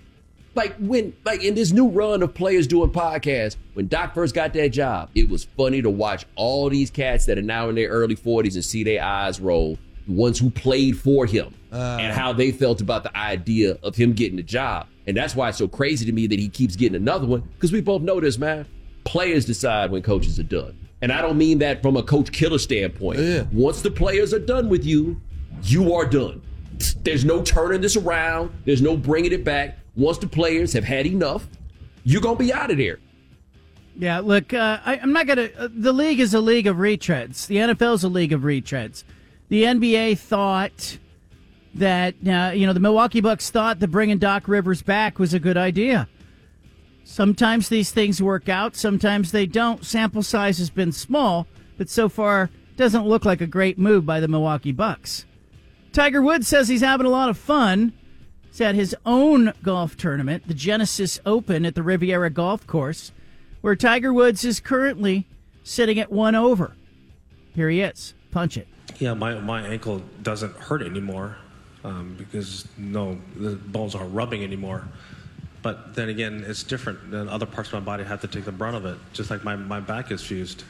Like 0.54 0.74
when, 0.78 1.12
like 1.24 1.44
in 1.44 1.54
this 1.54 1.70
new 1.72 1.88
run 1.88 2.22
of 2.22 2.34
players 2.34 2.66
doing 2.66 2.90
podcasts, 2.90 3.56
when 3.74 3.86
Doc 3.86 4.14
first 4.14 4.34
got 4.34 4.52
that 4.54 4.70
job, 4.70 5.10
it 5.14 5.28
was 5.28 5.44
funny 5.56 5.80
to 5.80 5.88
watch 5.90 6.26
all 6.34 6.68
these 6.68 6.90
cats 6.90 7.24
that 7.26 7.38
are 7.38 7.42
now 7.42 7.68
in 7.68 7.76
their 7.76 7.88
early 7.88 8.16
40s 8.16 8.54
and 8.54 8.64
see 8.64 8.82
their 8.82 9.02
eyes 9.02 9.40
roll. 9.40 9.78
The 10.08 10.12
ones 10.14 10.38
who 10.40 10.50
played 10.50 10.98
for 10.98 11.24
him 11.24 11.54
Uh. 11.72 11.98
and 12.00 12.12
how 12.12 12.32
they 12.32 12.50
felt 12.50 12.80
about 12.80 13.04
the 13.04 13.16
idea 13.16 13.78
of 13.84 13.94
him 13.94 14.12
getting 14.12 14.36
the 14.36 14.42
job. 14.42 14.88
And 15.06 15.16
that's 15.16 15.36
why 15.36 15.48
it's 15.50 15.58
so 15.58 15.68
crazy 15.68 16.04
to 16.06 16.12
me 16.12 16.26
that 16.26 16.38
he 16.38 16.48
keeps 16.48 16.74
getting 16.74 16.96
another 16.96 17.26
one 17.26 17.42
because 17.54 17.70
we 17.72 17.80
both 17.80 18.02
know 18.02 18.18
this, 18.20 18.36
man. 18.38 18.66
Players 19.04 19.44
decide 19.44 19.90
when 19.92 20.02
coaches 20.02 20.38
are 20.40 20.44
done. 20.44 20.76
And 21.00 21.12
I 21.12 21.22
don't 21.22 21.38
mean 21.38 21.58
that 21.60 21.80
from 21.80 21.96
a 21.96 22.02
coach 22.02 22.32
killer 22.32 22.58
standpoint. 22.58 23.20
Once 23.52 23.82
the 23.82 23.90
players 23.90 24.34
are 24.34 24.38
done 24.40 24.68
with 24.68 24.84
you, 24.84 25.20
you 25.64 25.94
are 25.94 26.04
done. 26.04 26.42
There's 27.02 27.24
no 27.24 27.42
turning 27.42 27.80
this 27.80 27.96
around, 27.96 28.52
there's 28.64 28.82
no 28.82 28.96
bringing 28.96 29.32
it 29.32 29.44
back. 29.44 29.78
Once 29.96 30.18
the 30.18 30.26
players 30.26 30.72
have 30.72 30.84
had 30.84 31.06
enough, 31.06 31.46
you're 32.04 32.22
going 32.22 32.36
to 32.36 32.44
be 32.44 32.52
out 32.52 32.70
of 32.70 32.78
there. 32.78 32.98
Yeah, 33.96 34.20
look, 34.20 34.54
uh, 34.54 34.78
I, 34.84 34.98
I'm 34.98 35.12
not 35.12 35.26
going 35.26 35.36
to. 35.36 35.64
Uh, 35.64 35.68
the 35.70 35.92
league 35.92 36.20
is 36.20 36.32
a 36.32 36.40
league 36.40 36.66
of 36.66 36.76
retreads. 36.76 37.46
The 37.46 37.56
NFL 37.56 37.94
is 37.96 38.04
a 38.04 38.08
league 38.08 38.32
of 38.32 38.42
retreads. 38.42 39.04
The 39.48 39.64
NBA 39.64 40.18
thought 40.18 40.98
that, 41.74 42.14
uh, 42.26 42.52
you 42.54 42.66
know, 42.66 42.72
the 42.72 42.80
Milwaukee 42.80 43.20
Bucks 43.20 43.50
thought 43.50 43.80
that 43.80 43.88
bringing 43.88 44.18
Doc 44.18 44.48
Rivers 44.48 44.82
back 44.82 45.18
was 45.18 45.34
a 45.34 45.40
good 45.40 45.56
idea. 45.56 46.08
Sometimes 47.04 47.68
these 47.68 47.90
things 47.90 48.22
work 48.22 48.48
out, 48.48 48.76
sometimes 48.76 49.32
they 49.32 49.46
don't. 49.46 49.84
Sample 49.84 50.22
size 50.22 50.58
has 50.58 50.70
been 50.70 50.92
small, 50.92 51.46
but 51.76 51.88
so 51.88 52.08
far 52.08 52.50
doesn't 52.76 53.06
look 53.06 53.24
like 53.24 53.40
a 53.40 53.46
great 53.46 53.78
move 53.78 54.06
by 54.06 54.20
the 54.20 54.28
Milwaukee 54.28 54.72
Bucks. 54.72 55.26
Tiger 55.92 56.22
Woods 56.22 56.46
says 56.46 56.68
he's 56.68 56.82
having 56.82 57.06
a 57.06 57.10
lot 57.10 57.28
of 57.28 57.36
fun. 57.36 57.92
He's 58.48 58.60
at 58.60 58.74
his 58.74 58.94
own 59.04 59.52
golf 59.62 59.96
tournament, 59.96 60.46
the 60.46 60.54
Genesis 60.54 61.20
Open 61.26 61.64
at 61.66 61.74
the 61.74 61.82
Riviera 61.82 62.30
Golf 62.30 62.66
Course, 62.66 63.12
where 63.60 63.76
Tiger 63.76 64.12
Woods 64.12 64.44
is 64.44 64.60
currently 64.60 65.26
sitting 65.64 65.98
at 65.98 66.10
one 66.10 66.34
over. 66.34 66.76
Here 67.54 67.68
he 67.68 67.80
is. 67.80 68.14
Punch 68.30 68.56
it. 68.56 68.68
Yeah, 68.98 69.14
my, 69.14 69.34
my 69.34 69.66
ankle 69.66 70.02
doesn't 70.22 70.54
hurt 70.56 70.82
anymore 70.82 71.36
um, 71.84 72.14
because 72.16 72.66
no, 72.76 73.18
the 73.36 73.56
bones 73.56 73.94
aren't 73.94 74.14
rubbing 74.14 74.44
anymore. 74.44 74.86
But 75.62 75.94
then 75.94 76.08
again, 76.08 76.44
it's 76.46 76.62
different. 76.62 77.10
Then 77.10 77.28
other 77.28 77.46
parts 77.46 77.68
of 77.68 77.74
my 77.74 77.80
body 77.80 78.04
have 78.04 78.20
to 78.22 78.28
take 78.28 78.44
the 78.44 78.52
brunt 78.52 78.76
of 78.76 78.86
it, 78.86 78.98
just 79.12 79.30
like 79.30 79.44
my, 79.44 79.56
my 79.56 79.80
back 79.80 80.10
is 80.10 80.22
fused. 80.22 80.64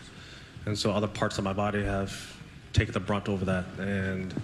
And 0.66 0.78
so 0.78 0.90
other 0.90 1.06
parts 1.06 1.38
of 1.38 1.44
my 1.44 1.52
body 1.52 1.82
have 1.84 2.36
taken 2.72 2.92
the 2.92 3.00
brunt 3.00 3.28
over 3.28 3.44
that. 3.44 3.64
And 3.78 4.34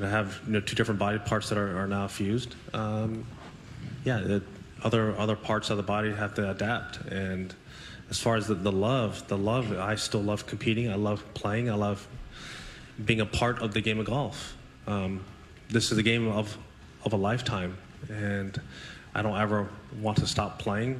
you 0.00 0.06
know, 0.06 0.12
have 0.12 0.40
you 0.46 0.54
know, 0.54 0.60
two 0.60 0.74
different 0.74 0.98
body 0.98 1.18
parts 1.18 1.50
that 1.50 1.58
are, 1.58 1.76
are 1.78 1.86
now 1.86 2.08
fused. 2.08 2.54
Um, 2.72 3.26
yeah, 4.02 4.20
it, 4.20 4.42
other, 4.82 5.14
other 5.18 5.36
parts 5.36 5.68
of 5.68 5.76
the 5.76 5.82
body 5.82 6.10
have 6.10 6.32
to 6.36 6.50
adapt. 6.50 6.96
And 7.02 7.54
as 8.08 8.18
far 8.18 8.36
as 8.36 8.46
the, 8.46 8.54
the 8.54 8.72
love, 8.72 9.28
the 9.28 9.36
love, 9.36 9.78
I 9.78 9.96
still 9.96 10.22
love 10.22 10.46
competing. 10.46 10.90
I 10.90 10.94
love 10.94 11.22
playing. 11.34 11.68
I 11.68 11.74
love 11.74 12.08
being 13.04 13.20
a 13.20 13.26
part 13.26 13.60
of 13.60 13.74
the 13.74 13.82
game 13.82 14.00
of 14.00 14.06
golf. 14.06 14.56
Um, 14.86 15.22
this 15.68 15.92
is 15.92 15.98
a 15.98 16.02
game 16.02 16.28
of, 16.28 16.56
of 17.04 17.12
a 17.12 17.16
lifetime, 17.16 17.76
and 18.08 18.58
I 19.14 19.20
don't 19.20 19.38
ever 19.38 19.68
want 20.00 20.16
to 20.18 20.26
stop 20.26 20.58
playing. 20.58 20.98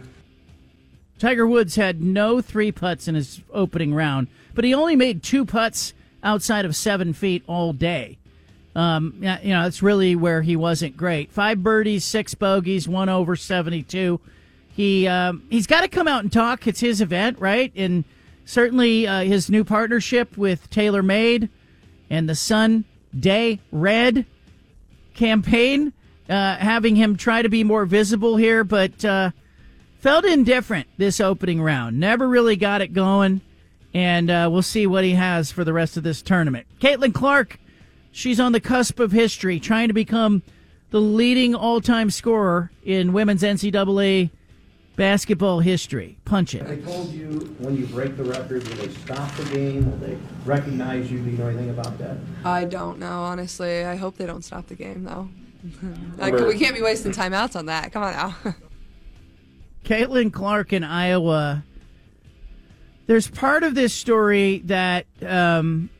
Tiger 1.19 1.47
Woods 1.47 1.75
had 1.77 2.03
no 2.03 2.43
three 2.43 2.71
putts 2.71 3.09
in 3.09 3.15
his 3.15 3.41
opening 3.51 3.95
round, 3.95 4.29
but 4.55 4.65
he 4.65 4.75
only 4.75 4.95
made 4.95 5.23
two 5.23 5.47
putts 5.47 5.95
outside 6.23 6.67
of 6.67 6.77
seven 6.77 7.15
feet 7.15 7.43
all 7.47 7.73
day. 7.73 8.19
Um, 8.77 9.15
you 9.21 9.51
know, 9.51 9.65
that's 9.65 9.83
really 9.83 10.15
where 10.15 10.43
he 10.43 10.55
wasn't 10.57 10.97
great. 10.97 11.33
Five 11.33 11.63
birdies, 11.63 12.05
six 12.05 12.35
bogeys, 12.35 12.89
one 12.89 13.09
over 13.09 13.37
seventy-two. 13.37 14.21
He 14.73 15.09
um, 15.09 15.43
he's 15.51 15.67
got 15.67 15.81
to 15.81 15.89
come 15.89 16.07
out 16.07 16.23
and 16.23 16.33
talk. 16.33 16.67
It's 16.67 16.81
his 16.81 17.01
event, 17.01 17.39
right? 17.41 17.73
And 17.75 18.05
certainly 18.45 19.07
uh, 19.07 19.23
his 19.23 19.51
new 19.51 19.65
partnership 19.65 20.37
with 20.37 20.71
Taylor 20.71 21.03
Made 21.03 21.49
and 22.09 22.29
the 22.29 22.35
Sun 22.35 22.85
Day 23.19 23.61
Red 23.73 24.25
campaign, 25.15 25.93
uh, 26.29 26.57
having 26.57 26.97
him 26.97 27.17
try 27.17 27.43
to 27.43 27.49
be 27.49 27.65
more 27.65 27.85
visible 27.85 28.37
here, 28.37 28.65
but 28.65 29.05
uh, 29.05 29.33
felt 29.99 30.25
indifferent 30.25 30.87
this 30.97 31.21
opening 31.21 31.61
round. 31.61 31.99
Never 32.01 32.29
really 32.29 32.57
got 32.57 32.81
it 32.81 32.93
going, 32.93 33.41
and 33.93 34.31
uh, 34.31 34.49
we'll 34.51 34.63
see 34.63 34.87
what 34.87 35.05
he 35.05 35.13
has 35.13 35.53
for 35.53 35.65
the 35.65 35.73
rest 35.73 35.97
of 35.97 36.05
this 36.05 36.23
tournament. 36.23 36.67
Caitlin 36.81 37.13
Clark, 37.13 37.59
she's 38.12 38.41
on 38.41 38.53
the 38.53 38.61
cusp 38.61 39.01
of 39.01 39.12
history, 39.12 39.61
trying 39.61 39.89
to 39.89 39.95
become 39.95 40.43
the 40.91 41.01
leading 41.01 41.55
all-time 41.55 42.11
scorer 42.11 42.70
in 42.82 43.12
women's 43.12 43.43
NCAA 43.43 44.31
basketball 44.97 45.61
history. 45.61 46.19
Punch 46.24 46.55
it. 46.55 46.66
They 46.66 46.77
told 46.78 47.11
you 47.12 47.55
when 47.59 47.77
you 47.77 47.87
break 47.87 48.16
the 48.16 48.24
record, 48.24 48.66
will 48.69 48.77
they 48.77 48.89
stop 48.89 49.35
the 49.37 49.45
game? 49.45 49.91
Will 49.91 49.97
they 49.99 50.19
recognize 50.45 51.11
you? 51.11 51.20
Do 51.20 51.31
you 51.31 51.39
know 51.39 51.47
anything 51.49 51.70
about 51.70 51.97
that? 51.99 52.19
I 52.45 52.65
don't 52.65 52.99
know, 52.99 53.23
honestly. 53.23 53.85
I 53.85 53.97
hope 53.97 54.16
they 54.16 54.27
don't 54.27 54.45
stop 54.45 54.66
the 54.66 54.74
game, 54.74 55.05
though. 55.05 55.28
like, 56.19 56.35
we 56.35 56.59
can't 56.59 56.74
be 56.74 56.82
wasting 56.82 57.12
timeouts 57.12 57.57
on 57.57 57.66
that. 57.66 57.93
Come 57.93 58.03
on 58.03 58.12
now. 58.12 58.37
Caitlin 59.85 60.32
Clark 60.32 60.73
in 60.73 60.85
Iowa. 60.85 61.65
There's 63.07 63.28
part 63.28 63.62
of 63.62 63.74
this 63.74 63.95
story 63.95 64.62
that 64.66 65.07
um, 65.27 65.91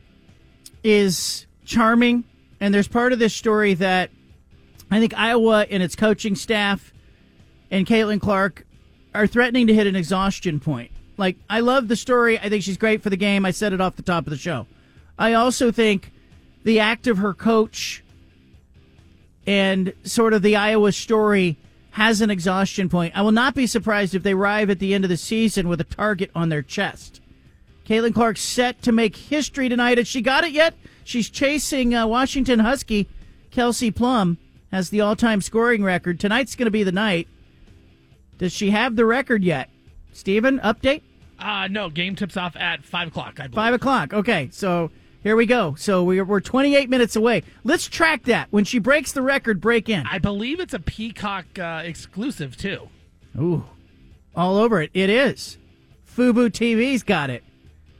is 0.83 1.45
charming, 1.71 2.25
and 2.59 2.73
there's 2.73 2.87
part 2.87 3.13
of 3.13 3.19
this 3.19 3.33
story 3.33 3.73
that 3.75 4.11
I 4.91 4.99
think 4.99 5.17
Iowa 5.17 5.65
and 5.69 5.81
its 5.81 5.95
coaching 5.95 6.35
staff 6.35 6.93
and 7.71 7.87
Caitlin 7.87 8.19
Clark 8.19 8.65
are 9.15 9.25
threatening 9.25 9.67
to 9.67 9.73
hit 9.73 9.87
an 9.87 9.95
exhaustion 9.95 10.59
point. 10.59 10.91
Like, 11.17 11.37
I 11.49 11.61
love 11.61 11.87
the 11.87 11.95
story. 11.95 12.37
I 12.37 12.49
think 12.49 12.63
she's 12.63 12.77
great 12.77 13.01
for 13.01 13.09
the 13.09 13.17
game. 13.17 13.45
I 13.45 13.51
said 13.51 13.73
it 13.73 13.81
off 13.81 13.95
the 13.95 14.01
top 14.01 14.27
of 14.27 14.31
the 14.31 14.37
show. 14.37 14.67
I 15.17 15.33
also 15.33 15.71
think 15.71 16.11
the 16.63 16.79
act 16.79 17.07
of 17.07 17.19
her 17.19 17.33
coach 17.33 18.03
and 19.47 19.93
sort 20.03 20.33
of 20.33 20.41
the 20.41 20.55
Iowa 20.55 20.91
story 20.91 21.57
has 21.91 22.21
an 22.21 22.29
exhaustion 22.29 22.89
point. 22.89 23.15
I 23.15 23.21
will 23.21 23.31
not 23.31 23.53
be 23.53 23.67
surprised 23.67 24.13
if 24.13 24.23
they 24.23 24.33
arrive 24.33 24.69
at 24.69 24.79
the 24.79 24.93
end 24.93 25.03
of 25.03 25.09
the 25.09 25.17
season 25.17 25.67
with 25.67 25.81
a 25.81 25.85
target 25.85 26.31
on 26.35 26.49
their 26.49 26.61
chest. 26.61 27.21
Caitlin 27.85 28.13
Clark 28.13 28.37
set 28.37 28.81
to 28.83 28.91
make 28.91 29.15
history 29.15 29.67
tonight. 29.67 29.97
Has 29.97 30.07
she 30.07 30.21
got 30.21 30.43
it 30.43 30.51
yet? 30.51 30.73
She's 31.03 31.29
chasing 31.29 31.93
uh, 31.95 32.07
Washington 32.07 32.59
Husky. 32.59 33.07
Kelsey 33.49 33.91
Plum 33.91 34.37
has 34.71 34.89
the 34.89 35.01
all-time 35.01 35.41
scoring 35.41 35.83
record. 35.83 36.19
Tonight's 36.19 36.55
going 36.55 36.65
to 36.67 36.71
be 36.71 36.83
the 36.83 36.91
night. 36.91 37.27
Does 38.37 38.53
she 38.53 38.71
have 38.71 38.95
the 38.95 39.05
record 39.05 39.43
yet? 39.43 39.69
Steven, 40.13 40.59
update? 40.59 41.01
Uh, 41.37 41.67
no, 41.67 41.89
game 41.89 42.15
tips 42.15 42.37
off 42.37 42.55
at 42.55 42.83
5 42.83 43.09
o'clock, 43.09 43.39
I 43.39 43.47
believe. 43.47 43.55
Five 43.55 43.73
o'clock. 43.73 44.13
Okay, 44.13 44.49
so 44.51 44.91
here 45.23 45.35
we 45.35 45.45
go. 45.45 45.75
So 45.75 46.03
we're, 46.03 46.23
we're 46.23 46.39
28 46.39 46.89
minutes 46.89 47.15
away. 47.15 47.43
Let's 47.63 47.87
track 47.87 48.23
that. 48.23 48.47
When 48.51 48.63
she 48.63 48.79
breaks 48.79 49.11
the 49.11 49.21
record, 49.21 49.59
break 49.59 49.89
in. 49.89 50.05
I 50.07 50.19
believe 50.19 50.59
it's 50.59 50.73
a 50.73 50.79
Peacock 50.79 51.45
uh, 51.59 51.81
exclusive, 51.83 52.55
too. 52.57 52.89
Ooh, 53.39 53.65
all 54.35 54.57
over 54.57 54.81
it. 54.81 54.91
It 54.93 55.09
is. 55.09 55.57
Fubo 56.07 56.49
TV's 56.49 57.03
got 57.03 57.29
it. 57.29 57.43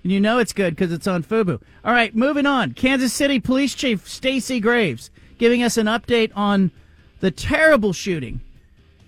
And 0.04 0.12
you 0.12 0.20
know 0.20 0.40
it's 0.40 0.54
good 0.54 0.76
because 0.76 0.92
it's 0.92 1.08
on 1.08 1.24
Fubo. 1.24 1.62
All 1.86 1.94
right, 1.94 2.16
moving 2.16 2.46
on. 2.46 2.74
Kansas 2.74 3.14
City 3.14 3.40
Police 3.40 3.76
Chief 3.76 4.08
Stacey 4.08 4.60
Graves 4.60 5.12
giving 5.38 5.64
us 5.64 5.78
an 5.78 5.88
update 5.88 6.32
on 6.36 6.72
the 7.20 7.32
terrible 7.32 7.94
shooting 7.94 8.42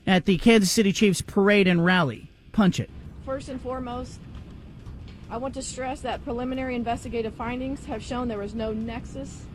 at 0.05 0.25
the 0.25 0.37
Kansas 0.37 0.71
City 0.71 0.91
Chiefs 0.91 1.21
parade 1.21 1.67
and 1.67 1.83
rally. 1.83 2.29
Punch 2.51 2.79
it. 2.79 2.89
First 3.25 3.49
and 3.49 3.59
foremost, 3.61 4.19
I 5.29 5.37
want 5.37 5.55
to 5.55 5.61
stress 5.61 6.01
that 6.01 6.23
preliminary 6.23 6.75
investigative 6.75 7.33
findings 7.33 7.85
have 7.85 8.03
shown 8.03 8.27
there 8.27 8.37
was 8.37 8.53
no 8.53 8.71
nexus 8.73 9.45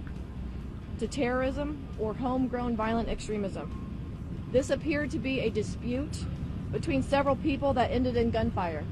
to 0.99 1.07
terrorism 1.07 1.87
or 2.01 2.15
homegrown 2.15 2.77
violent 2.77 3.09
extremism. 3.09 3.85
This 4.51 4.71
appeared 4.71 5.11
to 5.13 5.19
be 5.19 5.41
a 5.41 5.51
dispute 5.51 6.25
between 6.73 7.03
several 7.03 7.37
people 7.37 7.73
that 7.75 7.91
ended 7.91 8.17
in 8.17 8.31
gunfire. 8.31 8.85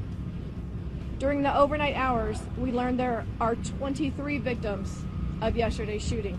During 1.19 1.43
the 1.43 1.57
overnight 1.57 1.97
hours, 1.97 2.39
we 2.59 2.73
learned 2.73 3.01
there 3.01 3.25
are 3.41 3.55
23 3.55 4.39
victims 4.39 5.03
of 5.41 5.57
yesterday's 5.57 6.07
shooting. 6.07 6.35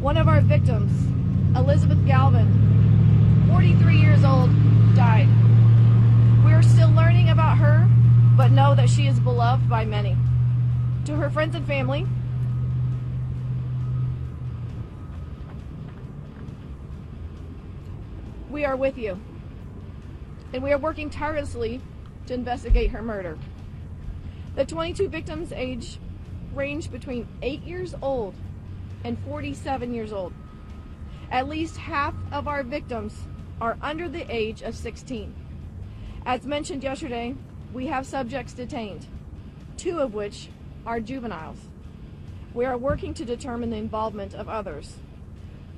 One 0.00 0.16
of 0.16 0.28
our 0.28 0.40
victims, 0.40 0.92
Elizabeth 1.56 2.04
Galvin, 2.06 3.46
43 3.50 3.98
years 3.98 4.24
old, 4.24 4.50
died. 4.94 5.28
We 6.44 6.52
are 6.52 6.62
still 6.62 6.90
learning 6.90 7.30
about 7.30 7.58
her 7.58 7.88
but 8.38 8.52
know 8.52 8.72
that 8.72 8.88
she 8.88 9.08
is 9.08 9.18
beloved 9.18 9.68
by 9.68 9.84
many. 9.84 10.16
To 11.06 11.16
her 11.16 11.28
friends 11.28 11.56
and 11.56 11.66
family, 11.66 12.06
we 18.48 18.64
are 18.64 18.76
with 18.76 18.96
you, 18.96 19.18
and 20.52 20.62
we 20.62 20.70
are 20.70 20.78
working 20.78 21.10
tirelessly 21.10 21.80
to 22.28 22.34
investigate 22.34 22.90
her 22.90 23.02
murder. 23.02 23.36
The 24.54 24.64
22 24.64 25.08
victims 25.08 25.52
age 25.52 25.98
range 26.54 26.90
between 26.90 27.26
8 27.42 27.62
years 27.62 27.94
old 28.00 28.34
and 29.04 29.18
47 29.20 29.94
years 29.94 30.12
old. 30.12 30.32
At 31.30 31.48
least 31.48 31.76
half 31.76 32.14
of 32.32 32.48
our 32.48 32.62
victims 32.62 33.14
are 33.60 33.76
under 33.82 34.08
the 34.08 34.26
age 34.34 34.62
of 34.62 34.74
16. 34.74 35.34
As 36.26 36.44
mentioned 36.44 36.82
yesterday, 36.82 37.34
we 37.72 37.86
have 37.86 38.06
subjects 38.06 38.52
detained, 38.52 39.06
two 39.76 39.98
of 39.98 40.14
which 40.14 40.48
are 40.86 41.00
juveniles. 41.00 41.58
We 42.54 42.64
are 42.64 42.76
working 42.76 43.14
to 43.14 43.24
determine 43.24 43.70
the 43.70 43.76
involvement 43.76 44.34
of 44.34 44.48
others. 44.48 44.96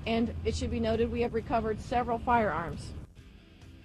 And 0.07 0.35
it 0.45 0.55
should 0.55 0.71
be 0.71 0.81
noted 0.81 1.13
we 1.13 1.23
have 1.23 1.35
recovered 1.35 1.81
several 1.81 2.19
firearms. 2.19 2.93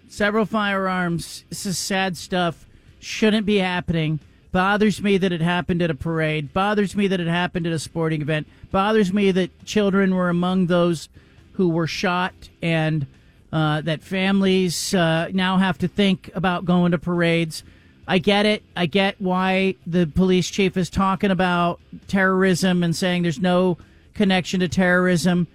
Several 0.08 0.46
firearms. 0.46 1.44
This 1.50 1.66
is 1.66 1.78
sad 1.78 2.18
stuff. 2.18 2.66
Shouldn't 3.00 3.46
be 3.46 3.58
happening. 3.58 4.20
Bothers 4.52 5.02
me 5.02 5.18
that 5.18 5.34
it 5.34 5.42
happened 5.42 5.82
at 5.82 5.92
a 5.92 5.96
parade. 5.96 6.54
Bothers 6.54 6.96
me 6.96 7.08
that 7.08 7.20
it 7.20 7.28
happened 7.28 7.68
at 7.68 7.74
a 7.74 7.80
sporting 7.80 8.22
event. 8.22 8.48
Bothers 8.72 9.12
me 9.12 9.32
that 9.32 9.66
children 9.66 10.16
were 10.16 10.30
among 10.30 10.68
those 10.68 11.10
who 11.54 11.70
were 11.70 11.88
shot 11.88 12.34
and 12.62 13.06
uh, 13.52 13.82
that 13.82 14.02
families 14.02 14.94
uh, 14.94 15.30
now 15.34 15.58
have 15.58 15.78
to 15.80 15.88
think 15.88 16.30
about 16.34 16.66
going 16.66 16.92
to 16.92 16.98
parades. 16.98 17.64
I 18.08 18.20
get 18.20 18.46
it. 18.46 18.64
I 18.76 18.86
get 18.86 19.20
why 19.20 19.76
the 19.86 20.06
police 20.06 20.50
chief 20.50 20.78
is 20.78 20.90
talking 20.90 21.32
about 21.32 21.80
terrorism 22.08 22.84
and 22.84 22.96
saying 22.96 23.24
there's 23.24 23.40
no 23.40 23.78
connection 24.14 24.60
to 24.60 24.68
terrorism. 24.68 25.48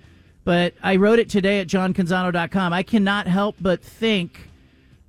But 0.44 0.74
I 0.82 0.96
wrote 0.96 1.18
it 1.18 1.28
today 1.28 1.60
at 1.60 1.66
johncanzano.com. 1.66 2.72
I 2.72 2.82
cannot 2.82 3.26
help 3.26 3.56
but 3.60 3.82
think 3.82 4.48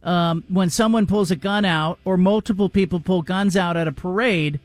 um, 0.03 0.43
when 0.49 0.69
someone 0.69 1.07
pulls 1.07 1.31
a 1.31 1.35
gun 1.35 1.65
out 1.65 1.99
or 2.03 2.17
multiple 2.17 2.69
people 2.69 2.99
pull 2.99 3.21
guns 3.21 3.55
out 3.55 3.77
at 3.77 3.87
a 3.87 3.91
parade 3.91 4.59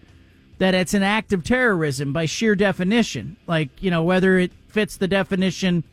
that 0.58 0.74
it's 0.74 0.94
an 0.94 1.02
act 1.02 1.32
of 1.32 1.44
terrorism 1.44 2.12
by 2.12 2.24
sheer 2.24 2.54
definition. 2.54 3.36
Like, 3.46 3.68
you 3.82 3.90
know, 3.90 4.02
whether 4.02 4.38
it 4.38 4.52
fits 4.68 4.96
the 4.96 5.08
definition 5.08 5.84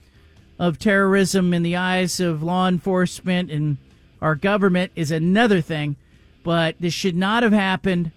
of 0.57 0.79
terrorism 0.79 1.53
in 1.53 1.63
the 1.63 1.75
eyes 1.75 2.19
of 2.19 2.41
law 2.41 2.67
enforcement 2.67 3.51
and 3.51 3.77
our 4.21 4.35
government 4.35 4.91
is 4.95 5.11
another 5.11 5.59
thing. 5.59 5.97
But 6.43 6.75
this 6.79 6.93
should 6.93 7.15
not 7.15 7.43
have 7.43 7.51
happened. 7.51 8.11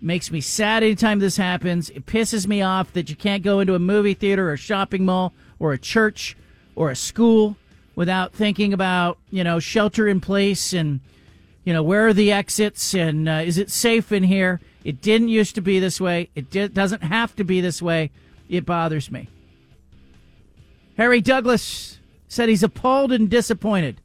Makes 0.00 0.30
me 0.30 0.40
sad 0.40 0.84
anytime 0.84 1.18
this 1.18 1.36
happens. 1.36 1.90
It 1.90 2.06
pisses 2.06 2.46
me 2.46 2.62
off 2.62 2.92
that 2.92 3.10
you 3.10 3.16
can't 3.16 3.42
go 3.42 3.58
into 3.58 3.74
a 3.74 3.80
movie 3.80 4.14
theater 4.14 4.50
or 4.50 4.56
shopping 4.56 5.04
mall 5.04 5.32
or 5.58 5.72
a 5.72 5.78
church 5.78 6.36
or 6.76 6.90
a 6.90 6.96
school 6.96 7.56
without 7.94 8.32
thinking 8.32 8.72
about, 8.72 9.18
you 9.30 9.42
know, 9.42 9.58
shelter 9.58 10.06
in 10.06 10.20
place 10.20 10.72
and, 10.72 11.00
you 11.64 11.72
know, 11.72 11.82
where 11.82 12.06
are 12.06 12.12
the 12.12 12.30
exits 12.30 12.94
and 12.94 13.28
uh, 13.28 13.42
is 13.44 13.58
it 13.58 13.70
safe 13.70 14.12
in 14.12 14.22
here? 14.22 14.60
It 14.84 15.00
didn't 15.00 15.28
used 15.28 15.54
to 15.56 15.60
be 15.60 15.80
this 15.80 16.00
way. 16.00 16.30
It 16.34 16.50
di- 16.50 16.68
doesn't 16.68 17.02
have 17.02 17.34
to 17.36 17.44
be 17.44 17.60
this 17.60 17.82
way. 17.82 18.10
It 18.48 18.64
bothers 18.64 19.10
me. 19.10 19.28
Harry 20.96 21.20
Douglas 21.20 21.98
said 22.28 22.48
he's 22.48 22.62
appalled 22.62 23.12
and 23.12 23.28
disappointed 23.28 24.00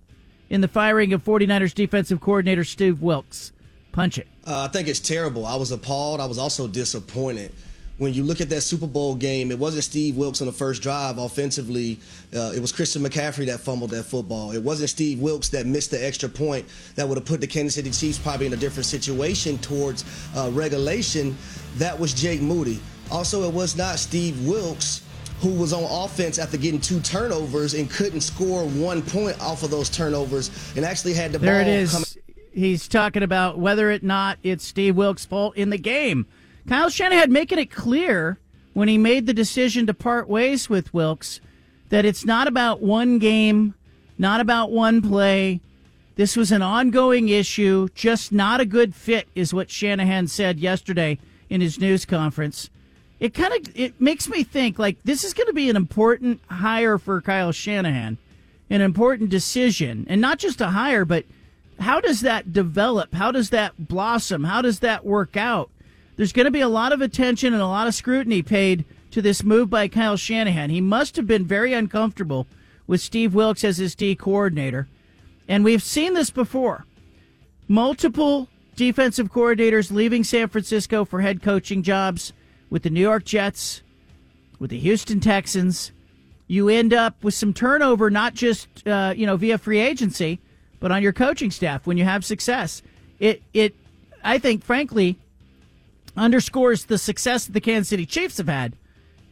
in 0.50 0.62
the 0.62 0.68
firing 0.68 1.14
of 1.14 1.24
49ers 1.24 1.74
defensive 1.74 2.22
coordinator 2.22 2.64
Steve 2.64 3.02
Wilks. 3.02 3.52
Punch 3.92 4.18
it. 4.18 4.28
Uh, 4.46 4.68
I 4.68 4.68
think 4.68 4.88
it's 4.88 5.00
terrible. 5.00 5.46
I 5.46 5.56
was 5.56 5.72
appalled. 5.72 6.20
I 6.20 6.26
was 6.26 6.38
also 6.38 6.68
disappointed. 6.68 7.54
When 8.00 8.14
you 8.14 8.24
look 8.24 8.42
at 8.42 8.50
that 8.50 8.62
Super 8.62 8.88
Bowl 8.88 9.14
game, 9.14 9.52
it 9.52 9.60
wasn't 9.60 9.84
Steve 9.84 10.18
Wilks 10.18 10.42
on 10.42 10.48
the 10.48 10.54
first 10.54 10.82
drive 10.82 11.20
offensively. 11.20 12.00
Uh, 12.36 12.52
it 12.56 12.60
was 12.60 12.72
Christian 12.72 13.04
McCaffrey 13.04 13.46
that 13.46 13.60
fumbled 13.60 13.92
that 13.92 14.04
football. 14.04 14.52
It 14.52 14.64
wasn't 14.64 14.90
Steve 14.90 15.20
Wilks 15.20 15.50
that 15.50 15.68
missed 15.68 15.92
the 15.92 16.04
extra 16.04 16.28
point 16.28 16.66
that 16.96 17.08
would 17.08 17.18
have 17.18 17.26
put 17.26 17.40
the 17.40 17.48
Kansas 17.48 17.76
City 17.76 17.92
Chiefs 17.92 18.18
probably 18.18 18.48
in 18.48 18.54
a 18.54 18.58
different 18.58 18.88
situation 18.88 19.60
towards 19.60 20.04
uh, 20.36 20.50
regulation. 20.54 21.38
That 21.76 21.98
was 22.00 22.14
Jake 22.14 22.42
Moody. 22.42 22.80
Also, 23.12 23.48
it 23.48 23.54
was 23.54 23.78
not 23.78 24.00
Steve 24.00 24.44
Wilks 24.48 25.04
who 25.44 25.50
was 25.50 25.74
on 25.74 25.84
offense 25.84 26.40
after 26.40 26.56
getting 26.56 26.80
two 26.80 27.02
turnovers 27.02 27.74
and 27.74 27.90
couldn't 27.90 28.22
score 28.22 28.64
one 28.66 29.02
point 29.02 29.40
off 29.42 29.62
of 29.62 29.70
those 29.70 29.90
turnovers 29.90 30.50
and 30.78 30.86
actually 30.86 31.14
had 31.14 31.34
the 31.34 31.38
there 31.38 31.62
ball 31.62 31.70
it 31.70 31.80
is. 31.80 31.92
coming. 31.92 32.08
He's 32.54 32.88
talking 32.88 33.24
about 33.24 33.60
whether 33.60 33.92
or 33.92 34.00
not 34.02 34.38
it's 34.42 34.66
Steve 34.66 34.96
Wilks' 34.96 35.26
fault 35.26 35.58
in 35.58 35.70
the 35.70 35.78
game. 35.78 36.28
Kyle 36.68 36.90
Shanahan 36.90 37.32
making 37.32 37.60
it 37.60 37.72
clear 37.72 38.40
when 38.74 38.88
he 38.88 38.98
made 38.98 39.26
the 39.26 39.34
decision 39.34 39.86
to 39.88 39.94
part 39.94 40.30
ways 40.30 40.70
with 40.70 40.94
Wilks 40.94 41.42
that 41.90 42.06
it's 42.06 42.26
not 42.26 42.48
about 42.48 42.82
one 42.82 43.20
game, 43.20 43.76
not 44.18 44.40
about 44.40 44.72
one 44.72 45.02
play. 45.02 45.60
This 46.16 46.36
was 46.36 46.52
an 46.52 46.62
ongoing 46.62 47.30
issue, 47.30 47.90
just 47.94 48.32
not 48.32 48.62
a 48.62 48.66
good 48.66 48.96
fit, 48.96 49.28
is 49.36 49.54
what 49.54 49.70
Shanahan 49.70 50.28
said 50.28 50.60
yesterday 50.60 51.20
in 51.50 51.62
his 51.62 51.80
news 51.80 52.06
conference. 52.06 52.70
It 53.20 53.34
kind 53.34 53.54
of 53.54 53.76
it 53.76 54.00
makes 54.02 54.28
me 54.28 54.44
think 54.44 54.80
like 54.80 55.02
this 55.04 55.24
is 55.24 55.34
going 55.34 55.48
to 55.48 55.54
be 55.54 55.70
an 55.70 55.76
important 55.76 56.42
hire 56.48 56.98
for 56.98 57.22
Kyle 57.22 57.52
Shanahan, 57.52 58.18
an 58.70 58.82
important 58.82 59.30
decision, 59.30 60.06
and 60.10 60.20
not 60.20 60.40
just 60.40 60.62
a 60.62 60.68
hire, 60.68 61.06
but 61.06 61.26
how 61.80 62.00
does 62.00 62.22
that 62.22 62.54
develop? 62.54 63.14
How 63.14 63.32
does 63.32 63.50
that 63.52 63.88
blossom? 63.88 64.44
How 64.44 64.62
does 64.62 64.80
that 64.80 65.06
work 65.06 65.38
out? 65.38 65.70
There's 66.16 66.34
going 66.34 66.46
to 66.46 66.52
be 66.52 66.62
a 66.62 66.68
lot 66.68 66.92
of 66.92 67.02
attention 67.02 67.54
and 67.54 67.62
a 67.62 67.68
lot 67.68 67.88
of 67.88 67.96
scrutiny 67.96 68.42
paid 68.42 68.86
to 69.12 69.22
this 69.22 69.44
move 69.44 69.70
by 69.70 69.88
Kyle 69.88 70.18
Shanahan. 70.18 70.70
He 70.70 70.82
must 70.82 71.16
have 71.16 71.28
been 71.28 71.46
very 71.46 71.74
uncomfortable 71.74 72.48
with 72.88 73.02
Steve 73.02 73.34
Wilks 73.34 73.64
as 73.64 73.78
his 73.78 73.96
D 73.96 74.16
coordinator. 74.16 74.88
And 75.48 75.64
we've 75.64 75.84
seen 75.84 76.14
this 76.14 76.30
before. 76.30 76.86
Multiple 77.68 78.50
defensive 78.76 79.32
coordinators 79.32 79.92
leaving 79.92 80.24
San 80.24 80.48
Francisco 80.50 81.06
for 81.06 81.22
head 81.22 81.42
coaching 81.42 81.84
jobs 81.84 82.34
with 82.70 82.84
the 82.84 82.90
New 82.90 83.02
York 83.02 83.24
Jets, 83.24 83.82
with 84.60 84.72
the 84.72 84.80
Houston 84.80 85.20
Texans. 85.20 85.92
You 86.48 86.70
end 86.70 86.94
up 86.94 87.24
with 87.24 87.34
some 87.34 87.54
turnover, 87.54 88.10
not 88.10 88.34
just 88.34 88.86
uh, 88.88 89.14
you 89.16 89.26
know 89.26 89.38
via 89.38 89.58
free 89.58 89.80
agency, 89.80 90.40
but 90.80 90.92
on 90.92 91.02
your 91.02 91.14
coaching 91.14 91.52
staff 91.52 91.88
when 91.88 91.98
you 91.98 92.04
have 92.04 92.26
success. 92.26 92.82
It 93.20 93.42
it 93.54 93.76
I 94.24 94.38
think 94.38 94.64
frankly 94.64 95.18
underscores 96.16 96.86
the 96.86 96.98
success 96.98 97.46
that 97.46 97.54
the 97.54 97.62
Kansas 97.62 97.90
City 97.90 98.06
Chiefs 98.06 98.38
have 98.38 98.48
had 98.48 98.76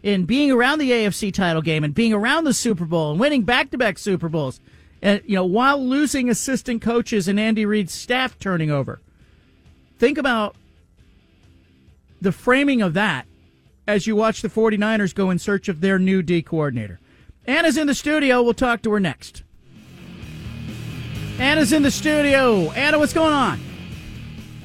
in 0.03 0.25
being 0.25 0.51
around 0.51 0.79
the 0.79 0.91
AFC 0.91 1.33
title 1.33 1.61
game 1.61 1.83
and 1.83 1.93
being 1.93 2.13
around 2.13 2.43
the 2.43 2.53
Super 2.53 2.85
Bowl 2.85 3.11
and 3.11 3.19
winning 3.19 3.43
back-to-back 3.43 3.99
Super 3.99 4.29
Bowls. 4.29 4.59
And 5.01 5.21
you 5.25 5.35
know, 5.35 5.45
while 5.45 5.83
losing 5.83 6.29
assistant 6.29 6.81
coaches 6.81 7.27
and 7.27 7.39
Andy 7.39 7.65
Reid's 7.65 7.93
staff 7.93 8.37
turning 8.39 8.71
over. 8.71 9.01
Think 9.97 10.17
about 10.17 10.55
the 12.19 12.31
framing 12.31 12.81
of 12.81 12.93
that 12.95 13.25
as 13.87 14.07
you 14.07 14.15
watch 14.15 14.41
the 14.41 14.47
49ers 14.47 15.13
go 15.13 15.29
in 15.29 15.39
search 15.39 15.69
of 15.69 15.81
their 15.81 15.99
new 15.99 16.21
D 16.21 16.41
coordinator. 16.41 16.99
Anna's 17.45 17.77
in 17.77 17.87
the 17.87 17.95
studio. 17.95 18.41
We'll 18.41 18.53
talk 18.53 18.81
to 18.83 18.91
her 18.91 18.99
next. 18.99 19.43
Anna's 21.39 21.73
in 21.73 21.81
the 21.81 21.91
studio. 21.91 22.71
Anna, 22.71 22.99
what's 22.99 23.13
going 23.13 23.33
on? 23.33 23.59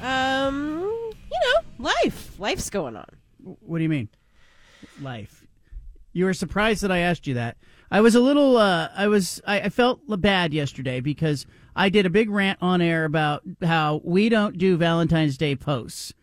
Um, 0.01 0.76
you 1.41 1.53
know, 1.53 1.89
life. 2.03 2.39
Life's 2.39 2.69
going 2.69 2.95
on. 2.95 3.05
What 3.43 3.77
do 3.77 3.83
you 3.83 3.89
mean? 3.89 4.09
Life. 5.01 5.45
You 6.13 6.25
were 6.25 6.33
surprised 6.33 6.81
that 6.83 6.91
I 6.91 6.99
asked 6.99 7.27
you 7.27 7.35
that. 7.35 7.57
I 7.89 8.01
was 8.01 8.15
a 8.15 8.19
little, 8.19 8.57
uh, 8.57 8.89
I 8.95 9.07
was, 9.07 9.41
I, 9.45 9.61
I 9.61 9.69
felt 9.69 10.01
bad 10.07 10.53
yesterday 10.53 10.99
because 10.99 11.45
I 11.75 11.89
did 11.89 12.05
a 12.05 12.09
big 12.09 12.29
rant 12.29 12.59
on 12.61 12.81
air 12.81 13.05
about 13.05 13.43
how 13.61 14.01
we 14.03 14.29
don't 14.29 14.57
do 14.57 14.77
Valentine's 14.77 15.37
Day 15.37 15.55
posts. 15.55 16.13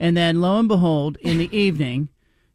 And 0.00 0.16
then 0.16 0.40
lo 0.40 0.58
and 0.58 0.68
behold, 0.68 1.16
in 1.18 1.38
the 1.38 1.54
evening, 1.56 2.08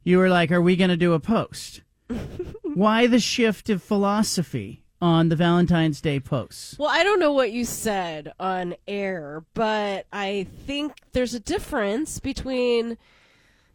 you 0.04 0.18
were 0.18 0.30
like, 0.30 0.52
are 0.52 0.62
we 0.62 0.76
going 0.76 0.90
to 0.90 0.98
do 0.98 1.14
a 1.14 1.20
post? 1.20 1.82
Why 2.64 3.08
the 3.08 3.20
shift 3.20 3.70
of 3.70 3.84
philosophy 3.84 4.84
on 5.02 5.30
the 5.30 5.36
Valentine's 5.36 6.02
Day 6.02 6.20
posts? 6.20 6.78
Well, 6.78 6.90
I 6.90 7.04
don't 7.04 7.20
know 7.20 7.32
what 7.32 7.52
you 7.52 7.66
said 7.66 8.34
on 8.40 8.76
air, 8.88 9.44
but 9.54 10.06
I 10.12 10.48
think 10.66 10.94
there's 11.12 11.34
a 11.34 11.40
difference 11.40 12.20
between, 12.20 12.98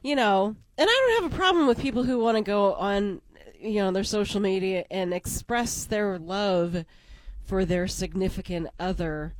you 0.02 0.16
know, 0.16 0.56
and 0.78 0.88
I 0.90 1.12
don't 1.16 1.22
have 1.22 1.32
a 1.32 1.36
problem 1.36 1.66
with 1.66 1.80
people 1.80 2.02
who 2.04 2.18
want 2.18 2.36
to 2.38 2.42
go 2.42 2.74
on, 2.74 3.20
you 3.60 3.82
know, 3.82 3.92
their 3.92 4.04
social 4.04 4.40
media 4.40 4.84
and 4.90 5.14
express 5.14 5.84
their 5.84 6.18
love 6.18 6.84
for 7.44 7.64
their 7.64 7.86
significant 7.86 8.68
other 8.80 9.34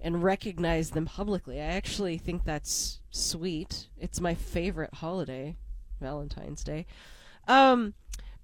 and 0.00 0.22
recognize 0.22 0.90
them 0.90 1.06
publicly. 1.06 1.60
I 1.60 1.64
actually 1.64 2.18
think 2.18 2.44
that's 2.44 3.00
sweet. 3.10 3.88
It's 3.98 4.20
my 4.20 4.34
favorite 4.34 4.94
holiday, 4.94 5.56
Valentine's 6.00 6.62
Day. 6.62 6.86
Um, 7.48 7.94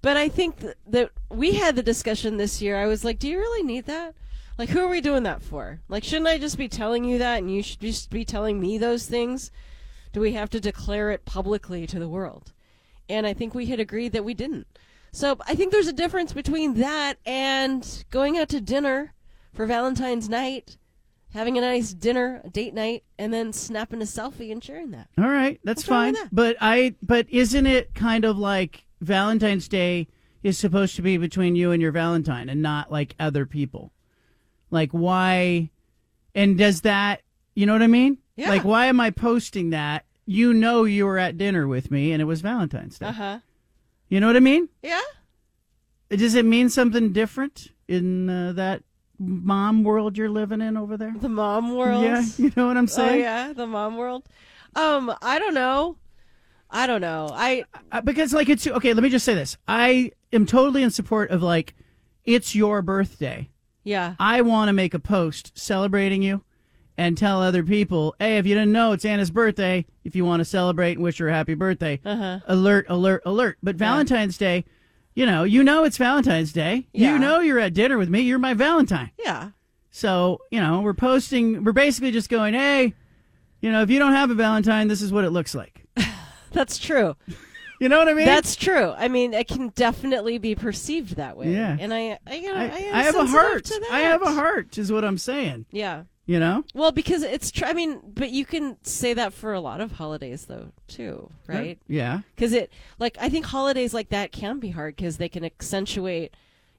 but 0.03 0.17
I 0.17 0.29
think 0.29 0.59
th- 0.59 0.75
that 0.87 1.09
we 1.31 1.53
had 1.53 1.75
the 1.75 1.81
discussion 1.81 2.37
this 2.37 2.61
year. 2.61 2.77
I 2.77 2.85
was 2.85 3.03
like, 3.03 3.17
do 3.17 3.27
you 3.27 3.39
really 3.39 3.63
need 3.63 3.85
that? 3.85 4.13
Like, 4.57 4.69
who 4.69 4.81
are 4.81 4.89
we 4.89 5.01
doing 5.01 5.23
that 5.23 5.41
for? 5.41 5.79
Like, 5.87 6.03
shouldn't 6.03 6.27
I 6.27 6.37
just 6.37 6.57
be 6.59 6.67
telling 6.67 7.03
you 7.05 7.17
that 7.17 7.39
and 7.39 7.51
you 7.51 7.63
should 7.63 7.79
just 7.79 8.11
be 8.11 8.23
telling 8.23 8.59
me 8.59 8.77
those 8.77 9.07
things? 9.07 9.49
Do 10.11 10.19
we 10.19 10.33
have 10.33 10.51
to 10.51 10.59
declare 10.59 11.09
it 11.09 11.25
publicly 11.25 11.87
to 11.87 11.97
the 11.99 12.09
world? 12.09 12.53
And 13.09 13.25
I 13.25 13.33
think 13.33 13.55
we 13.55 13.65
had 13.67 13.79
agreed 13.79 14.11
that 14.11 14.25
we 14.25 14.35
didn't. 14.35 14.67
So 15.11 15.37
I 15.47 15.55
think 15.55 15.71
there's 15.71 15.87
a 15.87 15.93
difference 15.93 16.33
between 16.33 16.75
that 16.75 17.15
and 17.25 18.05
going 18.11 18.37
out 18.37 18.49
to 18.49 18.61
dinner 18.61 19.13
for 19.53 19.65
Valentine's 19.65 20.27
night, 20.27 20.77
having 21.33 21.57
a 21.57 21.61
nice 21.61 21.93
dinner, 21.93 22.41
a 22.43 22.49
date 22.49 22.73
night, 22.73 23.03
and 23.17 23.33
then 23.33 23.53
snapping 23.53 24.01
a 24.01 24.05
selfie 24.05 24.51
and 24.51 24.63
sharing 24.63 24.91
that. 24.91 25.07
All 25.17 25.29
right, 25.29 25.59
that's 25.63 25.79
What's 25.81 25.87
fine. 25.87 26.13
that? 26.13 26.29
But 26.31 26.57
I 26.59 26.95
but 27.01 27.27
isn't 27.29 27.65
it 27.65 27.93
kind 27.95 28.25
of 28.25 28.37
like 28.37 28.83
Valentine's 29.03 29.67
Day 29.67 30.07
is 30.41 30.57
supposed 30.57 30.95
to 30.95 31.01
be 31.01 31.17
between 31.17 31.55
you 31.55 31.71
and 31.71 31.81
your 31.81 31.91
Valentine 31.91 32.49
and 32.49 32.61
not 32.61 32.91
like 32.91 33.15
other 33.19 33.45
people? 33.45 33.91
Like 34.71 34.91
why 34.91 35.69
and 36.35 36.57
does 36.57 36.81
that 36.81 37.21
you 37.55 37.65
know 37.65 37.73
what 37.73 37.83
I 37.83 37.87
mean? 37.87 38.17
Yeah. 38.35 38.49
Like 38.49 38.63
why 38.63 38.87
am 38.87 38.99
I 38.99 39.11
posting 39.11 39.69
that? 39.71 40.05
You 40.25 40.53
know 40.53 40.85
you 40.85 41.05
were 41.05 41.19
at 41.19 41.37
dinner 41.37 41.67
with 41.67 41.91
me 41.91 42.11
and 42.11 42.21
it 42.21 42.25
was 42.25 42.41
Valentine's 42.41 42.97
Day. 42.97 43.07
Uh 43.07 43.11
huh. 43.11 43.39
You 44.09 44.19
know 44.19 44.27
what 44.27 44.35
I 44.35 44.41
mean? 44.41 44.69
Yeah. 44.81 45.01
Does 46.09 46.35
it 46.35 46.45
mean 46.45 46.69
something 46.69 47.11
different 47.11 47.69
in 47.87 48.29
uh, 48.29 48.51
that 48.53 48.83
mom 49.19 49.83
world 49.83 50.17
you're 50.17 50.29
living 50.29 50.61
in 50.61 50.77
over 50.77 50.97
there? 50.97 51.13
The 51.19 51.29
mom 51.29 51.75
world. 51.75 52.03
Yeah, 52.03 52.23
you 52.37 52.51
know 52.55 52.67
what 52.67 52.77
I'm 52.77 52.87
saying? 52.87 53.07
Oh 53.07 53.11
saying? 53.11 53.21
yeah, 53.21 53.53
the 53.53 53.67
mom 53.67 53.97
world. 53.97 54.23
Um, 54.75 55.13
I 55.21 55.39
don't 55.39 55.53
know. 55.53 55.97
I 56.73 56.87
don't 56.87 57.01
know. 57.01 57.29
I 57.31 57.63
Uh, 57.91 58.01
because 58.01 58.33
like 58.33 58.49
it's 58.49 58.65
okay. 58.67 58.93
Let 58.93 59.03
me 59.03 59.09
just 59.09 59.25
say 59.25 59.33
this: 59.35 59.57
I 59.67 60.11
am 60.33 60.45
totally 60.45 60.83
in 60.83 60.89
support 60.91 61.29
of 61.31 61.41
like 61.43 61.73
it's 62.25 62.55
your 62.55 62.81
birthday. 62.81 63.49
yeah. 63.83 64.15
I 64.19 64.41
want 64.41 64.69
to 64.69 64.73
make 64.73 64.93
a 64.93 64.99
post 64.99 65.51
celebrating 65.55 66.21
you 66.23 66.43
and 66.97 67.17
tell 67.17 67.41
other 67.41 67.63
people, 67.63 68.15
hey, 68.19 68.37
if 68.37 68.45
you 68.45 68.53
didn't 68.55 68.71
know, 68.71 68.91
it's 68.93 69.03
Anna's 69.05 69.31
birthday. 69.31 69.85
If 70.03 70.15
you 70.15 70.23
want 70.25 70.39
to 70.41 70.45
celebrate 70.45 70.93
and 70.93 71.03
wish 71.03 71.17
her 71.17 71.27
a 71.27 71.33
happy 71.33 71.53
birthday, 71.55 71.99
Uh-huh. 72.05 72.39
alert, 72.47 72.85
alert, 72.87 73.23
alert. 73.25 73.57
But 73.63 73.75
Valentine's 73.75 74.37
Day, 74.37 74.63
you 75.15 75.25
know, 75.25 75.43
you 75.43 75.63
know 75.63 75.83
it's 75.85 75.97
Valentine's 75.97 76.53
Day. 76.53 76.87
Yeah. 76.93 77.13
You 77.13 77.19
know 77.19 77.39
you're 77.39 77.59
at 77.59 77.73
dinner 77.73 77.97
with 77.97 78.09
me. 78.09 78.21
You're 78.21 78.39
my 78.39 78.53
Valentine. 78.53 79.09
Yeah. 79.19 79.49
So, 79.91 80.39
you 80.51 80.59
know, 80.61 80.81
we're 80.81 80.93
posting, 80.93 81.63
we're 81.63 81.71
basically 81.73 82.11
just 82.11 82.29
going, 82.29 82.53
hey, 82.53 82.93
you 83.59 83.71
know, 83.71 83.81
if 83.81 83.89
you 83.89 83.99
don't 83.99 84.13
have 84.13 84.29
a 84.31 84.35
Valentine, 84.35 84.87
this 84.87 85.01
is 85.01 85.11
what 85.11 85.23
it 85.25 85.31
looks 85.31 85.53
like. 85.55 85.72
That's 86.53 86.77
true. 86.77 87.15
You 87.79 87.89
know 87.89 87.97
what 87.97 88.07
I 88.07 88.13
mean? 88.13 88.25
That's 88.25 88.55
true. 88.55 88.93
I 88.95 89.09
mean, 89.09 89.33
it 89.33 89.49
can 89.49 89.67
definitely 89.69 90.37
be 90.37 90.55
perceived 90.55 91.17
that 91.17 91.35
way. 91.35 91.51
Yeah. 91.51 91.75
And 91.77 91.93
I, 91.93 92.17
I, 92.25 92.35
you 92.35 92.47
know, 92.47 92.55
I, 92.55 92.63
I, 92.63 92.99
I 92.99 93.03
have 93.03 93.15
a 93.15 93.25
heart. 93.25 93.65
to 93.65 93.85
I 93.91 93.99
have 94.01 94.21
a 94.21 94.31
heart, 94.31 94.77
is 94.77 94.89
what 94.89 95.03
I'm 95.03 95.17
saying. 95.17 95.65
Yeah. 95.69 96.03
You 96.25 96.39
know? 96.39 96.63
Well, 96.73 96.93
because 96.93 97.23
it's. 97.23 97.51
Tr- 97.51 97.65
I 97.65 97.73
mean, 97.73 97.99
but 98.05 98.29
you 98.29 98.45
can 98.45 98.77
say 98.83 99.13
that 99.15 99.33
for 99.33 99.51
a 99.51 99.59
lot 99.59 99.81
of 99.81 99.91
holidays, 99.91 100.45
though, 100.45 100.69
too, 100.87 101.29
right? 101.47 101.77
Yeah. 101.89 102.21
Because 102.33 102.53
it, 102.53 102.71
like, 102.99 103.17
I 103.19 103.27
think 103.27 103.45
holidays 103.45 103.93
like 103.93 104.09
that 104.09 104.31
can 104.31 104.59
be 104.59 104.69
hard 104.69 104.95
because 104.95 105.17
they 105.17 105.27
can 105.27 105.43
accentuate, 105.43 106.33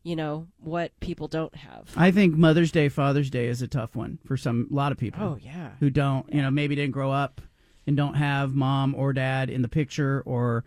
you 0.05 0.17
know, 0.17 0.47
what 0.61 0.99
people 1.01 1.29
don't 1.29 1.55
have. 1.55 1.91
I 1.97 2.13
think 2.13 2.35
Mother's 2.35 2.73
Day, 2.73 2.89
Father's 2.89 3.29
Day 3.29 3.49
is 3.49 3.61
a 3.61 3.69
tough 3.69 3.95
one 3.95 4.19
for 4.25 4.39
some 4.39 4.69
a 4.71 4.75
lot 4.75 4.93
of 4.93 4.97
people. 4.97 5.23
Oh, 5.23 5.39
yeah. 5.39 5.73
Who 5.81 5.91
don't, 5.91 6.33
you 6.33 6.41
know, 6.41 6.51
maybe 6.51 6.75
didn't 6.75 6.93
grow 6.93 7.13
up 7.13 7.43
and 7.87 7.97
don't 7.97 8.15
have 8.15 8.55
mom 8.55 8.95
or 8.95 9.13
dad 9.13 9.51
in 9.51 9.63
the 9.63 9.69
picture 9.69 10.23
or 10.27 10.65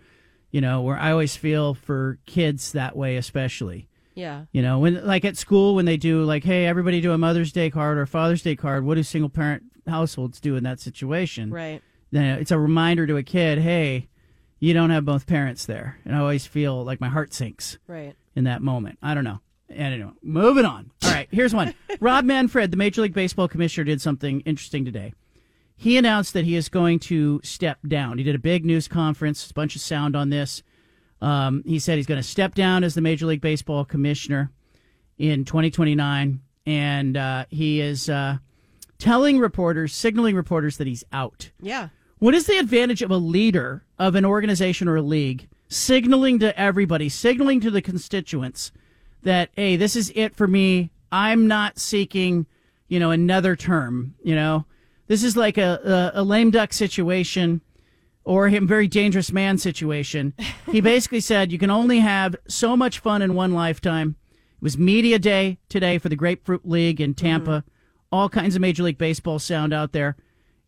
you 0.49 0.61
know, 0.61 0.81
where 0.81 0.97
I 0.97 1.11
always 1.11 1.35
feel 1.35 1.73
for 1.73 2.19
kids 2.25 2.71
that 2.71 2.95
way 2.95 3.17
especially. 3.17 3.89
Yeah. 4.15 4.45
You 4.53 4.61
know, 4.61 4.79
when 4.79 5.05
like 5.05 5.25
at 5.25 5.35
school 5.37 5.75
when 5.75 5.85
they 5.85 5.97
do 5.97 6.23
like, 6.23 6.43
hey, 6.43 6.65
everybody 6.65 7.01
do 7.01 7.11
a 7.11 7.17
Mother's 7.17 7.51
Day 7.51 7.69
card 7.69 7.97
or 7.97 8.03
a 8.03 8.07
Father's 8.07 8.41
Day 8.41 8.55
card, 8.55 8.85
what 8.85 8.95
do 8.95 9.03
single 9.03 9.29
parent 9.29 9.63
households 9.85 10.39
do 10.39 10.55
in 10.55 10.63
that 10.63 10.79
situation? 10.79 11.51
Right. 11.51 11.81
Then 12.11 12.39
it's 12.39 12.51
a 12.51 12.57
reminder 12.57 13.05
to 13.05 13.17
a 13.17 13.23
kid, 13.23 13.59
hey, 13.59 14.07
you 14.59 14.73
don't 14.73 14.89
have 14.89 15.03
both 15.05 15.27
parents 15.27 15.65
there. 15.65 15.99
And 16.05 16.15
I 16.15 16.19
always 16.19 16.47
feel 16.47 16.83
like 16.83 17.01
my 17.01 17.09
heart 17.09 17.33
sinks 17.33 17.77
Right. 17.85 18.15
in 18.35 18.45
that 18.45 18.61
moment. 18.61 18.97
I 19.03 19.13
don't 19.13 19.25
know. 19.25 19.39
Anyway, 19.69 20.11
moving 20.23 20.63
on. 20.65 20.91
All 21.03 21.11
right, 21.11 21.27
here's 21.29 21.53
one. 21.53 21.75
Rob 21.99 22.23
Manfred, 22.23 22.71
the 22.71 22.77
Major 22.77 23.01
League 23.01 23.13
Baseball 23.13 23.49
commissioner, 23.49 23.83
did 23.83 24.01
something 24.01 24.39
interesting 24.41 24.85
today. 24.85 25.13
He 25.77 25.95
announced 25.95 26.33
that 26.33 26.43
he 26.43 26.55
is 26.55 26.69
going 26.69 26.99
to 26.99 27.39
step 27.43 27.77
down. 27.87 28.17
He 28.17 28.23
did 28.23 28.35
a 28.35 28.39
big 28.39 28.65
news 28.65 28.87
conference, 28.87 29.49
a 29.49 29.53
bunch 29.53 29.75
of 29.75 29.81
sound 29.81 30.15
on 30.15 30.29
this. 30.29 30.63
Um, 31.21 31.63
he 31.65 31.77
said 31.79 31.97
he's 31.97 32.07
going 32.07 32.21
to 32.21 32.27
step 32.27 32.55
down 32.55 32.83
as 32.83 32.95
the 32.95 33.01
Major 33.01 33.27
League 33.27 33.41
Baseball 33.41 33.85
commissioner 33.85 34.51
in 35.17 35.45
2029, 35.45 36.41
and 36.65 37.17
uh, 37.17 37.45
he 37.49 37.79
is 37.79 38.09
uh, 38.09 38.37
telling 38.97 39.39
reporters, 39.39 39.93
signaling 39.93 40.35
reporters 40.35 40.77
that 40.77 40.87
he's 40.87 41.03
out. 41.11 41.51
Yeah. 41.61 41.89
What 42.19 42.33
is 42.33 42.47
the 42.47 42.57
advantage 42.57 43.03
of 43.03 43.11
a 43.11 43.17
leader 43.17 43.85
of 43.99 44.15
an 44.15 44.25
organization 44.25 44.87
or 44.87 44.95
a 44.95 45.01
league 45.03 45.47
signaling 45.67 46.39
to 46.39 46.57
everybody, 46.59 47.09
signaling 47.09 47.59
to 47.61 47.71
the 47.71 47.81
constituents 47.81 48.71
that, 49.23 49.49
hey, 49.55 49.75
this 49.75 49.95
is 49.95 50.11
it 50.15 50.35
for 50.35 50.47
me. 50.47 50.91
I'm 51.11 51.47
not 51.47 51.77
seeking, 51.77 52.47
you 52.87 52.99
know, 52.99 53.11
another 53.11 53.55
term. 53.55 54.15
You 54.23 54.35
know, 54.35 54.65
this 55.07 55.23
is 55.23 55.35
like 55.35 55.57
a, 55.57 56.11
a, 56.15 56.21
a 56.21 56.23
lame 56.23 56.51
duck 56.51 56.73
situation 56.73 57.61
or 58.23 58.47
a 58.47 58.59
very 58.59 58.87
dangerous 58.87 59.31
man 59.31 59.57
situation. 59.57 60.33
he 60.71 60.81
basically 60.81 61.21
said 61.21 61.51
you 61.51 61.57
can 61.57 61.71
only 61.71 61.99
have 61.99 62.35
so 62.47 62.75
much 62.75 62.99
fun 62.99 63.21
in 63.21 63.33
one 63.33 63.53
lifetime. 63.53 64.15
It 64.33 64.61
was 64.61 64.77
media 64.77 65.17
day 65.17 65.59
today 65.69 65.97
for 65.97 66.09
the 66.09 66.15
Grapefruit 66.15 66.67
League 66.67 66.99
in 66.99 67.13
Tampa. 67.13 67.63
All 68.11 68.29
kinds 68.29 68.55
of 68.55 68.61
Major 68.61 68.83
League 68.83 68.97
Baseball 68.97 69.39
sound 69.39 69.73
out 69.73 69.93
there. 69.93 70.17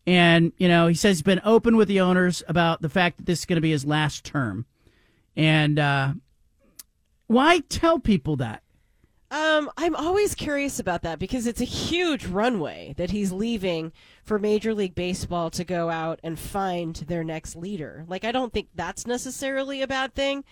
And, 0.06 0.52
you 0.56 0.68
know, 0.68 0.86
he 0.86 0.94
says 0.94 1.18
he's 1.18 1.22
been 1.22 1.40
open 1.44 1.76
with 1.76 1.88
the 1.88 2.00
owners 2.00 2.42
about 2.48 2.82
the 2.82 2.88
fact 2.88 3.18
that 3.18 3.26
this 3.26 3.40
is 3.40 3.44
going 3.44 3.56
to 3.56 3.60
be 3.60 3.70
his 3.70 3.84
last 3.84 4.24
term. 4.24 4.64
And 5.36 5.78
uh, 5.78 6.14
why 7.26 7.60
tell 7.68 7.98
people 7.98 8.36
that? 8.36 8.62
Um, 9.30 9.70
I'm 9.76 9.94
always 9.94 10.34
curious 10.34 10.80
about 10.80 11.02
that 11.02 11.20
because 11.20 11.46
it's 11.46 11.60
a 11.60 11.64
huge 11.64 12.26
runway 12.26 12.94
that 12.96 13.12
he's 13.12 13.30
leaving 13.30 13.92
for 14.24 14.38
Major 14.40 14.74
League 14.74 14.94
Baseball 14.96 15.50
to 15.50 15.64
go 15.64 15.88
out 15.88 16.18
and 16.24 16.36
find 16.38 16.96
their 16.96 17.22
next 17.22 17.54
leader. 17.54 18.04
Like, 18.08 18.24
I 18.24 18.32
don't 18.32 18.52
think 18.52 18.68
that's 18.74 19.06
necessarily 19.06 19.82
a 19.82 19.86
bad 19.86 20.14
thing, 20.14 20.42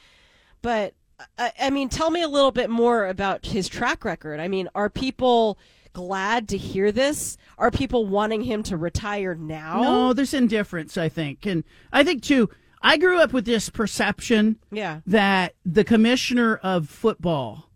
but 0.62 0.94
I, 1.36 1.52
I 1.60 1.70
mean, 1.70 1.88
tell 1.88 2.10
me 2.10 2.22
a 2.22 2.28
little 2.28 2.52
bit 2.52 2.70
more 2.70 3.09
about 3.09 3.46
his 3.46 3.68
track 3.68 4.05
record. 4.05 4.38
I 4.38 4.46
mean, 4.46 4.68
are 4.76 4.88
people 4.88 5.59
glad 5.92 6.48
to 6.50 6.56
hear 6.56 6.92
this? 6.92 7.36
Are 7.59 7.72
people 7.72 8.06
wanting 8.06 8.42
him 8.42 8.62
to 8.64 8.76
retire 8.76 9.34
now? 9.34 9.82
No, 9.82 10.12
there's 10.12 10.34
indifference, 10.34 10.96
I 10.96 11.09
think. 11.09 11.44
And 11.46 11.64
I 11.92 12.05
think, 12.05 12.22
too, 12.22 12.48
I 12.80 12.96
grew 12.96 13.20
up 13.20 13.32
with 13.32 13.44
this 13.44 13.70
perception 13.70 14.60
Yeah. 14.70 15.00
that 15.06 15.55
the 15.66 15.82
commissioner 15.82 16.55
of 16.62 16.88
football 16.88 17.67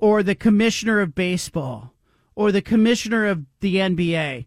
or 0.00 0.22
the 0.22 0.34
commissioner 0.34 1.00
of 1.00 1.14
baseball 1.14 1.92
or 2.34 2.52
the 2.52 2.62
commissioner 2.62 3.26
of 3.26 3.44
the 3.60 3.76
NBA 3.76 4.46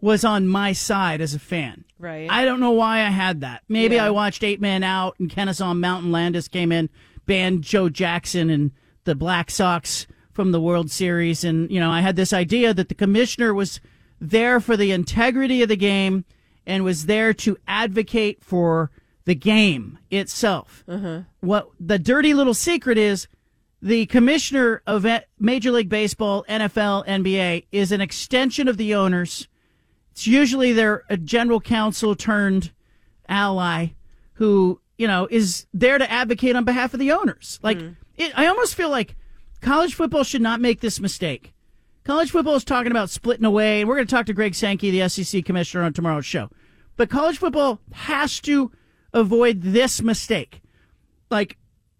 was 0.00 0.24
on 0.24 0.46
my 0.46 0.72
side 0.72 1.20
as 1.20 1.34
a 1.34 1.38
fan. 1.38 1.84
Right. 1.98 2.30
I 2.30 2.44
don't 2.44 2.60
know 2.60 2.72
why 2.72 2.98
I 2.98 3.08
had 3.10 3.40
that. 3.40 3.62
Maybe 3.68 3.94
Yeah. 3.96 4.06
I 4.06 4.10
watched 4.10 4.44
Eight 4.44 4.60
Man 4.60 4.82
Out 4.82 5.16
and 5.18 5.30
Kennesaw 5.30 5.72
Mountain 5.74 6.12
Landis 6.12 6.48
came 6.48 6.72
in, 6.72 6.90
banned 7.26 7.62
Joe 7.62 7.88
Jackson 7.88 8.50
and 8.50 8.70
the 9.04 9.14
Black 9.14 9.50
Sox 9.50 10.06
from 10.32 10.52
the 10.52 10.60
World 10.60 10.90
Series. 10.90 11.44
And, 11.44 11.70
you 11.70 11.80
know, 11.80 11.90
I 11.90 12.00
had 12.00 12.16
this 12.16 12.32
idea 12.32 12.74
that 12.74 12.88
the 12.88 12.94
commissioner 12.94 13.54
was 13.54 13.80
there 14.20 14.60
for 14.60 14.76
the 14.76 14.90
integrity 14.92 15.62
of 15.62 15.68
the 15.68 15.76
game 15.76 16.24
and 16.66 16.82
was 16.84 17.06
there 17.06 17.32
to 17.34 17.56
advocate 17.66 18.42
for 18.42 18.90
the 19.26 19.34
game 19.34 19.98
itself. 20.10 20.84
Uh-huh. 20.88 21.20
What 21.40 21.68
the 21.80 21.98
dirty 21.98 22.34
little 22.34 22.54
secret 22.54 22.98
is 22.98 23.26
the 23.84 24.06
commissioner 24.06 24.80
of 24.86 25.06
Major 25.38 25.70
League 25.70 25.90
Baseball, 25.90 26.46
NFL, 26.48 27.06
NBA 27.06 27.66
is 27.70 27.92
an 27.92 28.00
extension 28.00 28.66
of 28.66 28.78
the 28.78 28.94
owners. 28.94 29.46
It's 30.12 30.26
usually 30.26 30.72
their 30.72 31.04
general 31.22 31.60
counsel 31.60 32.16
turned 32.16 32.72
ally 33.28 33.88
who, 34.34 34.80
you 34.96 35.06
know, 35.06 35.28
is 35.30 35.66
there 35.74 35.98
to 35.98 36.10
advocate 36.10 36.56
on 36.56 36.64
behalf 36.64 36.94
of 36.94 37.00
the 37.00 37.12
owners. 37.12 37.60
Like, 37.62 37.78
hmm. 37.78 37.90
it, 38.16 38.32
I 38.34 38.46
almost 38.46 38.74
feel 38.74 38.88
like 38.88 39.16
college 39.60 39.92
football 39.92 40.24
should 40.24 40.40
not 40.40 40.62
make 40.62 40.80
this 40.80 40.98
mistake. 40.98 41.52
College 42.04 42.30
football 42.30 42.54
is 42.54 42.64
talking 42.64 42.90
about 42.90 43.10
splitting 43.10 43.44
away, 43.44 43.80
and 43.80 43.88
we're 43.88 43.96
going 43.96 44.06
to 44.06 44.14
talk 44.14 44.24
to 44.26 44.32
Greg 44.32 44.54
Sankey, 44.54 44.90
the 44.92 45.06
SEC 45.10 45.44
commissioner, 45.44 45.84
on 45.84 45.92
tomorrow's 45.92 46.24
show. 46.24 46.48
But 46.96 47.10
college 47.10 47.36
football 47.36 47.80
has 47.92 48.40
to 48.40 48.72
avoid 49.12 49.60
this 49.60 50.00
mistake. 50.00 50.62
Like, 51.30 51.58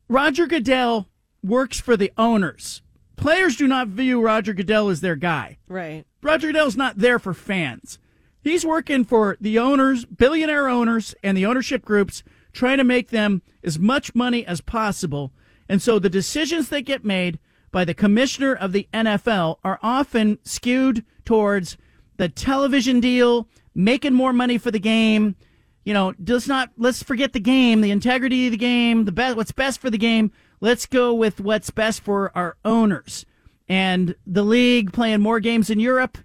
Roger 0.08 0.46
Goodell 0.46 1.08
works 1.44 1.80
for 1.80 1.96
the 1.96 2.12
owners. 2.16 2.82
Players 3.16 3.56
do 3.56 3.68
not 3.68 3.88
view 3.88 4.20
Roger 4.20 4.52
Goodell 4.52 4.88
as 4.88 5.00
their 5.00 5.16
guy. 5.16 5.58
Right. 5.68 6.04
Roger 6.22 6.48
Goodell's 6.48 6.76
not 6.76 6.98
there 6.98 7.18
for 7.18 7.34
fans. 7.34 7.98
He's 8.42 8.66
working 8.66 9.04
for 9.04 9.36
the 9.40 9.58
owners, 9.58 10.04
billionaire 10.04 10.68
owners, 10.68 11.14
and 11.22 11.36
the 11.36 11.46
ownership 11.46 11.84
groups, 11.84 12.22
trying 12.52 12.78
to 12.78 12.84
make 12.84 13.10
them 13.10 13.42
as 13.62 13.78
much 13.78 14.14
money 14.14 14.44
as 14.46 14.60
possible. 14.60 15.32
And 15.68 15.80
so 15.80 15.98
the 15.98 16.10
decisions 16.10 16.68
that 16.68 16.82
get 16.82 17.04
made 17.04 17.38
by 17.72 17.84
the 17.84 17.94
commissioner 17.94 18.54
of 18.54 18.72
the 18.72 18.88
NFL 18.92 19.56
are 19.64 19.78
often 19.82 20.38
skewed 20.44 21.04
towards 21.24 21.76
the 22.16 22.28
television 22.28 23.00
deal, 23.00 23.48
making 23.74 24.12
more 24.14 24.32
money 24.32 24.58
for 24.58 24.70
the 24.70 24.78
game. 24.78 25.36
You 25.84 25.92
know, 25.92 26.12
does 26.12 26.46
not 26.46 26.70
let's 26.76 27.02
forget 27.02 27.32
the 27.32 27.40
game, 27.40 27.80
the 27.80 27.90
integrity 27.90 28.46
of 28.46 28.52
the 28.52 28.56
game, 28.56 29.04
the 29.04 29.12
best 29.12 29.36
what's 29.36 29.52
best 29.52 29.80
for 29.80 29.90
the 29.90 29.98
game. 29.98 30.32
Let's 30.64 30.86
go 30.86 31.12
with 31.12 31.42
what's 31.42 31.68
best 31.68 32.00
for 32.00 32.32
our 32.34 32.56
owners. 32.64 33.26
And 33.68 34.14
the 34.26 34.42
league 34.42 34.94
playing 34.94 35.20
more 35.20 35.38
games 35.38 35.68
in 35.68 35.78
Europe, 35.78 36.16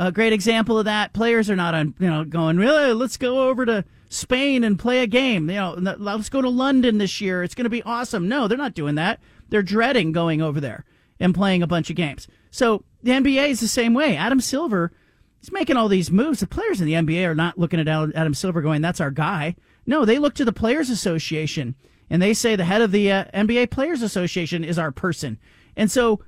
a 0.00 0.10
great 0.10 0.32
example 0.32 0.76
of 0.80 0.86
that. 0.86 1.12
Players 1.12 1.48
are 1.48 1.54
not 1.54 1.76
on, 1.76 1.94
you 2.00 2.10
know, 2.10 2.24
going, 2.24 2.56
really, 2.56 2.92
let's 2.92 3.16
go 3.16 3.48
over 3.48 3.64
to 3.64 3.84
Spain 4.08 4.64
and 4.64 4.80
play 4.80 5.04
a 5.04 5.06
game. 5.06 5.48
You 5.48 5.54
know, 5.54 5.74
let's 5.78 6.28
go 6.28 6.42
to 6.42 6.48
London 6.48 6.98
this 6.98 7.20
year. 7.20 7.44
It's 7.44 7.54
going 7.54 7.66
to 7.66 7.70
be 7.70 7.84
awesome. 7.84 8.28
No, 8.28 8.48
they're 8.48 8.58
not 8.58 8.74
doing 8.74 8.96
that. 8.96 9.20
They're 9.50 9.62
dreading 9.62 10.10
going 10.10 10.42
over 10.42 10.60
there 10.60 10.84
and 11.20 11.32
playing 11.32 11.62
a 11.62 11.68
bunch 11.68 11.88
of 11.88 11.94
games. 11.94 12.26
So 12.50 12.82
the 13.04 13.12
NBA 13.12 13.50
is 13.50 13.60
the 13.60 13.68
same 13.68 13.94
way. 13.94 14.16
Adam 14.16 14.40
Silver, 14.40 14.90
he's 15.38 15.52
making 15.52 15.76
all 15.76 15.86
these 15.86 16.10
moves. 16.10 16.40
The 16.40 16.48
players 16.48 16.80
in 16.80 16.88
the 16.88 16.94
NBA 16.94 17.28
are 17.28 17.34
not 17.36 17.60
looking 17.60 17.78
at 17.78 17.86
Adam 17.86 18.34
Silver 18.34 18.60
going, 18.60 18.82
that's 18.82 19.00
our 19.00 19.12
guy. 19.12 19.54
No, 19.86 20.04
they 20.04 20.18
look 20.18 20.34
to 20.34 20.44
the 20.44 20.52
Players 20.52 20.90
Association 20.90 21.76
and 22.10 22.20
they 22.20 22.34
say 22.34 22.56
the 22.56 22.64
head 22.64 22.82
of 22.82 22.92
the 22.92 23.10
uh, 23.10 23.24
NBA 23.34 23.70
Players 23.70 24.02
Association 24.02 24.64
is 24.64 24.78
our 24.78 24.92
person. 24.92 25.38
And 25.76 25.90
so 25.90 26.20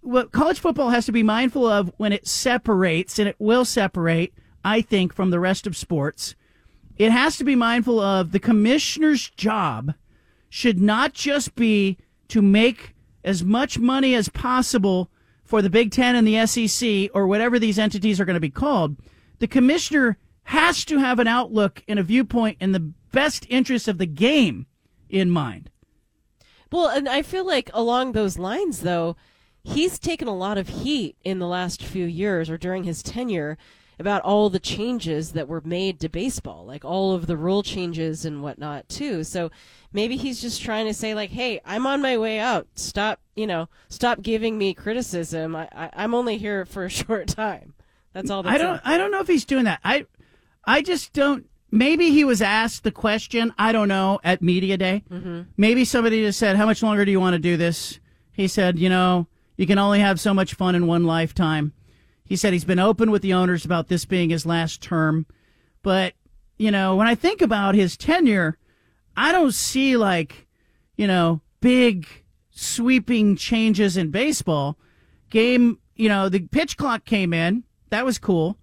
what 0.00 0.32
college 0.32 0.60
football 0.60 0.90
has 0.90 1.06
to 1.06 1.12
be 1.12 1.22
mindful 1.22 1.66
of 1.66 1.92
when 1.96 2.12
it 2.12 2.26
separates, 2.26 3.18
and 3.18 3.28
it 3.28 3.36
will 3.38 3.64
separate, 3.64 4.34
I 4.64 4.80
think, 4.80 5.14
from 5.14 5.30
the 5.30 5.40
rest 5.40 5.66
of 5.66 5.76
sports, 5.76 6.34
it 6.96 7.10
has 7.10 7.36
to 7.38 7.44
be 7.44 7.54
mindful 7.54 8.00
of 8.00 8.32
the 8.32 8.38
commissioner's 8.38 9.30
job 9.30 9.94
should 10.50 10.80
not 10.80 11.14
just 11.14 11.54
be 11.54 11.96
to 12.28 12.42
make 12.42 12.94
as 13.24 13.42
much 13.42 13.78
money 13.78 14.14
as 14.14 14.28
possible 14.28 15.10
for 15.44 15.62
the 15.62 15.70
Big 15.70 15.90
Ten 15.90 16.14
and 16.14 16.26
the 16.26 16.46
SEC 16.46 17.10
or 17.14 17.26
whatever 17.26 17.58
these 17.58 17.78
entities 17.78 18.20
are 18.20 18.24
going 18.24 18.34
to 18.34 18.40
be 18.40 18.50
called. 18.50 18.96
The 19.38 19.46
commissioner 19.46 20.18
has 20.44 20.84
to 20.86 20.98
have 20.98 21.18
an 21.18 21.28
outlook 21.28 21.82
and 21.88 21.98
a 21.98 22.02
viewpoint 22.02 22.58
in 22.60 22.72
the 22.72 22.92
best 23.12 23.46
interest 23.48 23.88
of 23.88 23.98
the 23.98 24.06
game 24.06 24.66
in 25.12 25.30
mind. 25.30 25.70
Well, 26.70 26.88
and 26.88 27.08
I 27.08 27.22
feel 27.22 27.46
like 27.46 27.70
along 27.74 28.12
those 28.12 28.38
lines, 28.38 28.80
though, 28.80 29.14
he's 29.62 29.98
taken 29.98 30.26
a 30.26 30.34
lot 30.34 30.58
of 30.58 30.68
heat 30.68 31.16
in 31.22 31.38
the 31.38 31.46
last 31.46 31.82
few 31.84 32.06
years 32.06 32.48
or 32.48 32.56
during 32.56 32.84
his 32.84 33.02
tenure 33.02 33.58
about 33.98 34.22
all 34.22 34.48
the 34.50 34.58
changes 34.58 35.32
that 35.32 35.46
were 35.46 35.60
made 35.60 36.00
to 36.00 36.08
baseball, 36.08 36.64
like 36.64 36.84
all 36.84 37.12
of 37.12 37.26
the 37.26 37.36
rule 37.36 37.62
changes 37.62 38.24
and 38.24 38.42
whatnot 38.42 38.88
too. 38.88 39.22
So 39.22 39.50
maybe 39.92 40.16
he's 40.16 40.40
just 40.40 40.62
trying 40.62 40.86
to 40.86 40.94
say 40.94 41.14
like, 41.14 41.30
"Hey, 41.30 41.60
I'm 41.64 41.86
on 41.86 42.00
my 42.00 42.16
way 42.16 42.38
out. 42.38 42.66
Stop, 42.74 43.20
you 43.36 43.46
know, 43.46 43.68
stop 43.88 44.22
giving 44.22 44.56
me 44.58 44.74
criticism. 44.74 45.54
I, 45.54 45.68
I 45.72 46.04
am 46.04 46.14
only 46.14 46.38
here 46.38 46.64
for 46.64 46.84
a 46.84 46.90
short 47.00 47.28
time." 47.28 47.74
That's 48.12 48.30
all. 48.30 48.42
That's 48.42 48.54
I 48.54 48.58
don't. 48.58 48.80
I 48.84 48.98
don't 48.98 49.10
know 49.10 49.20
if 49.20 49.28
he's 49.28 49.44
doing 49.44 49.64
that. 49.64 49.80
I, 49.84 50.06
I 50.64 50.82
just 50.82 51.12
don't. 51.12 51.46
Maybe 51.74 52.10
he 52.10 52.22
was 52.22 52.42
asked 52.42 52.84
the 52.84 52.92
question. 52.92 53.52
I 53.58 53.72
don't 53.72 53.88
know 53.88 54.20
at 54.22 54.42
media 54.42 54.76
day. 54.76 55.02
Mm-hmm. 55.10 55.40
Maybe 55.56 55.86
somebody 55.86 56.22
just 56.22 56.38
said, 56.38 56.56
"How 56.56 56.66
much 56.66 56.82
longer 56.82 57.04
do 57.04 57.10
you 57.10 57.18
want 57.18 57.32
to 57.32 57.38
do 57.38 57.56
this?" 57.56 57.98
He 58.30 58.46
said, 58.46 58.78
"You 58.78 58.90
know, 58.90 59.26
you 59.56 59.66
can 59.66 59.78
only 59.78 60.00
have 60.00 60.20
so 60.20 60.34
much 60.34 60.54
fun 60.54 60.74
in 60.74 60.86
one 60.86 61.04
lifetime." 61.04 61.72
He 62.24 62.36
said 62.36 62.52
he's 62.52 62.66
been 62.66 62.78
open 62.78 63.10
with 63.10 63.22
the 63.22 63.32
owners 63.32 63.64
about 63.64 63.88
this 63.88 64.04
being 64.04 64.28
his 64.28 64.44
last 64.44 64.82
term, 64.82 65.26
but 65.82 66.12
you 66.58 66.70
know, 66.70 66.94
when 66.94 67.06
I 67.06 67.14
think 67.14 67.40
about 67.40 67.74
his 67.74 67.96
tenure, 67.96 68.58
I 69.16 69.32
don't 69.32 69.54
see 69.54 69.96
like, 69.96 70.46
you 70.96 71.06
know, 71.06 71.40
big 71.60 72.06
sweeping 72.50 73.34
changes 73.34 73.96
in 73.96 74.10
baseball. 74.10 74.78
Game, 75.30 75.78
you 75.96 76.10
know, 76.10 76.28
the 76.28 76.40
pitch 76.40 76.76
clock 76.76 77.06
came 77.06 77.32
in. 77.32 77.64
That 77.88 78.04
was 78.04 78.18
cool. 78.18 78.58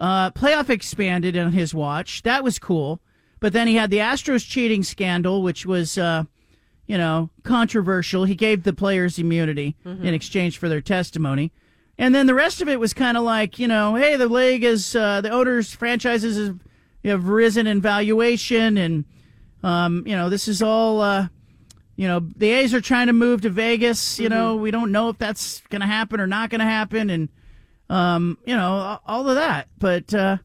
Uh, 0.00 0.30
playoff 0.30 0.70
expanded 0.70 1.36
on 1.36 1.52
his 1.52 1.74
watch. 1.74 2.22
That 2.22 2.42
was 2.42 2.58
cool. 2.58 3.00
But 3.38 3.52
then 3.52 3.66
he 3.68 3.74
had 3.76 3.90
the 3.90 3.98
Astros 3.98 4.48
cheating 4.48 4.82
scandal, 4.82 5.42
which 5.42 5.64
was, 5.66 5.96
uh, 5.98 6.24
you 6.86 6.96
know, 6.98 7.30
controversial. 7.42 8.24
He 8.24 8.34
gave 8.34 8.62
the 8.62 8.72
players 8.72 9.18
immunity 9.18 9.76
Mhm. 9.84 10.04
in 10.04 10.14
exchange 10.14 10.58
for 10.58 10.68
their 10.68 10.80
testimony. 10.80 11.52
And 11.98 12.14
then 12.14 12.26
the 12.26 12.34
rest 12.34 12.62
of 12.62 12.68
it 12.68 12.80
was 12.80 12.94
kind 12.94 13.16
of 13.18 13.22
like, 13.24 13.58
you 13.58 13.68
know, 13.68 13.94
hey, 13.94 14.16
the 14.16 14.26
league 14.28 14.64
is, 14.64 14.96
uh, 14.96 15.20
the 15.20 15.30
owners, 15.30 15.74
franchises 15.74 16.38
have, 16.38 16.58
have 17.04 17.28
risen 17.28 17.66
in 17.66 17.80
valuation. 17.82 18.78
And, 18.78 19.04
um, 19.62 20.02
you 20.06 20.16
know, 20.16 20.30
this 20.30 20.48
is 20.48 20.62
all, 20.62 21.02
uh, 21.02 21.28
you 21.96 22.08
know, 22.08 22.20
the 22.36 22.50
A's 22.50 22.72
are 22.72 22.80
trying 22.80 23.08
to 23.08 23.12
move 23.12 23.42
to 23.42 23.50
Vegas. 23.50 24.18
You 24.18 24.30
know, 24.30 24.56
we 24.56 24.70
don't 24.70 24.90
know 24.92 25.10
if 25.10 25.18
that's 25.18 25.60
going 25.68 25.82
to 25.82 25.86
happen 25.86 26.20
or 26.20 26.26
not 26.26 26.48
going 26.48 26.60
to 26.60 26.64
happen. 26.64 27.10
And, 27.10 27.28
um, 27.90 28.38
you 28.46 28.56
know, 28.56 28.98
all 29.04 29.28
of 29.28 29.34
that. 29.34 29.68
But, 29.78 30.14
uh, 30.14 30.38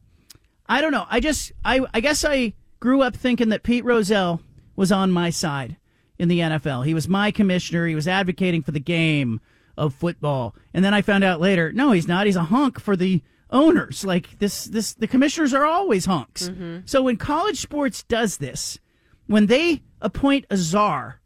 I 0.66 0.80
don't 0.80 0.92
know. 0.92 1.06
I 1.08 1.20
just, 1.20 1.52
I, 1.64 1.80
I 1.94 2.00
guess 2.00 2.24
I 2.24 2.52
grew 2.80 3.00
up 3.02 3.16
thinking 3.16 3.48
that 3.50 3.62
Pete 3.62 3.84
Rozelle 3.84 4.40
was 4.74 4.92
on 4.92 5.10
my 5.10 5.30
side 5.30 5.76
in 6.18 6.28
the 6.28 6.40
NFL. 6.40 6.84
He 6.84 6.92
was 6.92 7.08
my 7.08 7.30
commissioner. 7.30 7.86
He 7.86 7.94
was 7.94 8.08
advocating 8.08 8.62
for 8.62 8.72
the 8.72 8.80
game 8.80 9.40
of 9.76 9.94
football. 9.94 10.54
And 10.74 10.84
then 10.84 10.92
I 10.92 11.02
found 11.02 11.22
out 11.24 11.40
later, 11.40 11.72
no, 11.72 11.92
he's 11.92 12.08
not. 12.08 12.26
He's 12.26 12.36
a 12.36 12.44
hunk 12.44 12.80
for 12.80 12.96
the 12.96 13.22
owners. 13.50 14.04
Like 14.04 14.38
this, 14.40 14.64
this, 14.64 14.94
the 14.94 15.06
commissioners 15.06 15.54
are 15.54 15.64
always 15.64 16.06
hunks. 16.06 16.50
So 16.84 17.02
when 17.02 17.16
college 17.16 17.60
sports 17.60 18.02
does 18.02 18.38
this, 18.38 18.78
when 19.26 19.46
they 19.46 19.82
appoint 20.00 20.46
a 20.50 20.56
czar 20.56 21.20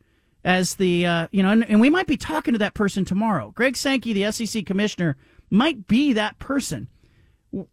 as 0.45 0.75
the, 0.75 1.07
uh, 1.07 1.29
you 1.31 1.43
know, 1.43 1.51
and, 1.51 1.69
and 1.69 1.81
we 1.81 1.91
might 1.91 2.07
be 2.07 2.17
talking 2.17 2.53
to 2.53 2.59
that 2.59 2.75
person 2.75 3.05
tomorrow. 3.05 3.53
Greg 3.55 3.77
Sankey, 3.77 4.13
the 4.13 4.31
SEC 4.33 4.65
commissioner, 4.67 5.17
might 5.51 5.87
be 5.87 6.13
that 6.13 6.39
person. 6.39 6.89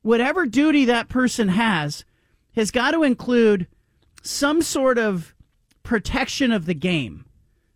Whatever 0.01 0.45
duty 0.45 0.85
that 0.85 1.07
person 1.07 1.49
has, 1.49 2.03
has 2.55 2.71
got 2.71 2.91
to 2.91 3.03
include 3.03 3.67
some 4.23 4.61
sort 4.61 4.97
of 4.97 5.35
protection 5.83 6.51
of 6.51 6.65
the 6.65 6.73
game, 6.73 7.25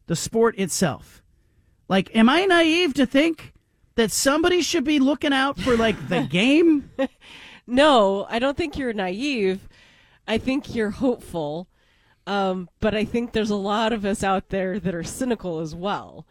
the 0.08 0.16
sport 0.16 0.58
itself. 0.58 1.22
Like, 1.88 2.14
am 2.16 2.28
I 2.30 2.46
naive 2.46 2.94
to 2.96 3.06
think 3.06 3.54
that 3.96 4.12
somebody 4.12 4.62
should 4.62 4.84
be 4.84 5.00
looking 5.00 5.34
out 5.34 5.60
for 5.60 5.78
like 5.78 6.10
the 6.10 6.22
game? 6.30 6.90
No, 7.68 8.26
I 8.30 8.40
don't 8.40 8.58
think 8.58 8.78
you're 8.78 8.94
naive. 8.94 9.70
I 10.28 10.38
think 10.38 10.74
you're 10.74 10.90
hopeful. 10.90 11.68
Um, 12.28 12.70
but 12.80 12.96
I 12.96 13.06
think 13.06 13.32
there's 13.32 13.50
a 13.50 13.56
lot 13.56 13.94
of 13.94 14.06
us 14.06 14.24
out 14.24 14.50
there 14.50 14.80
that 14.80 14.96
are 14.96 15.04
cynical 15.04 15.60
as 15.60 15.76
well. 15.76 16.26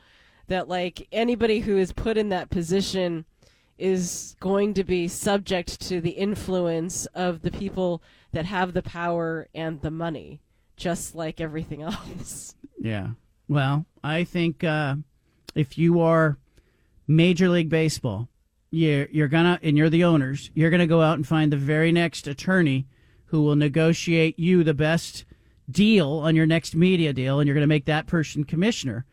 That 0.48 0.68
like 0.68 1.06
anybody 1.12 1.60
who 1.60 1.76
is 1.76 1.92
put 1.92 2.16
in 2.16 2.28
that 2.30 2.50
position 2.50 3.24
is 3.80 4.36
going 4.40 4.74
to 4.74 4.84
be 4.84 5.08
subject 5.08 5.80
to 5.88 6.00
the 6.00 6.10
influence 6.10 7.06
of 7.06 7.42
the 7.42 7.50
people 7.50 8.02
that 8.32 8.44
have 8.44 8.72
the 8.72 8.82
power 8.82 9.48
and 9.54 9.80
the 9.80 9.90
money, 9.90 10.40
just 10.76 11.14
like 11.14 11.40
everything 11.40 11.82
else. 11.82 12.54
Yeah. 12.78 13.10
Well, 13.48 13.86
I 14.04 14.24
think 14.24 14.62
uh, 14.62 14.96
if 15.54 15.76
you 15.76 16.00
are 16.00 16.38
Major 17.08 17.48
League 17.48 17.68
Baseball, 17.68 18.28
you're, 18.70 19.08
you're 19.10 19.28
gonna, 19.28 19.58
and 19.62 19.76
you're 19.76 19.90
the 19.90 20.04
owners, 20.04 20.50
you're 20.54 20.70
gonna 20.70 20.86
go 20.86 21.02
out 21.02 21.16
and 21.16 21.26
find 21.26 21.52
the 21.52 21.56
very 21.56 21.90
next 21.90 22.26
attorney 22.26 22.86
who 23.26 23.42
will 23.42 23.56
negotiate 23.56 24.38
you 24.38 24.62
the 24.62 24.74
best 24.74 25.24
deal 25.70 26.08
on 26.10 26.36
your 26.36 26.46
next 26.46 26.74
media 26.74 27.12
deal, 27.12 27.40
and 27.40 27.46
you're 27.46 27.54
gonna 27.54 27.66
make 27.66 27.86
that 27.86 28.06
person 28.06 28.44
commissioner. 28.44 29.04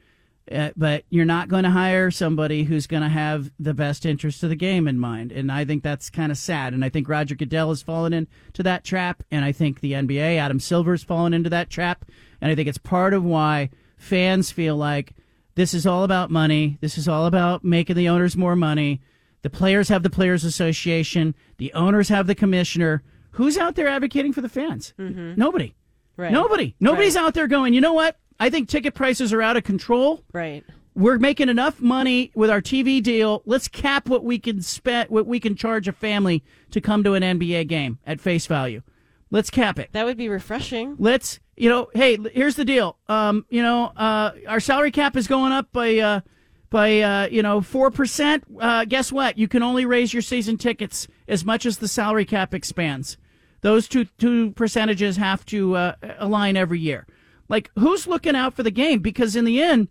Uh, 0.51 0.71
but 0.77 1.03
you're 1.09 1.25
not 1.25 1.49
going 1.49 1.63
to 1.63 1.69
hire 1.69 2.09
somebody 2.09 2.63
who's 2.63 2.87
going 2.87 3.03
to 3.03 3.09
have 3.09 3.51
the 3.59 3.73
best 3.73 4.05
interest 4.05 4.43
of 4.43 4.49
the 4.49 4.55
game 4.55 4.87
in 4.87 4.97
mind. 4.99 5.31
And 5.31 5.51
I 5.51 5.65
think 5.65 5.83
that's 5.83 6.09
kind 6.09 6.31
of 6.31 6.37
sad. 6.37 6.73
And 6.73 6.85
I 6.85 6.89
think 6.89 7.09
Roger 7.09 7.35
Goodell 7.35 7.69
has 7.69 7.81
fallen 7.81 8.13
into 8.13 8.63
that 8.63 8.83
trap. 8.83 9.23
And 9.29 9.43
I 9.43 9.51
think 9.51 9.79
the 9.81 9.93
NBA, 9.93 10.37
Adam 10.37 10.59
Silver's 10.59 11.03
fallen 11.03 11.33
into 11.33 11.49
that 11.49 11.69
trap. 11.69 12.05
And 12.39 12.49
I 12.51 12.55
think 12.55 12.67
it's 12.69 12.77
part 12.77 13.13
of 13.13 13.23
why 13.25 13.69
fans 13.97 14.51
feel 14.51 14.75
like 14.77 15.13
this 15.55 15.73
is 15.73 15.85
all 15.87 16.03
about 16.03 16.31
money. 16.31 16.77
This 16.81 16.97
is 16.97 17.07
all 17.07 17.25
about 17.25 17.63
making 17.63 17.95
the 17.95 18.07
owners 18.09 18.37
more 18.37 18.55
money. 18.55 19.01
The 19.41 19.49
players 19.49 19.89
have 19.89 20.03
the 20.03 20.09
Players 20.09 20.43
Association. 20.43 21.35
The 21.57 21.73
owners 21.73 22.09
have 22.09 22.27
the 22.27 22.35
commissioner. 22.35 23.03
Who's 23.31 23.57
out 23.57 23.75
there 23.75 23.87
advocating 23.87 24.33
for 24.33 24.41
the 24.41 24.49
fans? 24.49 24.93
Mhm. 24.99 25.37
Nobody. 25.37 25.75
Right. 26.15 26.31
Nobody. 26.31 26.75
Nobody's 26.79 27.15
out 27.15 27.33
there 27.33 27.47
going, 27.47 27.73
you 27.73 27.81
know 27.81 27.93
what? 27.93 28.17
I 28.39 28.49
think 28.49 28.69
ticket 28.69 28.93
prices 28.93 29.33
are 29.33 29.41
out 29.41 29.57
of 29.57 29.63
control. 29.63 30.23
Right. 30.33 30.63
We're 30.95 31.19
making 31.19 31.49
enough 31.49 31.79
money 31.79 32.31
with 32.33 32.49
our 32.49 32.61
TV 32.61 33.01
deal. 33.03 33.43
Let's 33.45 33.67
cap 33.67 34.09
what 34.09 34.23
we 34.23 34.39
can 34.39 34.61
spend, 34.61 35.09
what 35.09 35.27
we 35.27 35.39
can 35.39 35.55
charge 35.55 35.87
a 35.87 35.91
family 35.91 36.43
to 36.71 36.81
come 36.81 37.03
to 37.03 37.13
an 37.13 37.23
NBA 37.23 37.67
game 37.67 37.99
at 38.05 38.19
face 38.19 38.47
value. 38.47 38.81
Let's 39.29 39.49
cap 39.49 39.77
it. 39.77 39.89
That 39.91 40.05
would 40.05 40.17
be 40.17 40.29
refreshing. 40.29 40.95
Let's, 40.97 41.39
you 41.55 41.69
know, 41.69 41.89
hey, 41.93 42.17
here's 42.33 42.55
the 42.55 42.65
deal. 42.65 42.97
Um, 43.07 43.45
you 43.49 43.61
know, 43.61 43.91
uh, 43.95 44.31
our 44.47 44.59
salary 44.59 44.91
cap 44.91 45.15
is 45.15 45.27
going 45.27 45.51
up 45.51 45.71
by, 45.71 45.97
uh, 45.99 46.21
by, 46.69 47.01
uh, 47.01 47.27
you 47.27 47.43
know, 47.43 47.59
4%. 47.59 48.41
Uh, 48.59 48.85
guess 48.85 49.11
what? 49.11 49.37
You 49.37 49.47
can 49.47 49.61
only 49.61 49.85
raise 49.85 50.13
your 50.13 50.21
season 50.21 50.57
tickets 50.57 51.07
as 51.27 51.45
much 51.45 51.65
as 51.65 51.77
the 51.77 51.87
salary 51.87 52.25
cap 52.25 52.53
expands. 52.53 53.17
Those 53.61 53.87
two, 53.87 54.05
two 54.05 54.51
percentages 54.51 55.17
have 55.17 55.45
to, 55.47 55.75
uh, 55.75 55.95
align 56.17 56.55
every 56.55 56.79
year. 56.79 57.05
Like, 57.49 57.71
who's 57.77 58.07
looking 58.07 58.35
out 58.35 58.53
for 58.53 58.63
the 58.63 58.71
game? 58.71 58.99
Because 58.99 59.35
in 59.35 59.45
the 59.45 59.61
end, 59.61 59.87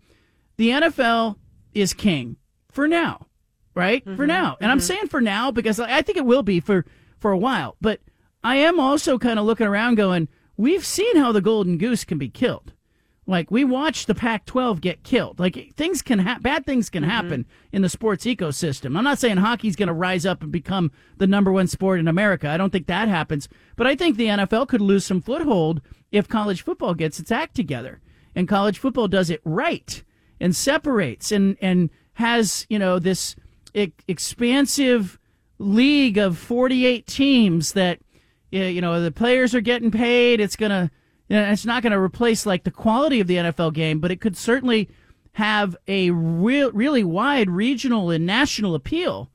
the 0.57 0.69
NFL 0.69 1.37
is 1.73 1.93
king. 1.93 2.37
for 2.71 2.87
now, 2.87 3.25
right? 3.73 4.03
For 4.03 4.11
mm-hmm. 4.11 4.25
now, 4.27 4.57
and 4.61 4.71
I'm 4.71 4.77
mm-hmm. 4.77 4.85
saying 4.85 5.07
for 5.07 5.21
now 5.21 5.49
because 5.51 5.79
I 5.79 6.01
think 6.01 6.17
it 6.17 6.25
will 6.25 6.43
be 6.43 6.59
for 6.59 6.85
for 7.17 7.31
a 7.31 7.37
while. 7.37 7.75
But 7.81 8.01
I 8.43 8.57
am 8.57 8.79
also 8.79 9.17
kind 9.17 9.39
of 9.39 9.45
looking 9.45 9.67
around, 9.67 9.95
going, 9.95 10.27
we've 10.57 10.85
seen 10.85 11.17
how 11.17 11.31
the 11.31 11.41
golden 11.41 11.77
goose 11.77 12.03
can 12.03 12.17
be 12.17 12.29
killed. 12.29 12.73
Like 13.25 13.51
we 13.51 13.65
watched 13.65 14.07
the 14.07 14.15
Pac-12 14.15 14.79
get 14.79 15.03
killed. 15.03 15.37
Like 15.37 15.73
things 15.75 16.01
can 16.01 16.19
ha- 16.19 16.39
bad 16.39 16.65
things 16.65 16.89
can 16.89 17.03
mm-hmm. 17.03 17.11
happen 17.11 17.45
in 17.73 17.81
the 17.81 17.89
sports 17.89 18.23
ecosystem. 18.25 18.97
I'm 18.97 19.03
not 19.03 19.19
saying 19.19 19.37
hockey's 19.37 19.75
going 19.75 19.87
to 19.87 19.93
rise 19.93 20.25
up 20.25 20.41
and 20.41 20.51
become 20.51 20.91
the 21.17 21.27
number 21.27 21.51
one 21.51 21.67
sport 21.67 21.99
in 21.99 22.07
America. 22.07 22.47
I 22.47 22.55
don't 22.55 22.69
think 22.69 22.87
that 22.87 23.09
happens. 23.09 23.49
But 23.75 23.85
I 23.85 23.95
think 23.95 24.15
the 24.15 24.27
NFL 24.27 24.69
could 24.69 24.81
lose 24.81 25.05
some 25.05 25.21
foothold 25.21 25.81
if 26.11 26.27
college 26.27 26.61
football 26.61 26.93
gets 26.93 27.19
its 27.19 27.31
act 27.31 27.55
together 27.55 28.01
and 28.35 28.47
college 28.47 28.77
football 28.77 29.07
does 29.07 29.29
it 29.29 29.41
right 29.43 30.03
and 30.39 30.55
separates 30.55 31.31
and 31.31 31.57
and 31.61 31.89
has 32.13 32.65
you 32.69 32.79
know 32.79 32.99
this 32.99 33.35
expansive 33.73 35.19
league 35.59 36.17
of 36.17 36.37
48 36.37 37.05
teams 37.05 37.73
that 37.73 37.99
you 38.51 38.81
know 38.81 39.01
the 39.01 39.11
players 39.11 39.53
are 39.53 39.61
getting 39.61 39.91
paid. 39.91 40.39
It's 40.39 40.55
gonna, 40.55 40.89
you 41.29 41.35
know, 41.35 41.43
it's 41.51 41.65
not 41.65 41.83
gonna 41.83 42.01
replace 42.01 42.45
like 42.45 42.63
the 42.63 42.71
quality 42.71 43.19
of 43.19 43.27
the 43.27 43.35
NFL 43.35 43.73
game, 43.73 43.99
but 43.99 44.11
it 44.11 44.21
could 44.21 44.37
certainly 44.37 44.89
have 45.33 45.75
a 45.87 46.11
real, 46.11 46.71
really 46.71 47.03
wide 47.03 47.49
regional 47.49 48.09
and 48.09 48.25
national 48.25 48.73
appeal. 48.73 49.29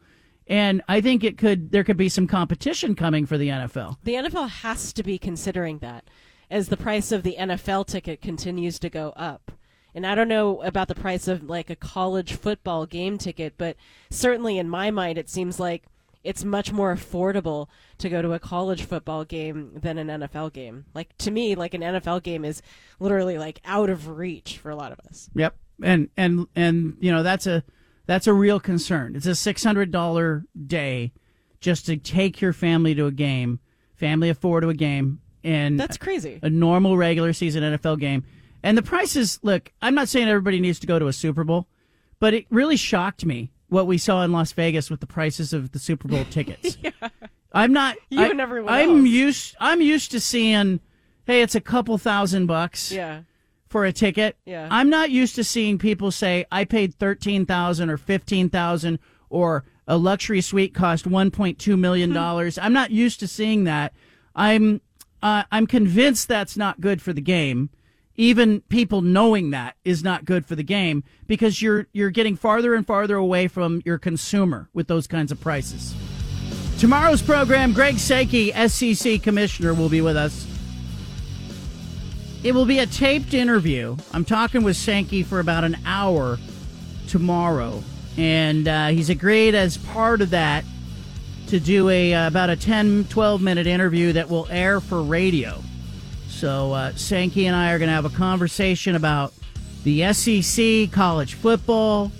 And 0.49 0.83
I 0.89 1.01
think 1.01 1.23
it 1.23 1.39
could 1.39 1.71
there 1.71 1.85
could 1.85 1.97
be 1.97 2.09
some 2.09 2.27
competition 2.27 2.95
coming 2.95 3.27
for 3.27 3.39
the 3.39 3.49
NFL. 3.49 3.99
The 4.03 4.15
NFL 4.15 4.49
has 4.49 4.93
to 4.95 5.03
be 5.03 5.19
considering 5.19 5.79
that 5.79 6.05
as 6.53 6.69
the 6.69 6.77
price 6.77 7.11
of 7.11 7.23
the 7.23 7.37
NFL 7.39 7.87
ticket 7.87 8.21
continues 8.21 8.79
to 8.79 8.91
go 8.91 9.15
up. 9.17 9.51
And 9.95 10.07
I 10.07 10.15
don't 10.15 10.29
know 10.29 10.63
about 10.63 10.87
the 10.87 10.95
price 10.95 11.27
of 11.27 11.43
like 11.45 11.71
a 11.71 11.77
college 11.77 12.35
football 12.35 12.85
game 12.85 13.17
ticket, 13.17 13.55
but 13.57 13.77
certainly 14.11 14.59
in 14.59 14.69
my 14.69 14.91
mind, 14.91 15.17
it 15.17 15.31
seems 15.31 15.59
like 15.59 15.85
it's 16.23 16.45
much 16.45 16.71
more 16.71 16.95
affordable 16.95 17.69
to 17.99 18.11
go 18.11 18.21
to 18.21 18.35
a 18.35 18.39
college 18.39 18.85
football 18.85 19.25
game 19.25 19.73
than 19.81 19.97
an 19.97 20.09
NFL 20.09 20.53
game. 20.53 20.85
Like 20.95 21.17
to 21.19 21.31
me, 21.31 21.55
like 21.55 21.73
an 21.73 21.81
NFL 21.81 22.23
game 22.23 22.45
is 22.45 22.61
literally 23.01 23.39
like 23.39 23.61
out 23.65 23.89
of 23.89 24.09
reach 24.09 24.59
for 24.59 24.71
a 24.71 24.77
lot 24.77 24.93
of 24.93 25.01
us. 25.09 25.31
Yep. 25.35 25.57
And 25.83 26.11
and 26.19 26.47
and 26.55 26.99
you 27.01 27.11
know 27.11 27.23
that's 27.23 27.47
a 27.47 27.65
that's 28.05 28.27
a 28.27 28.35
real 28.35 28.61
concern. 28.61 29.17
It's 29.17 29.27
a 29.27 29.35
six 29.35 29.65
hundred 29.65 29.91
dollar 29.91 30.45
day 30.67 31.13
just 31.61 31.87
to 31.87 31.97
take 31.97 32.43
your 32.43 32.53
family 32.53 32.95
to 32.95 33.07
a 33.07 33.11
game, 33.11 33.59
family 33.95 34.29
of 34.29 34.37
four 34.37 34.61
to 34.61 34.69
a 34.69 34.75
game, 34.75 35.22
and 35.45 35.79
That's 35.79 35.97
crazy. 35.97 36.39
A 36.43 36.51
normal 36.51 36.97
regular 36.97 37.33
season 37.33 37.63
NFL 37.63 37.99
game, 38.01 38.25
and 38.63 38.77
the 38.79 38.83
prices. 38.83 39.39
Look, 39.43 39.73
I'm 39.83 39.95
not 39.95 40.09
saying 40.09 40.29
everybody 40.29 40.61
needs 40.61 40.79
to 40.81 40.87
go 40.87 40.99
to 40.99 41.07
a 41.09 41.13
Super 41.13 41.45
Bowl, 41.45 41.67
but 42.21 42.35
it 42.35 42.47
really 42.51 42.77
shocked 42.77 43.25
me 43.27 43.51
what 43.69 43.87
we 43.87 43.99
saw 43.99 44.23
in 44.23 44.33
Las 44.33 44.53
Vegas 44.53 44.91
with 44.91 45.01
the 45.01 45.07
prices 45.07 45.53
of 45.53 45.73
the 45.73 45.79
Super 45.79 46.09
Bowl 46.09 46.25
tickets. 46.31 46.77
I'm 47.53 47.73
not. 47.73 47.97
You 48.11 48.21
I, 48.23 48.29
and 48.29 48.41
everyone 48.41 48.73
I'm 48.73 48.99
else. 49.01 49.09
used. 49.09 49.57
I'm 49.61 49.81
used 49.81 50.11
to 50.13 50.21
seeing. 50.21 50.81
Hey, 51.27 51.43
it's 51.43 51.55
a 51.55 51.61
couple 51.61 51.97
thousand 51.99 52.47
bucks 52.47 52.91
Yeah. 52.91 53.23
for 53.69 53.85
a 53.85 53.93
ticket. 53.93 54.37
Yeah. 54.45 54.67
I'm 54.71 54.91
not 54.91 55.11
used 55.11 55.35
to 55.37 55.45
seeing 55.45 55.79
people 55.79 56.11
say 56.11 56.45
I 56.51 56.65
paid 56.65 56.95
thirteen 56.95 57.47
thousand 57.47 57.91
or 57.91 57.97
fifteen 57.97 58.49
thousand 58.51 58.99
or 59.31 59.65
a 59.87 59.97
luxury 59.97 60.41
suite 60.41 60.75
cost 60.75 61.07
one 61.07 61.31
point 61.31 61.59
two 61.59 61.77
million 61.77 62.13
dollars. 62.15 62.59
I'm 62.59 62.73
not 62.73 62.91
used 62.91 63.21
to 63.21 63.29
seeing 63.29 63.65
that. 63.65 63.93
I'm 64.35 64.81
uh, 65.23 65.45
I'm 65.53 65.67
convinced 65.67 66.29
that's 66.29 66.57
not 66.57 66.81
good 66.81 67.01
for 67.01 67.13
the 67.13 67.21
game. 67.21 67.71
Even 68.17 68.61
people 68.63 69.01
knowing 69.01 69.51
that 69.51 69.77
is 69.85 70.05
not 70.05 70.25
good 70.25 70.45
for 70.45 70.55
the 70.55 70.63
game 70.63 71.03
because 71.27 71.63
you're 71.63 71.87
you're 71.93 72.11
getting 72.11 72.37
farther 72.37 72.75
and 72.75 72.87
farther 72.87 73.17
away 73.17 73.49
from 73.49 73.81
your 73.87 73.99
consumer 73.99 74.69
with 74.75 74.87
those 74.87 75.07
kinds 75.07 75.33
of 75.33 75.41
prices. 75.41 75.95
Tomorrow's 76.79 77.23
program, 77.23 77.73
Greg 77.73 77.99
Sankey, 77.99 78.53
SEC 78.69 79.23
commissioner, 79.23 79.73
will 79.73 79.89
be 79.89 80.01
with 80.01 80.17
us. 80.17 80.47
It 82.43 82.53
will 82.53 82.67
be 82.67 82.81
a 82.81 82.87
taped 82.87 83.35
interview. 83.35 83.97
I'm 84.13 84.25
talking 84.25 84.63
with 84.65 84.77
Sankey 84.77 85.23
for 85.23 85.39
about 85.39 85.63
an 85.63 85.79
hour 85.87 86.39
tomorrow, 87.07 87.83
and 88.19 88.67
uh, 88.67 88.89
he's 88.89 89.09
agreed 89.11 89.55
as 89.55 89.79
part 89.79 90.21
of 90.21 90.31
that 90.31 90.65
to 91.53 91.61
do 91.61 91.91
a 91.91 92.15
uh, 92.15 92.29
about 92.29 92.49
a 92.49 92.57
10, 92.57 93.09
12 93.11 93.43
minute 93.43 93.67
interview 93.67 94.15
that 94.15 94.31
will 94.31 94.49
air 94.49 94.81
for 94.81 95.03
radio. 95.03 95.63
So 96.31 96.73
uh, 96.73 96.95
Sankey 96.95 97.45
and 97.45 97.55
I 97.55 97.73
are 97.73 97.79
going 97.79 97.91
to 97.91 97.95
have 97.95 98.07
a 98.07 98.17
conversation 98.17 98.95
about 98.95 99.35
the 99.85 100.11
SEC, 100.15 100.91
college 100.91 101.35
football, 101.35 102.11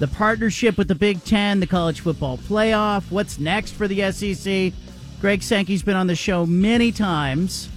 the 0.00 0.08
partnership 0.08 0.76
with 0.76 0.88
the 0.88 0.96
Big 0.96 1.22
Ten, 1.22 1.60
the 1.60 1.68
college 1.68 2.00
football 2.00 2.36
playoff, 2.36 3.08
what's 3.12 3.38
next 3.38 3.74
for 3.74 3.86
the 3.86 4.10
SEC. 4.10 4.72
Greg 5.20 5.44
Sankey's 5.44 5.84
been 5.84 5.94
on 5.94 6.08
the 6.08 6.16
show 6.16 6.44
many 6.44 6.90
times 6.90 7.68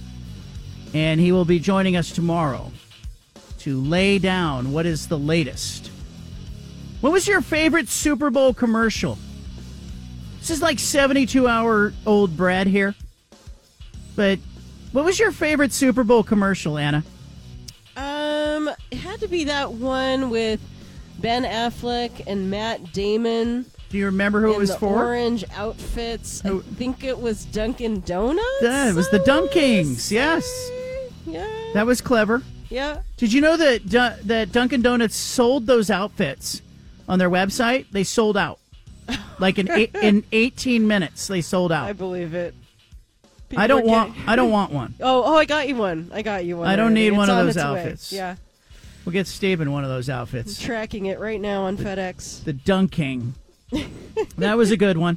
and 0.94 1.20
he 1.20 1.30
will 1.30 1.44
be 1.44 1.60
joining 1.60 1.94
us 1.94 2.10
tomorrow 2.10 2.72
to 3.60 3.80
lay 3.80 4.18
down 4.18 4.72
what 4.72 4.84
is 4.84 5.06
the 5.06 5.18
latest. 5.18 5.92
What 7.02 7.12
was 7.12 7.28
your 7.28 7.40
favorite 7.40 7.86
Super 7.86 8.30
Bowl 8.30 8.52
commercial? 8.52 9.16
This 10.48 10.56
is 10.56 10.62
like 10.62 10.78
72 10.78 11.46
hour 11.46 11.92
old 12.06 12.34
Brad 12.34 12.66
here. 12.68 12.94
But 14.16 14.38
what 14.92 15.04
was 15.04 15.18
your 15.18 15.30
favorite 15.30 15.74
Super 15.74 16.04
Bowl 16.04 16.22
commercial, 16.22 16.78
Anna? 16.78 17.04
Um, 17.98 18.70
it 18.90 18.96
had 18.96 19.20
to 19.20 19.28
be 19.28 19.44
that 19.44 19.72
one 19.72 20.30
with 20.30 20.58
Ben 21.18 21.44
Affleck 21.44 22.22
and 22.26 22.50
Matt 22.50 22.94
Damon. 22.94 23.66
Do 23.90 23.98
you 23.98 24.06
remember 24.06 24.40
who 24.40 24.54
it 24.54 24.58
was 24.58 24.74
for? 24.74 25.04
Orange 25.04 25.44
outfits. 25.54 26.42
I 26.46 26.60
think 26.60 27.04
it 27.04 27.20
was 27.20 27.44
Dunkin' 27.44 28.00
Donuts. 28.00 28.46
Yeah, 28.62 28.88
it 28.88 28.94
was 28.94 29.10
the 29.10 29.20
Dunkings. 29.20 30.10
Yes. 30.10 30.48
Yeah. 31.26 31.46
That 31.74 31.84
was 31.84 32.00
clever. 32.00 32.42
Yeah. 32.70 33.02
Did 33.18 33.34
you 33.34 33.42
know 33.42 33.58
that 33.58 33.82
that 34.24 34.50
Dunkin' 34.52 34.80
Donuts 34.80 35.14
sold 35.14 35.66
those 35.66 35.90
outfits 35.90 36.62
on 37.06 37.18
their 37.18 37.28
website? 37.28 37.90
They 37.90 38.02
sold 38.02 38.38
out. 38.38 38.58
Like 39.38 39.58
in 39.58 39.70
eight, 39.70 39.94
in 39.94 40.24
18 40.32 40.86
minutes 40.86 41.26
they 41.28 41.40
sold 41.40 41.70
out. 41.72 41.84
I 41.88 41.92
believe 41.92 42.34
it. 42.34 42.54
I 43.56 43.66
don't 43.66 43.82
People 43.82 43.94
are 43.94 44.06
want 44.06 44.14
I 44.28 44.36
don't 44.36 44.50
want 44.50 44.72
one. 44.72 44.94
Oh, 45.00 45.22
oh, 45.24 45.36
I 45.36 45.44
got 45.44 45.68
you 45.68 45.76
one. 45.76 46.10
I 46.12 46.22
got 46.22 46.44
you 46.44 46.58
one. 46.58 46.68
I 46.68 46.76
don't 46.76 46.86
already. 46.92 47.10
need 47.10 47.16
one 47.16 47.30
of 47.30 47.36
on 47.36 47.46
those 47.46 47.56
its 47.56 47.64
way. 47.64 47.70
outfits. 47.70 48.12
Yeah. 48.12 48.36
We'll 49.04 49.12
get 49.12 49.26
Steven 49.26 49.72
one 49.72 49.84
of 49.84 49.90
those 49.90 50.10
I'm 50.10 50.20
outfits. 50.20 50.60
tracking 50.60 51.06
it 51.06 51.18
right 51.18 51.40
now 51.40 51.62
on 51.62 51.78
FedEx. 51.78 52.44
The 52.44 52.52
Dunking. 52.52 53.34
that 54.36 54.56
was 54.56 54.70
a 54.70 54.76
good 54.76 54.98
one. 54.98 55.16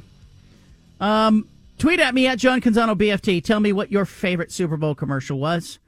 Um, 1.00 1.46
tweet 1.78 2.00
at 2.00 2.14
me 2.14 2.26
at 2.26 2.38
John 2.38 2.60
Canzano 2.60 2.96
BFT. 2.96 3.42
Tell 3.44 3.60
me 3.60 3.72
what 3.72 3.90
your 3.92 4.04
favorite 4.06 4.50
Super 4.52 4.76
Bowl 4.78 4.94
commercial 4.94 5.38
was, 5.38 5.78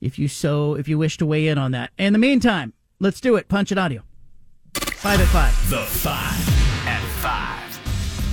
if 0.00 0.18
you 0.18 0.28
so 0.28 0.74
if 0.74 0.88
you 0.88 0.98
wish 0.98 1.16
to 1.18 1.26
weigh 1.26 1.48
in 1.48 1.56
on 1.58 1.70
that. 1.72 1.90
In 1.96 2.12
the 2.12 2.18
meantime, 2.18 2.72
let's 3.00 3.20
do 3.20 3.36
it. 3.36 3.48
Punch 3.48 3.72
it 3.72 3.78
audio. 3.78 4.02
Five 4.74 5.20
at 5.20 5.28
five. 5.28 5.70
The 5.70 5.78
five 5.78 6.48
at 6.48 6.61
five. 7.22 7.70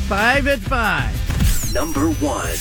Five 0.08 0.48
at 0.48 0.58
five. 0.58 1.74
Number 1.76 2.10
one. 2.10 2.58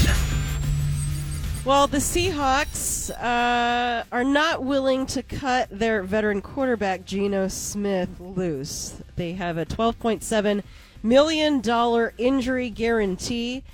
Well, 1.64 1.86
the 1.86 1.98
Seahawks 1.98 3.10
uh, 3.10 4.04
are 4.12 4.24
not 4.24 4.62
willing 4.62 5.06
to 5.06 5.22
cut 5.22 5.70
their 5.70 6.02
veteran 6.02 6.42
quarterback 6.42 7.06
Geno 7.06 7.48
Smith 7.48 8.20
loose. 8.20 9.00
They 9.16 9.32
have 9.32 9.56
a 9.56 9.64
$12.7 9.64 10.62
million 11.02 12.10
injury 12.18 12.68
guarantee 12.68 13.64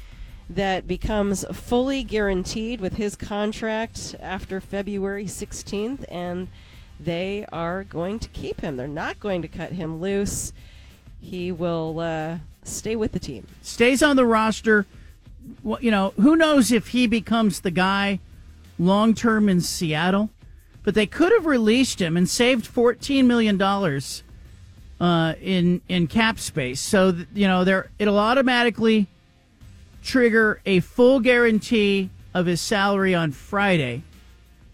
that 0.49 0.87
becomes 0.87 1.45
fully 1.53 2.05
guaranteed 2.05 2.81
with 2.81 2.95
his 2.95 3.17
contract 3.17 4.15
after 4.21 4.61
February 4.61 5.25
16th, 5.25 6.05
and 6.09 6.47
they 7.01 7.47
are 7.53 7.83
going 7.83 8.21
to 8.21 8.29
keep 8.29 8.61
him. 8.61 8.77
They're 8.77 8.87
not 8.87 9.19
going 9.19 9.43
to 9.43 9.49
cut 9.49 9.73
him 9.73 10.01
loose. 10.01 10.53
He 11.25 11.51
will 11.51 11.99
uh, 12.01 12.39
stay 12.65 12.97
with 12.97 13.13
the 13.13 13.19
team. 13.19 13.47
Stays 13.63 14.03
on 14.03 14.17
the 14.17 14.27
roster. 14.27 14.87
Well, 15.63 15.79
you 15.81 15.91
know, 15.91 16.13
who 16.17 16.37
knows 16.37 16.71
if 16.71 16.89
he 16.89 17.07
becomes 17.07 17.61
the 17.61 17.71
guy 17.71 18.21
long 18.79 19.15
term 19.15 19.49
in 19.49 19.61
Seattle? 19.61 20.31
But 20.83 20.95
they 20.95 21.07
could 21.07 21.33
have 21.33 21.47
released 21.47 22.01
him 22.01 22.17
and 22.17 22.29
saved 22.29 22.67
fourteen 22.67 23.27
million 23.27 23.57
dollars 23.57 24.23
uh, 25.01 25.35
in 25.41 25.81
in 25.89 26.07
cap 26.09 26.39
space. 26.39 26.81
So 26.81 27.17
you 27.35 27.49
know, 27.49 27.65
there 27.65 27.91
it'll 27.99 28.19
automatically 28.19 29.07
trigger 30.03 30.61
a 30.67 30.81
full 30.81 31.21
guarantee 31.21 32.11
of 32.35 32.45
his 32.45 32.61
salary 32.61 33.15
on 33.15 33.33
Friday. 33.33 34.03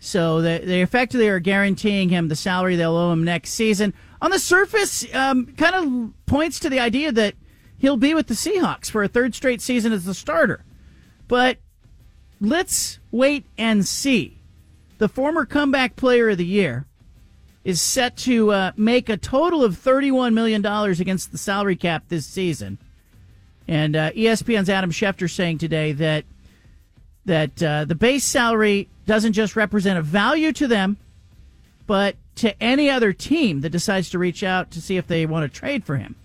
So 0.01 0.41
they, 0.41 0.59
they 0.59 0.83
effectively 0.83 1.29
are 1.29 1.39
guaranteeing 1.39 2.09
him 2.09 2.29
the 2.29 2.37
salary 2.37 2.75
they'll 2.75 2.97
owe 2.97 3.13
him 3.13 3.23
next 3.23 3.51
season. 3.51 3.95
On 4.23 4.31
the 4.31 4.39
surface, 4.39 5.07
um, 5.15 5.47
kind 5.57 5.75
of 5.75 6.27
points 6.27 6.61
to 6.61 6.71
the 6.71 6.81
idea 6.81 7.11
that 7.13 7.35
he'll 7.79 7.97
be 7.97 8.15
with 8.15 8.27
the 8.27 8.35
Seahawks 8.35 8.91
for 8.91 9.03
a 9.03 9.09
third 9.09 9.35
straight 9.35 9.61
season 9.61 9.93
as 9.93 10.05
the 10.05 10.15
starter. 10.15 10.65
But 11.27 11.59
let's 12.41 12.99
wait 13.11 13.47
and 13.57 13.87
see. 13.87 14.39
The 14.99 15.09
former 15.09 15.47
comeback 15.47 15.97
player 15.97 16.29
of 16.31 16.39
the 16.39 16.45
year 16.45 16.87
is 17.65 17.81
set 17.81 18.17
to 18.19 18.51
uh, 18.53 18.73
make 18.77 19.09
a 19.09 19.17
total 19.17 19.65
of 19.65 19.77
$31 19.77 20.35
million 20.35 20.65
against 20.65 21.33
the 21.33 21.39
salary 21.39 21.77
cap 21.77 22.05
this 22.09 22.27
season. 22.27 22.79
And 23.69 23.97
uh, 23.97 24.11
ESPN's 24.13 24.69
Adam 24.69 24.91
Schefter 24.91 25.31
saying 25.31 25.59
today 25.59 25.93
that 25.93 26.25
that 27.27 27.63
uh, 27.63 27.85
the 27.85 27.95
base 27.95 28.25
salary 28.25 28.89
doesn't 29.07 29.35
just 29.35 29.55
represent 29.55 29.99
a 29.99 30.03
value 30.03 30.53
to 30.53 30.67
them, 30.67 30.97
but 31.87 32.17
to 32.41 32.62
any 32.62 32.89
other 32.89 33.12
team 33.12 33.61
that 33.61 33.69
decides 33.69 34.09
to 34.09 34.19
reach 34.19 34.43
out 34.43 34.71
to 34.71 34.81
see 34.81 34.97
if 34.97 35.07
they 35.07 35.27
want 35.27 35.51
to 35.51 35.59
trade 35.59 35.85
for 35.85 35.99
him. 35.99 36.17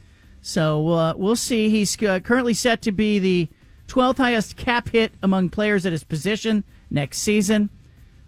So 0.42 0.88
uh, 0.90 1.14
we'll 1.18 1.36
see. 1.36 1.70
He's 1.70 2.02
uh, 2.02 2.22
currently 2.22 2.54
set 2.54 2.82
to 2.84 2.94
be 2.94 3.20
the 3.20 3.50
12th 3.90 4.18
highest 4.18 4.56
cap 4.56 4.88
hit 4.88 5.12
among 5.22 5.50
players 5.50 5.86
at 5.86 5.92
his 5.92 6.06
position 6.06 6.64
next 6.90 7.18
season. 7.18 7.70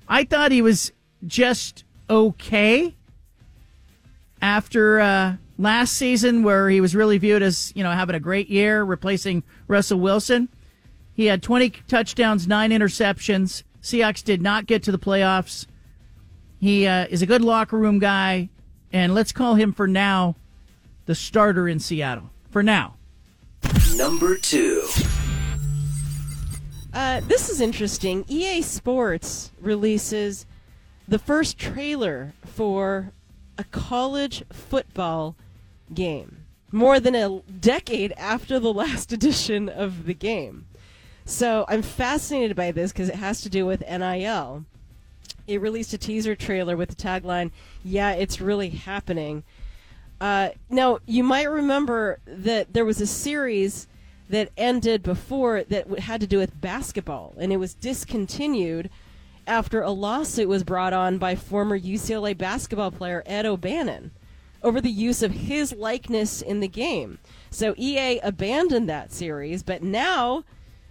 I 0.09 0.26
thought 0.26 0.51
he 0.51 0.61
was 0.61 0.91
just 1.26 1.85
okay 2.09 2.93
after 4.41 4.99
uh, 4.99 5.35
last 5.57 5.93
season, 5.93 6.43
where 6.43 6.69
he 6.69 6.81
was 6.81 6.93
really 6.93 7.18
viewed 7.18 7.41
as 7.41 7.72
you 7.73 7.84
know 7.84 7.91
having 7.91 8.15
a 8.15 8.19
great 8.19 8.49
year, 8.49 8.84
replacing 8.84 9.43
Russell 9.69 10.01
Wilson. 10.01 10.49
He 11.14 11.27
had 11.27 11.41
20 11.41 11.69
touchdowns, 11.88 12.47
nine 12.47 12.72
interceptions. 12.72 13.64
Seahawks 13.81 14.23
did 14.23 14.41
not 14.41 14.65
get 14.65 14.84
to 14.84 14.91
the 14.91 14.99
playoffs. 14.99 15.68
He 16.59 16.88
uh, 16.88 17.07
is 17.09 17.21
a 17.21 17.25
good 17.25 17.41
locker 17.41 17.77
room 17.77 17.99
guy, 17.99 18.49
and 18.91 19.13
let's 19.13 19.31
call 19.31 19.55
him 19.55 19.73
for 19.73 19.88
now 19.88 20.35
the 21.05 21.15
starter 21.15 21.67
in 21.67 21.79
Seattle. 21.79 22.31
For 22.49 22.63
now. 22.63 22.95
Number 23.95 24.38
two. 24.38 24.88
Uh, 26.93 27.21
this 27.21 27.49
is 27.49 27.61
interesting. 27.61 28.25
EA 28.27 28.61
Sports 28.61 29.51
releases 29.61 30.45
the 31.07 31.19
first 31.19 31.57
trailer 31.57 32.34
for 32.43 33.11
a 33.57 33.63
college 33.65 34.43
football 34.51 35.35
game, 35.93 36.45
more 36.71 36.99
than 36.99 37.15
a 37.15 37.41
decade 37.59 38.13
after 38.17 38.59
the 38.59 38.73
last 38.73 39.13
edition 39.13 39.69
of 39.69 40.05
the 40.05 40.13
game. 40.13 40.65
So 41.25 41.65
I'm 41.67 41.81
fascinated 41.81 42.55
by 42.55 42.71
this 42.71 42.91
because 42.91 43.09
it 43.09 43.15
has 43.15 43.41
to 43.41 43.49
do 43.49 43.65
with 43.65 43.81
NIL. 43.81 44.65
It 45.48 45.61
released 45.61 45.94
a 45.94 45.98
teaser 45.98 46.36
trailer 46.36 46.76
with 46.76 46.90
the 46.90 46.95
tagline, 46.95 47.52
Yeah, 47.84 48.11
it's 48.11 48.41
really 48.41 48.69
happening. 48.69 49.44
Uh, 50.19 50.49
now, 50.69 50.99
you 51.06 51.24
might 51.24 51.49
remember 51.49 52.19
that 52.26 52.74
there 52.74 52.86
was 52.86 52.99
a 52.99 53.07
series 53.07 53.88
that 54.30 54.49
ended 54.57 55.03
before 55.03 55.64
that 55.64 55.99
had 55.99 56.19
to 56.22 56.28
do 56.28 56.40
with 56.40 56.60
basketball, 56.60 57.34
and 57.38 57.53
it 57.53 57.57
was 57.57 57.74
discontinued 57.74 58.90
after 59.45 59.82
a 59.82 59.91
lawsuit 59.91 60.49
was 60.49 60.64
brought 60.64 60.91
on 60.91 61.18
by 61.18 61.36
former 61.36 61.80
UCLA 61.80 62.38
basketball 62.38 62.91
player 62.91 63.24
Ed 63.26 63.45
O'Bannon 63.45 64.11
over 64.61 64.82
the 64.82 64.91
use 64.91 65.24
of 65.24 65.32
his 65.32 65.72
likeness 65.72 66.41
in 66.41 66.60
the 66.60 66.68
game. 66.68 67.19
So 67.49 67.74
EA 67.78 68.19
abandoned 68.19 68.90
that 68.90 69.14
series, 69.14 69.64
but 69.64 69.82
now 69.82 70.44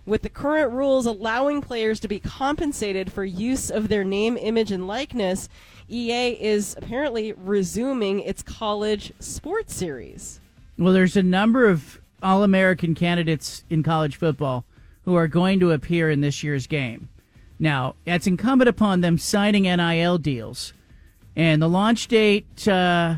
with 0.06 0.22
the 0.22 0.28
current 0.28 0.72
rules 0.72 1.04
allowing 1.04 1.60
players 1.60 2.00
to 2.00 2.08
be 2.08 2.20
compensated 2.20 3.12
for 3.12 3.24
use 3.24 3.70
of 3.70 3.88
their 3.88 4.04
name, 4.04 4.36
image, 4.36 4.70
and 4.70 4.86
likeness, 4.86 5.48
EA 5.88 6.30
is 6.40 6.74
apparently 6.78 7.32
resuming 7.32 8.20
its 8.20 8.42
college 8.42 9.12
sports 9.18 9.74
series. 9.74 10.40
Well, 10.78 10.92
there's 10.92 11.16
a 11.16 11.22
number 11.22 11.68
of 11.68 12.00
All 12.22 12.42
American 12.42 12.94
candidates 12.94 13.64
in 13.68 13.82
college 13.82 14.16
football 14.16 14.64
who 15.04 15.14
are 15.14 15.28
going 15.28 15.60
to 15.60 15.72
appear 15.72 16.10
in 16.10 16.20
this 16.20 16.42
year's 16.42 16.66
game. 16.66 17.08
Now, 17.58 17.94
it's 18.04 18.26
incumbent 18.26 18.68
upon 18.68 19.00
them 19.00 19.18
signing 19.18 19.64
NIL 19.64 20.18
deals. 20.18 20.72
And 21.34 21.60
the 21.60 21.68
launch 21.68 22.08
date 22.08 22.66
uh, 22.66 23.16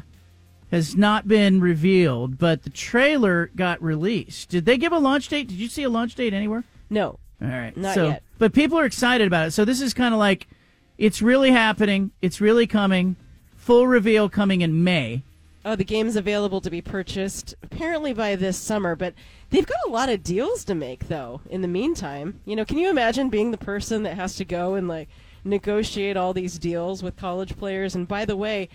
has 0.70 0.97
not 0.97 1.28
been 1.28 1.60
revealed, 1.60 2.39
but 2.39 2.62
the 2.62 2.70
trailer 2.70 3.51
got 3.56 3.82
released. 3.82 4.48
Did 4.48 4.65
they 4.65 4.77
give 4.77 4.93
a 4.93 4.98
launch 4.98 5.28
date? 5.28 5.48
Did 5.48 5.59
you 5.59 5.69
see 5.69 5.82
a 5.82 5.89
launch 5.89 6.15
date 6.15 6.35
anywhere? 6.35 6.65
No. 6.90 7.19
All 7.40 7.48
right. 7.48 7.77
Not 7.77 7.94
so, 7.94 8.09
yet. 8.09 8.23
But 8.39 8.52
people 8.52 8.78
are 8.78 8.85
excited 8.85 9.27
about 9.27 9.48
it. 9.48 9.51
So 9.52 9.65
this 9.65 9.81
is 9.81 9.94
kind 9.94 10.15
of 10.15 10.19
like 10.19 10.48
it's 10.97 11.23
really 11.23 11.51
happening. 11.51 12.10
It's 12.20 12.40
really 12.40 12.66
coming. 12.66 13.16
Full 13.56 13.86
reveal 13.86 14.28
coming 14.28 14.60
in 14.60 14.82
May. 14.82 15.23
Oh, 15.65 15.77
the 15.77 15.85
game's 15.85 16.16
available 16.16 16.60
to 16.60 16.70
be 16.70 16.81
purchased 16.81 17.55
apparently 17.62 18.12
by 18.15 18.36
this 18.36 18.56
summer, 18.56 18.97
but 18.97 19.15
they've 19.51 19.66
got 19.66 19.78
a 19.86 19.90
lot 19.90 20.09
of 20.09 20.23
deals 20.23 20.65
to 20.65 20.74
make 20.74 21.09
though. 21.09 21.40
In 21.51 21.62
the 21.62 21.69
meantime, 21.69 22.40
you 22.44 22.56
know, 22.56 22.65
can 22.65 22.78
you 22.78 22.89
imagine 22.89 23.28
being 23.28 23.51
the 23.51 23.59
person 23.59 24.02
that 24.05 24.15
has 24.15 24.36
to 24.36 24.44
go 24.44 24.74
and 24.74 24.89
like 24.89 25.09
negotiate 25.44 26.16
all 26.16 26.32
these 26.32 26.59
deals 26.59 27.02
with 27.02 27.16
college 27.16 27.56
players? 27.56 27.94
And 27.94 28.09
by 28.09 28.24
the 28.24 28.36
way, 28.36 28.69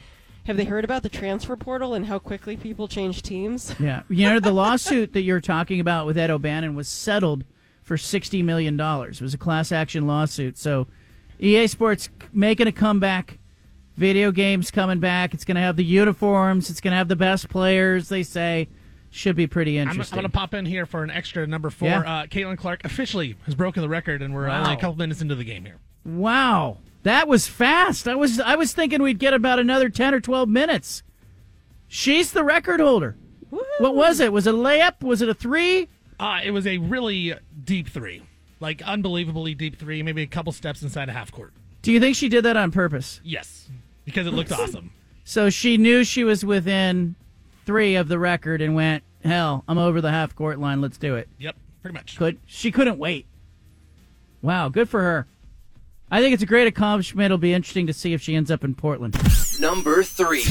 have 0.46 0.58
they 0.58 0.66
heard 0.66 0.84
about 0.84 1.04
the 1.04 1.10
transfer 1.10 1.56
portal 1.56 1.94
and 1.94 2.06
how 2.06 2.20
quickly 2.20 2.58
people 2.58 2.88
change 2.88 3.22
teams? 3.22 3.74
Yeah. 3.80 4.04
You 4.10 4.30
know, 4.30 4.40
the 4.40 4.52
lawsuit 4.54 5.14
that 5.14 5.22
you're 5.22 5.42
talking 5.42 5.80
about 5.80 6.06
with 6.06 6.18
Ed 6.18 6.30
O'Bannon 6.30 6.76
was 6.76 6.88
settled 6.88 7.46
for 7.84 7.98
$60 7.98 8.44
million. 8.44 8.80
It 8.80 9.22
was 9.22 9.34
a 9.34 9.38
class 9.38 9.72
action 9.72 10.08
lawsuit. 10.08 10.58
So 10.58 10.88
EA 11.40 11.68
Sports 11.68 12.10
making 12.32 12.68
a 12.68 12.72
comeback. 12.72 13.40
Video 13.96 14.32
games 14.32 14.72
coming 14.72 15.00
back. 15.00 15.36
It's 15.36 15.46
going 15.46 15.54
to 15.56 15.62
have 15.62 15.76
the 15.76 15.84
uniforms. 15.86 16.72
It's 16.72 16.82
going 16.82 16.94
to 16.94 16.98
have 16.98 17.10
the 17.10 17.16
best 17.16 17.48
players, 17.48 18.10
they 18.10 18.24
say. 18.24 18.68
Should 19.12 19.36
be 19.36 19.46
pretty 19.46 19.80
I'm, 19.80 19.88
interesting. 19.88 20.18
I'm 20.18 20.24
going 20.24 20.32
to 20.32 20.36
pop 20.36 20.56
in 20.56 20.66
here 20.66 20.88
for 20.88 21.04
an 21.04 21.12
extra 21.12 21.46
number 21.46 21.70
four. 21.70 21.90
Yeah. 21.90 22.00
Uh, 22.00 22.26
Caitlin 22.26 22.58
Clark 22.58 22.84
officially 22.86 23.36
has 23.46 23.54
broken 23.54 23.84
the 23.84 23.90
record, 23.90 24.24
and 24.24 24.34
we're 24.34 24.48
Wow. 24.48 24.62
only 24.62 24.74
a 24.74 24.78
couple 24.78 24.96
minutes 24.96 25.22
into 25.22 25.36
the 25.36 25.44
game 25.44 25.64
here. 25.66 25.78
Wow, 26.04 26.80
that 27.04 27.28
was 27.28 27.48
fast. 27.48 28.08
I 28.08 28.16
was 28.16 28.40
I 28.40 28.56
was 28.56 28.74
thinking 28.74 29.04
we'd 29.04 29.20
get 29.20 29.36
about 29.36 29.60
another 29.60 29.90
ten 29.90 30.16
or 30.16 30.20
twelve 30.20 30.50
minutes. 30.50 31.04
She's 31.88 32.32
the 32.32 32.44
record 32.44 32.80
holder. 32.80 33.16
What 33.78 33.96
was 33.96 34.20
it? 34.20 34.34
Was 34.34 34.48
it 34.48 34.56
a 34.56 34.58
layup? 34.58 35.04
Was 35.04 35.22
it 35.22 35.30
a 35.30 35.34
three? 35.36 35.88
Uh, 36.24 36.40
it 36.42 36.52
was 36.52 36.66
a 36.66 36.78
really 36.78 37.34
deep 37.66 37.90
three, 37.90 38.24
like 38.62 38.82
unbelievably 38.82 39.56
deep 39.56 39.78
three, 39.78 40.02
maybe 40.02 40.22
a 40.22 40.28
couple 40.28 40.54
steps 40.54 40.82
inside 40.82 41.10
a 41.10 41.12
half 41.12 41.34
court. 41.34 41.52
Do 41.82 41.92
you 41.92 42.00
think 42.00 42.16
she 42.16 42.30
did 42.30 42.46
that 42.46 42.56
on 42.56 42.72
purpose? 42.72 43.20
Yes, 43.26 43.70
because 44.06 44.26
it 44.26 44.32
looked 44.32 44.52
awesome. 44.54 44.92
So 45.26 45.50
she 45.50 45.76
knew 45.76 46.06
she 46.06 46.24
was 46.24 46.46
within 46.46 47.16
three 47.66 47.96
of 47.96 48.08
the 48.08 48.18
record 48.18 48.62
and 48.62 48.74
went, 48.74 49.04
"Hell, 49.26 49.66
I'm 49.68 49.78
over 49.78 50.00
the 50.00 50.12
half 50.12 50.34
court 50.34 50.60
line. 50.60 50.80
Let's 50.80 50.98
do 50.98 51.18
it." 51.18 51.28
Yep, 51.40 51.58
pretty 51.82 51.94
much. 51.94 52.18
Could 52.18 52.40
she 52.46 52.72
couldn't 52.72 52.98
wait? 52.98 53.26
Wow, 54.42 54.70
good 54.70 54.88
for 54.88 55.02
her. 55.02 55.28
I 56.10 56.22
think 56.22 56.34
it's 56.34 56.44
a 56.44 56.46
great 56.46 56.68
accomplishment. 56.68 57.26
It'll 57.26 57.38
be 57.38 57.54
interesting 57.54 57.88
to 57.88 57.94
see 57.94 58.14
if 58.14 58.22
she 58.22 58.34
ends 58.34 58.50
up 58.50 58.64
in 58.64 58.76
Portland. 58.76 59.18
Number 59.60 60.04
three. 60.04 60.46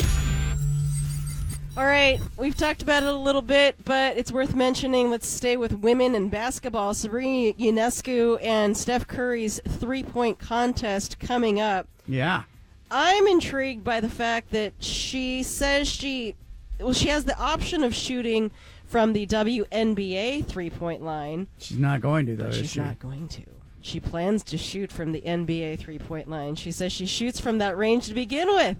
All 1.74 1.86
right, 1.86 2.20
we've 2.36 2.54
talked 2.54 2.82
about 2.82 3.02
it 3.02 3.08
a 3.08 3.16
little 3.16 3.40
bit, 3.40 3.82
but 3.86 4.18
it's 4.18 4.30
worth 4.30 4.54
mentioning. 4.54 5.08
Let's 5.08 5.26
stay 5.26 5.56
with 5.56 5.72
women 5.72 6.14
in 6.14 6.28
basketball. 6.28 6.92
Sabrina 6.92 7.54
Ionescu 7.54 8.38
and 8.42 8.76
Steph 8.76 9.06
Curry's 9.06 9.58
three-point 9.66 10.38
contest 10.38 11.18
coming 11.18 11.62
up. 11.62 11.88
Yeah. 12.06 12.42
I'm 12.90 13.26
intrigued 13.26 13.84
by 13.84 14.00
the 14.00 14.10
fact 14.10 14.50
that 14.50 14.74
she 14.80 15.42
says 15.42 15.88
she 15.88 16.34
well 16.78 16.92
she 16.92 17.08
has 17.08 17.24
the 17.24 17.38
option 17.38 17.82
of 17.84 17.94
shooting 17.94 18.50
from 18.84 19.14
the 19.14 19.26
WNBA 19.26 20.44
three-point 20.44 21.02
line. 21.02 21.46
She's 21.56 21.78
not 21.78 22.02
going 22.02 22.26
to 22.26 22.36
though. 22.36 22.50
She's 22.50 22.72
she? 22.72 22.80
not 22.80 22.98
going 22.98 23.28
to. 23.28 23.44
She 23.80 23.98
plans 23.98 24.44
to 24.44 24.58
shoot 24.58 24.92
from 24.92 25.12
the 25.12 25.22
NBA 25.22 25.78
three-point 25.78 26.28
line. 26.28 26.54
She 26.54 26.70
says 26.70 26.92
she 26.92 27.06
shoots 27.06 27.40
from 27.40 27.56
that 27.58 27.78
range 27.78 28.08
to 28.08 28.14
begin 28.14 28.48
with. 28.48 28.76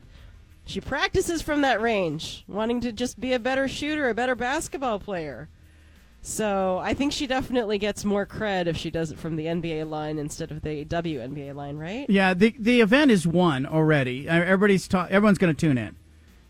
She 0.64 0.80
practices 0.80 1.42
from 1.42 1.62
that 1.62 1.80
range, 1.80 2.44
wanting 2.46 2.80
to 2.82 2.92
just 2.92 3.18
be 3.20 3.32
a 3.32 3.38
better 3.38 3.66
shooter, 3.68 4.08
a 4.08 4.14
better 4.14 4.34
basketball 4.34 4.98
player. 4.98 5.48
So 6.24 6.78
I 6.78 6.94
think 6.94 7.12
she 7.12 7.26
definitely 7.26 7.78
gets 7.78 8.04
more 8.04 8.24
cred 8.24 8.66
if 8.68 8.76
she 8.76 8.90
does 8.90 9.10
it 9.10 9.18
from 9.18 9.34
the 9.34 9.46
NBA 9.46 9.90
line 9.90 10.18
instead 10.18 10.52
of 10.52 10.62
the 10.62 10.84
WNBA 10.84 11.52
line, 11.52 11.78
right? 11.78 12.08
Yeah, 12.08 12.32
the 12.32 12.54
the 12.58 12.80
event 12.80 13.10
is 13.10 13.26
won 13.26 13.66
already. 13.66 14.28
Uh, 14.28 14.36
Everybody's 14.36 14.86
ta- 14.86 15.08
everyone's 15.10 15.38
going 15.38 15.54
to 15.54 15.60
tune 15.60 15.78
in. 15.78 15.96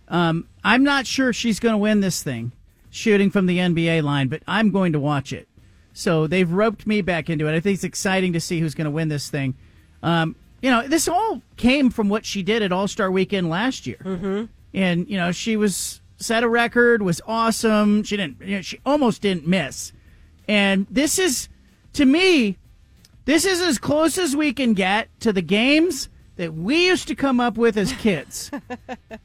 Um, 0.09 0.47
I'm 0.63 0.85
not 0.85 1.07
sure 1.07 1.33
she's 1.33 1.59
going 1.59 1.73
to 1.73 1.79
win 1.79 2.01
this 2.01 2.23
thing, 2.23 2.53
shooting 2.91 3.31
from 3.31 3.47
the 3.47 3.57
NBA 3.59 4.03
line, 4.03 4.29
but 4.29 4.43
I'm 4.47 4.71
going 4.71 4.93
to 4.93 5.01
watch 5.01 5.33
it. 5.33 5.49
So 5.95 6.27
they've 6.27 6.51
roped 6.51 6.87
me 6.87 7.01
back 7.01 7.31
into 7.31 7.49
it. 7.49 7.57
I 7.57 7.61
think 7.61 7.77
it's 7.77 7.85
exciting 7.85 8.35
to 8.35 8.41
see 8.41 8.61
who's 8.61 8.75
going 8.75 8.85
to 8.87 8.91
win 8.91 9.09
this 9.09 9.31
thing. 9.31 9.55
Um, 10.03 10.37
you 10.63 10.71
know, 10.71 10.87
this 10.87 11.09
all 11.09 11.43
came 11.57 11.91
from 11.91 12.09
what 12.09 12.25
she 12.25 12.43
did 12.43 12.63
at 12.63 12.73
All 12.73 12.89
Star 12.89 13.11
Weekend 13.11 13.51
last 13.51 13.87
year, 13.87 13.99
mm-hmm. 14.03 14.45
and 14.73 15.11
you 15.11 15.17
know 15.17 15.33
she 15.33 15.57
was 15.57 16.01
set 16.17 16.45
a 16.45 16.49
record, 16.49 17.03
was 17.03 17.21
awesome. 17.27 18.05
She 18.05 18.17
didn't, 18.17 18.41
you 18.41 18.57
know, 18.57 18.63
she 18.63 18.79
almost 18.87 19.21
didn't 19.23 19.47
miss, 19.47 19.93
and 20.47 20.87
this 20.89 21.19
is, 21.19 21.49
to 21.95 22.07
me, 22.07 22.59
this 23.25 23.45
is 23.45 23.61
as 23.61 23.79
close 23.79 24.17
as 24.19 24.37
we 24.37 24.53
can 24.53 24.73
get 24.73 25.09
to 25.21 25.33
the 25.33 25.43
games 25.43 26.09
that 26.37 26.55
we 26.55 26.87
used 26.87 27.09
to 27.09 27.17
come 27.17 27.41
up 27.41 27.59
with 27.59 27.77
as 27.77 27.93
kids. 27.99 28.51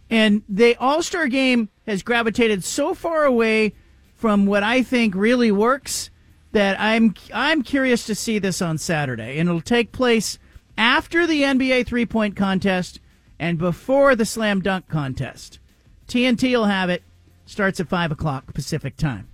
and 0.10 0.42
the 0.50 0.76
All 0.78 1.04
Star 1.04 1.28
game 1.28 1.70
has 1.86 2.02
gravitated 2.02 2.64
so 2.64 2.96
far 2.96 3.26
away 3.26 3.74
from 4.16 4.48
what 4.48 4.64
I 4.64 4.82
think 4.82 5.14
really 5.14 5.52
works 5.52 6.10
that 6.52 6.80
I'm 6.80 7.14
I'm 7.32 7.62
curious 7.62 8.08
to 8.08 8.16
see 8.16 8.40
this 8.40 8.60
on 8.60 8.80
Saturday, 8.80 9.38
and 9.38 9.48
it'll 9.48 9.62
take 9.62 9.92
place 9.92 10.40
after 10.78 11.26
the 11.26 11.42
NBA 11.44 11.86
three 11.86 12.06
point 12.06 12.36
contest 12.36 13.00
and 13.40 13.58
before 13.58 14.16
the 14.16 14.26
slam 14.26 14.62
dunk 14.62 14.88
contest. 14.88 15.60
TNT 16.08 16.52
will 16.52 16.66
have 16.66 16.90
it. 16.90 17.04
Starts 17.46 17.80
at 17.80 17.88
five 17.88 18.12
o'clock 18.12 18.54
Pacific 18.54 18.98
time. 18.98 19.28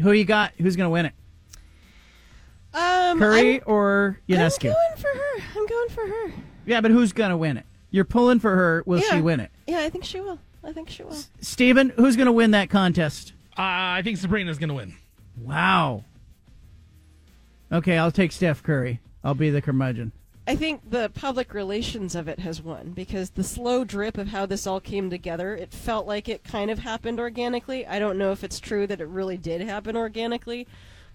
Who 0.00 0.12
you 0.12 0.24
got? 0.24 0.52
Who's 0.58 0.76
going 0.76 0.86
to 0.86 0.90
win 0.90 1.06
it? 1.06 1.12
Um, 2.74 3.18
Curry 3.18 3.56
I'm, 3.56 3.62
or 3.66 4.20
Ionescu? 4.28 4.68
I'm 4.68 4.72
going 4.74 4.96
for 4.96 5.08
her. 5.08 5.42
I'm 5.56 5.66
going 5.66 5.88
for 5.88 6.06
her. 6.06 6.32
Yeah, 6.66 6.80
but 6.82 6.90
who's 6.90 7.12
going 7.12 7.30
to 7.30 7.36
win 7.36 7.56
it? 7.56 7.64
You're 7.90 8.04
pulling 8.04 8.38
for 8.40 8.54
her. 8.54 8.82
Will 8.84 9.00
yeah. 9.00 9.14
she 9.14 9.20
win 9.22 9.40
it? 9.40 9.50
Yeah, 9.66 9.78
I 9.80 9.88
think 9.88 10.04
she 10.04 10.20
will. 10.20 10.38
I 10.62 10.72
think 10.72 10.90
she 10.90 11.02
will. 11.02 11.16
Steven, 11.40 11.90
who's 11.96 12.16
going 12.16 12.26
to 12.26 12.32
win 12.32 12.50
that 12.50 12.68
contest? 12.68 13.32
Uh, 13.52 13.62
I 13.62 14.02
think 14.04 14.18
Sabrina's 14.18 14.58
going 14.58 14.68
to 14.68 14.74
win. 14.74 14.94
Wow. 15.40 16.04
Okay, 17.72 17.96
I'll 17.96 18.10
take 18.10 18.32
Steph 18.32 18.62
Curry. 18.62 19.00
I'll 19.24 19.34
be 19.34 19.48
the 19.48 19.62
curmudgeon. 19.62 20.12
I 20.48 20.54
think 20.54 20.90
the 20.90 21.10
public 21.12 21.52
relations 21.52 22.14
of 22.14 22.28
it 22.28 22.38
has 22.38 22.62
won 22.62 22.90
because 22.90 23.30
the 23.30 23.42
slow 23.42 23.84
drip 23.84 24.16
of 24.16 24.28
how 24.28 24.46
this 24.46 24.66
all 24.66 24.78
came 24.78 25.10
together, 25.10 25.56
it 25.56 25.72
felt 25.72 26.06
like 26.06 26.28
it 26.28 26.44
kind 26.44 26.70
of 26.70 26.78
happened 26.78 27.18
organically. 27.18 27.84
I 27.84 27.98
don't 27.98 28.16
know 28.16 28.30
if 28.30 28.44
it's 28.44 28.60
true 28.60 28.86
that 28.86 29.00
it 29.00 29.08
really 29.08 29.36
did 29.36 29.60
happen 29.62 29.96
organically, 29.96 30.68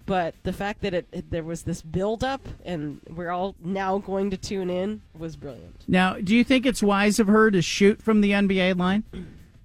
but 0.04 0.34
the 0.42 0.52
fact 0.52 0.82
that 0.82 0.92
it, 0.92 1.06
it 1.12 1.30
there 1.30 1.44
was 1.44 1.62
this 1.62 1.80
build 1.80 2.22
up 2.22 2.46
and 2.62 3.00
we're 3.08 3.30
all 3.30 3.54
now 3.64 3.98
going 3.98 4.30
to 4.30 4.36
tune 4.36 4.68
in 4.68 5.00
was 5.18 5.36
brilliant. 5.36 5.82
Now, 5.88 6.14
do 6.14 6.36
you 6.36 6.44
think 6.44 6.66
it's 6.66 6.82
wise 6.82 7.18
of 7.18 7.26
her 7.26 7.50
to 7.50 7.62
shoot 7.62 8.02
from 8.02 8.20
the 8.20 8.32
NBA 8.32 8.76
line? 8.78 9.04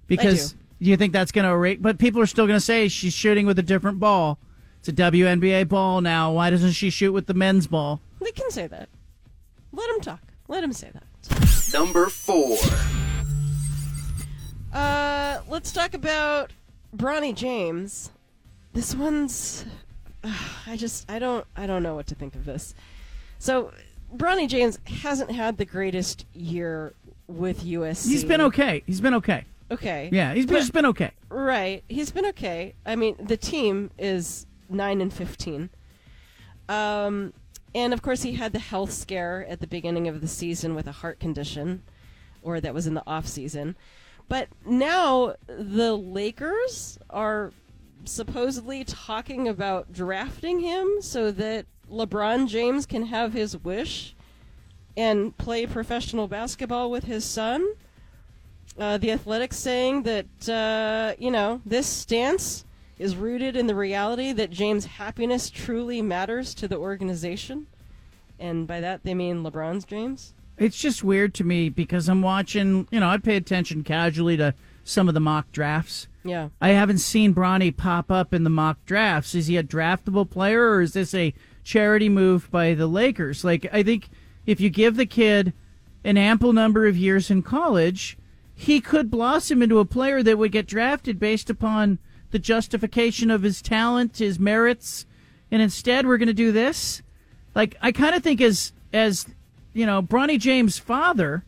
Because 0.06 0.52
do. 0.52 0.58
you 0.80 0.96
think 0.96 1.12
that's 1.12 1.32
going 1.32 1.44
to 1.44 1.50
erase? 1.50 1.78
But 1.78 1.98
people 1.98 2.22
are 2.22 2.26
still 2.26 2.46
going 2.46 2.56
to 2.56 2.64
say 2.64 2.88
she's 2.88 3.12
shooting 3.12 3.44
with 3.44 3.58
a 3.58 3.62
different 3.62 4.00
ball. 4.00 4.38
It's 4.78 4.88
a 4.88 4.92
WNBA 4.92 5.68
ball 5.68 6.00
now. 6.00 6.32
Why 6.32 6.48
doesn't 6.48 6.72
she 6.72 6.88
shoot 6.88 7.12
with 7.12 7.26
the 7.26 7.34
men's 7.34 7.66
ball? 7.66 8.00
They 8.20 8.32
can 8.32 8.50
say 8.50 8.66
that. 8.68 8.88
Let 9.78 9.90
him 9.90 10.00
talk. 10.00 10.20
Let 10.48 10.64
him 10.64 10.72
say 10.72 10.90
that. 10.92 11.72
Number 11.72 12.06
four. 12.06 12.56
Uh, 14.72 15.38
let's 15.48 15.70
talk 15.70 15.94
about 15.94 16.52
Bronny 16.96 17.32
James. 17.32 18.10
This 18.72 18.96
one's 18.96 19.64
I 20.66 20.76
just 20.76 21.08
I 21.08 21.20
don't 21.20 21.46
I 21.56 21.68
don't 21.68 21.84
know 21.84 21.94
what 21.94 22.08
to 22.08 22.16
think 22.16 22.34
of 22.34 22.44
this. 22.44 22.74
So 23.38 23.72
Bronny 24.16 24.48
James 24.48 24.80
hasn't 24.84 25.30
had 25.30 25.58
the 25.58 25.64
greatest 25.64 26.26
year 26.34 26.92
with 27.28 27.62
USC. 27.62 28.08
He's 28.08 28.24
been 28.24 28.40
okay. 28.40 28.82
He's 28.84 29.00
been 29.00 29.14
okay. 29.14 29.44
Okay. 29.70 30.08
Yeah, 30.12 30.34
he's 30.34 30.46
But- 30.46 30.54
just 30.54 30.72
been 30.72 30.86
okay. 30.86 31.12
Right. 31.28 31.84
He's 31.88 32.10
been 32.10 32.26
okay. 32.26 32.74
I 32.84 32.96
mean, 32.96 33.14
the 33.20 33.36
team 33.36 33.92
is 33.96 34.44
9 34.70 35.00
and 35.00 35.12
15. 35.12 35.70
Um 36.68 37.32
and 37.78 37.94
of 37.94 38.02
course 38.02 38.22
he 38.22 38.32
had 38.32 38.52
the 38.52 38.58
health 38.58 38.90
scare 38.90 39.46
at 39.48 39.60
the 39.60 39.66
beginning 39.66 40.08
of 40.08 40.20
the 40.20 40.26
season 40.26 40.74
with 40.74 40.88
a 40.88 40.92
heart 40.92 41.20
condition 41.20 41.82
or 42.42 42.60
that 42.60 42.74
was 42.74 42.86
in 42.88 42.94
the 42.94 43.02
off 43.06 43.26
season. 43.26 43.76
But 44.28 44.48
now 44.66 45.36
the 45.46 45.94
Lakers 45.94 46.98
are 47.08 47.52
supposedly 48.04 48.82
talking 48.84 49.46
about 49.46 49.92
drafting 49.92 50.60
him 50.60 51.00
so 51.00 51.30
that 51.30 51.66
LeBron 51.90 52.48
James 52.48 52.84
can 52.84 53.06
have 53.06 53.32
his 53.32 53.56
wish 53.56 54.14
and 54.96 55.36
play 55.38 55.64
professional 55.64 56.26
basketball 56.26 56.90
with 56.90 57.04
his 57.04 57.24
son. 57.24 57.74
Uh, 58.76 58.98
the 58.98 59.12
Athletics 59.12 59.56
saying 59.56 60.02
that 60.02 60.48
uh, 60.48 61.14
you 61.18 61.30
know 61.30 61.60
this 61.64 61.86
stance 61.86 62.64
is 62.98 63.16
rooted 63.16 63.56
in 63.56 63.66
the 63.66 63.74
reality 63.74 64.32
that 64.32 64.50
James' 64.50 64.86
happiness 64.86 65.50
truly 65.50 66.02
matters 66.02 66.54
to 66.54 66.68
the 66.68 66.76
organization, 66.76 67.66
and 68.38 68.66
by 68.66 68.80
that 68.80 69.04
they 69.04 69.14
mean 69.14 69.44
LeBron's 69.44 69.84
James. 69.84 70.34
It's 70.58 70.78
just 70.78 71.04
weird 71.04 71.34
to 71.34 71.44
me 71.44 71.68
because 71.68 72.08
I'm 72.08 72.22
watching, 72.22 72.88
you 72.90 72.98
know, 73.00 73.08
I 73.08 73.18
pay 73.18 73.36
attention 73.36 73.84
casually 73.84 74.36
to 74.38 74.54
some 74.82 75.06
of 75.06 75.14
the 75.14 75.20
mock 75.20 75.52
drafts. 75.52 76.08
Yeah. 76.24 76.48
I 76.60 76.70
haven't 76.70 76.98
seen 76.98 77.34
Bronny 77.34 77.74
pop 77.76 78.10
up 78.10 78.34
in 78.34 78.42
the 78.42 78.50
mock 78.50 78.84
drafts. 78.84 79.34
Is 79.34 79.46
he 79.46 79.56
a 79.56 79.62
draftable 79.62 80.28
player 80.28 80.68
or 80.70 80.80
is 80.80 80.94
this 80.94 81.14
a 81.14 81.32
charity 81.62 82.08
move 82.08 82.50
by 82.50 82.74
the 82.74 82.88
Lakers? 82.88 83.44
Like, 83.44 83.68
I 83.72 83.82
think 83.82 84.08
if 84.46 84.60
you 84.60 84.70
give 84.70 84.96
the 84.96 85.06
kid 85.06 85.52
an 86.02 86.16
ample 86.16 86.52
number 86.52 86.86
of 86.86 86.96
years 86.96 87.30
in 87.30 87.42
college, 87.42 88.18
he 88.54 88.80
could 88.80 89.10
blossom 89.10 89.62
into 89.62 89.78
a 89.78 89.84
player 89.84 90.22
that 90.22 90.38
would 90.38 90.52
get 90.52 90.66
drafted 90.66 91.20
based 91.20 91.50
upon 91.50 91.98
the 92.30 92.38
justification 92.38 93.30
of 93.30 93.42
his 93.42 93.62
talent, 93.62 94.18
his 94.18 94.38
merits. 94.38 95.06
And 95.50 95.62
instead, 95.62 96.06
we're 96.06 96.18
going 96.18 96.28
to 96.28 96.34
do 96.34 96.52
this. 96.52 97.02
Like, 97.54 97.76
I 97.80 97.92
kind 97.92 98.14
of 98.14 98.22
think 98.22 98.40
as, 98.40 98.72
as, 98.92 99.26
you 99.72 99.86
know, 99.86 100.02
Bronny 100.02 100.38
James' 100.38 100.78
father, 100.78 101.44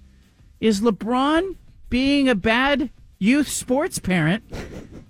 is 0.61 0.81
LeBron 0.81 1.57
being 1.89 2.29
a 2.29 2.35
bad 2.35 2.91
youth 3.19 3.49
sports 3.49 3.99
parent 3.99 4.45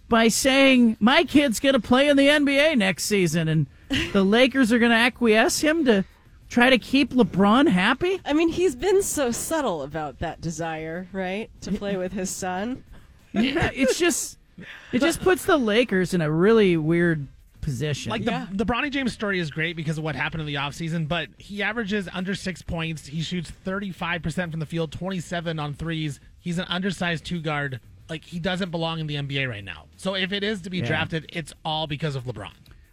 by 0.08 0.28
saying 0.28 0.96
my 0.98 1.24
kid's 1.24 1.60
going 1.60 1.74
to 1.74 1.80
play 1.80 2.08
in 2.08 2.16
the 2.16 2.26
NBA 2.26 2.76
next 2.76 3.04
season 3.04 3.48
and 3.48 3.66
the 4.12 4.24
Lakers 4.24 4.72
are 4.72 4.78
going 4.78 4.90
to 4.90 4.96
acquiesce 4.96 5.60
him 5.60 5.84
to 5.84 6.04
try 6.48 6.68
to 6.70 6.78
keep 6.78 7.12
LeBron 7.12 7.68
happy? 7.68 8.20
I 8.24 8.32
mean, 8.32 8.48
he's 8.48 8.74
been 8.74 9.02
so 9.02 9.30
subtle 9.30 9.82
about 9.82 10.18
that 10.18 10.40
desire, 10.40 11.08
right, 11.12 11.50
to 11.62 11.72
play 11.72 11.96
with 11.96 12.12
his 12.12 12.30
son. 12.30 12.84
Yeah, 13.32 13.70
it's 13.72 13.98
just 13.98 14.38
it 14.92 15.00
just 15.00 15.20
puts 15.20 15.44
the 15.44 15.56
Lakers 15.58 16.14
in 16.14 16.20
a 16.20 16.30
really 16.30 16.76
weird 16.76 17.26
position. 17.60 18.10
Like 18.10 18.24
the 18.24 18.48
the 18.52 18.64
Bronny 18.64 18.90
James 18.90 19.12
story 19.12 19.38
is 19.38 19.50
great 19.50 19.76
because 19.76 19.98
of 19.98 20.04
what 20.04 20.14
happened 20.16 20.40
in 20.40 20.46
the 20.46 20.54
offseason, 20.54 21.06
but 21.08 21.28
he 21.38 21.62
averages 21.62 22.08
under 22.12 22.34
six 22.34 22.62
points. 22.62 23.06
He 23.06 23.20
shoots 23.22 23.52
35% 23.66 24.50
from 24.50 24.60
the 24.60 24.66
field, 24.66 24.92
27 24.92 25.58
on 25.58 25.74
threes. 25.74 26.20
He's 26.38 26.58
an 26.58 26.64
undersized 26.68 27.24
two 27.24 27.40
guard. 27.40 27.80
Like 28.08 28.24
he 28.24 28.38
doesn't 28.40 28.70
belong 28.70 28.98
in 28.98 29.06
the 29.06 29.16
NBA 29.16 29.48
right 29.48 29.62
now. 29.64 29.84
So 29.96 30.14
if 30.14 30.32
it 30.32 30.42
is 30.42 30.62
to 30.62 30.70
be 30.70 30.78
Yeah. 30.78 30.86
drafted, 30.86 31.26
it's 31.32 31.52
all 31.64 31.86
because 31.86 32.16
of 32.16 32.24
LeBron. 32.24 32.52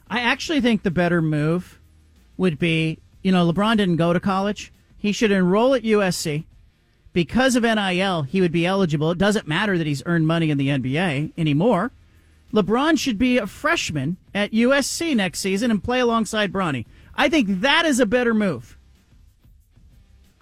I 0.10 0.20
actually 0.22 0.62
think 0.62 0.84
the 0.84 0.92
better 0.92 1.22
move 1.22 1.80
would 2.38 2.60
be, 2.60 3.00
you 3.24 3.32
know, 3.32 3.50
LeBron 3.52 3.78
didn't 3.78 3.96
go 3.98 4.14
to 4.14 4.20
college. 4.20 4.72
He 4.98 5.12
should 5.12 5.32
enroll 5.32 5.74
at 5.74 5.84
USC. 5.84 6.46
Because 7.14 7.56
of 7.56 7.64
NIL, 7.64 8.24
he 8.24 8.42
would 8.42 8.52
be 8.52 8.66
eligible. 8.66 9.12
It 9.12 9.18
doesn't 9.18 9.48
matter 9.48 9.78
that 9.78 9.88
he's 9.88 10.04
earned 10.06 10.28
money 10.28 10.50
in 10.50 10.58
the 10.58 10.68
NBA 10.68 11.34
anymore. 11.38 11.92
LeBron 12.54 12.98
should 12.98 13.18
be 13.18 13.38
a 13.38 13.48
freshman 13.48 14.18
at 14.34 14.52
USC 14.52 15.16
next 15.16 15.40
season 15.40 15.72
and 15.72 15.84
play 15.84 16.00
alongside 16.00 16.54
Bronny. 16.54 16.86
I 17.16 17.30
think 17.30 17.62
that 17.62 17.86
is 17.86 18.00
a 18.00 18.06
better 18.06 18.34
move. 18.34 18.78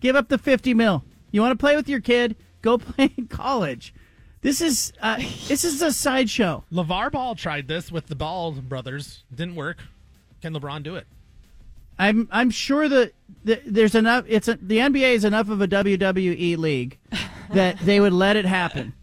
Give 0.01 0.15
up 0.15 0.29
the 0.29 0.37
50 0.37 0.73
mil. 0.73 1.03
You 1.31 1.41
want 1.41 1.51
to 1.51 1.61
play 1.61 1.75
with 1.75 1.89
your 1.89 2.01
kid? 2.01 2.35
Go 2.61 2.77
play 2.79 3.11
in 3.17 3.27
college. 3.27 3.93
This 4.41 4.61
is 4.61 4.93
uh, 5.01 5.17
this 5.47 5.63
is 5.63 5.81
a 5.81 5.91
sideshow. 5.91 6.65
LaVar 6.71 7.11
Ball 7.11 7.33
tried 7.33 7.67
this 7.67 7.91
with 7.91 8.05
the 8.07 8.15
Ball 8.15 8.51
brothers. 8.51 9.23
Didn't 9.33 9.55
work. 9.55 9.79
Can 10.41 10.53
LeBron 10.53 10.83
do 10.83 10.95
it? 10.95 11.07
I'm 11.97 12.27
I'm 12.31 12.49
sure 12.49 12.89
that, 12.89 13.13
that 13.45 13.61
there's 13.65 13.95
enough. 13.95 14.25
It's 14.27 14.47
a, 14.47 14.55
the 14.61 14.79
NBA 14.79 15.13
is 15.13 15.23
enough 15.25 15.49
of 15.49 15.61
a 15.61 15.67
WWE 15.67 16.57
league 16.57 16.97
that 17.53 17.79
they 17.79 17.99
would 17.99 18.13
let 18.13 18.35
it 18.35 18.45
happen. 18.45 18.93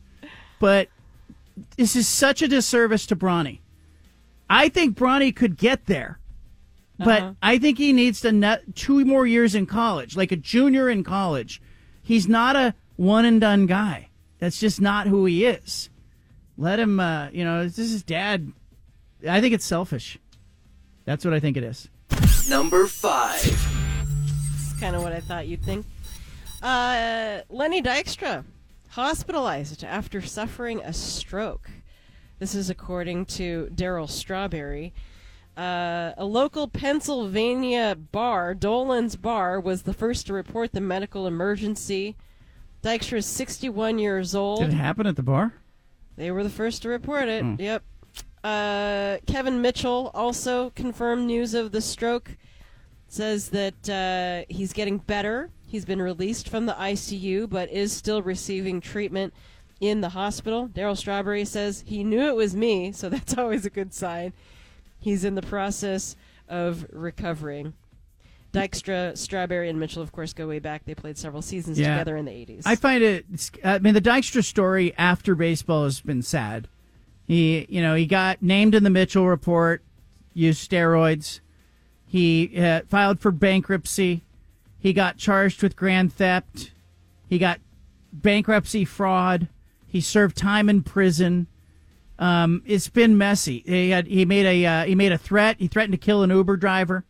But 0.58 0.88
this 1.76 1.96
is 1.96 2.06
such 2.06 2.42
a 2.42 2.48
disservice 2.48 3.06
to 3.06 3.16
Bronny. 3.16 3.60
I 4.50 4.68
think 4.68 4.96
Bronny 4.96 5.34
could 5.34 5.56
get 5.56 5.86
there, 5.86 6.18
but 6.98 7.22
Uh-huh. 7.22 7.32
I 7.42 7.58
think 7.58 7.78
he 7.78 7.92
needs 7.92 8.20
to 8.20 8.32
nut 8.32 8.62
two 8.74 9.04
more 9.04 9.26
years 9.26 9.54
in 9.54 9.64
college, 9.66 10.16
like 10.16 10.30
a 10.32 10.36
junior 10.36 10.88
in 10.90 11.02
college. 11.02 11.62
He's 12.02 12.28
not 12.28 12.54
a 12.56 12.74
one 12.96 13.24
and 13.24 13.40
done 13.40 13.66
guy. 13.66 14.08
That's 14.38 14.58
just 14.60 14.80
not 14.80 15.06
who 15.06 15.24
he 15.24 15.46
is. 15.46 15.88
Let 16.58 16.78
him. 16.78 17.00
Uh, 17.00 17.30
you 17.30 17.44
know, 17.44 17.64
this 17.64 17.78
is 17.78 18.02
dad. 18.02 18.52
I 19.26 19.40
think 19.40 19.54
it's 19.54 19.64
selfish. 19.64 20.18
That's 21.06 21.24
what 21.24 21.32
I 21.32 21.40
think 21.40 21.56
it 21.56 21.64
is. 21.64 21.88
Number 22.48 22.86
five. 22.86 23.42
That's 23.42 24.80
kind 24.80 24.94
of 24.96 25.02
what 25.02 25.12
I 25.12 25.20
thought 25.20 25.46
you'd 25.46 25.62
think. 25.62 25.86
Uh, 26.62 27.40
Lenny 27.48 27.82
Dykstra 27.82 28.44
hospitalized 28.90 29.84
after 29.84 30.20
suffering 30.20 30.80
a 30.80 30.92
stroke. 30.92 31.70
This 32.38 32.54
is 32.54 32.68
according 32.70 33.26
to 33.26 33.70
Daryl 33.74 34.08
Strawberry. 34.08 34.92
Uh, 35.56 36.12
a 36.16 36.24
local 36.24 36.66
Pennsylvania 36.66 37.94
bar, 37.94 38.54
Dolan's 38.54 39.16
Bar, 39.16 39.60
was 39.60 39.82
the 39.82 39.92
first 39.92 40.26
to 40.26 40.32
report 40.32 40.72
the 40.72 40.80
medical 40.80 41.26
emergency. 41.26 42.16
Dykstra 42.82 43.18
is 43.18 43.26
61 43.26 43.98
years 43.98 44.34
old. 44.34 44.60
Did 44.60 44.70
it 44.70 44.76
happen 44.76 45.06
at 45.06 45.16
the 45.16 45.22
bar? 45.22 45.54
They 46.16 46.30
were 46.30 46.42
the 46.42 46.50
first 46.50 46.82
to 46.82 46.88
report 46.88 47.28
it. 47.28 47.42
Hmm. 47.42 47.54
Yep. 47.58 47.82
Uh, 48.44 49.18
Kevin 49.26 49.60
Mitchell 49.62 50.10
also 50.14 50.70
confirmed 50.70 51.26
news 51.26 51.54
of 51.54 51.72
the 51.72 51.80
stroke. 51.80 52.36
Says 53.08 53.50
that 53.50 53.88
uh, 53.90 54.50
he's 54.52 54.72
getting 54.72 54.98
better. 54.98 55.50
He's 55.66 55.84
been 55.84 56.00
released 56.00 56.48
from 56.48 56.66
the 56.66 56.72
ICU, 56.72 57.48
but 57.48 57.70
is 57.70 57.92
still 57.92 58.22
receiving 58.22 58.80
treatment 58.80 59.34
in 59.80 60.00
the 60.00 60.10
hospital. 60.10 60.68
Daryl 60.68 60.96
Strawberry 60.96 61.44
says 61.44 61.84
he 61.86 62.04
knew 62.04 62.22
it 62.22 62.36
was 62.36 62.56
me, 62.56 62.90
so 62.92 63.08
that's 63.10 63.36
always 63.36 63.66
a 63.66 63.70
good 63.70 63.92
sign. 63.92 64.32
He's 64.98 65.24
in 65.24 65.34
the 65.34 65.42
process 65.42 66.16
of 66.48 66.86
recovering. 66.92 67.74
Dykstra, 68.52 69.16
Strawberry, 69.16 69.68
and 69.70 69.80
Mitchell, 69.80 70.02
of 70.02 70.12
course, 70.12 70.32
go 70.34 70.46
way 70.46 70.58
back. 70.58 70.84
They 70.84 70.94
played 70.94 71.16
several 71.16 71.40
seasons 71.42 71.78
Yeah. 71.78 71.94
together 71.94 72.16
in 72.16 72.26
the 72.26 72.32
80s. 72.32 72.62
I 72.66 72.76
find 72.76 73.02
it. 73.02 73.24
I 73.64 73.78
mean, 73.78 73.94
the 73.94 74.00
Dykstra 74.00 74.44
story 74.44 74.94
after 74.98 75.34
baseball 75.34 75.84
has 75.84 76.00
been 76.00 76.22
sad. 76.22 76.68
He, 77.26 77.66
you 77.68 77.80
know, 77.80 77.94
he 77.94 78.06
got 78.06 78.42
named 78.42 78.74
in 78.74 78.84
the 78.84 78.90
Mitchell 78.90 79.28
report, 79.28 79.82
used 80.34 80.68
steroids. 80.68 81.40
He 82.06 82.52
uh, 82.60 82.82
filed 82.88 83.20
for 83.20 83.30
bankruptcy. 83.30 84.22
He 84.78 84.92
got 84.92 85.16
charged 85.16 85.62
with 85.62 85.76
grand 85.76 86.12
theft. 86.12 86.72
He 87.28 87.38
got 87.38 87.60
bankruptcy 88.12 88.84
fraud. 88.84 89.48
He 89.86 90.00
served 90.00 90.36
time 90.36 90.68
in 90.68 90.82
prison. 90.82 91.46
Um, 92.18 92.62
it's 92.66 92.88
been 92.88 93.16
messy. 93.16 93.62
He 93.66 93.90
had 93.90 94.06
he 94.06 94.24
made 94.24 94.46
a 94.46 94.66
uh, 94.66 94.84
he 94.84 94.94
made 94.94 95.12
a 95.12 95.18
threat. 95.18 95.56
He 95.58 95.68
threatened 95.68 95.92
to 95.92 95.98
kill 95.98 96.22
an 96.22 96.30
Uber 96.30 96.56
driver. 96.56 97.04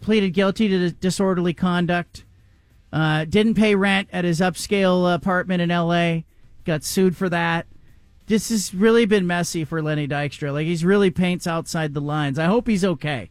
Pleaded 0.00 0.30
guilty 0.30 0.68
to 0.68 0.90
disorderly 0.90 1.54
conduct. 1.54 2.24
Uh, 2.92 3.24
didn't 3.24 3.54
pay 3.54 3.74
rent 3.74 4.08
at 4.12 4.24
his 4.24 4.40
upscale 4.40 5.14
apartment 5.14 5.62
in 5.62 5.70
L.A. 5.70 6.24
Got 6.64 6.84
sued 6.84 7.16
for 7.16 7.28
that. 7.28 7.66
This 8.30 8.50
has 8.50 8.72
really 8.72 9.06
been 9.06 9.26
messy 9.26 9.64
for 9.64 9.82
Lenny 9.82 10.06
Dykstra. 10.06 10.52
Like 10.52 10.64
he's 10.64 10.84
really 10.84 11.10
paints 11.10 11.48
outside 11.48 11.94
the 11.94 12.00
lines. 12.00 12.38
I 12.38 12.44
hope 12.44 12.68
he's 12.68 12.84
okay, 12.84 13.28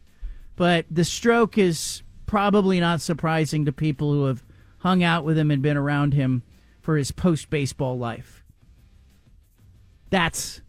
but 0.56 0.84
the 0.90 1.04
stroke 1.04 1.56
is 1.56 2.02
probably 2.26 2.80
not 2.80 3.00
surprising 3.00 3.64
to 3.64 3.72
people 3.72 4.12
who 4.12 4.26
have 4.26 4.44
hung 4.80 5.02
out 5.02 5.24
with 5.24 5.38
him 5.38 5.50
and 5.50 5.62
been 5.62 5.78
around 5.78 6.12
him 6.12 6.42
for 6.82 6.98
his 6.98 7.12
post 7.12 7.48
baseball 7.48 7.96
life. 7.96 8.44
That's 10.10 10.60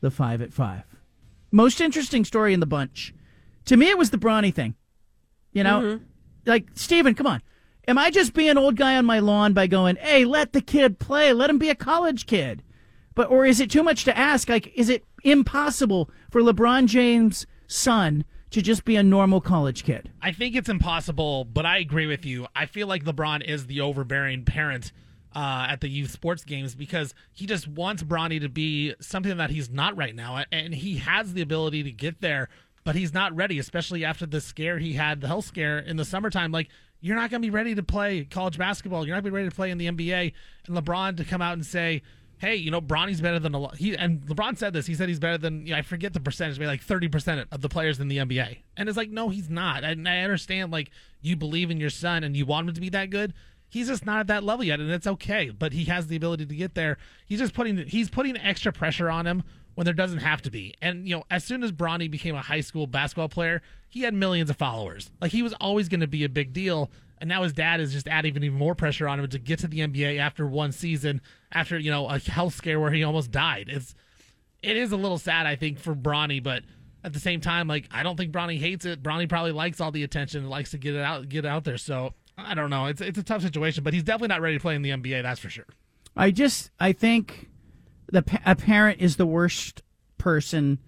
the 0.00 0.12
five 0.12 0.40
at 0.40 0.52
five. 0.52 0.84
Most 1.50 1.80
interesting 1.80 2.24
story 2.24 2.54
in 2.54 2.60
the 2.60 2.66
bunch. 2.66 3.12
To 3.64 3.76
me, 3.76 3.90
it 3.90 3.98
was 3.98 4.10
the 4.10 4.18
Bronny 4.18 4.54
thing. 4.54 4.76
You 5.52 5.64
know, 5.64 5.80
Mhm. 5.80 6.00
like 6.46 6.68
Steven, 6.74 7.16
come 7.16 7.26
on. 7.26 7.42
Am 7.88 7.98
I 7.98 8.12
just 8.12 8.34
being 8.34 8.56
old 8.56 8.76
guy 8.76 8.96
on 8.96 9.04
my 9.04 9.18
lawn 9.18 9.52
by 9.52 9.66
going, 9.66 9.96
"Hey, 9.96 10.24
let 10.24 10.52
the 10.52 10.60
kid 10.60 11.00
play. 11.00 11.32
Let 11.32 11.50
him 11.50 11.58
be 11.58 11.70
a 11.70 11.74
college 11.74 12.26
kid." 12.26 12.62
But 13.20 13.30
or 13.30 13.44
is 13.44 13.60
it 13.60 13.70
too 13.70 13.82
much 13.82 14.04
to 14.04 14.16
ask? 14.16 14.48
Like, 14.48 14.72
is 14.74 14.88
it 14.88 15.04
impossible 15.24 16.08
for 16.30 16.40
LeBron 16.40 16.86
James' 16.86 17.46
son 17.66 18.24
to 18.48 18.62
just 18.62 18.86
be 18.86 18.96
a 18.96 19.02
normal 19.02 19.42
college 19.42 19.84
kid? 19.84 20.10
I 20.22 20.32
think 20.32 20.56
it's 20.56 20.70
impossible, 20.70 21.44
but 21.44 21.66
I 21.66 21.76
agree 21.76 22.06
with 22.06 22.24
you. 22.24 22.46
I 22.56 22.64
feel 22.64 22.86
like 22.86 23.04
LeBron 23.04 23.44
is 23.44 23.66
the 23.66 23.82
overbearing 23.82 24.46
parent 24.46 24.92
uh, 25.36 25.66
at 25.68 25.82
the 25.82 25.88
youth 25.88 26.12
sports 26.12 26.44
games 26.44 26.74
because 26.74 27.14
he 27.34 27.44
just 27.44 27.68
wants 27.68 28.02
Bronny 28.02 28.40
to 28.40 28.48
be 28.48 28.94
something 29.00 29.36
that 29.36 29.50
he's 29.50 29.68
not 29.68 29.98
right 29.98 30.14
now, 30.14 30.42
and 30.50 30.72
he 30.72 30.96
has 30.96 31.34
the 31.34 31.42
ability 31.42 31.82
to 31.82 31.92
get 31.92 32.22
there, 32.22 32.48
but 32.84 32.96
he's 32.96 33.12
not 33.12 33.36
ready, 33.36 33.58
especially 33.58 34.02
after 34.02 34.24
the 34.24 34.40
scare 34.40 34.78
he 34.78 34.94
had, 34.94 35.20
the 35.20 35.26
health 35.26 35.44
scare 35.44 35.78
in 35.78 35.98
the 35.98 36.06
summertime. 36.06 36.52
Like 36.52 36.70
you're 37.02 37.16
not 37.16 37.28
going 37.30 37.42
to 37.42 37.46
be 37.46 37.50
ready 37.50 37.74
to 37.74 37.82
play 37.82 38.24
college 38.24 38.56
basketball. 38.56 39.06
You're 39.06 39.14
not 39.14 39.22
going 39.22 39.32
to 39.32 39.36
be 39.36 39.36
ready 39.42 39.50
to 39.50 39.54
play 39.54 39.70
in 39.70 39.76
the 39.76 39.88
NBA, 39.88 40.32
and 40.68 40.74
LeBron 40.74 41.18
to 41.18 41.24
come 41.26 41.42
out 41.42 41.52
and 41.52 41.66
say. 41.66 42.00
Hey, 42.40 42.56
you 42.56 42.70
know 42.70 42.80
Bronny's 42.80 43.20
better 43.20 43.38
than 43.38 43.54
a 43.54 43.58
lot. 43.58 43.76
He 43.76 43.94
and 43.94 44.22
LeBron 44.22 44.56
said 44.56 44.72
this. 44.72 44.86
He 44.86 44.94
said 44.94 45.08
he's 45.08 45.20
better 45.20 45.36
than 45.36 45.66
you 45.66 45.72
know, 45.72 45.78
I 45.78 45.82
forget 45.82 46.14
the 46.14 46.20
percentage, 46.20 46.58
maybe 46.58 46.68
like 46.68 46.82
thirty 46.82 47.06
percent 47.06 47.46
of 47.52 47.60
the 47.60 47.68
players 47.68 48.00
in 48.00 48.08
the 48.08 48.16
NBA. 48.16 48.58
And 48.78 48.88
it's 48.88 48.96
like, 48.96 49.10
no, 49.10 49.28
he's 49.28 49.50
not. 49.50 49.84
And 49.84 50.08
I 50.08 50.20
understand 50.20 50.72
like 50.72 50.90
you 51.20 51.36
believe 51.36 51.70
in 51.70 51.78
your 51.78 51.90
son 51.90 52.24
and 52.24 52.34
you 52.34 52.46
want 52.46 52.68
him 52.68 52.74
to 52.74 52.80
be 52.80 52.88
that 52.90 53.10
good. 53.10 53.34
He's 53.68 53.86
just 53.86 54.04
not 54.04 54.20
at 54.20 54.26
that 54.28 54.42
level 54.42 54.64
yet, 54.64 54.80
and 54.80 54.90
it's 54.90 55.06
okay. 55.06 55.50
But 55.50 55.72
he 55.72 55.84
has 55.84 56.06
the 56.06 56.16
ability 56.16 56.46
to 56.46 56.54
get 56.56 56.74
there. 56.74 56.96
He's 57.26 57.38
just 57.38 57.52
putting 57.52 57.76
he's 57.76 58.08
putting 58.08 58.38
extra 58.38 58.72
pressure 58.72 59.10
on 59.10 59.26
him 59.26 59.42
when 59.74 59.84
there 59.84 59.94
doesn't 59.94 60.18
have 60.18 60.42
to 60.42 60.50
be. 60.50 60.74
And 60.80 61.06
you 61.06 61.16
know, 61.16 61.24
as 61.30 61.44
soon 61.44 61.62
as 61.62 61.72
Bronny 61.72 62.10
became 62.10 62.34
a 62.34 62.42
high 62.42 62.62
school 62.62 62.86
basketball 62.86 63.28
player, 63.28 63.62
he 63.88 64.02
had 64.02 64.14
millions 64.14 64.50
of 64.50 64.56
followers. 64.56 65.10
Like 65.20 65.32
he 65.32 65.42
was 65.42 65.52
always 65.60 65.88
going 65.88 66.00
to 66.00 66.06
be 66.06 66.24
a 66.24 66.28
big 66.28 66.52
deal. 66.52 66.90
And 67.20 67.28
now 67.28 67.42
his 67.42 67.52
dad 67.52 67.80
is 67.80 67.92
just 67.92 68.08
adding 68.08 68.34
even 68.36 68.52
more 68.52 68.74
pressure 68.74 69.06
on 69.06 69.20
him 69.20 69.28
to 69.28 69.38
get 69.38 69.58
to 69.60 69.68
the 69.68 69.80
NBA 69.80 70.18
after 70.18 70.46
one 70.46 70.72
season, 70.72 71.20
after 71.52 71.78
you 71.78 71.90
know 71.90 72.08
a 72.08 72.18
health 72.18 72.54
scare 72.54 72.80
where 72.80 72.90
he 72.90 73.04
almost 73.04 73.30
died. 73.30 73.68
It's 73.68 73.94
it 74.62 74.76
is 74.76 74.92
a 74.92 74.96
little 74.96 75.18
sad, 75.18 75.46
I 75.46 75.56
think, 75.56 75.78
for 75.78 75.94
Bronny, 75.94 76.42
but 76.42 76.62
at 77.04 77.12
the 77.12 77.20
same 77.20 77.40
time, 77.40 77.68
like 77.68 77.88
I 77.90 78.02
don't 78.02 78.16
think 78.16 78.32
Bronny 78.32 78.58
hates 78.58 78.84
it. 78.84 79.02
Bronny 79.02 79.28
probably 79.28 79.52
likes 79.52 79.80
all 79.80 79.90
the 79.90 80.02
attention 80.02 80.40
and 80.40 80.50
likes 80.50 80.70
to 80.70 80.78
get 80.78 80.94
it 80.94 81.02
out, 81.02 81.28
get 81.28 81.44
out 81.44 81.64
there. 81.64 81.78
So 81.78 82.14
I 82.36 82.54
don't 82.54 82.70
know. 82.70 82.86
It's 82.86 83.00
it's 83.00 83.18
a 83.18 83.22
tough 83.22 83.42
situation, 83.42 83.84
but 83.84 83.92
he's 83.92 84.02
definitely 84.02 84.28
not 84.28 84.40
ready 84.40 84.56
to 84.56 84.60
play 84.60 84.74
in 84.74 84.82
the 84.82 84.90
NBA. 84.90 85.22
That's 85.22 85.40
for 85.40 85.50
sure. 85.50 85.66
I 86.16 86.30
just 86.30 86.70
I 86.78 86.92
think 86.92 87.48
the 88.10 88.24
a 88.44 88.56
parent 88.56 89.00
is 89.00 89.16
the 89.16 89.26
worst 89.26 89.82
person, 90.18 90.78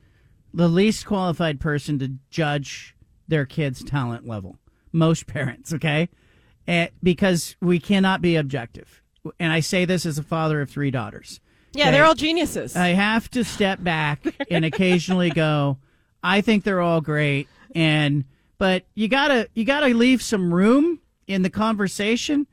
the 0.53 0.69
least 0.69 1.07
qualified 1.07 1.61
person 1.61 1.99
to 2.01 2.15
judge 2.31 2.97
their 3.29 3.47
kid's 3.47 3.83
talent 3.85 4.27
level. 4.27 4.59
Most 4.93 5.27
parents, 5.27 5.73
okay, 5.73 6.09
and 6.66 6.90
because 7.02 7.56
we 7.60 7.78
cannot 7.78 8.20
be 8.20 8.36
objective. 8.36 9.02
And 9.39 9.52
I 9.52 9.60
say 9.60 9.85
this 9.85 10.05
as 10.05 10.19
a 10.19 10.23
father 10.23 10.60
of 10.60 10.70
three 10.70 10.90
daughters. 10.90 11.40
yeah, 11.73 11.85
okay? 11.85 11.93
they're 11.93 12.05
all 12.05 12.14
geniuses. 12.14 12.77
I 12.77 12.89
have 12.89 13.31
to 13.31 13.44
step 13.44 13.82
back 13.82 14.24
and 14.51 14.64
occasionally 14.64 15.31
go, 15.31 15.78
I 16.23 16.40
think 16.40 16.64
they're 16.64 16.81
all 16.81 17.01
great 17.01 17.48
and 17.74 18.24
but 18.59 18.85
you 18.94 19.09
got 19.09 19.28
to 19.28 19.48
you 19.55 19.64
got 19.64 19.81
to 19.81 19.94
leave 19.94 20.23
some 20.23 20.52
room 20.55 21.01
in 21.27 21.43
the 21.43 21.51
conversation 21.51 22.47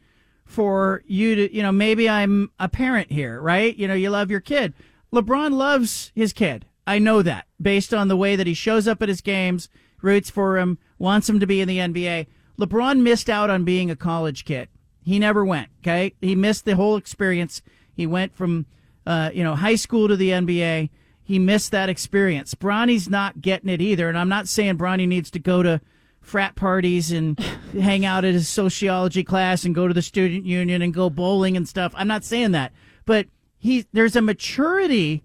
for 0.46 1.04
you 1.06 1.36
to, 1.36 1.56
you 1.56 1.62
know, 1.62 1.72
maybe 1.72 2.10
I'm 2.10 2.50
a 2.60 2.68
parent 2.68 3.12
here, 3.12 3.40
right? 3.40 3.76
You 3.76 3.88
know, 3.88 3.94
you 3.94 4.10
love 4.10 4.32
your 4.32 4.40
kid. 4.40 4.74
LeBron 5.14 5.54
loves 5.54 6.12
his 6.16 6.34
kid. 6.34 6.66
I 6.88 6.98
know 6.98 7.22
that 7.22 7.46
based 7.62 7.94
on 7.94 8.08
the 8.08 8.18
way 8.18 8.36
that 8.36 8.48
he 8.48 8.56
shows 8.56 8.88
up 8.88 9.04
at 9.04 9.10
his 9.10 9.22
games, 9.22 9.70
roots 10.02 10.30
for 10.30 10.58
him, 10.58 10.78
wants 10.98 11.30
him 11.30 11.40
to 11.40 11.48
be 11.48 11.62
in 11.62 11.68
the 11.68 11.78
NBA. 11.78 12.28
LeBron 12.60 13.02
missed 13.02 13.30
out 13.30 13.50
on 13.50 13.64
being 13.64 13.90
a 13.90 13.96
college 13.96 14.46
kid. 14.46 14.68
He 15.04 15.18
never 15.20 15.46
went, 15.46 15.70
okay? 15.82 16.14
He 16.22 16.36
missed 16.36 16.66
the 16.66 16.76
whole 16.76 16.98
experience. 16.98 17.62
He 17.94 18.06
went 18.06 18.36
from 18.36 18.66
uh, 19.10 19.32
you 19.34 19.44
know, 19.44 19.56
high 19.56 19.76
school 19.76 20.08
to 20.08 20.16
the 20.16 20.30
NBA. 20.30 20.90
He 21.24 21.40
missed 21.40 21.72
that 21.72 21.90
experience. 21.90 22.54
Bronny's 22.54 23.10
not 23.10 23.42
getting 23.42 23.70
it 23.70 23.82
either, 23.82 24.08
and 24.08 24.18
I'm 24.18 24.30
not 24.30 24.48
saying 24.48 24.78
Bronny 24.78 25.08
needs 25.08 25.32
to 25.32 25.40
go 25.40 25.64
to 25.64 25.82
frat 26.22 26.56
parties 26.56 27.12
and 27.12 27.40
hang 27.74 28.06
out 28.06 28.24
at 28.24 28.36
his 28.36 28.48
sociology 28.48 29.24
class 29.24 29.66
and 29.66 29.74
go 29.74 29.88
to 29.88 29.94
the 29.96 30.04
student 30.04 30.46
union 30.46 30.84
and 30.84 30.94
go 30.94 31.10
bowling 31.10 31.58
and 31.58 31.68
stuff. 31.68 31.92
I'm 31.96 32.08
not 32.08 32.24
saying 32.24 32.52
that, 32.52 32.72
but 33.06 33.26
he 33.58 33.88
there's 33.94 34.16
a 34.16 34.22
maturity 34.22 35.24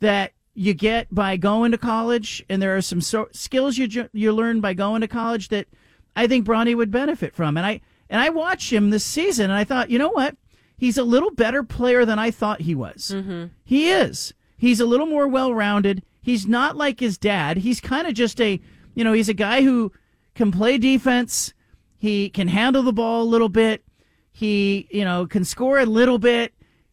that 0.00 0.32
you 0.60 0.74
get 0.74 1.06
by 1.10 1.38
going 1.38 1.72
to 1.72 1.78
college, 1.78 2.44
and 2.50 2.60
there 2.60 2.76
are 2.76 2.82
some 2.82 3.00
so- 3.00 3.28
skills 3.32 3.78
you 3.78 3.86
ju- 3.88 4.10
you 4.12 4.30
learn 4.30 4.60
by 4.60 4.74
going 4.74 5.00
to 5.00 5.08
college 5.08 5.48
that 5.48 5.66
I 6.14 6.26
think 6.26 6.46
Bronny 6.46 6.76
would 6.76 6.90
benefit 6.90 7.34
from. 7.34 7.56
And 7.56 7.64
I 7.64 7.80
and 8.10 8.20
I 8.20 8.28
watched 8.28 8.70
him 8.70 8.90
this 8.90 9.02
season, 9.04 9.44
and 9.44 9.54
I 9.54 9.64
thought, 9.64 9.88
you 9.88 9.98
know 9.98 10.10
what? 10.10 10.36
He's 10.76 10.98
a 10.98 11.02
little 11.02 11.30
better 11.30 11.62
player 11.62 12.04
than 12.04 12.18
I 12.18 12.30
thought 12.30 12.60
he 12.60 12.74
was. 12.74 13.12
Mm-hmm. 13.14 13.46
He 13.64 13.88
is. 13.90 14.34
He's 14.58 14.80
a 14.80 14.84
little 14.86 15.06
more 15.06 15.26
well 15.26 15.54
rounded. 15.54 16.02
He's 16.20 16.46
not 16.46 16.76
like 16.76 17.00
his 17.00 17.16
dad. 17.16 17.56
He's 17.56 17.80
kind 17.80 18.06
of 18.06 18.12
just 18.12 18.38
a, 18.38 18.60
you 18.94 19.02
know, 19.02 19.14
he's 19.14 19.30
a 19.30 19.34
guy 19.34 19.62
who 19.62 19.90
can 20.34 20.52
play 20.52 20.76
defense. 20.76 21.54
He 21.96 22.28
can 22.28 22.48
handle 22.48 22.82
the 22.82 22.92
ball 22.92 23.22
a 23.22 23.32
little 23.32 23.48
bit. 23.48 23.82
He, 24.30 24.88
you 24.90 25.06
know, 25.06 25.26
can 25.26 25.44
score 25.46 25.78
a 25.78 25.86
little 25.86 26.18
bit. 26.18 26.52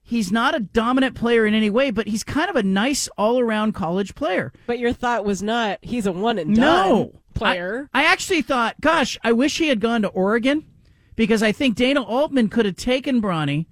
He's 0.10 0.32
not 0.32 0.56
a 0.56 0.62
dominant 0.62 1.16
player 1.16 1.46
in 1.46 1.54
any 1.54 1.70
way, 1.70 1.92
but 1.92 2.08
he's 2.08 2.24
kind 2.24 2.50
of 2.50 2.56
a 2.56 2.64
nice 2.64 3.10
all 3.18 3.42
around 3.42 3.74
college 3.74 4.16
player. 4.16 4.54
But 4.66 4.80
your 4.80 4.94
thought 4.94 5.26
was 5.26 5.44
not 5.44 5.80
he's 5.82 6.06
a 6.06 6.14
one 6.14 6.40
and 6.40 6.56
done 6.56 6.90
No. 6.90 7.22
player. 7.34 7.90
I, 7.94 8.04
I 8.04 8.06
actually 8.06 8.42
thought, 8.42 8.80
gosh, 8.80 9.18
I 9.22 9.34
wish 9.34 9.58
he 9.58 9.68
had 9.68 9.82
gone 9.82 10.04
to 10.04 10.08
Oregon 10.08 10.64
because 11.18 11.44
I 11.44 11.52
think 11.52 11.76
Dana 11.76 12.02
Altman 12.02 12.48
could 12.48 12.66
have 12.66 12.78
taken 12.78 13.22
Bronny 13.22 13.66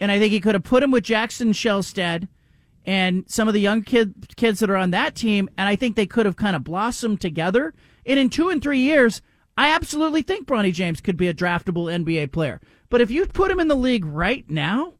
and 0.00 0.10
I 0.10 0.18
think 0.18 0.32
he 0.32 0.40
could 0.40 0.54
have 0.54 0.64
put 0.64 0.82
him 0.82 0.90
with 0.92 1.04
Jackson 1.04 1.52
Shelstad 1.52 2.26
and 2.86 3.24
some 3.28 3.46
of 3.46 3.52
the 3.54 3.60
young 3.60 3.82
kid, 3.82 4.34
kids 4.36 4.60
that 4.60 4.70
are 4.70 4.76
on 4.76 4.92
that 4.92 5.14
team. 5.14 5.50
And 5.58 5.68
I 5.68 5.76
think 5.76 5.94
they 5.94 6.06
could 6.06 6.24
have 6.24 6.36
kind 6.36 6.56
of 6.56 6.64
blossomed 6.64 7.20
together. 7.20 7.74
And 8.06 8.18
in 8.18 8.30
two 8.30 8.48
and 8.48 8.62
three 8.62 8.80
years, 8.80 9.20
I 9.58 9.68
absolutely 9.68 10.22
think 10.22 10.46
Bronny 10.48 10.72
James 10.72 11.02
could 11.02 11.18
be 11.18 11.28
a 11.28 11.34
draftable 11.34 11.92
NBA 11.92 12.32
player. 12.32 12.62
But 12.88 13.02
if 13.02 13.10
you 13.10 13.26
put 13.26 13.50
him 13.50 13.60
in 13.60 13.68
the 13.68 13.76
league 13.76 14.06
right 14.06 14.48
now, 14.50 14.94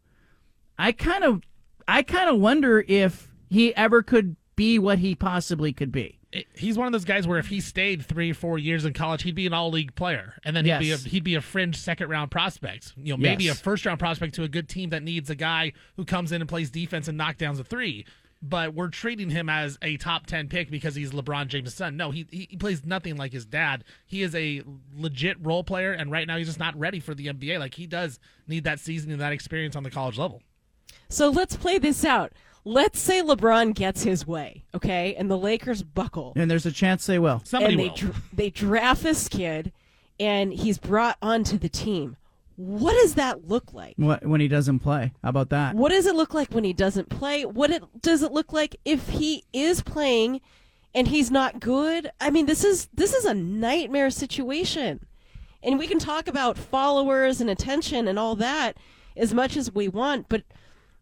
I 0.78 0.92
kind 0.92 1.24
of, 1.24 1.42
I 1.86 2.02
kind 2.02 2.28
of 2.30 2.38
wonder 2.40 2.84
if 2.86 3.30
he 3.48 3.74
ever 3.74 4.02
could 4.02 4.36
be 4.56 4.78
what 4.78 4.98
he 4.98 5.14
possibly 5.14 5.72
could 5.72 5.92
be. 5.92 6.18
He's 6.54 6.78
one 6.78 6.86
of 6.86 6.92
those 6.92 7.04
guys 7.04 7.26
where 7.26 7.38
if 7.38 7.48
he 7.48 7.60
stayed 7.60 8.06
three 8.06 8.30
or 8.30 8.34
four 8.34 8.58
years 8.58 8.86
in 8.86 8.94
college, 8.94 9.22
he'd 9.22 9.34
be 9.34 9.46
an 9.46 9.52
all 9.52 9.70
league 9.70 9.94
player, 9.94 10.34
and 10.44 10.56
then 10.56 10.64
he'd 10.64 10.86
be 10.86 10.90
a, 10.92 10.96
he'd 10.96 11.24
be 11.24 11.34
a 11.34 11.42
fringe 11.42 11.76
second 11.76 12.08
round 12.08 12.30
prospect. 12.30 12.94
You 12.96 13.12
know, 13.12 13.16
maybe 13.18 13.44
Yes. 13.44 13.58
a 13.60 13.62
first 13.62 13.84
round 13.84 13.98
prospect 13.98 14.34
to 14.36 14.42
a 14.42 14.48
good 14.48 14.66
team 14.66 14.88
that 14.90 15.02
needs 15.02 15.28
a 15.28 15.34
guy 15.34 15.72
who 15.96 16.06
comes 16.06 16.32
in 16.32 16.40
and 16.40 16.48
plays 16.48 16.70
defense 16.70 17.06
and 17.06 17.20
knockdowns 17.20 17.60
a 17.60 17.64
three. 17.64 18.06
But 18.44 18.72
we're 18.74 18.88
treating 18.88 19.28
him 19.28 19.50
as 19.50 19.78
a 19.82 19.98
top 19.98 20.24
ten 20.26 20.48
pick 20.48 20.70
because 20.70 20.94
he's 20.94 21.12
LeBron 21.12 21.48
James' 21.48 21.74
son. 21.74 21.98
No, 21.98 22.10
he 22.10 22.26
he 22.30 22.46
he 22.50 22.56
plays 22.56 22.82
nothing 22.84 23.16
like 23.16 23.32
his 23.32 23.44
dad. 23.44 23.84
He 24.06 24.22
is 24.22 24.34
a 24.34 24.62
legit 24.96 25.36
role 25.44 25.62
player, 25.64 25.92
and 25.92 26.10
right 26.10 26.26
now 26.26 26.38
he's 26.38 26.46
just 26.48 26.58
not 26.58 26.76
ready 26.78 26.98
for 26.98 27.14
the 27.14 27.26
NBA. 27.26 27.58
Like 27.58 27.74
he 27.74 27.86
does 27.86 28.18
need 28.48 28.64
that 28.64 28.80
season 28.80 29.12
and 29.12 29.20
that 29.20 29.32
experience 29.32 29.76
on 29.76 29.82
the 29.82 29.90
college 29.90 30.16
level. 30.18 30.42
So 31.12 31.28
let's 31.28 31.56
play 31.56 31.76
this 31.76 32.06
out. 32.06 32.32
Let's 32.64 32.98
say 32.98 33.20
LeBron 33.20 33.74
gets 33.74 34.02
his 34.02 34.26
way, 34.26 34.64
okay, 34.74 35.14
and 35.16 35.30
the 35.30 35.36
Lakers 35.36 35.82
buckle. 35.82 36.32
And 36.36 36.50
there's 36.50 36.64
a 36.64 36.72
chance 36.72 37.04
they 37.04 37.18
will. 37.18 37.42
Somebody 37.44 37.74
and 37.74 37.80
they 37.80 37.88
will. 37.88 37.96
dr- 37.96 38.22
they 38.32 38.48
draft 38.48 39.02
this 39.02 39.28
kid, 39.28 39.72
and 40.18 40.54
he's 40.54 40.78
brought 40.78 41.18
onto 41.20 41.58
the 41.58 41.68
team. 41.68 42.16
What 42.56 42.94
does 42.94 43.16
that 43.16 43.46
look 43.46 43.74
like? 43.74 43.94
What, 43.96 44.24
when 44.24 44.40
he 44.40 44.48
doesn't 44.48 44.78
play? 44.78 45.12
How 45.22 45.28
about 45.28 45.50
that? 45.50 45.74
What 45.74 45.90
does 45.90 46.06
it 46.06 46.14
look 46.14 46.32
like 46.32 46.50
when 46.52 46.64
he 46.64 46.72
doesn't 46.72 47.10
play? 47.10 47.44
What 47.44 47.70
it, 47.70 47.82
does 48.00 48.22
it 48.22 48.32
look 48.32 48.52
like 48.52 48.76
if 48.86 49.10
he 49.10 49.44
is 49.52 49.82
playing 49.82 50.40
and 50.94 51.08
he's 51.08 51.30
not 51.30 51.60
good? 51.60 52.10
I 52.22 52.30
mean, 52.30 52.46
this 52.46 52.64
is 52.64 52.88
this 52.94 53.12
is 53.12 53.26
a 53.26 53.34
nightmare 53.34 54.10
situation. 54.10 55.04
And 55.62 55.78
we 55.78 55.86
can 55.86 55.98
talk 55.98 56.26
about 56.26 56.56
followers 56.56 57.40
and 57.40 57.50
attention 57.50 58.08
and 58.08 58.18
all 58.18 58.34
that 58.36 58.78
as 59.14 59.34
much 59.34 59.58
as 59.58 59.72
we 59.72 59.88
want, 59.88 60.28
but 60.28 60.42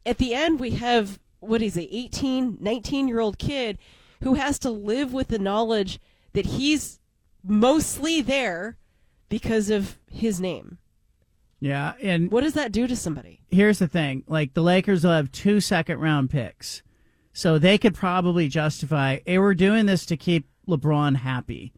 at 0.04 0.18
the 0.18 0.34
end 0.34 0.60
we 0.60 0.70
have 0.72 1.18
what 1.40 1.62
is 1.62 1.76
it, 1.76 1.88
18, 1.90 2.58
19 2.60 3.08
year 3.08 3.20
old 3.20 3.38
kid 3.38 3.78
who 4.22 4.34
has 4.34 4.58
to 4.60 4.70
live 4.70 5.12
with 5.12 5.28
the 5.28 5.38
knowledge 5.38 5.98
that 6.34 6.46
he's 6.46 7.00
mostly 7.42 8.20
there 8.20 8.76
because 9.28 9.70
of 9.70 9.98
his 10.10 10.40
name. 10.40 10.78
Yeah, 11.60 11.92
and 12.00 12.30
what 12.30 12.42
does 12.42 12.54
that 12.54 12.72
do 12.72 12.86
to 12.86 12.96
somebody? 12.96 13.40
Here's 13.50 13.78
the 13.78 13.88
thing: 13.88 14.24
like 14.26 14.54
the 14.54 14.62
Lakers 14.62 15.04
will 15.04 15.12
have 15.12 15.30
two 15.30 15.60
second 15.60 15.98
round 15.98 16.30
picks, 16.30 16.82
so 17.32 17.58
they 17.58 17.76
could 17.76 17.94
probably 17.94 18.48
justify, 18.48 19.18
"Hey, 19.26 19.38
we're 19.38 19.54
doing 19.54 19.86
this 19.86 20.06
to 20.06 20.16
keep 20.16 20.48
LeBron 20.66 21.16
happy 21.16 21.72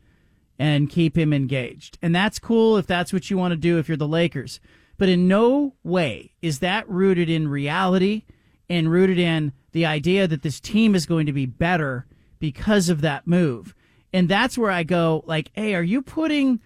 and 0.57 0.89
keep 0.89 1.19
him 1.19 1.32
engaged," 1.32 1.99
and 2.01 2.15
that's 2.15 2.39
cool 2.39 2.77
if 2.77 2.86
that's 2.86 3.12
what 3.12 3.28
you 3.28 3.36
want 3.36 3.53
to 3.53 3.57
do 3.57 3.78
if 3.78 3.89
you're 3.89 3.97
the 3.97 4.07
Lakers. 4.07 4.61
But 5.03 5.09
in 5.09 5.27
no 5.27 5.74
way 5.83 6.31
is 6.43 6.61
that 6.61 6.89
rooted 6.89 7.29
in 7.29 7.49
reality 7.49 8.23
and 8.69 8.89
rooted 8.89 9.19
in 9.19 9.53
the 9.73 9.85
idea 9.85 10.29
that 10.29 10.43
this 10.43 10.61
team 10.61 10.95
is 10.95 11.07
going 11.07 11.27
to 11.27 11.33
be 11.33 11.45
better 11.45 12.07
because 12.39 12.89
of 12.89 13.01
that 13.01 13.27
move. 13.27 13.74
And 14.12 14.29
that's 14.29 14.57
where 14.57 14.70
I 14.70 14.85
go, 14.85 15.24
like, 15.27 15.51
hey, 15.55 15.74
are 15.74 15.83
you 15.83 16.03
putting 16.03 16.61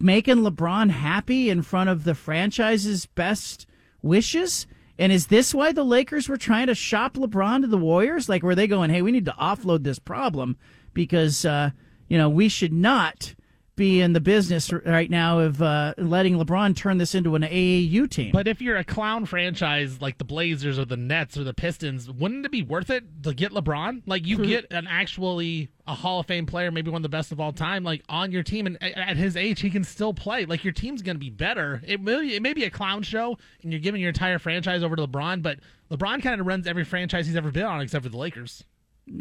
making 0.00 0.36
LeBron 0.36 0.88
happy 0.88 1.50
in 1.50 1.60
front 1.60 1.90
of 1.90 2.04
the 2.04 2.14
franchise's 2.14 3.04
best 3.04 3.66
wishes? 4.00 4.66
And 4.98 5.12
is 5.12 5.26
this 5.26 5.54
why 5.54 5.72
the 5.72 5.84
Lakers 5.84 6.26
were 6.26 6.38
trying 6.38 6.68
to 6.68 6.74
shop 6.74 7.18
LeBron 7.18 7.60
to 7.60 7.66
the 7.66 7.76
Warriors? 7.76 8.30
Like, 8.30 8.42
were 8.42 8.54
they 8.54 8.66
going, 8.66 8.88
hey, 8.88 9.02
we 9.02 9.12
need 9.12 9.26
to 9.26 9.36
offload 9.38 9.82
this 9.82 9.98
problem 9.98 10.56
because, 10.94 11.44
uh, 11.44 11.72
you 12.08 12.16
know, 12.16 12.30
we 12.30 12.48
should 12.48 12.72
not 12.72 13.34
be 13.78 14.02
in 14.02 14.12
the 14.12 14.20
business 14.20 14.70
right 14.72 15.10
now 15.10 15.38
of 15.38 15.62
uh, 15.62 15.94
letting 15.96 16.36
LeBron 16.36 16.76
turn 16.76 16.98
this 16.98 17.14
into 17.14 17.34
an 17.36 17.42
AAU 17.42 18.10
team. 18.10 18.32
But 18.32 18.46
if 18.46 18.60
you're 18.60 18.76
a 18.76 18.84
clown 18.84 19.24
franchise 19.24 20.02
like 20.02 20.18
the 20.18 20.24
Blazers 20.24 20.78
or 20.78 20.84
the 20.84 20.96
Nets 20.96 21.38
or 21.38 21.44
the 21.44 21.54
Pistons, 21.54 22.10
wouldn't 22.10 22.44
it 22.44 22.52
be 22.52 22.62
worth 22.62 22.90
it 22.90 23.22
to 23.22 23.32
get 23.32 23.52
LeBron? 23.52 24.02
Like 24.04 24.26
you 24.26 24.44
get 24.44 24.66
an 24.70 24.86
actually 24.86 25.70
a 25.86 25.94
Hall 25.94 26.20
of 26.20 26.26
Fame 26.26 26.44
player, 26.44 26.70
maybe 26.70 26.90
one 26.90 26.98
of 26.98 27.02
the 27.04 27.08
best 27.08 27.32
of 27.32 27.40
all 27.40 27.52
time, 27.52 27.82
like 27.82 28.02
on 28.10 28.30
your 28.30 28.42
team, 28.42 28.66
and 28.66 28.82
at 28.82 29.16
his 29.16 29.36
age, 29.36 29.60
he 29.60 29.70
can 29.70 29.84
still 29.84 30.12
play. 30.12 30.44
Like 30.44 30.62
your 30.62 30.74
team's 30.74 31.00
going 31.00 31.16
to 31.16 31.20
be 31.20 31.30
better. 31.30 31.80
It 31.86 32.02
may 32.02 32.26
it 32.28 32.42
may 32.42 32.52
be 32.52 32.64
a 32.64 32.70
clown 32.70 33.02
show, 33.02 33.38
and 33.62 33.72
you're 33.72 33.80
giving 33.80 34.00
your 34.00 34.08
entire 34.08 34.38
franchise 34.38 34.82
over 34.82 34.96
to 34.96 35.06
LeBron, 35.06 35.42
but 35.42 35.60
LeBron 35.90 36.22
kind 36.22 36.40
of 36.40 36.46
runs 36.46 36.66
every 36.66 36.84
franchise 36.84 37.26
he's 37.26 37.36
ever 37.36 37.50
been 37.50 37.64
on, 37.64 37.80
except 37.80 38.04
for 38.04 38.10
the 38.10 38.18
Lakers. 38.18 38.64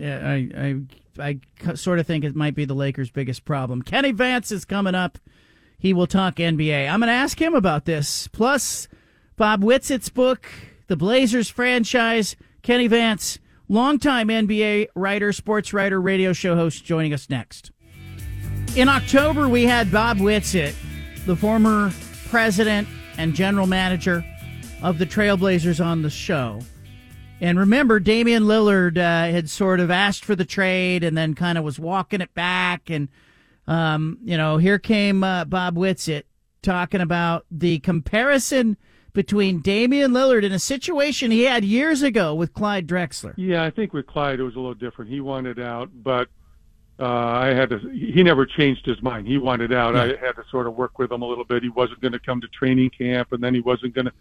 I, 0.02 0.50
I, 1.20 1.40
I 1.68 1.74
sort 1.76 2.00
of 2.00 2.08
think 2.08 2.24
it 2.24 2.36
might 2.36 2.56
be 2.56 2.66
the 2.66 2.74
Lakers' 2.74 3.10
biggest 3.10 3.46
problem. 3.46 3.82
Kenny 3.82 4.12
Vance 4.12 4.52
is 4.52 4.66
coming 4.66 4.96
up. 4.96 5.18
He 5.80 5.94
will 5.94 6.08
talk 6.08 6.36
NBA. 6.36 6.90
I'm 6.90 7.00
going 7.00 7.08
to 7.08 7.14
ask 7.14 7.40
him 7.40 7.54
about 7.54 7.86
this. 7.86 8.28
Plus, 8.28 8.88
Bob 9.36 9.62
Whitsitt's 9.62 10.10
book, 10.10 10.48
The 10.88 10.96
Blazers 10.96 11.50
Franchise. 11.50 12.36
Kenny 12.64 12.88
Vance, 12.88 13.40
longtime 13.70 14.28
NBA 14.28 14.88
writer, 14.96 15.32
sports 15.32 15.72
writer, 15.72 16.02
radio 16.02 16.34
show 16.34 16.56
host, 16.56 16.84
joining 16.84 17.14
us 17.14 17.30
next. 17.30 17.72
In 18.76 18.90
October, 18.90 19.48
we 19.48 19.64
had 19.64 19.92
Bob 19.92 20.18
Whitsitt, 20.18 20.76
the 21.26 21.36
former 21.36 21.92
president 22.28 22.88
and 23.18 23.34
general 23.34 23.68
manager 23.68 24.26
of 24.82 24.98
the 24.98 25.06
Trailblazers, 25.06 25.84
on 25.84 26.02
the 26.02 26.10
show. 26.10 26.60
And 27.40 27.60
remember, 27.60 28.00
Damian 28.00 28.44
Lillard 28.44 28.98
uh, 28.98 29.32
had 29.32 29.50
sort 29.50 29.80
of 29.80 29.92
asked 29.92 30.26
for 30.26 30.36
the 30.36 30.46
trade 30.46 31.04
and 31.04 31.16
then 31.16 31.36
kind 31.36 31.58
of 31.58 31.64
was 31.64 31.80
walking 31.80 32.22
it 32.22 32.34
back. 32.34 32.90
And, 32.90 33.10
um, 33.68 34.18
you 34.24 34.38
know, 34.38 34.58
here 34.58 34.80
came 34.80 35.24
uh, 35.24 35.46
Bob 35.46 35.76
Whitsitt 35.76 36.24
talking 36.64 37.02
about 37.02 37.46
the 37.52 37.80
comparison 37.80 38.76
between 39.14 39.62
Damian 39.62 40.12
Lillard 40.12 40.44
in 40.44 40.52
a 40.52 40.60
situation 40.60 41.32
he 41.32 41.44
had 41.44 41.64
years 41.64 42.02
ago 42.02 42.34
with 42.36 42.54
Clyde 42.54 42.88
Drexler. 42.88 43.34
Yeah, 43.38 43.64
I 43.64 43.70
think 43.70 43.94
with 43.94 44.08
Clyde 44.08 44.40
it 44.40 44.44
was 44.44 44.56
a 44.56 44.60
little 44.60 44.74
different. 44.74 45.10
He 45.10 45.22
wanted 45.22 45.60
out, 45.60 45.90
but 45.94 46.30
uh, 47.00 47.06
I 47.06 47.48
had 47.48 47.70
to. 47.70 47.80
He 47.90 48.24
never 48.24 48.46
changed 48.46 48.86
his 48.86 49.02
mind. 49.02 49.28
He 49.28 49.38
wanted 49.38 49.72
out. 49.72 49.94
Yeah. 49.96 50.04
I 50.04 50.08
had 50.26 50.34
to 50.34 50.44
sort 50.50 50.68
of 50.68 50.76
work 50.76 50.98
with 50.98 51.12
him 51.12 51.22
a 51.22 51.26
little 51.28 51.46
bit. 51.46 51.64
He 51.64 51.70
wasn't 51.70 52.02
going 52.02 52.12
to 52.12 52.20
come 52.20 52.42
to 52.42 52.48
training 52.48 52.90
camp, 52.92 53.32
and 53.32 53.44
then 53.44 53.54
he 53.54 53.60
wasn't 53.60 53.94
going 53.94 54.06
to 54.06 54.14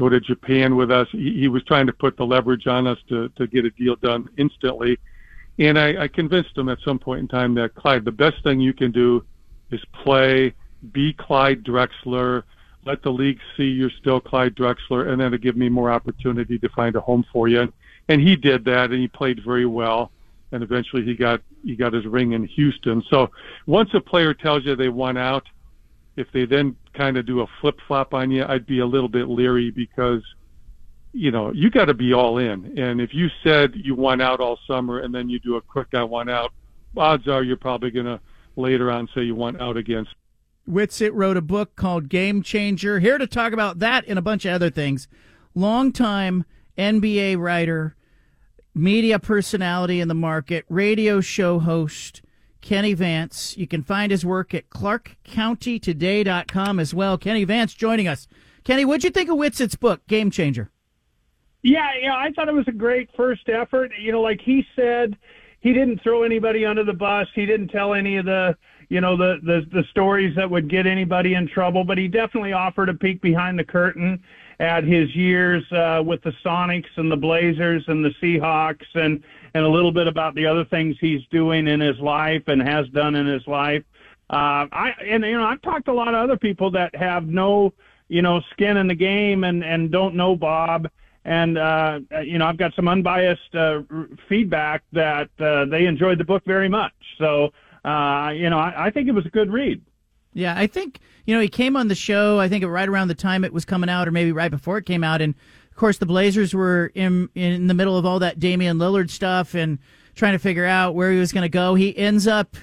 go 0.00 0.08
to 0.08 0.18
Japan 0.18 0.76
with 0.76 0.90
us. 0.90 1.06
He, 1.12 1.40
he 1.40 1.48
was 1.48 1.62
trying 1.64 1.86
to 1.86 1.92
put 1.92 2.16
the 2.16 2.24
leverage 2.24 2.66
on 2.66 2.86
us 2.86 2.98
to, 3.10 3.28
to 3.36 3.46
get 3.46 3.66
a 3.66 3.70
deal 3.70 3.96
done 3.96 4.30
instantly. 4.38 4.98
And 5.58 5.78
I, 5.78 6.04
I 6.04 6.08
convinced 6.08 6.56
him 6.56 6.70
at 6.70 6.78
some 6.82 6.98
point 6.98 7.20
in 7.20 7.28
time 7.28 7.54
that 7.56 7.74
Clyde, 7.74 8.06
the 8.06 8.12
best 8.12 8.42
thing 8.42 8.60
you 8.60 8.72
can 8.72 8.92
do 8.92 9.22
is 9.70 9.80
play, 9.92 10.54
be 10.92 11.12
Clyde 11.12 11.62
Drexler, 11.62 12.44
let 12.86 13.02
the 13.02 13.10
league 13.10 13.38
see 13.58 13.64
you're 13.64 13.90
still 14.00 14.20
Clyde 14.20 14.54
Drexler, 14.54 15.08
and 15.08 15.20
then 15.20 15.26
it'll 15.34 15.38
give 15.38 15.56
me 15.56 15.68
more 15.68 15.92
opportunity 15.92 16.58
to 16.58 16.68
find 16.70 16.96
a 16.96 17.00
home 17.00 17.26
for 17.30 17.46
you. 17.46 17.70
And 18.08 18.22
he 18.22 18.36
did 18.36 18.64
that, 18.64 18.90
and 18.90 18.98
he 18.98 19.06
played 19.06 19.44
very 19.44 19.66
well. 19.66 20.10
And 20.52 20.62
eventually, 20.62 21.04
he 21.04 21.14
got 21.14 21.42
he 21.62 21.76
got 21.76 21.92
his 21.92 22.06
ring 22.06 22.32
in 22.32 22.44
Houston. 22.44 23.04
So 23.10 23.30
once 23.66 23.90
a 23.92 24.00
player 24.00 24.32
tells 24.32 24.64
you 24.64 24.74
they 24.74 24.88
want 24.88 25.18
out, 25.18 25.46
if 26.16 26.26
they 26.32 26.46
then 26.46 26.74
kind 26.94 27.16
of 27.16 27.26
do 27.26 27.40
a 27.40 27.46
flip 27.60 27.78
flop 27.86 28.14
on 28.14 28.30
you, 28.30 28.44
I'd 28.44 28.66
be 28.66 28.80
a 28.80 28.86
little 28.86 29.08
bit 29.08 29.28
leery 29.28 29.70
because, 29.70 30.22
you 31.12 31.30
know, 31.30 31.52
you 31.52 31.70
got 31.70 31.86
to 31.86 31.94
be 31.94 32.12
all 32.12 32.38
in. 32.38 32.78
And 32.78 33.00
if 33.00 33.14
you 33.14 33.28
said 33.42 33.72
you 33.74 33.94
want 33.94 34.22
out 34.22 34.40
all 34.40 34.58
summer 34.66 35.00
and 35.00 35.14
then 35.14 35.28
you 35.28 35.38
do 35.38 35.56
a 35.56 35.60
quick 35.60 35.88
I 35.94 36.02
want 36.02 36.30
out, 36.30 36.52
odds 36.96 37.28
are 37.28 37.42
you're 37.42 37.56
probably 37.56 37.90
going 37.90 38.06
to 38.06 38.20
later 38.56 38.90
on 38.90 39.08
say 39.14 39.22
you 39.22 39.34
want 39.34 39.60
out 39.60 39.76
again. 39.76 40.06
Whitsitt 40.68 41.10
wrote 41.14 41.36
a 41.36 41.42
book 41.42 41.74
called 41.74 42.08
Game 42.08 42.42
Changer. 42.42 43.00
Here 43.00 43.18
to 43.18 43.26
talk 43.26 43.52
about 43.52 43.78
that 43.80 44.04
and 44.06 44.18
a 44.18 44.22
bunch 44.22 44.44
of 44.44 44.52
other 44.52 44.70
things. 44.70 45.08
Longtime 45.54 46.44
NBA 46.78 47.38
writer, 47.38 47.96
media 48.74 49.18
personality 49.18 50.00
in 50.00 50.08
the 50.08 50.14
market, 50.14 50.64
radio 50.68 51.20
show 51.20 51.58
host 51.58 52.22
Kenny 52.60 52.94
Vance. 52.94 53.56
You 53.56 53.66
can 53.66 53.82
find 53.82 54.10
his 54.10 54.24
work 54.24 54.54
at 54.54 54.70
clarkcountytoday.com 54.70 56.80
as 56.80 56.94
well. 56.94 57.18
Kenny 57.18 57.44
Vance 57.44 57.74
joining 57.74 58.08
us. 58.08 58.26
Kenny, 58.64 58.84
what'd 58.84 59.04
you 59.04 59.10
think 59.10 59.30
of 59.30 59.36
Whitsitt's 59.36 59.76
book, 59.76 60.06
Game 60.06 60.30
Changer? 60.30 60.70
Yeah, 61.62 61.90
yeah, 62.00 62.14
I 62.14 62.30
thought 62.32 62.48
it 62.48 62.54
was 62.54 62.68
a 62.68 62.72
great 62.72 63.10
first 63.16 63.48
effort. 63.48 63.92
You 63.98 64.12
know, 64.12 64.22
like 64.22 64.40
he 64.40 64.66
said, 64.74 65.16
he 65.60 65.72
didn't 65.72 66.02
throw 66.02 66.22
anybody 66.22 66.64
under 66.64 66.84
the 66.84 66.92
bus. 66.92 67.28
He 67.34 67.46
didn't 67.46 67.68
tell 67.68 67.92
any 67.92 68.16
of 68.16 68.24
the, 68.24 68.56
you 68.88 69.00
know, 69.00 69.16
the 69.16 69.38
the, 69.42 69.66
the 69.70 69.84
stories 69.90 70.34
that 70.36 70.50
would 70.50 70.68
get 70.68 70.86
anybody 70.86 71.34
in 71.34 71.48
trouble. 71.48 71.84
But 71.84 71.98
he 71.98 72.08
definitely 72.08 72.52
offered 72.52 72.88
a 72.88 72.94
peek 72.94 73.20
behind 73.20 73.58
the 73.58 73.64
curtain 73.64 74.22
at 74.58 74.84
his 74.84 75.14
years 75.14 75.64
uh, 75.72 76.02
with 76.04 76.22
the 76.22 76.32
Sonics 76.44 76.96
and 76.96 77.10
the 77.10 77.16
Blazers 77.16 77.84
and 77.88 78.04
the 78.04 78.14
Seahawks 78.22 78.86
and 78.94 79.22
and 79.54 79.64
a 79.64 79.68
little 79.68 79.92
bit 79.92 80.06
about 80.06 80.34
the 80.34 80.46
other 80.46 80.64
things 80.64 80.96
he's 81.00 81.22
doing 81.30 81.66
in 81.66 81.80
his 81.80 81.98
life 81.98 82.42
and 82.46 82.62
has 82.62 82.88
done 82.88 83.14
in 83.14 83.26
his 83.26 83.46
life. 83.46 83.82
Uh, 84.28 84.66
I 84.70 84.92
and 85.06 85.24
you 85.24 85.36
know 85.36 85.44
I've 85.44 85.62
talked 85.62 85.86
to 85.86 85.92
a 85.92 85.94
lot 85.94 86.08
of 86.08 86.14
other 86.14 86.36
people 86.36 86.70
that 86.72 86.94
have 86.94 87.26
no 87.26 87.72
you 88.08 88.22
know 88.22 88.40
skin 88.52 88.76
in 88.76 88.86
the 88.86 88.94
game 88.94 89.44
and 89.44 89.64
and 89.64 89.90
don't 89.90 90.14
know 90.14 90.36
Bob 90.36 90.88
and 91.24 91.58
uh, 91.58 92.00
you 92.24 92.38
know 92.38 92.46
I've 92.46 92.56
got 92.56 92.74
some 92.74 92.88
unbiased 92.88 93.54
uh, 93.54 93.82
feedback 94.28 94.82
that 94.92 95.30
uh, 95.38 95.64
they 95.66 95.86
enjoyed 95.86 96.18
the 96.18 96.24
book 96.24 96.44
very 96.44 96.68
much. 96.68 96.92
So 97.18 97.52
uh, 97.84 98.32
you 98.34 98.50
know 98.50 98.58
I, 98.58 98.86
I 98.86 98.90
think 98.90 99.08
it 99.08 99.12
was 99.12 99.26
a 99.26 99.30
good 99.30 99.52
read. 99.52 99.82
Yeah, 100.32 100.54
I 100.56 100.66
think 100.66 101.00
you 101.26 101.34
know 101.34 101.40
he 101.40 101.48
came 101.48 101.76
on 101.76 101.88
the 101.88 101.94
show. 101.94 102.38
I 102.38 102.48
think 102.48 102.64
right 102.64 102.88
around 102.88 103.08
the 103.08 103.14
time 103.14 103.44
it 103.44 103.52
was 103.52 103.64
coming 103.64 103.90
out, 103.90 104.08
or 104.08 104.12
maybe 104.12 104.32
right 104.32 104.50
before 104.50 104.78
it 104.78 104.86
came 104.86 105.04
out, 105.04 105.20
and 105.20 105.34
course 105.80 105.98
the 105.98 106.06
Blazers 106.06 106.54
were 106.54 106.92
in 106.94 107.28
in 107.34 107.66
the 107.66 107.74
middle 107.74 107.96
of 107.96 108.06
all 108.06 108.18
that 108.20 108.38
Damian 108.38 108.78
Lillard 108.78 109.10
stuff 109.10 109.54
and 109.54 109.78
trying 110.14 110.32
to 110.32 110.38
figure 110.38 110.66
out 110.66 110.94
where 110.94 111.10
he 111.10 111.18
was 111.18 111.32
going 111.32 111.42
to 111.42 111.48
go. 111.48 111.74
He 111.74 111.96
ends 111.96 112.26
up 112.26 112.56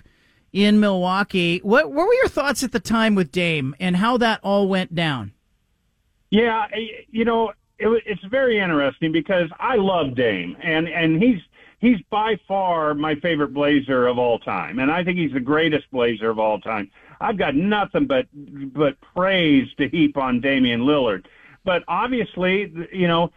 in 0.53 0.80
Milwaukee. 0.80 1.60
What 1.64 1.91
what 1.91 2.07
were 2.07 2.14
your 2.14 2.27
thoughts 2.27 2.64
at 2.64 2.72
the 2.72 2.80
time 2.80 3.15
with 3.15 3.31
Dame 3.31 3.76
and 3.80 3.98
how 3.98 4.18
that 4.18 4.39
all 4.44 4.68
went 4.68 4.95
down? 4.95 5.34
Yeah, 6.30 6.68
you 7.10 7.26
know 7.26 7.53
it, 7.80 8.03
it's 8.06 8.23
very 8.26 8.60
interesting 8.60 9.11
because 9.11 9.49
I 9.60 9.76
love 9.76 10.15
Dame 10.15 10.56
and 10.61 10.88
and 10.88 11.22
he's 11.22 11.41
he's 11.80 11.99
by 12.10 12.39
far 12.48 12.94
my 12.94 13.15
favorite 13.15 13.53
Blazer 13.53 14.07
of 14.07 14.18
all 14.19 14.39
time, 14.39 14.80
and 14.80 14.91
I 14.91 15.03
think 15.03 15.18
he's 15.18 15.34
the 15.34 15.39
greatest 15.39 15.89
Blazer 15.91 16.30
of 16.30 16.39
all 16.39 16.60
time. 16.60 16.91
I've 17.19 17.38
got 17.38 17.56
nothing 17.56 18.06
but 18.06 18.27
but 18.34 18.99
praise 19.02 19.68
to 19.77 19.89
heap 19.89 20.18
on 20.18 20.39
Damian 20.39 20.81
Lillard. 20.81 21.26
But 21.68 21.84
obviously, 21.89 22.72
you 22.94 23.10
know, 23.10 23.30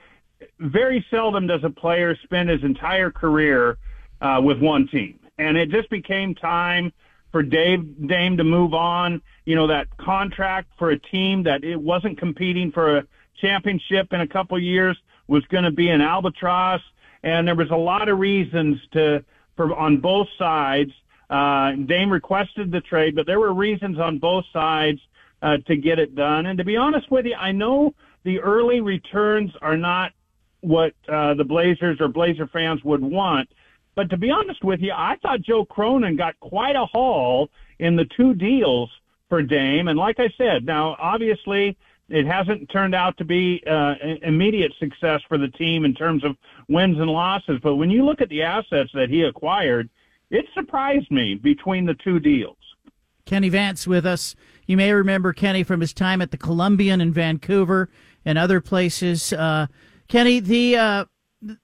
very 0.60 1.04
seldom 1.10 1.48
does 1.48 1.64
a 1.64 1.68
player 1.68 2.16
spend 2.22 2.48
his 2.48 2.62
entire 2.62 3.10
career 3.10 3.76
uh, 4.20 4.40
with 4.40 4.60
one 4.60 4.86
team, 4.86 5.18
and 5.38 5.56
it 5.56 5.68
just 5.68 5.90
became 5.90 6.36
time 6.36 6.92
for 7.32 7.42
Dave 7.42 8.06
Dame 8.06 8.36
to 8.36 8.44
move 8.44 8.72
on. 8.72 9.20
You 9.46 9.56
know 9.56 9.66
that 9.66 9.88
contract 9.96 10.68
for 10.78 10.90
a 10.90 10.98
team 11.00 11.42
that 11.42 11.64
it 11.64 11.74
wasn't 11.74 12.18
competing 12.18 12.70
for 12.70 12.98
a 12.98 13.04
championship 13.40 14.12
in 14.12 14.20
a 14.20 14.28
couple 14.28 14.56
years 14.60 14.96
was 15.26 15.44
going 15.46 15.64
to 15.64 15.72
be 15.72 15.88
an 15.88 16.00
albatross, 16.00 16.82
and 17.24 17.48
there 17.48 17.56
was 17.56 17.70
a 17.70 17.76
lot 17.76 18.08
of 18.08 18.20
reasons 18.20 18.78
to 18.92 19.24
for 19.56 19.74
on 19.74 19.96
both 19.96 20.28
sides. 20.38 20.92
Uh, 21.28 21.72
Dame 21.72 22.12
requested 22.12 22.70
the 22.70 22.80
trade, 22.80 23.16
but 23.16 23.26
there 23.26 23.40
were 23.40 23.52
reasons 23.52 23.98
on 23.98 24.20
both 24.20 24.44
sides 24.52 25.00
uh, 25.42 25.56
to 25.66 25.76
get 25.76 25.98
it 25.98 26.14
done. 26.14 26.46
And 26.46 26.58
to 26.58 26.64
be 26.64 26.76
honest 26.76 27.10
with 27.10 27.26
you, 27.26 27.34
I 27.34 27.50
know 27.50 27.92
the 28.24 28.40
early 28.40 28.80
returns 28.80 29.50
are 29.62 29.76
not 29.76 30.12
what 30.60 30.92
uh, 31.08 31.34
the 31.34 31.44
Blazers 31.44 32.00
or 32.00 32.08
Blazer 32.08 32.46
fans 32.46 32.84
would 32.84 33.02
want. 33.02 33.48
But 33.94 34.10
to 34.10 34.16
be 34.16 34.30
honest 34.30 34.62
with 34.62 34.80
you, 34.80 34.92
I 34.94 35.16
thought 35.22 35.42
Joe 35.42 35.64
Cronin 35.64 36.16
got 36.16 36.38
quite 36.40 36.76
a 36.76 36.86
haul 36.86 37.50
in 37.78 37.96
the 37.96 38.04
two 38.16 38.34
deals 38.34 38.90
for 39.28 39.42
Dame. 39.42 39.88
And 39.88 39.98
like 39.98 40.20
I 40.20 40.30
said, 40.36 40.64
now 40.64 40.96
obviously 40.98 41.76
it 42.08 42.26
hasn't 42.26 42.70
turned 42.70 42.94
out 42.94 43.16
to 43.18 43.24
be 43.24 43.62
uh, 43.66 43.94
immediate 44.22 44.72
success 44.78 45.22
for 45.28 45.38
the 45.38 45.48
team 45.48 45.84
in 45.84 45.94
terms 45.94 46.24
of 46.24 46.36
wins 46.68 46.98
and 46.98 47.10
losses. 47.10 47.58
But 47.62 47.76
when 47.76 47.90
you 47.90 48.04
look 48.04 48.20
at 48.20 48.28
the 48.28 48.42
assets 48.42 48.90
that 48.94 49.08
he 49.08 49.22
acquired, 49.22 49.88
it 50.30 50.46
surprised 50.54 51.10
me 51.10 51.34
between 51.34 51.86
the 51.86 51.94
two 51.94 52.20
deals. 52.20 52.56
Kenny 53.26 53.48
Vance 53.48 53.86
with 53.86 54.06
us. 54.06 54.34
You 54.66 54.76
may 54.76 54.92
remember 54.92 55.32
Kenny 55.32 55.62
from 55.62 55.80
his 55.80 55.92
time 55.92 56.20
at 56.20 56.30
the 56.30 56.36
Columbian 56.36 57.00
in 57.00 57.12
Vancouver 57.12 57.90
and 58.24 58.38
other 58.38 58.60
places. 58.60 59.32
Uh, 59.32 59.66
Kenny, 60.08 60.40
the 60.40 60.76
uh, 60.76 61.04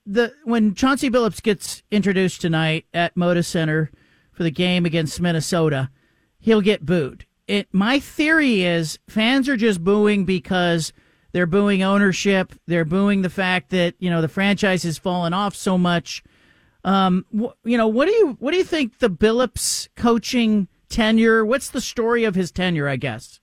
the 0.06 0.32
when 0.44 0.74
Chauncey 0.74 1.10
Billups 1.10 1.42
gets 1.42 1.82
introduced 1.90 2.40
tonight 2.40 2.86
at 2.94 3.14
Moda 3.14 3.44
Center 3.44 3.90
for 4.32 4.42
the 4.42 4.50
game 4.50 4.84
against 4.86 5.20
Minnesota, 5.20 5.90
he'll 6.38 6.60
get 6.60 6.86
booed. 6.86 7.26
It 7.46 7.68
my 7.72 7.98
theory 8.00 8.62
is 8.62 8.98
fans 9.08 9.48
are 9.48 9.56
just 9.56 9.84
booing 9.84 10.24
because 10.24 10.92
they're 11.32 11.46
booing 11.46 11.82
ownership. 11.82 12.54
They're 12.66 12.84
booing 12.84 13.22
the 13.22 13.30
fact 13.30 13.70
that 13.70 13.94
you 13.98 14.10
know 14.10 14.22
the 14.22 14.28
franchise 14.28 14.82
has 14.84 14.98
fallen 14.98 15.32
off 15.32 15.54
so 15.54 15.76
much. 15.76 16.24
Um, 16.84 17.26
wh- 17.36 17.52
you 17.64 17.76
know, 17.76 17.88
what 17.88 18.06
do 18.06 18.12
you 18.12 18.36
what 18.40 18.52
do 18.52 18.58
you 18.58 18.64
think 18.64 18.98
the 18.98 19.10
Billups 19.10 19.88
coaching 19.96 20.68
tenure? 20.88 21.44
What's 21.44 21.70
the 21.70 21.80
story 21.80 22.24
of 22.24 22.34
his 22.34 22.50
tenure? 22.50 22.88
I 22.88 22.96
guess. 22.96 23.40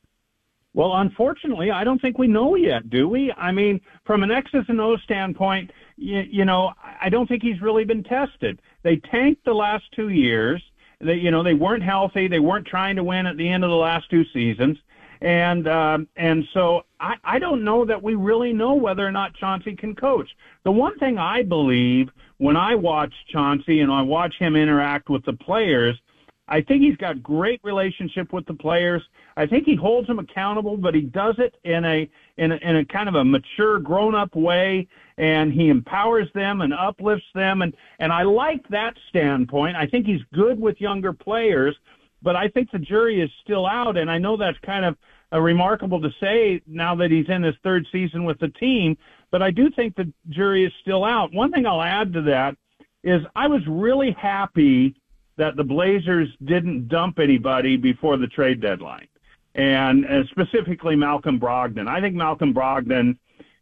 Well, 0.73 0.95
unfortunately, 0.95 1.69
I 1.69 1.83
don't 1.83 2.01
think 2.01 2.17
we 2.17 2.27
know 2.27 2.55
yet, 2.55 2.89
do 2.89 3.07
we? 3.07 3.31
I 3.33 3.51
mean, 3.51 3.79
from 4.05 4.23
an 4.23 4.31
X's 4.31 4.65
and 4.67 4.81
O's 4.81 5.01
standpoint, 5.03 5.71
you, 5.97 6.21
you 6.21 6.45
know, 6.45 6.73
I 6.99 7.09
don't 7.09 7.27
think 7.27 7.43
he's 7.43 7.61
really 7.61 7.85
been 7.85 8.03
tested. 8.03 8.59
They 8.81 8.97
tanked 8.97 9.45
the 9.45 9.53
last 9.53 9.85
two 9.95 10.09
years. 10.09 10.63
They, 10.99 11.15
you 11.15 11.29
know, 11.29 11.43
they 11.43 11.53
weren't 11.53 11.83
healthy. 11.83 12.27
They 12.27 12.39
weren't 12.39 12.65
trying 12.65 12.95
to 12.95 13.03
win 13.03 13.27
at 13.27 13.37
the 13.37 13.47
end 13.47 13.63
of 13.63 13.69
the 13.69 13.75
last 13.75 14.09
two 14.09 14.25
seasons, 14.33 14.77
and 15.21 15.67
um, 15.67 16.07
and 16.15 16.43
so 16.53 16.83
I, 16.99 17.15
I 17.23 17.39
don't 17.39 17.63
know 17.63 17.85
that 17.85 18.01
we 18.01 18.15
really 18.15 18.53
know 18.53 18.73
whether 18.73 19.05
or 19.05 19.11
not 19.11 19.35
Chauncey 19.35 19.75
can 19.75 19.95
coach. 19.95 20.29
The 20.63 20.71
one 20.71 20.97
thing 20.97 21.17
I 21.19 21.43
believe 21.43 22.09
when 22.37 22.55
I 22.55 22.73
watch 22.75 23.13
Chauncey 23.27 23.81
and 23.81 23.91
I 23.91 24.01
watch 24.01 24.35
him 24.39 24.55
interact 24.55 25.09
with 25.09 25.23
the 25.25 25.33
players 25.33 25.99
I 26.47 26.61
think 26.61 26.81
he's 26.81 26.97
got 26.97 27.23
great 27.23 27.61
relationship 27.63 28.33
with 28.33 28.45
the 28.45 28.53
players. 28.53 29.01
I 29.35 29.45
think 29.47 29.65
he 29.65 29.75
holds 29.75 30.07
them 30.07 30.19
accountable, 30.19 30.77
but 30.77 30.93
he 30.93 31.01
does 31.01 31.35
it 31.37 31.55
in 31.63 31.85
a 31.85 32.09
in 32.37 32.51
a, 32.51 32.55
in 32.55 32.77
a 32.77 32.85
kind 32.85 33.07
of 33.09 33.15
a 33.15 33.23
mature, 33.23 33.79
grown-up 33.79 34.35
way, 34.35 34.87
and 35.17 35.51
he 35.51 35.69
empowers 35.69 36.27
them 36.33 36.61
and 36.61 36.73
uplifts 36.73 37.27
them, 37.33 37.61
and 37.61 37.75
and 37.99 38.11
I 38.11 38.23
like 38.23 38.67
that 38.69 38.95
standpoint. 39.09 39.75
I 39.75 39.87
think 39.87 40.05
he's 40.05 40.21
good 40.33 40.59
with 40.59 40.79
younger 40.81 41.13
players, 41.13 41.75
but 42.21 42.35
I 42.35 42.47
think 42.47 42.71
the 42.71 42.79
jury 42.79 43.21
is 43.21 43.29
still 43.43 43.65
out, 43.65 43.97
and 43.97 44.09
I 44.09 44.17
know 44.17 44.37
that's 44.37 44.57
kind 44.59 44.85
of 44.85 44.97
uh, 45.33 45.39
remarkable 45.39 45.99
to 46.01 46.09
say 46.19 46.61
now 46.67 46.95
that 46.95 47.11
he's 47.11 47.29
in 47.29 47.43
his 47.43 47.55
third 47.63 47.87
season 47.91 48.23
with 48.23 48.39
the 48.39 48.49
team, 48.49 48.97
but 49.31 49.41
I 49.41 49.51
do 49.51 49.69
think 49.71 49.95
the 49.95 50.11
jury 50.29 50.63
is 50.65 50.71
still 50.81 51.03
out. 51.03 51.33
One 51.33 51.51
thing 51.51 51.65
I'll 51.65 51.81
add 51.81 52.13
to 52.13 52.21
that 52.23 52.55
is 53.03 53.21
I 53.35 53.47
was 53.47 53.61
really 53.67 54.11
happy 54.11 54.95
that 55.37 55.55
the 55.55 55.63
Blazers 55.63 56.29
didn't 56.45 56.87
dump 56.87 57.19
anybody 57.19 57.75
before 57.75 58.17
the 58.17 58.27
trade 58.27 58.61
deadline, 58.61 59.07
and 59.55 60.05
uh, 60.05 60.23
specifically 60.31 60.95
Malcolm 60.95 61.39
Brogdon. 61.39 61.87
I 61.87 62.01
think 62.01 62.15
Malcolm 62.15 62.53
Brogdon 62.53 63.17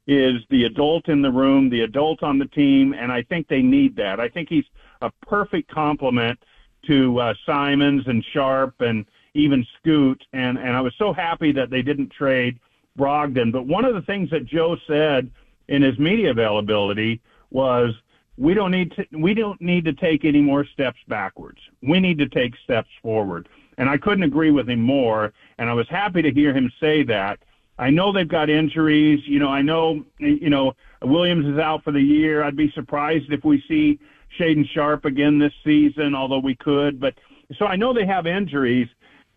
is 0.08 0.42
the 0.50 0.66
adult 0.66 1.10
in 1.10 1.22
the 1.22 1.32
room, 1.32 1.70
the 1.70 1.82
adult 1.82 2.24
on 2.24 2.40
the 2.40 2.48
team, 2.48 2.94
and 2.94 3.12
I 3.12 3.24
think 3.24 3.48
they 3.48 3.62
need 3.62 3.96
that. 3.98 4.20
I 4.20 4.30
think 4.30 4.50
he's 4.50 4.66
a 5.02 5.12
perfect 5.28 5.70
complement 5.72 6.40
to 6.88 7.20
uh, 7.20 7.34
Simons 7.46 8.04
and 8.08 8.26
Sharpe 8.34 8.82
and 8.82 9.06
even 9.34 9.66
Scoot, 9.78 10.24
and 10.34 10.58
and 10.58 10.76
I 10.76 10.82
was 10.82 10.94
so 10.98 11.14
happy 11.14 11.52
that 11.54 11.70
they 11.70 11.82
didn't 11.82 12.10
trade 12.10 12.60
Brogdon. 12.98 13.52
But 13.52 13.68
one 13.68 13.86
of 13.86 13.94
the 13.94 14.02
things 14.02 14.30
that 14.32 14.46
Joe 14.46 14.78
said 14.88 15.32
in 15.68 15.82
his 15.82 15.98
media 16.00 16.32
availability 16.32 17.22
was 17.52 17.94
we 18.38 18.54
don't 18.54 18.72
need 18.72 18.92
to 18.94 19.06
we 19.18 19.34
don't 19.34 19.62
need 19.62 19.86
to 19.86 19.94
take 19.94 20.26
any 20.26 20.42
more 20.42 20.66
steps 20.66 21.00
backwards. 21.08 21.60
We 21.82 22.00
need 22.00 22.18
to 22.20 22.28
take 22.28 22.54
steps 22.64 22.90
forward. 23.02 23.48
And 23.78 23.90
I 23.90 23.98
couldn't 23.98 24.24
agree 24.24 24.52
with 24.52 24.70
him 24.70 24.82
more. 24.82 25.34
And 25.62 25.70
I 25.70 25.74
was 25.74 25.88
happy 25.90 26.22
to 26.24 26.32
hear 26.32 26.54
him 26.54 26.72
say 26.80 27.04
that. 27.04 27.40
I 27.78 27.90
know 27.90 28.12
they've 28.12 28.28
got 28.28 28.50
injuries. 28.50 29.22
You 29.26 29.40
know, 29.40 29.50
I 29.50 29.62
know 29.62 30.04
you 30.18 30.50
know 30.50 30.74
Williams 31.02 31.46
is 31.46 31.60
out 31.60 31.84
for 31.84 31.92
the 31.92 32.02
year. 32.02 32.44
I'd 32.44 32.58
be 32.58 32.72
surprised 32.72 33.32
if 33.32 33.44
we 33.46 33.64
see 33.68 34.00
Shaedon 34.40 34.68
Sharpe 34.70 35.06
again 35.06 35.40
this 35.40 35.54
season, 35.64 36.16
although 36.16 36.40
we 36.40 36.56
could. 36.56 37.00
But 37.00 37.14
so 37.58 37.66
I 37.68 37.76
know 37.76 37.94
they 37.94 38.06
have 38.06 38.28
injuries. 38.28 38.88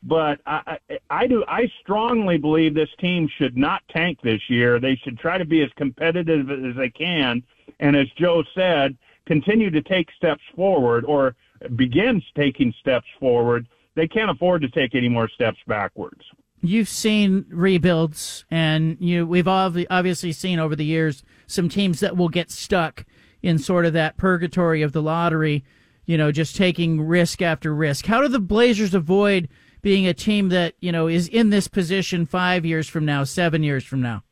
But 0.02 0.40
I, 0.44 0.78
I, 0.90 0.98
I 1.10 1.26
do. 1.26 1.44
I 1.46 1.70
strongly 1.80 2.38
believe 2.38 2.74
this 2.74 2.90
team 2.98 3.28
should 3.38 3.56
not 3.56 3.82
tank 3.88 4.18
this 4.22 4.40
year. 4.48 4.80
They 4.80 4.96
should 4.96 5.18
try 5.18 5.38
to 5.38 5.44
be 5.44 5.62
as 5.62 5.70
competitive 5.76 6.51
as 6.51 6.74
they 6.74 6.90
can 6.90 7.42
and 7.80 7.96
as 7.96 8.09
Joe 8.16 8.44
said, 8.55 8.96
continue 9.26 9.70
to 9.70 9.82
take 9.82 10.10
steps 10.16 10.42
forward 10.55 11.05
or 11.05 11.34
begins 11.76 12.22
taking 12.34 12.74
steps 12.80 13.06
forward, 13.18 13.66
they 13.94 14.08
can't 14.08 14.30
afford 14.30 14.62
to 14.62 14.68
take 14.68 14.94
any 14.94 15.08
more 15.08 15.28
steps 15.28 15.58
backwards. 15.66 16.22
You've 16.60 16.88
seen 16.88 17.44
rebuilds, 17.50 18.44
and 18.50 18.96
you 18.98 19.26
we've 19.26 19.48
obviously 19.48 20.32
seen 20.32 20.58
over 20.58 20.74
the 20.74 20.84
years 20.84 21.22
some 21.46 21.68
teams 21.68 22.00
that 22.00 22.16
will 22.16 22.30
get 22.30 22.50
stuck 22.50 23.04
in 23.42 23.58
sort 23.58 23.84
of 23.84 23.92
that 23.92 24.16
purgatory 24.16 24.80
of 24.80 24.92
the 24.92 25.02
lottery, 25.02 25.64
you 26.06 26.16
know, 26.16 26.32
just 26.32 26.56
taking 26.56 27.02
risk 27.02 27.42
after 27.42 27.74
risk. 27.74 28.06
How 28.06 28.22
do 28.22 28.28
the 28.28 28.40
Blazers 28.40 28.94
avoid 28.94 29.48
being 29.82 30.06
a 30.06 30.14
team 30.14 30.48
that 30.48 30.74
you 30.80 30.90
know 30.90 31.06
is 31.06 31.28
in 31.28 31.50
this 31.50 31.68
position 31.68 32.24
five 32.24 32.64
years 32.64 32.88
from 32.88 33.04
now, 33.04 33.24
seven 33.24 33.62
years 33.62 33.84
from 33.84 34.00
now? 34.00 34.24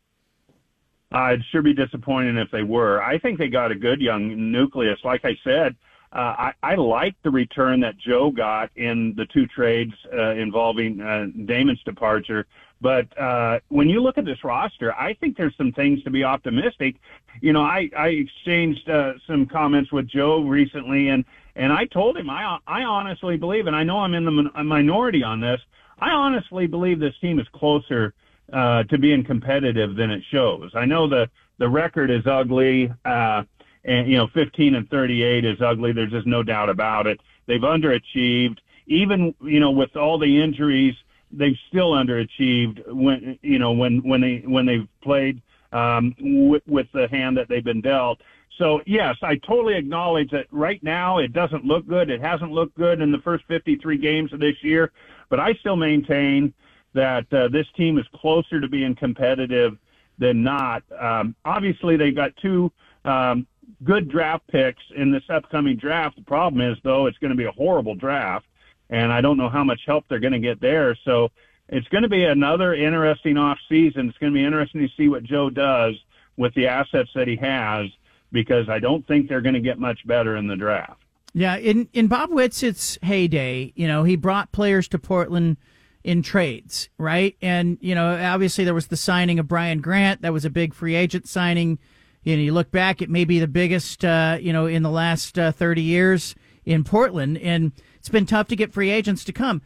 Uh, 1.14 1.34
it'd 1.34 1.44
sure 1.52 1.60
be 1.60 1.74
disappointing 1.74 2.38
if 2.38 2.50
they 2.50 2.62
were. 2.62 3.02
I 3.02 3.18
think 3.18 3.38
they 3.38 3.48
got 3.48 3.70
a 3.70 3.74
good 3.74 4.00
young 4.00 4.50
nucleus. 4.50 4.98
Like 5.04 5.26
I 5.26 5.36
said, 5.44 5.76
uh, 6.12 6.52
I, 6.52 6.52
I 6.62 6.74
like 6.74 7.14
the 7.22 7.30
return 7.30 7.80
that 7.80 7.96
Joe 7.96 8.30
got 8.30 8.70
in 8.76 9.14
the 9.16 9.24
two 9.26 9.46
trades 9.46 9.94
uh, 10.12 10.32
involving 10.32 11.00
uh, 11.00 11.26
Damon's 11.46 11.82
departure. 11.84 12.46
But 12.82 13.16
uh, 13.18 13.60
when 13.68 13.88
you 13.88 14.02
look 14.02 14.18
at 14.18 14.24
this 14.24 14.42
roster, 14.42 14.92
I 14.94 15.14
think 15.14 15.36
there's 15.36 15.56
some 15.56 15.72
things 15.72 16.02
to 16.02 16.10
be 16.10 16.24
optimistic. 16.24 16.96
You 17.40 17.52
know, 17.52 17.62
I, 17.62 17.88
I 17.96 18.08
exchanged 18.08 18.90
uh, 18.90 19.14
some 19.26 19.46
comments 19.46 19.92
with 19.92 20.08
Joe 20.08 20.42
recently, 20.42 21.08
and 21.08 21.24
and 21.54 21.72
I 21.72 21.84
told 21.86 22.16
him 22.16 22.28
I 22.28 22.58
I 22.66 22.82
honestly 22.82 23.36
believe, 23.36 23.66
and 23.68 23.76
I 23.76 23.84
know 23.84 24.00
I'm 24.00 24.14
in 24.14 24.24
the 24.24 24.64
minority 24.64 25.22
on 25.22 25.40
this. 25.40 25.60
I 25.98 26.10
honestly 26.10 26.66
believe 26.66 26.98
this 26.98 27.16
team 27.20 27.38
is 27.38 27.46
closer 27.52 28.14
uh, 28.52 28.82
to 28.84 28.98
being 28.98 29.24
competitive 29.24 29.94
than 29.94 30.10
it 30.10 30.22
shows. 30.30 30.72
I 30.74 30.84
know 30.84 31.08
the 31.08 31.30
the 31.58 31.68
record 31.68 32.10
is 32.10 32.26
ugly, 32.26 32.92
uh, 33.04 33.44
and 33.84 34.08
you 34.08 34.16
know 34.16 34.28
15 34.28 34.74
and 34.74 34.88
38 34.90 35.44
is 35.44 35.60
ugly. 35.60 35.92
There's 35.92 36.10
just 36.10 36.26
no 36.26 36.42
doubt 36.42 36.68
about 36.68 37.06
it. 37.06 37.20
They've 37.46 37.60
underachieved, 37.60 38.58
even 38.86 39.34
you 39.42 39.60
know 39.60 39.70
with 39.70 39.96
all 39.96 40.18
the 40.18 40.42
injuries, 40.42 40.94
they've 41.30 41.56
still 41.68 41.92
underachieved 41.92 42.86
when 42.92 43.38
you 43.42 43.58
know 43.58 43.72
when 43.72 43.98
when 43.98 44.20
they 44.20 44.42
when 44.46 44.66
they've 44.66 44.88
played 45.02 45.42
um, 45.72 46.14
with, 46.20 46.62
with 46.66 46.86
the 46.92 47.08
hand 47.08 47.36
that 47.36 47.48
they've 47.48 47.64
been 47.64 47.80
dealt. 47.80 48.20
So 48.58 48.80
yes, 48.86 49.16
I 49.22 49.36
totally 49.36 49.76
acknowledge 49.76 50.30
that 50.30 50.46
right 50.50 50.82
now 50.82 51.18
it 51.18 51.32
doesn't 51.32 51.64
look 51.64 51.86
good. 51.86 52.10
It 52.10 52.20
hasn't 52.20 52.52
looked 52.52 52.76
good 52.76 53.00
in 53.00 53.10
the 53.10 53.18
first 53.18 53.44
53 53.48 53.96
games 53.98 54.32
of 54.32 54.40
this 54.40 54.56
year, 54.62 54.92
but 55.30 55.40
I 55.40 55.54
still 55.54 55.76
maintain 55.76 56.52
that 56.94 57.32
uh, 57.32 57.48
this 57.48 57.66
team 57.76 57.98
is 57.98 58.04
closer 58.14 58.60
to 58.60 58.68
being 58.68 58.94
competitive 58.94 59.78
than 60.18 60.42
not. 60.42 60.82
Um, 61.00 61.34
obviously, 61.44 61.96
they've 61.96 62.14
got 62.14 62.36
two 62.36 62.70
um, 63.06 63.46
good 63.84 64.08
draft 64.08 64.46
picks 64.48 64.82
in 64.94 65.10
this 65.10 65.24
upcoming 65.28 65.76
draft. 65.76 66.16
The 66.16 66.22
problem 66.22 66.60
is, 66.60 66.78
though, 66.82 67.06
it's 67.06 67.18
going 67.18 67.30
to 67.30 67.36
be 67.36 67.44
a 67.44 67.52
horrible 67.52 67.94
draft, 67.94 68.46
and 68.90 69.12
I 69.12 69.20
don't 69.20 69.36
know 69.36 69.48
how 69.48 69.64
much 69.64 69.80
help 69.86 70.04
they're 70.08 70.20
going 70.20 70.32
to 70.32 70.38
get 70.38 70.60
there. 70.60 70.96
So 71.04 71.30
it's 71.68 71.88
going 71.88 72.02
to 72.02 72.08
be 72.08 72.24
another 72.24 72.74
interesting 72.74 73.36
off 73.36 73.58
season. 73.68 74.08
It's 74.08 74.18
going 74.18 74.32
to 74.32 74.38
be 74.38 74.44
interesting 74.44 74.80
to 74.82 74.88
see 74.96 75.08
what 75.08 75.24
Joe 75.24 75.50
does 75.50 75.94
with 76.36 76.54
the 76.54 76.66
assets 76.66 77.10
that 77.14 77.28
he 77.28 77.36
has 77.36 77.86
because 78.30 78.68
I 78.68 78.78
don't 78.78 79.06
think 79.06 79.28
they're 79.28 79.40
going 79.40 79.54
to 79.54 79.60
get 79.60 79.78
much 79.78 80.06
better 80.06 80.36
in 80.36 80.46
the 80.46 80.56
draft. 80.56 81.00
Yeah, 81.34 81.56
in 81.56 81.88
in 81.94 82.08
Bob 82.08 82.30
Whitsitt's 82.30 82.98
heyday, 83.02 83.72
you 83.74 83.86
know, 83.86 84.04
he 84.04 84.16
brought 84.16 84.52
players 84.52 84.86
to 84.88 84.98
Portland 84.98 85.56
in 86.04 86.22
trades, 86.22 86.90
right? 86.98 87.36
And 87.40 87.78
you 87.80 87.94
know, 87.94 88.14
obviously 88.22 88.64
there 88.64 88.74
was 88.74 88.88
the 88.88 88.96
signing 88.96 89.38
of 89.38 89.48
Brian 89.48 89.80
Grant. 89.80 90.22
That 90.22 90.32
was 90.32 90.44
a 90.44 90.50
big 90.50 90.74
free 90.74 90.94
agent 90.94 91.26
signing. 91.26 91.78
You 92.22 92.36
know, 92.36 92.42
you 92.42 92.52
look 92.52 92.70
back, 92.70 93.02
it 93.02 93.10
may 93.10 93.24
be 93.24 93.38
the 93.40 93.48
biggest, 93.48 94.04
uh, 94.04 94.38
you 94.40 94.52
know, 94.52 94.66
in 94.66 94.82
the 94.82 94.90
last 94.90 95.38
uh, 95.38 95.52
thirty 95.52 95.82
years 95.82 96.34
in 96.64 96.84
Portland, 96.84 97.38
and 97.38 97.72
it's 97.96 98.08
been 98.08 98.26
tough 98.26 98.48
to 98.48 98.56
get 98.56 98.72
free 98.72 98.90
agents 98.90 99.24
to 99.24 99.32
come. 99.32 99.62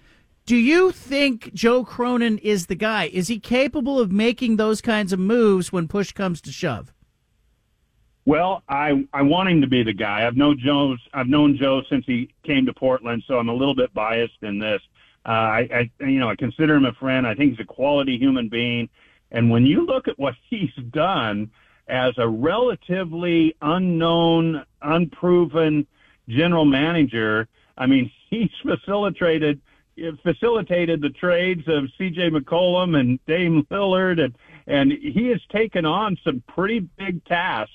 Do 0.47 0.57
you 0.57 0.93
think 0.93 1.53
Joe 1.55 1.85
Cronin 1.85 2.39
is 2.39 2.67
the 2.67 2.77
guy? 2.77 3.11
Is 3.13 3.29
he 3.29 3.41
capable 3.41 3.99
of 3.99 4.13
making 4.13 4.57
those 4.57 4.81
kinds 4.81 5.13
of 5.13 5.19
moves 5.19 5.73
when 5.73 5.89
push 5.89 6.13
comes 6.13 6.41
to 6.43 6.53
shove? 6.53 6.95
Well, 8.25 8.63
I 8.69 9.07
I 9.13 9.23
want 9.23 9.51
him 9.51 9.61
to 9.61 9.67
be 9.67 9.83
the 9.83 9.93
guy. 9.93 10.27
I've 10.27 10.37
known 10.37 10.59
Joe. 10.59 10.97
I've 11.13 11.29
known 11.29 11.57
Joe 11.57 11.83
since 11.91 12.05
he 12.07 12.31
came 12.45 12.65
to 12.67 12.73
Portland, 12.73 13.23
so 13.27 13.39
I'm 13.39 13.49
a 13.49 13.55
little 13.55 13.75
bit 13.75 13.93
biased 13.93 14.43
in 14.43 14.59
this. 14.59 14.81
Uh, 15.25 15.29
I, 15.29 15.91
I 16.01 16.05
you 16.05 16.21
know 16.21 16.29
I 16.29 16.37
consider 16.37 16.75
him 16.75 16.87
a 16.87 16.93
friend. 16.93 17.27
I 17.27 17.35
think 17.35 17.53
he's 17.53 17.61
a 17.61 17.65
quality 17.65 18.17
human 18.17 18.49
being, 18.49 18.89
and 19.31 19.51
when 19.51 19.67
you 19.67 19.85
look 19.85 20.09
at 20.09 20.19
what 20.19 20.35
he's 20.49 20.75
done 20.91 21.51
as 21.89 22.15
a 22.19 22.29
relatively 22.29 23.55
unknown, 23.63 24.65
unproven 24.83 25.87
general 26.29 26.65
manager, 26.65 27.49
I 27.77 27.87
mean 27.87 28.11
he's 28.31 28.51
facilitated 28.63 29.61
facilitated 30.23 31.01
the 31.01 31.09
trades 31.09 31.63
of 31.69 31.85
C.J. 31.97 32.29
McCollum 32.29 32.99
and 33.01 33.19
Dame 33.27 33.67
Lillard, 33.71 34.23
and 34.23 34.37
and 34.67 34.93
he 34.93 35.29
has 35.29 35.41
taken 35.51 35.87
on 35.87 36.19
some 36.25 36.43
pretty 36.47 36.81
big 36.81 37.25
tasks 37.25 37.73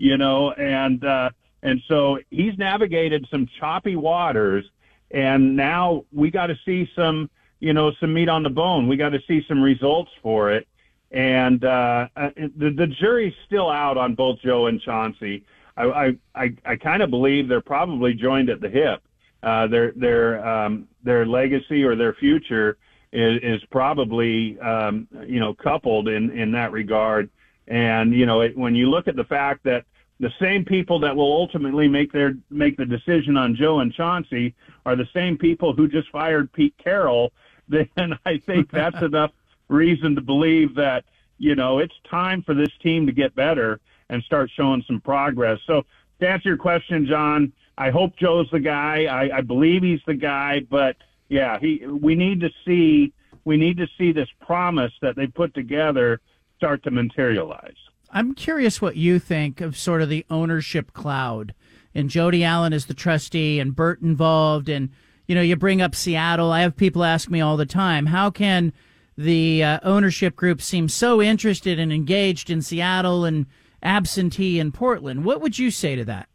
you 0.00 0.16
know, 0.16 0.50
and 0.52 1.04
uh, 1.04 1.28
and 1.62 1.82
so 1.86 2.18
he's 2.30 2.56
navigated 2.56 3.28
some 3.30 3.46
choppy 3.60 3.96
waters, 3.96 4.64
and 5.10 5.54
now 5.54 6.06
we 6.10 6.30
got 6.30 6.46
to 6.46 6.58
see 6.64 6.90
some, 6.96 7.28
you 7.60 7.74
know, 7.74 7.92
some 8.00 8.14
meat 8.14 8.30
on 8.30 8.42
the 8.42 8.48
bone. 8.48 8.88
We 8.88 8.96
got 8.96 9.10
to 9.10 9.20
see 9.28 9.44
some 9.46 9.62
results 9.62 10.10
for 10.22 10.52
it, 10.52 10.66
and 11.10 11.64
uh, 11.64 12.08
uh, 12.16 12.30
the 12.36 12.70
the 12.70 12.86
jury's 12.86 13.34
still 13.46 13.68
out 13.68 13.96
on 13.96 14.14
both 14.14 14.40
Joe 14.40 14.66
and 14.66 14.80
Chauncey. 14.80 15.44
I 15.76 15.84
I 15.84 16.16
I, 16.34 16.54
I 16.64 16.76
kind 16.76 17.02
of 17.02 17.10
believe 17.10 17.48
they're 17.48 17.60
probably 17.60 18.14
joined 18.14 18.48
at 18.48 18.60
the 18.60 18.68
hip. 18.68 19.02
Uh, 19.42 19.66
their 19.66 19.92
their 19.92 20.46
um, 20.46 20.86
their 21.02 21.26
legacy 21.26 21.82
or 21.82 21.96
their 21.96 22.12
future 22.14 22.76
is, 23.12 23.40
is 23.42 23.64
probably 23.70 24.58
um, 24.60 25.08
you 25.26 25.40
know 25.40 25.54
coupled 25.54 26.08
in 26.08 26.30
in 26.30 26.52
that 26.52 26.72
regard. 26.72 27.30
And 27.66 28.14
you 28.14 28.26
know, 28.26 28.42
it, 28.42 28.56
when 28.56 28.74
you 28.74 28.88
look 28.90 29.08
at 29.08 29.16
the 29.16 29.24
fact 29.24 29.64
that 29.64 29.84
the 30.20 30.32
same 30.38 30.64
people 30.64 31.00
that 31.00 31.16
will 31.16 31.32
ultimately 31.32 31.88
make 31.88 32.12
their 32.12 32.34
make 32.50 32.76
the 32.76 32.84
decision 32.84 33.36
on 33.36 33.56
Joe 33.56 33.80
and 33.80 33.92
Chauncey 33.92 34.54
are 34.86 34.94
the 34.94 35.08
same 35.14 35.38
people 35.38 35.72
who 35.72 35.88
just 35.88 36.10
fired 36.10 36.52
Pete 36.52 36.74
Carroll, 36.82 37.32
then 37.68 38.18
I 38.24 38.38
think 38.38 38.70
that's 38.70 39.00
enough 39.02 39.32
reason 39.70 40.14
to 40.14 40.20
believe 40.20 40.74
that 40.74 41.04
you 41.38 41.54
know 41.54 41.78
it's 41.78 41.94
time 42.10 42.42
for 42.42 42.54
this 42.54 42.70
team 42.82 43.06
to 43.06 43.12
get 43.12 43.34
better 43.34 43.80
and 44.08 44.22
start 44.24 44.50
showing 44.54 44.82
some 44.86 45.00
progress. 45.00 45.58
So 45.66 45.84
to 46.20 46.28
answer 46.28 46.48
your 46.48 46.58
question, 46.58 47.06
John, 47.06 47.52
I 47.78 47.90
hope 47.90 48.16
Joe's 48.16 48.50
the 48.50 48.60
guy. 48.60 49.04
I, 49.04 49.38
I 49.38 49.40
believe 49.40 49.82
he's 49.82 50.00
the 50.06 50.14
guy, 50.14 50.60
but 50.68 50.96
yeah, 51.28 51.58
he 51.58 51.86
we 51.86 52.14
need 52.14 52.40
to 52.40 52.50
see 52.66 53.12
we 53.44 53.56
need 53.56 53.78
to 53.78 53.86
see 53.96 54.12
this 54.12 54.28
promise 54.40 54.92
that 55.00 55.16
they 55.16 55.26
put 55.26 55.54
together 55.54 56.20
start 56.56 56.82
to 56.82 56.90
materialize. 56.90 57.76
I'm 58.12 58.34
curious 58.34 58.82
what 58.82 58.96
you 58.96 59.18
think 59.18 59.60
of 59.60 59.78
sort 59.78 60.02
of 60.02 60.08
the 60.08 60.26
ownership 60.28 60.92
cloud. 60.92 61.54
And 61.94 62.10
Jody 62.10 62.44
Allen 62.44 62.72
is 62.72 62.86
the 62.86 62.94
trustee 62.94 63.58
and 63.60 63.74
Bert 63.74 64.00
involved. 64.00 64.68
And, 64.68 64.90
you 65.26 65.34
know, 65.34 65.40
you 65.40 65.56
bring 65.56 65.80
up 65.80 65.94
Seattle. 65.94 66.52
I 66.52 66.60
have 66.60 66.76
people 66.76 67.04
ask 67.04 67.30
me 67.30 67.40
all 67.40 67.56
the 67.56 67.66
time, 67.66 68.06
how 68.06 68.30
can 68.30 68.72
the 69.20 69.62
uh, 69.62 69.80
ownership 69.82 70.36
group 70.36 70.62
seems 70.62 70.94
so 70.94 71.20
interested 71.20 71.78
and 71.78 71.92
engaged 71.92 72.50
in 72.50 72.62
Seattle 72.62 73.24
and 73.24 73.46
absentee 73.82 74.58
in 74.58 74.72
Portland? 74.72 75.24
What 75.24 75.40
would 75.40 75.58
you 75.58 75.70
say 75.70 75.96
to 75.96 76.04
that? 76.06 76.28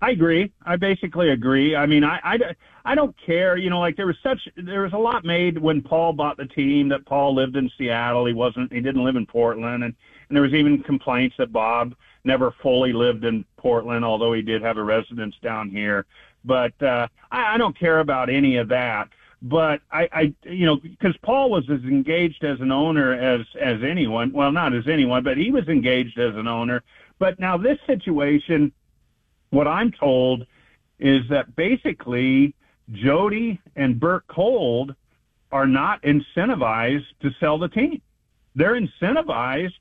I 0.00 0.10
agree. 0.10 0.52
I 0.64 0.76
basically 0.76 1.30
agree. 1.30 1.74
I 1.74 1.86
mean, 1.86 2.04
I, 2.04 2.20
I, 2.22 2.38
I 2.84 2.94
don't 2.94 3.14
care. 3.26 3.56
You 3.56 3.68
know, 3.68 3.80
like 3.80 3.96
there 3.96 4.06
was 4.06 4.16
such 4.22 4.48
there 4.56 4.82
was 4.82 4.92
a 4.92 4.98
lot 4.98 5.24
made 5.24 5.58
when 5.58 5.82
Paul 5.82 6.12
bought 6.12 6.36
the 6.36 6.46
team 6.46 6.88
that 6.90 7.04
Paul 7.04 7.34
lived 7.34 7.56
in 7.56 7.68
Seattle. 7.76 8.24
He 8.26 8.32
wasn't. 8.32 8.72
He 8.72 8.80
didn't 8.80 9.04
live 9.04 9.16
in 9.16 9.26
Portland, 9.26 9.82
and 9.82 9.94
and 10.28 10.36
there 10.36 10.42
was 10.42 10.54
even 10.54 10.82
complaints 10.82 11.36
that 11.38 11.52
Bob 11.52 11.94
never 12.24 12.54
fully 12.62 12.92
lived 12.92 13.24
in 13.24 13.44
Portland, 13.56 14.04
although 14.04 14.32
he 14.32 14.42
did 14.42 14.62
have 14.62 14.76
a 14.76 14.82
residence 14.82 15.34
down 15.42 15.68
here. 15.68 16.06
But 16.44 16.80
uh, 16.82 17.08
I, 17.32 17.54
I 17.54 17.58
don't 17.58 17.76
care 17.78 18.00
about 18.00 18.30
any 18.30 18.56
of 18.56 18.68
that. 18.68 19.08
But 19.40 19.80
I, 19.92 20.08
I 20.12 20.34
you 20.44 20.66
know, 20.66 20.76
because 20.76 21.16
Paul 21.22 21.50
was 21.50 21.64
as 21.70 21.80
engaged 21.82 22.42
as 22.42 22.60
an 22.60 22.72
owner 22.72 23.12
as 23.12 23.46
as 23.60 23.82
anyone. 23.84 24.32
Well, 24.32 24.50
not 24.50 24.74
as 24.74 24.88
anyone, 24.88 25.22
but 25.22 25.36
he 25.36 25.52
was 25.52 25.68
engaged 25.68 26.18
as 26.18 26.34
an 26.34 26.48
owner. 26.48 26.82
But 27.18 27.38
now 27.38 27.56
this 27.56 27.78
situation 27.86 28.72
what 29.50 29.66
I'm 29.66 29.92
told 29.92 30.46
is 30.98 31.22
that 31.30 31.54
basically 31.56 32.54
Jody 32.92 33.60
and 33.76 33.98
Bert 33.98 34.26
Kolde 34.26 34.94
are 35.52 35.66
not 35.66 36.02
incentivized 36.02 37.06
to 37.22 37.30
sell 37.40 37.58
the 37.58 37.68
team. 37.68 38.02
They're 38.54 38.78
incentivized 38.78 39.74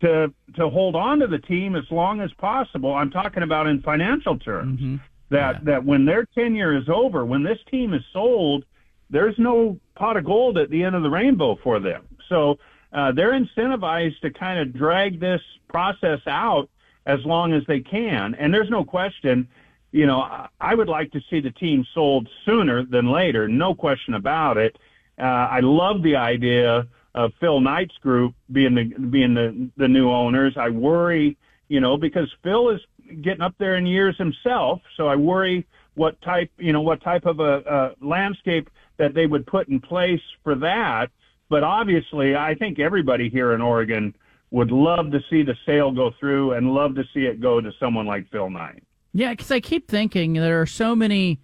to 0.00 0.32
to 0.56 0.68
hold 0.68 0.94
on 0.94 1.20
to 1.20 1.26
the 1.26 1.38
team 1.38 1.74
as 1.74 1.84
long 1.90 2.20
as 2.20 2.32
possible. 2.34 2.94
I'm 2.94 3.10
talking 3.10 3.42
about 3.42 3.66
in 3.66 3.80
financial 3.82 4.38
terms. 4.38 4.80
Mm-hmm. 4.80 4.96
That 5.30 5.56
yeah. 5.56 5.60
that 5.64 5.84
when 5.84 6.04
their 6.04 6.24
tenure 6.24 6.76
is 6.76 6.88
over, 6.88 7.24
when 7.24 7.42
this 7.42 7.58
team 7.70 7.94
is 7.94 8.02
sold, 8.12 8.64
there's 9.10 9.38
no 9.38 9.78
pot 9.94 10.16
of 10.16 10.24
gold 10.24 10.58
at 10.58 10.70
the 10.70 10.82
end 10.82 10.94
of 10.94 11.02
the 11.02 11.10
rainbow 11.10 11.56
for 11.62 11.78
them. 11.80 12.06
So 12.28 12.58
uh, 12.92 13.12
they're 13.12 13.32
incentivized 13.32 14.20
to 14.20 14.30
kind 14.30 14.58
of 14.58 14.72
drag 14.72 15.20
this 15.20 15.40
process 15.68 16.20
out 16.26 16.68
as 17.06 17.24
long 17.24 17.52
as 17.52 17.62
they 17.66 17.80
can. 17.80 18.34
And 18.34 18.52
there's 18.52 18.70
no 18.70 18.84
question, 18.84 19.48
you 19.92 20.06
know, 20.06 20.48
I 20.60 20.74
would 20.74 20.88
like 20.88 21.12
to 21.12 21.20
see 21.30 21.40
the 21.40 21.52
team 21.52 21.86
sold 21.94 22.28
sooner 22.44 22.84
than 22.84 23.10
later, 23.10 23.48
no 23.48 23.74
question 23.74 24.14
about 24.14 24.56
it. 24.56 24.76
Uh, 25.18 25.22
I 25.22 25.60
love 25.60 26.02
the 26.02 26.16
idea 26.16 26.86
of 27.14 27.32
Phil 27.40 27.60
Knight's 27.60 27.96
group 27.98 28.34
being 28.52 28.74
the 28.74 28.84
being 28.84 29.32
the 29.32 29.70
the 29.78 29.88
new 29.88 30.10
owners. 30.10 30.54
I 30.58 30.68
worry, 30.68 31.38
you 31.68 31.80
know, 31.80 31.96
because 31.96 32.30
Phil 32.42 32.68
is 32.68 32.80
getting 33.22 33.40
up 33.40 33.54
there 33.58 33.76
in 33.76 33.86
years 33.86 34.18
himself, 34.18 34.82
so 34.96 35.08
I 35.08 35.16
worry 35.16 35.66
what 35.94 36.20
type, 36.20 36.50
you 36.58 36.74
know, 36.74 36.82
what 36.82 37.02
type 37.02 37.24
of 37.24 37.40
a, 37.40 37.94
a 38.00 38.04
landscape 38.04 38.68
that 38.98 39.14
they 39.14 39.26
would 39.26 39.46
put 39.46 39.68
in 39.68 39.80
place 39.80 40.20
for 40.42 40.54
that. 40.56 41.08
But 41.48 41.62
obviously, 41.62 42.34
I 42.34 42.54
think 42.54 42.78
everybody 42.78 43.28
here 43.28 43.52
in 43.54 43.60
Oregon 43.60 44.14
would 44.50 44.70
love 44.70 45.10
to 45.12 45.20
see 45.28 45.42
the 45.42 45.56
sale 45.64 45.92
go 45.92 46.12
through 46.18 46.52
and 46.52 46.72
love 46.72 46.94
to 46.94 47.04
see 47.12 47.26
it 47.26 47.40
go 47.40 47.60
to 47.60 47.72
someone 47.78 48.06
like 48.06 48.30
Phil 48.30 48.50
Knight. 48.50 48.82
Yeah, 49.12 49.30
because 49.30 49.50
I 49.50 49.60
keep 49.60 49.88
thinking 49.88 50.34
there 50.34 50.60
are 50.60 50.66
so 50.66 50.94
many. 50.94 51.40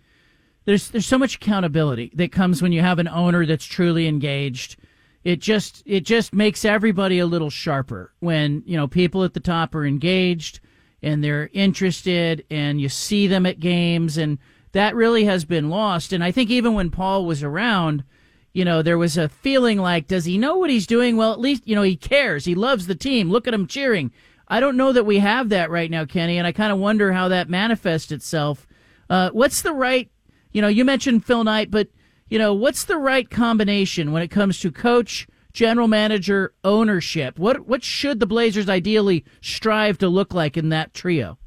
There's 0.64 0.88
there's 0.90 1.06
so 1.06 1.18
much 1.18 1.36
accountability 1.36 2.12
that 2.14 2.30
comes 2.32 2.62
when 2.62 2.72
you 2.72 2.80
have 2.80 2.98
an 2.98 3.08
owner 3.08 3.46
that's 3.46 3.64
truly 3.64 4.06
engaged. 4.06 4.76
It 5.24 5.40
just 5.40 5.82
it 5.86 6.00
just 6.00 6.34
makes 6.34 6.64
everybody 6.64 7.18
a 7.18 7.26
little 7.26 7.50
sharper 7.50 8.12
when 8.20 8.62
you 8.66 8.76
know 8.76 8.88
people 8.88 9.24
at 9.24 9.34
the 9.34 9.40
top 9.40 9.74
are 9.74 9.86
engaged 9.86 10.60
and 11.02 11.22
they're 11.22 11.50
interested 11.52 12.44
and 12.50 12.80
you 12.80 12.88
see 12.88 13.26
them 13.26 13.44
at 13.46 13.58
games 13.58 14.16
and 14.16 14.38
that 14.73 14.94
really 14.94 15.24
has 15.24 15.44
been 15.44 15.70
lost. 15.70 16.12
And 16.12 16.24
I 16.24 16.32
think 16.32 16.51
even 16.51 16.74
when 16.74 16.90
Paul 16.90 17.24
was 17.27 17.43
around, 17.43 18.05
you 18.53 18.65
know, 18.65 18.82
there 18.82 18.99
was 18.99 19.16
a 19.16 19.28
feeling 19.28 19.78
like, 19.78 20.07
does 20.07 20.24
he 20.24 20.36
know 20.39 20.57
what 20.57 20.70
he's 20.70 20.86
doing? 20.86 21.16
Well, 21.16 21.32
at 21.32 21.40
least, 21.40 21.66
you 21.66 21.74
know, 21.74 21.82
he 21.82 21.97
cares. 21.97 22.44
He 22.44 22.55
loves 22.55 22.86
the 22.86 22.94
team. 22.94 23.31
Look 23.31 23.47
at 23.47 23.55
him 23.55 23.66
cheering. 23.66 24.12
I 24.49 24.61
don't 24.61 24.77
know 24.77 24.93
that 24.93 25.07
we 25.07 25.20
have 25.20 25.49
that 25.51 25.70
right 25.70 25.90
now, 25.90 26.05
Kenny, 26.05 26.36
and 26.36 26.47
I 26.47 26.53
kind 26.53 26.73
of 26.73 26.78
wonder 26.78 27.12
how 27.12 27.28
that 27.28 27.49
manifests 27.49 28.12
itself. 28.12 28.66
Uh, 29.09 29.31
what's 29.31 29.62
the 29.62 29.73
right, 29.73 30.11
you 30.53 30.61
know, 30.61 30.69
you 30.69 30.85
mentioned 30.85 31.24
Phil 31.24 31.44
Knight, 31.44 31.70
but, 31.70 31.89
you 32.28 32.39
know, 32.39 32.53
what's 32.53 32.85
the 32.85 32.99
right 32.99 33.31
combination 33.31 34.12
when 34.12 34.23
it 34.23 34.28
comes 34.28 34.61
to 34.61 34.70
coach, 34.70 35.27
general 35.55 35.89
manager, 35.89 36.53
ownership? 36.65 37.39
What, 37.39 37.66
what 37.66 37.82
should 37.82 38.20
the 38.20 38.27
Blazers 38.27 38.69
ideally 38.69 39.24
strive 39.40 39.97
to 39.99 40.09
look 40.09 40.35
like 40.35 40.57
in 40.57 40.69
that 40.69 40.93
trio? 40.93 41.39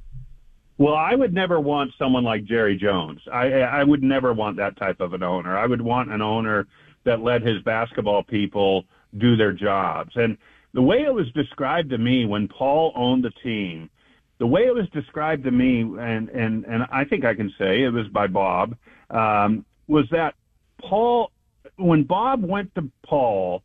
Well, 0.78 0.96
I 0.96 1.16
would 1.16 1.34
never 1.34 1.60
want 1.60 1.92
someone 1.98 2.24
like 2.24 2.44
Jerry 2.44 2.78
Jones. 2.78 3.22
I, 3.32 3.62
I 3.62 3.84
would 3.84 4.04
never 4.04 4.34
want 4.34 4.58
that 4.58 4.78
type 4.78 5.00
of 5.00 5.14
an 5.14 5.24
owner. 5.24 5.58
I 5.58 5.66
would 5.66 5.82
want 5.82 6.12
an 6.12 6.22
owner 6.22 6.68
that 7.06 7.22
let 7.22 7.42
his 7.42 7.62
basketball 7.62 8.24
people 8.24 8.84
do 9.18 9.38
their 9.38 9.54
jobs. 9.54 10.12
And 10.16 10.38
the 10.74 10.82
way 10.82 11.04
it 11.04 11.14
was 11.14 11.32
described 11.32 11.90
to 11.92 11.98
me 11.98 12.26
when 12.26 12.50
Paul 12.50 12.92
owned 12.96 13.24
the 13.24 13.32
team, 13.42 13.90
the 14.38 14.48
way 14.48 14.64
it 14.64 14.76
was 14.76 14.90
described 14.90 15.46
to 15.46 15.52
me, 15.52 15.82
and 15.82 16.28
and 16.30 16.66
and 16.66 16.84
I 16.92 17.06
think 17.06 17.24
I 17.24 17.34
can 17.34 17.54
say 17.58 17.84
it 17.84 17.90
was 17.90 18.08
by 18.10 18.28
Bob, 18.28 18.76
um, 19.10 19.66
was 19.88 20.06
that 20.12 20.36
Paul, 20.82 21.32
when 21.78 22.04
Bob 22.04 22.44
went 22.44 22.76
to 22.76 22.90
Paul 23.06 23.64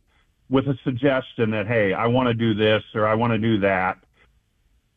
with 0.48 0.68
a 0.68 0.78
suggestion 0.84 1.50
that 1.50 1.66
hey, 1.66 1.92
I 1.92 2.06
want 2.06 2.28
to 2.28 2.34
do 2.34 2.54
this 2.54 2.84
or 2.94 3.08
I 3.08 3.14
want 3.14 3.32
to 3.32 3.38
do 3.38 3.58
that, 3.58 3.98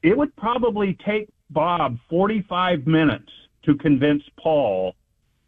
it 0.03 0.15
would 0.15 0.35
probably 0.35 0.95
take 1.03 1.32
Bob 1.49 1.97
45 2.09 2.87
minutes 2.87 3.31
to 3.63 3.75
convince 3.75 4.23
Paul 4.37 4.95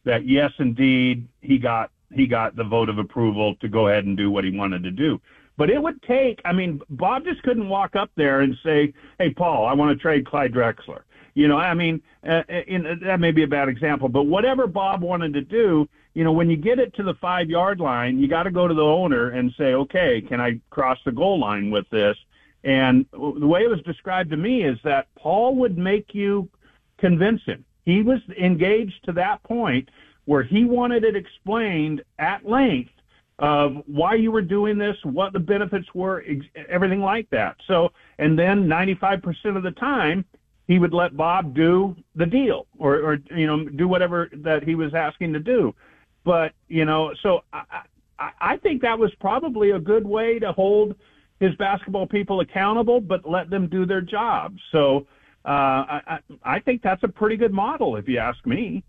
that 0.04 0.28
yes, 0.28 0.52
indeed, 0.60 1.28
he 1.42 1.58
got 1.58 1.92
he 2.14 2.28
got 2.28 2.56
the 2.56 2.64
vote 2.64 2.88
of 2.90 2.98
approval 2.98 3.56
to 3.56 3.68
go 3.68 3.88
ahead 3.88 4.06
and 4.06 4.16
do 4.16 4.32
what 4.32 4.44
he 4.44 4.56
wanted 4.56 4.84
to 4.84 4.92
do. 4.92 5.20
But 5.58 5.70
it 5.70 5.82
would 5.82 6.02
take, 6.04 6.42
I 6.46 6.54
mean, 6.54 6.82
Bob 6.90 7.24
just 7.26 7.42
couldn't 7.44 7.70
walk 7.70 7.96
up 7.96 8.12
there 8.16 8.42
and 8.42 8.56
say, 8.64 8.94
"Hey, 9.20 9.32
Paul, 9.32 9.66
I 9.66 9.74
want 9.74 9.98
to 9.98 10.02
trade 10.02 10.26
Clyde 10.26 10.54
Drexler." 10.54 11.02
You 11.34 11.48
know, 11.48 11.58
I 11.58 11.74
mean, 11.74 12.02
uh, 12.28 12.44
in, 12.68 13.00
that 13.02 13.20
may 13.20 13.32
be 13.32 13.44
a 13.44 13.48
bad 13.48 13.68
example, 13.68 14.08
but 14.08 14.24
whatever 14.24 14.68
Bob 14.68 15.02
wanted 15.02 15.34
to 15.34 15.42
do, 15.42 15.88
you 16.14 16.24
know, 16.24 16.32
when 16.32 16.50
you 16.50 16.56
get 16.56 16.80
it 16.80 16.94
to 16.96 17.04
the 17.04 17.14
five 17.16 17.50
yard 17.50 17.80
line, 17.80 18.20
you 18.20 18.28
got 18.28 18.44
to 18.44 18.52
go 18.52 18.68
to 18.68 18.74
the 18.74 18.84
owner 18.84 19.30
and 19.30 19.54
say, 19.58 19.74
"Okay, 19.74 20.22
can 20.22 20.40
I 20.40 20.60
cross 20.70 20.98
the 21.06 21.12
goal 21.12 21.40
line 21.40 21.72
with 21.72 21.90
this?" 21.90 22.18
And 22.66 23.06
the 23.14 23.48
way 23.48 23.62
it 23.62 23.70
was 23.70 23.82
described 23.84 24.32
to 24.32 24.38
me 24.38 24.64
is 24.64 24.78
that 24.84 25.08
Paul 25.16 25.56
would 25.58 25.78
make 25.78 26.16
you 26.16 26.50
convince 26.98 27.44
him. 27.46 27.64
He 27.84 28.02
was 28.02 28.20
engaged 28.38 29.04
to 29.06 29.12
that 29.14 29.44
point 29.44 29.90
where 30.26 30.42
he 30.42 30.66
wanted 30.66 31.04
it 31.04 31.16
explained 31.16 32.04
at 32.18 32.44
length 32.44 32.90
of 33.38 33.84
why 33.86 34.16
you 34.16 34.32
were 34.32 34.42
doing 34.42 34.80
this, 34.80 34.98
what 35.04 35.32
the 35.32 35.40
benefits 35.40 35.94
were, 35.94 36.26
everything 36.68 37.02
like 37.02 37.30
that. 37.30 37.56
So, 37.68 37.92
and 38.18 38.40
then 38.40 38.66
95% 38.66 39.56
of 39.56 39.62
the 39.62 39.72
time, 39.72 40.26
he 40.68 40.80
would 40.80 40.94
let 40.94 41.16
Bob 41.16 41.54
do 41.54 41.96
the 42.16 42.26
deal 42.26 42.66
or, 42.80 42.96
or 42.96 43.20
you 43.30 43.46
know, 43.46 43.66
do 43.66 43.88
whatever 43.88 44.32
that 44.34 44.64
he 44.64 44.74
was 44.74 44.96
asking 44.96 45.34
to 45.34 45.40
do. 45.40 45.76
But, 46.24 46.54
you 46.68 46.86
know, 46.86 47.14
so 47.22 47.44
I, 47.54 47.82
I 48.18 48.58
think 48.58 48.82
that 48.82 48.98
was 48.98 49.14
probably 49.20 49.72
a 49.72 49.80
good 49.80 50.08
way 50.08 50.40
to 50.40 50.52
hold 50.52 50.96
his 51.40 51.56
basketball 51.56 52.08
people 52.08 52.40
accountable, 52.40 53.02
but 53.02 53.30
let 53.30 53.50
them 53.50 53.68
do 53.68 53.86
their 53.86 54.02
job. 54.02 54.56
So, 54.72 55.08
uh, 55.46 56.02
I, 56.08 56.20
I 56.44 56.60
think 56.60 56.82
that's 56.82 57.04
a 57.04 57.08
pretty 57.08 57.38
good 57.38 57.54
model, 57.54 57.98
if 57.98 58.08
you 58.08 58.18
ask 58.18 58.44
me. 58.46 58.84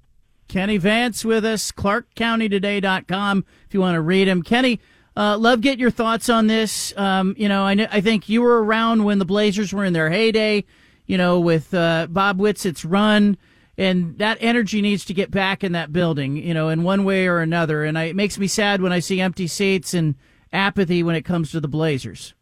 Kenny 0.49 0.79
Vance 0.79 1.25
with 1.25 1.45
us, 1.45 1.73
ClarkCountyToday.com 1.73 3.45
if 3.67 3.75
you 3.75 3.81
want 3.81 3.97
to 3.97 4.01
read 4.01 4.29
him. 4.29 4.43
Kenny, 4.43 4.81
uh, 5.17 5.37
love 5.37 5.61
get 5.61 5.79
your 5.79 5.91
thoughts 5.91 6.29
on 6.29 6.47
this. 6.47 6.97
Um, 6.97 7.35
you 7.37 7.49
know, 7.49 7.65
I, 7.65 7.89
I 7.91 8.01
think 8.01 8.29
you 8.29 8.43
were 8.43 8.63
around 8.63 9.05
when 9.05 9.19
the 9.19 9.25
Blazers 9.25 9.73
were 9.73 9.85
in 9.85 9.93
their 9.93 10.09
heyday, 10.09 10.65
you 11.07 11.19
know, 11.19 11.41
with 11.41 11.75
uh, 11.75 12.07
Bob 12.09 12.39
Whitsitt's 12.39 12.85
run, 12.85 13.37
and 13.77 14.17
that 14.19 14.39
energy 14.41 14.81
needs 14.81 15.05
to 15.07 15.15
get 15.15 15.31
back 15.31 15.65
in 15.65 15.73
that 15.73 15.93
building, 15.93 16.37
you 16.37 16.55
know, 16.55 16.69
in 16.69 16.83
one 16.83 17.05
way 17.05 17.27
or 17.27 17.41
another. 17.41 17.85
And 17.85 17.99
I, 17.99 18.05
it 18.05 18.17
makes 18.17 18.39
me 18.39 18.47
sad 18.47 18.81
when 18.81 18.93
I 18.93 19.01
see 19.01 19.21
empty 19.21 19.47
seats 19.47 19.95
and 19.95 20.15
apathy 20.53 21.03
when 21.03 21.17
it 21.17 21.23
comes 21.23 21.51
to 21.53 21.61
the 21.61 21.69
Blazers. 21.69 22.35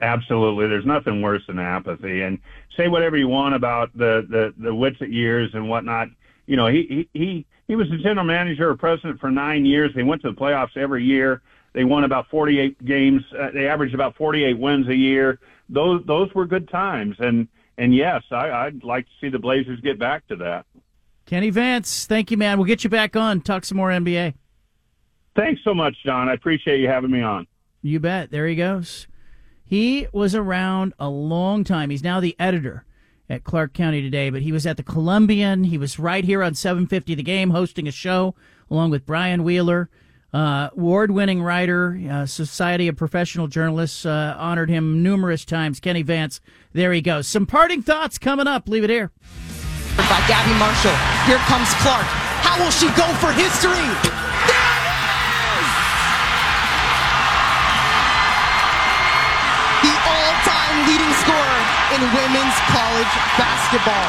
Absolutely. 0.00 0.66
There's 0.66 0.86
nothing 0.86 1.22
worse 1.22 1.42
than 1.46 1.58
apathy. 1.58 2.22
And 2.22 2.38
say 2.76 2.88
whatever 2.88 3.16
you 3.16 3.28
want 3.28 3.54
about 3.54 3.96
the, 3.96 4.26
the, 4.28 4.52
the 4.58 4.70
Whitsitt 4.70 5.12
years 5.12 5.50
and 5.54 5.68
whatnot 5.68 6.08
you 6.46 6.56
know, 6.56 6.66
he 6.66 7.08
he 7.12 7.46
he 7.68 7.76
was 7.76 7.88
the 7.90 7.98
general 7.98 8.26
manager 8.26 8.68
or 8.68 8.76
president 8.76 9.20
for 9.20 9.30
nine 9.30 9.64
years. 9.64 9.92
They 9.94 10.02
went 10.02 10.22
to 10.22 10.30
the 10.30 10.36
playoffs 10.36 10.76
every 10.76 11.04
year. 11.04 11.42
They 11.72 11.84
won 11.84 12.04
about 12.04 12.28
48 12.28 12.84
games. 12.84 13.22
Uh, 13.32 13.50
they 13.54 13.66
averaged 13.66 13.94
about 13.94 14.16
48 14.16 14.58
wins 14.58 14.88
a 14.88 14.94
year. 14.94 15.38
Those 15.68 16.04
those 16.06 16.32
were 16.34 16.46
good 16.46 16.68
times. 16.68 17.16
And 17.18 17.48
and 17.78 17.94
yes, 17.94 18.22
I, 18.30 18.50
I'd 18.50 18.84
like 18.84 19.06
to 19.06 19.12
see 19.20 19.28
the 19.28 19.38
Blazers 19.38 19.80
get 19.80 19.98
back 19.98 20.26
to 20.28 20.36
that. 20.36 20.66
Kenny 21.24 21.50
Vance, 21.50 22.06
thank 22.06 22.30
you, 22.30 22.36
man. 22.36 22.58
We'll 22.58 22.66
get 22.66 22.84
you 22.84 22.90
back 22.90 23.16
on. 23.16 23.40
Talk 23.40 23.64
some 23.64 23.76
more 23.76 23.90
NBA. 23.90 24.34
Thanks 25.34 25.62
so 25.64 25.74
much, 25.74 25.96
John. 26.04 26.28
I 26.28 26.34
appreciate 26.34 26.80
you 26.80 26.88
having 26.88 27.10
me 27.10 27.22
on. 27.22 27.46
You 27.80 28.00
bet. 28.00 28.30
There 28.30 28.46
he 28.46 28.54
goes. 28.54 29.06
He 29.64 30.06
was 30.12 30.34
around 30.34 30.92
a 30.98 31.08
long 31.08 31.64
time. 31.64 31.90
He's 31.90 32.02
now 32.04 32.20
the 32.20 32.36
editor 32.38 32.84
at 33.30 33.44
Clark 33.44 33.72
County 33.72 34.02
today, 34.02 34.28
but 34.28 34.42
he 34.42 34.52
was 34.52 34.66
at 34.66 34.76
the 34.76 34.82
Columbian. 34.82 35.64
He 35.64 35.78
was 35.78 35.98
right 35.98 36.24
here 36.24 36.42
on 36.42 36.54
750 36.54 37.14
The 37.14 37.22
Game 37.22 37.50
hosting 37.50 37.88
a 37.88 37.92
show 37.92 38.34
along 38.70 38.90
with 38.90 39.06
Brian 39.06 39.42
Wheeler. 39.44 39.88
Uh, 40.34 40.70
award-winning 40.72 41.42
writer, 41.42 42.00
uh, 42.10 42.24
Society 42.24 42.88
of 42.88 42.96
Professional 42.96 43.48
Journalists 43.48 44.06
uh, 44.06 44.34
honored 44.38 44.70
him 44.70 45.02
numerous 45.02 45.44
times. 45.44 45.78
Kenny 45.78 46.00
Vance, 46.02 46.40
there 46.72 46.92
he 46.92 47.02
goes. 47.02 47.26
Some 47.26 47.44
parting 47.44 47.82
thoughts 47.82 48.16
coming 48.18 48.46
up. 48.46 48.66
Leave 48.66 48.84
it 48.84 48.90
here. 48.90 49.10
By 49.96 50.20
Gabbie 50.26 50.58
Marshall. 50.58 50.96
Here 51.26 51.36
comes 51.48 51.68
Clark. 51.82 52.06
How 52.40 52.62
will 52.62 52.70
she 52.70 52.86
go 52.96 53.06
for 53.20 53.30
history? 53.32 54.12
Leading 60.92 61.12
scorer 61.14 61.60
in 61.94 62.00
women's 62.02 62.58
college 62.68 63.14
basketball. 63.38 64.08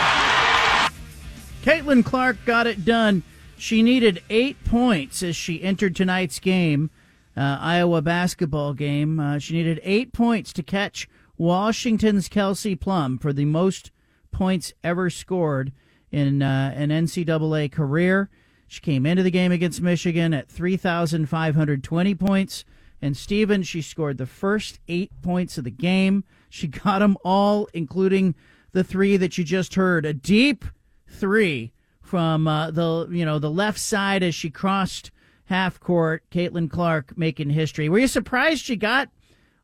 Caitlin 1.64 2.04
Clark 2.04 2.38
got 2.46 2.68
it 2.68 2.84
done. 2.84 3.24
She 3.58 3.82
needed 3.82 4.22
eight 4.30 4.62
points 4.66 5.24
as 5.24 5.38
she 5.38 5.64
entered 5.64 5.96
tonight's 5.96 6.40
game, 6.40 6.90
uh, 7.38 7.58
Iowa 7.62 8.02
basketball 8.02 8.74
game. 8.74 9.18
Uh, 9.18 9.40
she 9.40 9.54
needed 9.54 9.80
eight 9.84 10.12
points 10.12 10.52
to 10.54 10.64
catch 10.64 11.08
Washington's 11.38 12.28
Kelsey 12.28 12.76
Plum 12.76 13.18
for 13.18 13.32
the 13.32 13.46
most 13.46 13.92
points 14.34 14.74
ever 14.84 15.10
scored 15.10 15.72
in 16.12 16.42
uh, 16.42 16.74
an 16.76 16.90
NCAA 16.90 17.72
career. 17.72 18.30
She 18.68 18.82
came 18.82 19.06
into 19.06 19.24
the 19.24 19.32
game 19.32 19.54
against 19.54 19.82
Michigan 19.82 20.34
at 20.34 20.50
3,520 20.50 22.16
points. 22.16 22.66
And 23.02 23.16
Steven, 23.16 23.64
she 23.64 23.82
scored 23.82 24.18
the 24.18 24.26
first 24.26 24.80
eight 24.90 25.12
points 25.22 25.58
of 25.58 25.64
the 25.64 25.72
game. 25.72 26.26
She 26.54 26.68
got 26.68 27.00
them 27.00 27.18
all, 27.26 27.68
including 27.74 28.36
the 28.74 28.84
three 28.84 29.18
that 29.18 29.40
you 29.40 29.44
just 29.44 29.74
heard. 29.74 30.06
A 30.06 30.14
deep 30.14 30.66
three 31.08 31.74
from 32.00 32.48
uh, 32.48 32.70
the 32.70 33.08
you 33.10 33.26
know 33.26 33.40
the 33.40 33.50
left 33.50 33.80
side 33.80 34.22
as 34.22 34.36
she 34.36 34.52
crossed 34.52 35.10
half 35.46 35.80
court. 35.80 36.24
Caitlin 36.30 36.70
Clark 36.70 37.18
making 37.18 37.50
history. 37.50 37.90
Were 37.90 37.98
you 37.98 38.08
surprised 38.08 38.64
she 38.64 38.76
got 38.76 39.10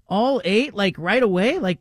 all 0.08 0.42
eight 0.44 0.74
like 0.74 0.96
right 0.98 1.22
away? 1.22 1.60
Like, 1.60 1.78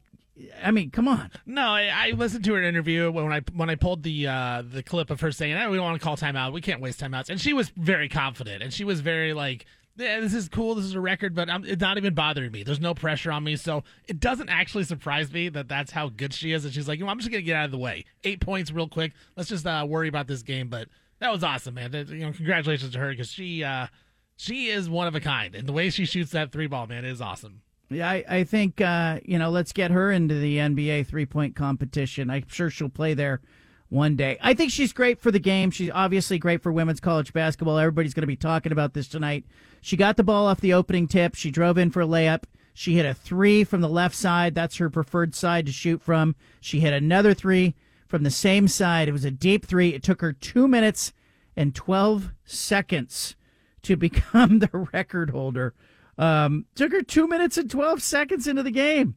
I 0.62 0.72
mean, 0.72 0.90
come 0.90 1.08
on. 1.08 1.30
No, 1.46 1.62
I, 1.62 1.90
I 1.90 2.10
listened 2.10 2.44
to 2.44 2.52
her 2.52 2.62
interview 2.62 3.10
when 3.10 3.32
I 3.32 3.40
when 3.54 3.70
I 3.70 3.76
pulled 3.76 4.02
the 4.02 4.26
uh, 4.26 4.62
the 4.62 4.82
clip 4.82 5.08
of 5.08 5.22
her 5.22 5.32
saying, 5.32 5.54
"We 5.70 5.78
don't 5.78 5.86
want 5.86 5.98
to 5.98 6.04
call 6.04 6.18
timeout. 6.18 6.52
We 6.52 6.60
can't 6.60 6.82
waste 6.82 7.00
timeouts," 7.00 7.30
and 7.30 7.40
she 7.40 7.54
was 7.54 7.70
very 7.70 8.10
confident 8.10 8.62
and 8.62 8.74
she 8.74 8.84
was 8.84 9.00
very 9.00 9.32
like 9.32 9.64
yeah, 9.98 10.20
this 10.20 10.32
is 10.32 10.48
cool. 10.48 10.76
This 10.76 10.84
is 10.84 10.94
a 10.94 11.00
record, 11.00 11.34
but 11.34 11.50
I'm, 11.50 11.64
it's 11.64 11.80
not 11.80 11.98
even 11.98 12.14
bothering 12.14 12.52
me. 12.52 12.62
There's 12.62 12.80
no 12.80 12.94
pressure 12.94 13.32
on 13.32 13.44
me, 13.44 13.56
so 13.56 13.82
it 14.06 14.20
doesn't 14.20 14.48
actually 14.48 14.84
surprise 14.84 15.32
me 15.32 15.48
that 15.48 15.68
that's 15.68 15.90
how 15.90 16.08
good 16.08 16.32
she 16.32 16.52
is. 16.52 16.64
And 16.64 16.72
she's 16.72 16.86
like, 16.86 16.98
you 16.98 17.04
know, 17.04 17.10
I'm 17.10 17.18
just 17.18 17.30
gonna 17.30 17.42
get 17.42 17.56
out 17.56 17.64
of 17.64 17.70
the 17.72 17.78
way. 17.78 18.04
Eight 18.22 18.40
points, 18.40 18.70
real 18.70 18.88
quick. 18.88 19.12
Let's 19.36 19.48
just 19.48 19.66
uh, 19.66 19.84
worry 19.88 20.08
about 20.08 20.28
this 20.28 20.42
game. 20.42 20.68
But 20.68 20.88
that 21.18 21.32
was 21.32 21.42
awesome, 21.42 21.74
man. 21.74 21.90
That, 21.90 22.08
you 22.08 22.20
know, 22.20 22.32
congratulations 22.32 22.92
to 22.92 22.98
her 22.98 23.10
because 23.10 23.32
she 23.32 23.64
uh, 23.64 23.88
she 24.36 24.68
is 24.68 24.88
one 24.88 25.08
of 25.08 25.14
a 25.14 25.20
kind, 25.20 25.54
and 25.54 25.66
the 25.68 25.72
way 25.72 25.90
she 25.90 26.04
shoots 26.04 26.30
that 26.30 26.52
three 26.52 26.68
ball, 26.68 26.86
man, 26.86 27.04
is 27.04 27.20
awesome. 27.20 27.62
Yeah, 27.90 28.08
I, 28.08 28.24
I 28.28 28.44
think 28.44 28.80
uh, 28.80 29.18
you 29.24 29.38
know, 29.38 29.50
let's 29.50 29.72
get 29.72 29.90
her 29.90 30.12
into 30.12 30.38
the 30.38 30.58
NBA 30.58 31.08
three 31.08 31.26
point 31.26 31.56
competition. 31.56 32.30
I'm 32.30 32.46
sure 32.48 32.70
she'll 32.70 32.88
play 32.88 33.14
there 33.14 33.40
one 33.88 34.16
day. 34.16 34.38
I 34.40 34.54
think 34.54 34.70
she's 34.70 34.92
great 34.92 35.20
for 35.20 35.30
the 35.30 35.38
game. 35.38 35.70
She's 35.70 35.90
obviously 35.92 36.38
great 36.38 36.62
for 36.62 36.70
women's 36.70 37.00
college 37.00 37.32
basketball. 37.32 37.78
Everybody's 37.78 38.14
going 38.14 38.22
to 38.22 38.28
be 38.28 38.36
talking 38.36 38.72
about 38.72 38.94
this 38.94 39.08
tonight. 39.08 39.44
She 39.80 39.96
got 39.96 40.16
the 40.16 40.24
ball 40.24 40.46
off 40.46 40.60
the 40.60 40.74
opening 40.74 41.08
tip. 41.08 41.34
She 41.34 41.50
drove 41.50 41.78
in 41.78 41.90
for 41.90 42.02
a 42.02 42.06
layup. 42.06 42.44
She 42.74 42.94
hit 42.94 43.06
a 43.06 43.14
three 43.14 43.64
from 43.64 43.80
the 43.80 43.88
left 43.88 44.14
side. 44.14 44.54
That's 44.54 44.76
her 44.76 44.88
preferred 44.88 45.34
side 45.34 45.66
to 45.66 45.72
shoot 45.72 46.00
from. 46.00 46.36
She 46.60 46.80
hit 46.80 46.92
another 46.92 47.34
three 47.34 47.74
from 48.06 48.22
the 48.22 48.30
same 48.30 48.68
side. 48.68 49.08
It 49.08 49.12
was 49.12 49.24
a 49.24 49.30
deep 49.30 49.66
three. 49.66 49.94
It 49.94 50.02
took 50.02 50.20
her 50.20 50.32
two 50.32 50.68
minutes 50.68 51.12
and 51.56 51.74
12 51.74 52.32
seconds 52.44 53.34
to 53.82 53.96
become 53.96 54.60
the 54.60 54.88
record 54.92 55.30
holder. 55.30 55.74
Um, 56.16 56.66
took 56.74 56.92
her 56.92 57.02
two 57.02 57.26
minutes 57.26 57.58
and 57.58 57.70
12 57.70 58.02
seconds 58.02 58.46
into 58.46 58.62
the 58.62 58.70
game. 58.70 59.16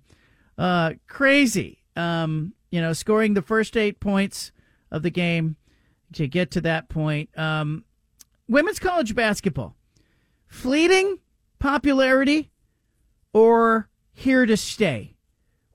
Uh, 0.58 0.94
crazy. 1.08 1.84
Um, 1.96 2.54
you 2.72 2.82
know, 2.82 2.94
scoring 2.94 3.34
the 3.34 3.42
first 3.42 3.78
eight 3.78 4.00
points 4.00 4.52
of 4.92 5.04
the 5.04 5.10
game 5.10 5.56
to 6.14 6.28
get 6.28 6.52
to 6.52 6.62
that 6.62 6.90
point. 6.90 7.30
Um, 7.38 7.86
women's 8.48 8.80
college 8.80 9.14
basketball 9.14 9.76
fleeting 10.52 11.18
popularity 11.60 12.52
or 13.34 13.90
here 14.12 14.46
to 14.46 14.58
stay 14.58 15.16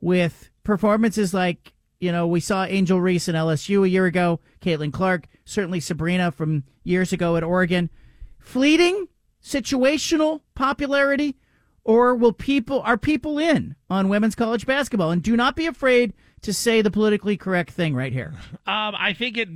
with 0.00 0.50
performances 0.62 1.32
like 1.32 1.72
you 1.98 2.12
know 2.12 2.26
we 2.26 2.40
saw 2.40 2.64
Angel 2.66 3.00
Reese 3.00 3.26
in 3.26 3.34
LSU 3.34 3.84
a 3.84 3.88
year 3.88 4.04
ago, 4.04 4.38
Caitlin 4.60 4.92
Clark, 4.92 5.26
certainly 5.46 5.80
Sabrina 5.80 6.30
from 6.30 6.62
years 6.84 7.12
ago 7.12 7.36
at 7.36 7.42
Oregon. 7.42 7.88
Fleeting, 8.38 9.08
situational 9.42 10.42
popularity, 10.54 11.36
or 11.82 12.14
will 12.14 12.34
people 12.34 12.82
are 12.82 12.98
people 12.98 13.38
in 13.38 13.76
on 13.88 14.10
women's 14.10 14.34
college 14.34 14.66
basketball? 14.66 15.10
And 15.10 15.22
do 15.22 15.36
not 15.36 15.56
be 15.56 15.66
afraid 15.66 16.12
to 16.42 16.52
say 16.52 16.82
the 16.82 16.90
politically 16.90 17.38
correct 17.38 17.70
thing 17.70 17.94
right 17.94 18.12
here. 18.12 18.34
Um, 18.68 18.96
I 18.98 19.12
think 19.12 19.38
it 19.38 19.48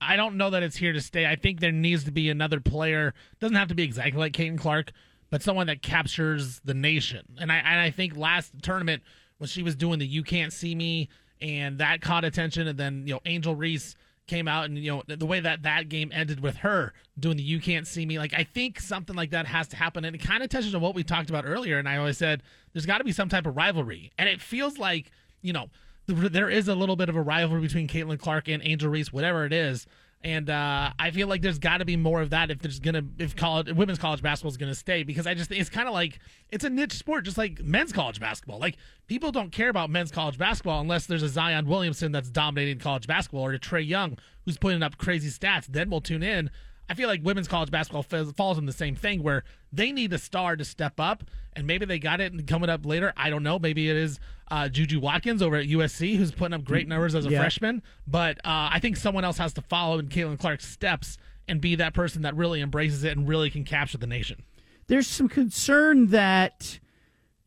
I 0.00 0.16
don't 0.16 0.36
know 0.36 0.50
that 0.50 0.62
it's 0.62 0.76
here 0.76 0.92
to 0.92 1.00
stay. 1.00 1.26
I 1.26 1.36
think 1.36 1.60
there 1.60 1.72
needs 1.72 2.04
to 2.04 2.10
be 2.10 2.28
another 2.28 2.60
player. 2.60 3.14
Doesn't 3.40 3.56
have 3.56 3.68
to 3.68 3.74
be 3.74 3.82
exactly 3.82 4.18
like 4.18 4.32
Caitlin 4.32 4.58
Clark, 4.58 4.92
but 5.30 5.42
someone 5.42 5.66
that 5.68 5.82
captures 5.82 6.60
the 6.64 6.74
nation. 6.74 7.36
And 7.38 7.50
I 7.50 7.56
and 7.56 7.80
I 7.80 7.90
think 7.90 8.16
last 8.16 8.52
tournament 8.62 9.02
when 9.38 9.48
she 9.48 9.62
was 9.62 9.74
doing 9.74 9.98
the 9.98 10.06
"You 10.06 10.22
Can't 10.22 10.52
See 10.52 10.74
Me" 10.74 11.08
and 11.40 11.78
that 11.78 12.00
caught 12.00 12.24
attention, 12.24 12.66
and 12.68 12.78
then 12.78 13.06
you 13.06 13.14
know 13.14 13.20
Angel 13.24 13.54
Reese 13.54 13.96
came 14.26 14.48
out 14.48 14.64
and 14.64 14.76
you 14.76 14.90
know 14.90 15.02
the 15.06 15.26
way 15.26 15.38
that 15.38 15.62
that 15.62 15.88
game 15.88 16.10
ended 16.12 16.40
with 16.40 16.56
her 16.58 16.92
doing 17.18 17.36
the 17.36 17.42
"You 17.42 17.60
Can't 17.60 17.86
See 17.86 18.04
Me." 18.04 18.18
Like 18.18 18.34
I 18.34 18.44
think 18.44 18.80
something 18.80 19.16
like 19.16 19.30
that 19.30 19.46
has 19.46 19.68
to 19.68 19.76
happen, 19.76 20.04
and 20.04 20.14
it 20.14 20.20
kind 20.20 20.42
of 20.42 20.50
touches 20.50 20.74
on 20.74 20.80
what 20.80 20.94
we 20.94 21.04
talked 21.04 21.30
about 21.30 21.44
earlier. 21.46 21.78
And 21.78 21.88
I 21.88 21.96
always 21.96 22.18
said 22.18 22.42
there's 22.72 22.86
got 22.86 22.98
to 22.98 23.04
be 23.04 23.12
some 23.12 23.28
type 23.28 23.46
of 23.46 23.56
rivalry, 23.56 24.12
and 24.18 24.28
it 24.28 24.40
feels 24.40 24.78
like 24.78 25.10
you 25.42 25.52
know 25.52 25.68
there 26.06 26.48
is 26.48 26.68
a 26.68 26.74
little 26.74 26.96
bit 26.96 27.08
of 27.08 27.16
a 27.16 27.22
rivalry 27.22 27.60
between 27.60 27.88
Caitlin 27.88 28.18
Clark 28.18 28.48
and 28.48 28.62
Angel 28.64 28.90
Reese, 28.90 29.12
whatever 29.12 29.44
it 29.44 29.52
is. 29.52 29.86
And 30.24 30.50
uh, 30.50 30.90
I 30.98 31.10
feel 31.10 31.28
like 31.28 31.42
there's 31.42 31.58
got 31.58 31.78
to 31.78 31.84
be 31.84 31.96
more 31.96 32.20
of 32.20 32.30
that 32.30 32.50
if 32.50 32.58
there's 32.58 32.80
gonna 32.80 33.02
if 33.18 33.36
college 33.36 33.70
women's 33.70 33.98
college 33.98 34.22
basketball 34.22 34.50
is 34.50 34.56
gonna 34.56 34.74
stay 34.74 35.02
because 35.04 35.26
I 35.26 35.34
just 35.34 35.52
it's 35.52 35.70
kind 35.70 35.86
of 35.86 35.94
like 35.94 36.18
it's 36.50 36.64
a 36.64 36.70
niche 36.70 36.94
sport 36.94 37.24
just 37.24 37.38
like 37.38 37.62
men's 37.62 37.92
college 37.92 38.18
basketball. 38.18 38.58
Like 38.58 38.76
people 39.06 39.30
don't 39.30 39.52
care 39.52 39.68
about 39.68 39.90
men's 39.90 40.10
college 40.10 40.38
basketball 40.38 40.80
unless 40.80 41.06
there's 41.06 41.22
a 41.22 41.28
Zion 41.28 41.66
Williamson 41.66 42.12
that's 42.12 42.30
dominating 42.30 42.78
college 42.78 43.06
basketball 43.06 43.46
or 43.46 43.52
a 43.52 43.58
Trae 43.58 43.86
Young 43.86 44.18
who's 44.44 44.56
putting 44.56 44.82
up 44.82 44.96
crazy 44.96 45.28
stats. 45.28 45.66
Then 45.66 45.90
we'll 45.90 46.00
tune 46.00 46.22
in. 46.22 46.50
I 46.88 46.94
feel 46.94 47.08
like 47.08 47.20
women's 47.24 47.48
college 47.48 47.70
basketball 47.70 48.02
falls 48.04 48.58
in 48.58 48.66
the 48.66 48.72
same 48.72 48.94
thing 48.94 49.22
where 49.22 49.42
they 49.72 49.90
need 49.90 50.12
a 50.12 50.18
star 50.18 50.54
to 50.56 50.64
step 50.64 51.00
up, 51.00 51.24
and 51.54 51.66
maybe 51.66 51.84
they 51.84 51.98
got 51.98 52.20
it 52.20 52.32
and 52.32 52.46
coming 52.46 52.70
up 52.70 52.86
later. 52.86 53.12
I 53.16 53.28
don't 53.30 53.42
know. 53.42 53.58
Maybe 53.58 53.90
it 53.90 53.96
is 53.96 54.20
uh, 54.50 54.68
Juju 54.68 55.00
Watkins 55.00 55.42
over 55.42 55.56
at 55.56 55.66
USC 55.66 56.16
who's 56.16 56.30
putting 56.30 56.54
up 56.54 56.64
great 56.64 56.86
numbers 56.86 57.14
as 57.16 57.26
a 57.26 57.30
Yeah. 57.30 57.40
freshman, 57.40 57.82
but 58.06 58.38
uh, 58.44 58.70
I 58.72 58.78
think 58.78 58.96
someone 58.96 59.24
else 59.24 59.38
has 59.38 59.52
to 59.54 59.62
follow 59.62 59.98
in 59.98 60.06
Caitlin 60.08 60.38
Clark's 60.38 60.66
steps 60.68 61.18
and 61.48 61.60
be 61.60 61.74
that 61.76 61.92
person 61.94 62.22
that 62.22 62.36
really 62.36 62.60
embraces 62.60 63.02
it 63.02 63.16
and 63.16 63.26
really 63.28 63.50
can 63.50 63.64
capture 63.64 63.98
the 63.98 64.06
nation. 64.06 64.42
There's 64.86 65.08
some 65.08 65.28
concern 65.28 66.08
that 66.08 66.78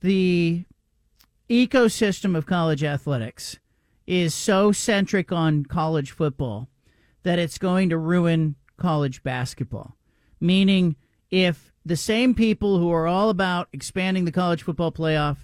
the 0.01 0.65
ecosystem 1.49 2.35
of 2.35 2.45
college 2.45 2.83
athletics 2.83 3.57
is 4.05 4.33
so 4.33 4.71
centric 4.71 5.31
on 5.31 5.65
college 5.65 6.11
football 6.11 6.67
that 7.23 7.39
it's 7.39 7.57
going 7.57 7.89
to 7.89 7.97
ruin 7.97 8.55
college 8.79 9.21
basketball. 9.23 9.95
Meaning, 10.39 10.95
if 11.29 11.71
the 11.85 11.95
same 11.95 12.33
people 12.33 12.79
who 12.79 12.91
are 12.91 13.07
all 13.07 13.29
about 13.29 13.67
expanding 13.73 14.25
the 14.25 14.31
college 14.31 14.63
football 14.63 14.91
playoff, 14.91 15.37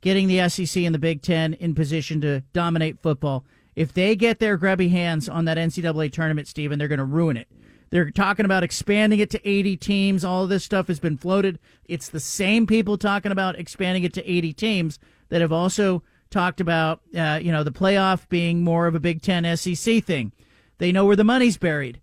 getting 0.00 0.28
the 0.28 0.48
SEC 0.48 0.82
and 0.82 0.94
the 0.94 0.98
Big 0.98 1.22
Ten 1.22 1.54
in 1.54 1.74
position 1.74 2.20
to 2.20 2.42
dominate 2.52 3.00
football, 3.00 3.44
if 3.76 3.92
they 3.92 4.16
get 4.16 4.40
their 4.40 4.56
grubby 4.56 4.88
hands 4.88 5.28
on 5.28 5.44
that 5.46 5.56
NCAA 5.56 6.12
tournament, 6.12 6.48
Stephen, 6.48 6.78
they're 6.78 6.88
going 6.88 6.98
to 6.98 7.04
ruin 7.04 7.36
it. 7.36 7.48
They're 7.90 8.10
talking 8.10 8.44
about 8.44 8.62
expanding 8.62 9.18
it 9.18 9.30
to 9.30 9.48
80 9.48 9.76
teams. 9.76 10.24
All 10.24 10.46
this 10.46 10.64
stuff 10.64 10.86
has 10.86 11.00
been 11.00 11.16
floated. 11.16 11.58
It's 11.86 12.08
the 12.08 12.20
same 12.20 12.66
people 12.66 12.96
talking 12.96 13.32
about 13.32 13.58
expanding 13.58 14.04
it 14.04 14.12
to 14.14 14.30
80 14.30 14.52
teams 14.52 14.98
that 15.28 15.40
have 15.40 15.52
also 15.52 16.02
talked 16.30 16.60
about, 16.60 17.00
uh, 17.16 17.40
you 17.42 17.50
know, 17.50 17.64
the 17.64 17.72
playoff 17.72 18.28
being 18.28 18.62
more 18.62 18.86
of 18.86 18.94
a 18.94 19.00
Big 19.00 19.22
Ten 19.22 19.56
SEC 19.56 20.04
thing. 20.04 20.32
They 20.78 20.92
know 20.92 21.04
where 21.04 21.16
the 21.16 21.24
money's 21.24 21.58
buried. 21.58 22.00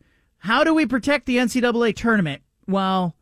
How 0.48 0.64
do 0.64 0.74
we 0.74 0.86
protect 0.86 1.26
the 1.26 1.36
NCAA 1.36 1.94
tournament 1.94 2.42
while 2.68 3.18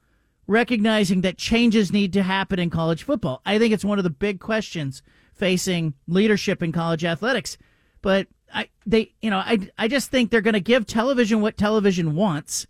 recognizing 0.45 1.21
that 1.21 1.39
changes 1.39 1.91
need 1.91 2.13
to 2.13 2.21
happen 2.21 2.59
in 2.59 2.69
college 2.69 3.01
football? 3.01 3.41
I 3.43 3.57
think 3.57 3.73
it's 3.73 3.83
one 3.83 3.97
of 3.97 4.03
the 4.03 4.11
big 4.11 4.39
questions 4.39 5.01
facing 5.33 5.95
leadership 6.07 6.61
in 6.61 6.71
college 6.71 7.03
athletics. 7.03 7.57
But 8.03 8.27
I, 8.53 8.69
they, 8.85 9.15
you 9.23 9.31
know, 9.31 9.39
I, 9.39 9.71
I 9.75 9.87
just 9.87 10.11
think 10.11 10.29
they're 10.29 10.39
going 10.39 10.53
to 10.53 10.59
give 10.59 10.85
television 10.85 11.41
what 11.41 11.57
television 11.57 12.13
wants. 12.13 12.67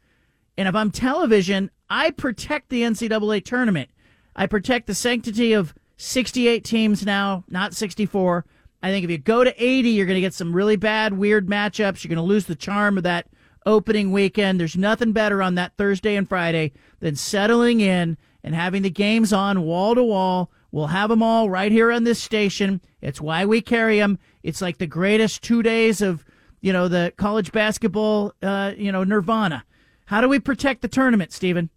And 0.57 0.69
if 0.69 0.75
I'm 0.75 0.89
television, 0.89 1.69
I 1.89 2.11
protect 2.11 2.69
the 2.69 2.83
NCAA 2.83 3.43
tournament. 3.43 3.89
I 4.37 4.45
protect 4.47 4.87
the 4.87 4.95
sanctity 4.95 5.51
of 5.51 5.75
68 5.97 6.63
teams 6.63 7.05
now, 7.05 7.43
not 7.49 7.73
64. 7.73 8.45
I 8.81 8.89
think 8.89 9.03
if 9.03 9.11
you 9.11 9.17
go 9.17 9.43
to 9.43 9.53
80, 9.61 9.89
you're 9.89 10.05
going 10.05 10.15
to 10.15 10.21
get 10.21 10.33
some 10.33 10.55
really 10.55 10.77
bad, 10.77 11.17
weird 11.17 11.47
matchups. 11.47 12.05
You're 12.05 12.15
going 12.15 12.25
to 12.25 12.33
lose 12.33 12.45
the 12.45 12.55
charm 12.55 12.95
of 12.95 13.03
that 13.03 13.27
opening 13.65 14.11
weekend. 14.11 14.59
There's 14.59 14.77
nothing 14.77 15.11
better 15.11 15.41
on 15.41 15.55
that 15.55 15.73
Thursday 15.77 16.15
and 16.15 16.27
Friday 16.27 16.73
than 16.99 17.15
settling 17.15 17.79
in 17.79 18.17
and 18.43 18.55
having 18.55 18.83
the 18.83 18.89
games 18.89 19.33
on 19.33 19.63
wall 19.63 19.95
to 19.95 20.03
wall. 20.03 20.51
We'll 20.71 20.87
have 20.87 21.09
them 21.09 21.23
all 21.23 21.49
right 21.49 21.71
here 21.71 21.91
on 21.91 22.03
this 22.03 22.21
station. 22.21 22.81
It's 23.01 23.21
why 23.21 23.45
we 23.45 23.61
carry 23.61 23.97
them. 23.97 24.19
It's 24.43 24.61
like 24.61 24.77
the 24.77 24.87
greatest 24.87 25.41
two 25.41 25.63
days 25.63 26.01
of, 26.01 26.25
you 26.61 26.73
know, 26.73 26.87
the 26.87 27.13
college 27.17 27.51
basketball, 27.51 28.33
uh, 28.41 28.73
you 28.77 28.91
know, 28.91 29.03
nirvana. 29.03 29.63
How 30.05 30.21
do 30.21 30.27
we 30.27 30.39
protect 30.39 30.81
the 30.81 30.87
tournament, 30.87 31.31
Stephen? 31.31 31.69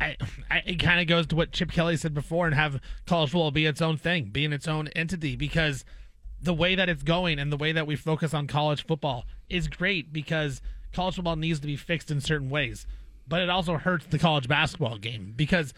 I, 0.00 0.16
I, 0.50 0.62
it 0.66 0.76
kind 0.76 1.00
of 1.00 1.06
goes 1.06 1.26
to 1.28 1.36
what 1.36 1.52
Chip 1.52 1.70
Kelly 1.70 1.96
said 1.96 2.14
before 2.14 2.46
and 2.46 2.54
have 2.54 2.80
college 3.06 3.30
football 3.30 3.50
be 3.50 3.66
its 3.66 3.82
own 3.82 3.96
thing, 3.96 4.26
be 4.26 4.44
in 4.44 4.52
its 4.52 4.66
own 4.66 4.88
entity, 4.88 5.36
because 5.36 5.84
the 6.42 6.54
way 6.54 6.74
that 6.74 6.88
it's 6.88 7.02
going 7.02 7.38
and 7.38 7.52
the 7.52 7.56
way 7.56 7.72
that 7.72 7.86
we 7.86 7.96
focus 7.96 8.34
on 8.34 8.46
college 8.46 8.84
football 8.84 9.24
is 9.48 9.68
great 9.68 10.12
because 10.12 10.60
college 10.92 11.14
football 11.14 11.36
needs 11.36 11.60
to 11.60 11.66
be 11.66 11.76
fixed 11.76 12.10
in 12.10 12.20
certain 12.20 12.50
ways. 12.50 12.86
But 13.28 13.40
it 13.40 13.48
also 13.48 13.78
hurts 13.78 14.06
the 14.06 14.18
college 14.18 14.48
basketball 14.48 14.98
game 14.98 15.32
because 15.36 15.72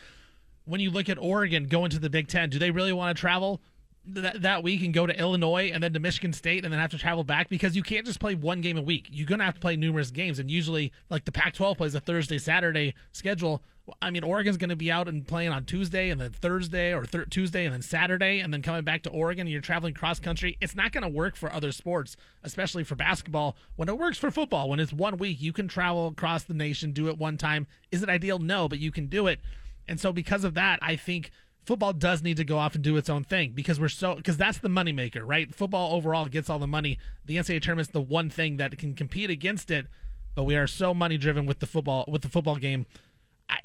when 0.65 0.81
you 0.81 0.91
look 0.91 1.09
at 1.09 1.19
Oregon 1.19 1.67
going 1.67 1.91
to 1.91 1.99
the 1.99 2.09
Big 2.09 2.29
Ten, 2.29 2.49
do 2.49 2.59
they 2.59 2.71
really 2.71 2.93
want 2.93 3.17
to 3.17 3.21
travel 3.21 3.61
that, 4.07 4.41
that 4.43 4.63
week 4.63 4.83
and 4.83 4.95
go 4.95 5.07
to 5.07 5.19
Illinois 5.19 5.71
and 5.73 5.83
then 5.83 5.93
to 5.93 6.01
Michigan 6.01 6.33
State 6.33 6.65
and 6.65 6.73
then 6.73 6.81
have 6.81 6.91
to 6.93 6.99
travel 6.99 7.25
back? 7.25 7.51
Because 7.51 7.77
you 7.77 7.83
can't 7.83 8.07
just 8.07 8.19
play 8.19 8.35
one 8.35 8.63
game 8.63 8.79
a 8.79 8.83
week. 8.83 9.09
You're 9.11 9.27
going 9.27 9.41
to 9.41 9.45
have 9.45 9.55
to 9.55 9.61
play 9.61 9.77
numerous 9.77 10.11
games. 10.11 10.39
And 10.39 10.51
usually, 10.51 10.93
like 11.11 11.27
the 11.27 11.33
Pac 11.33 11.55
12 11.55 11.77
plays 11.77 11.95
a 11.95 12.01
Thursday, 12.01 12.39
Saturday 12.39 12.95
schedule. 13.13 13.63
I 14.01 14.11
mean, 14.11 14.25
Oregon's 14.25 14.57
going 14.57 14.71
to 14.71 14.77
be 14.77 14.91
out 14.91 15.09
and 15.09 15.27
playing 15.27 15.51
on 15.51 15.65
Tuesday 15.67 16.09
and 16.09 16.19
then 16.19 16.31
Thursday 16.31 16.95
or 16.95 17.05
thir- 17.05 17.27
Tuesday 17.27 17.67
and 17.67 17.75
then 17.75 17.83
Saturday 17.83 18.41
and 18.41 18.53
then 18.53 18.63
coming 18.63 18.83
back 18.83 19.03
to 19.03 19.11
Oregon 19.11 19.43
and 19.43 19.51
you're 19.51 19.61
traveling 19.61 19.93
cross 19.93 20.19
country. 20.19 20.57
It's 20.61 20.75
not 20.75 20.93
going 20.93 21.03
to 21.03 21.09
work 21.09 21.37
for 21.37 21.53
other 21.53 21.71
sports, 21.71 22.17
especially 22.43 22.85
for 22.85 22.95
basketball. 22.95 23.57
When 23.77 23.91
it 23.91 23.99
works 23.99 24.17
for 24.17 24.31
football, 24.31 24.71
when 24.71 24.81
it's 24.81 24.93
one 24.93 25.19
week, 25.19 25.43
you 25.43 25.53
can 25.53 25.69
travel 25.69 26.07
across 26.09 26.45
the 26.45 26.55
nation, 26.55 26.93
do 26.93 27.09
it 27.09 27.19
one 27.19 27.37
time. 27.37 27.67
Is 27.93 28.03
it 28.03 28.09
ideal? 28.09 28.39
No, 28.39 28.69
but 28.69 28.79
you 28.79 28.91
can 28.91 29.07
do 29.07 29.27
it. 29.27 29.41
And 29.87 30.01
so, 30.01 30.13
because 30.13 30.45
of 30.45 30.55
that, 30.55 30.79
I 30.81 30.97
think 30.97 31.31
football 31.65 31.93
does 31.93 32.23
need 32.23 32.37
to 32.37 32.45
go 32.45 32.59
off 32.59 32.75
and 32.75 32.85
do 32.85 32.97
its 32.97 33.11
own 33.11 33.25
thing 33.25 33.53
because 33.53 33.81
we're 33.81 33.89
so 33.89 34.15
because 34.15 34.37
that's 34.37 34.59
the 34.59 34.69
moneymaker, 34.69 35.23
right? 35.25 35.55
Football 35.55 35.95
overall 35.95 36.27
gets 36.27 36.49
all 36.49 36.59
the 36.59 36.67
money. 36.67 36.99
The 37.25 37.37
NCAA 37.37 37.63
tournament's 37.63 37.91
the 37.91 38.01
one 38.01 38.31
thing 38.31 38.57
that 38.59 38.77
can 38.79 38.95
compete 38.95 39.31
against 39.31 39.71
it, 39.71 39.87
but 40.35 40.45
we 40.45 40.57
are 40.57 40.67
so 40.67 40.95
money 40.95 41.19
driven 41.19 41.47
with 41.47 41.61
the 41.61 41.67
football 41.67 42.05
with 42.09 42.23
the 42.23 42.29
football 42.29 42.57
game. 42.57 42.87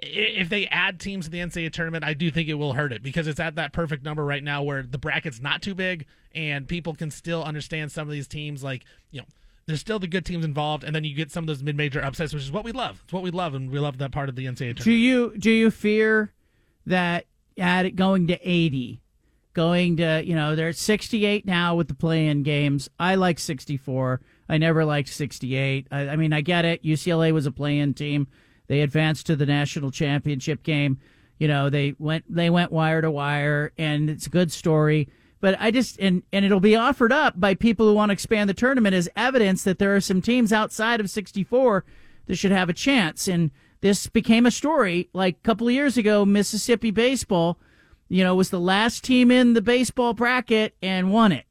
If 0.01 0.49
they 0.49 0.67
add 0.67 0.99
teams 0.99 1.25
to 1.25 1.31
the 1.31 1.39
NCAA 1.39 1.71
tournament, 1.71 2.03
I 2.03 2.13
do 2.13 2.31
think 2.31 2.49
it 2.49 2.55
will 2.55 2.73
hurt 2.73 2.91
it 2.91 3.01
because 3.01 3.27
it's 3.27 3.39
at 3.39 3.55
that 3.55 3.73
perfect 3.73 4.03
number 4.03 4.25
right 4.25 4.43
now 4.43 4.63
where 4.63 4.83
the 4.83 4.97
bracket's 4.97 5.41
not 5.41 5.61
too 5.61 5.73
big 5.75 6.05
and 6.33 6.67
people 6.67 6.93
can 6.93 7.11
still 7.11 7.43
understand 7.43 7.91
some 7.91 8.07
of 8.07 8.11
these 8.11 8.27
teams. 8.27 8.63
Like 8.63 8.83
you 9.11 9.21
know, 9.21 9.27
there's 9.65 9.79
still 9.79 9.99
the 9.99 10.07
good 10.07 10.25
teams 10.25 10.45
involved, 10.45 10.83
and 10.83 10.95
then 10.95 11.03
you 11.03 11.15
get 11.15 11.31
some 11.31 11.43
of 11.43 11.47
those 11.47 11.63
mid-major 11.63 12.03
upsets, 12.03 12.33
which 12.33 12.43
is 12.43 12.51
what 12.51 12.63
we 12.63 12.71
love. 12.71 13.01
It's 13.03 13.13
what 13.13 13.23
we 13.23 13.31
love, 13.31 13.53
and 13.53 13.69
we 13.69 13.79
love 13.79 13.97
that 13.99 14.11
part 14.11 14.29
of 14.29 14.35
the 14.35 14.45
NCAA 14.45 14.55
tournament. 14.57 14.83
Do 14.83 14.91
you 14.91 15.37
do 15.37 15.51
you 15.51 15.71
fear 15.71 16.33
that 16.85 17.25
at 17.57 17.85
it 17.85 17.95
going 17.95 18.27
to 18.27 18.39
eighty, 18.47 19.01
going 19.53 19.97
to 19.97 20.23
you 20.25 20.35
know 20.35 20.55
they're 20.55 20.69
at 20.69 20.75
sixty 20.75 21.25
eight 21.25 21.45
now 21.45 21.75
with 21.75 21.87
the 21.87 21.93
play-in 21.93 22.43
games. 22.43 22.89
I 22.99 23.15
like 23.15 23.39
sixty 23.39 23.77
four. 23.77 24.21
I 24.47 24.57
never 24.57 24.85
liked 24.85 25.09
sixty 25.09 25.55
eight. 25.55 25.87
I, 25.91 26.09
I 26.09 26.15
mean 26.15 26.33
I 26.33 26.41
get 26.41 26.65
it. 26.65 26.83
UCLA 26.83 27.31
was 27.31 27.45
a 27.45 27.51
play-in 27.51 27.93
team. 27.93 28.27
They 28.69 28.81
advanced 28.81 29.25
to 29.25 29.35
the 29.35 29.47
national 29.47 29.91
championship 29.91 30.63
game. 30.63 30.99
You 31.39 31.47
know 31.47 31.69
they 31.69 31.95
went 31.97 32.23
they 32.33 32.49
went 32.49 32.71
wire 32.71 33.01
to 33.01 33.11
wire, 33.11 33.73
and 33.77 34.09
it's 34.09 34.27
a 34.27 34.29
good 34.29 34.51
story. 34.51 35.09
But 35.41 35.57
I 35.59 35.71
just 35.71 35.99
and 35.99 36.23
and 36.31 36.45
it'll 36.45 36.59
be 36.59 36.75
offered 36.75 37.11
up 37.11 37.39
by 37.39 37.55
people 37.55 37.87
who 37.87 37.93
want 37.93 38.09
to 38.09 38.13
expand 38.13 38.49
the 38.49 38.53
tournament 38.53 38.93
as 38.93 39.09
evidence 39.15 39.63
that 39.63 39.79
there 39.79 39.95
are 39.95 40.01
some 40.01 40.21
teams 40.21 40.53
outside 40.53 40.99
of 40.99 41.09
64 41.09 41.83
that 42.27 42.35
should 42.35 42.51
have 42.51 42.69
a 42.69 42.73
chance. 42.73 43.27
And 43.27 43.49
this 43.81 44.07
became 44.07 44.45
a 44.45 44.51
story 44.51 45.09
like 45.13 45.37
a 45.37 45.47
couple 45.47 45.67
of 45.67 45.73
years 45.73 45.97
ago. 45.97 46.23
Mississippi 46.23 46.91
baseball, 46.91 47.57
you 48.07 48.23
know, 48.23 48.35
was 48.35 48.51
the 48.51 48.59
last 48.59 49.03
team 49.03 49.31
in 49.31 49.53
the 49.53 49.61
baseball 49.61 50.13
bracket 50.13 50.75
and 50.81 51.11
won 51.11 51.31
it. 51.31 51.45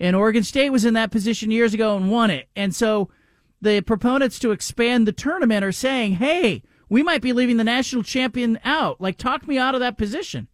And 0.00 0.16
Oregon 0.16 0.42
State 0.42 0.70
was 0.70 0.84
in 0.84 0.94
that 0.94 1.12
position 1.12 1.52
years 1.52 1.72
ago 1.72 1.96
and 1.96 2.10
won 2.10 2.30
it. 2.30 2.48
And 2.56 2.74
so 2.74 3.10
the 3.64 3.80
proponents 3.80 4.38
to 4.40 4.52
expand 4.52 5.06
the 5.08 5.12
tournament 5.12 5.64
are 5.64 5.72
saying, 5.72 6.14
hey, 6.14 6.62
we 6.88 7.02
might 7.02 7.22
be 7.22 7.32
leaving 7.32 7.56
the 7.56 7.64
national 7.64 8.02
champion 8.04 8.58
out. 8.64 9.00
Like, 9.00 9.16
talk 9.18 9.48
me 9.48 9.58
out 9.58 9.74
of 9.74 9.80
that 9.80 9.98
position. 9.98 10.48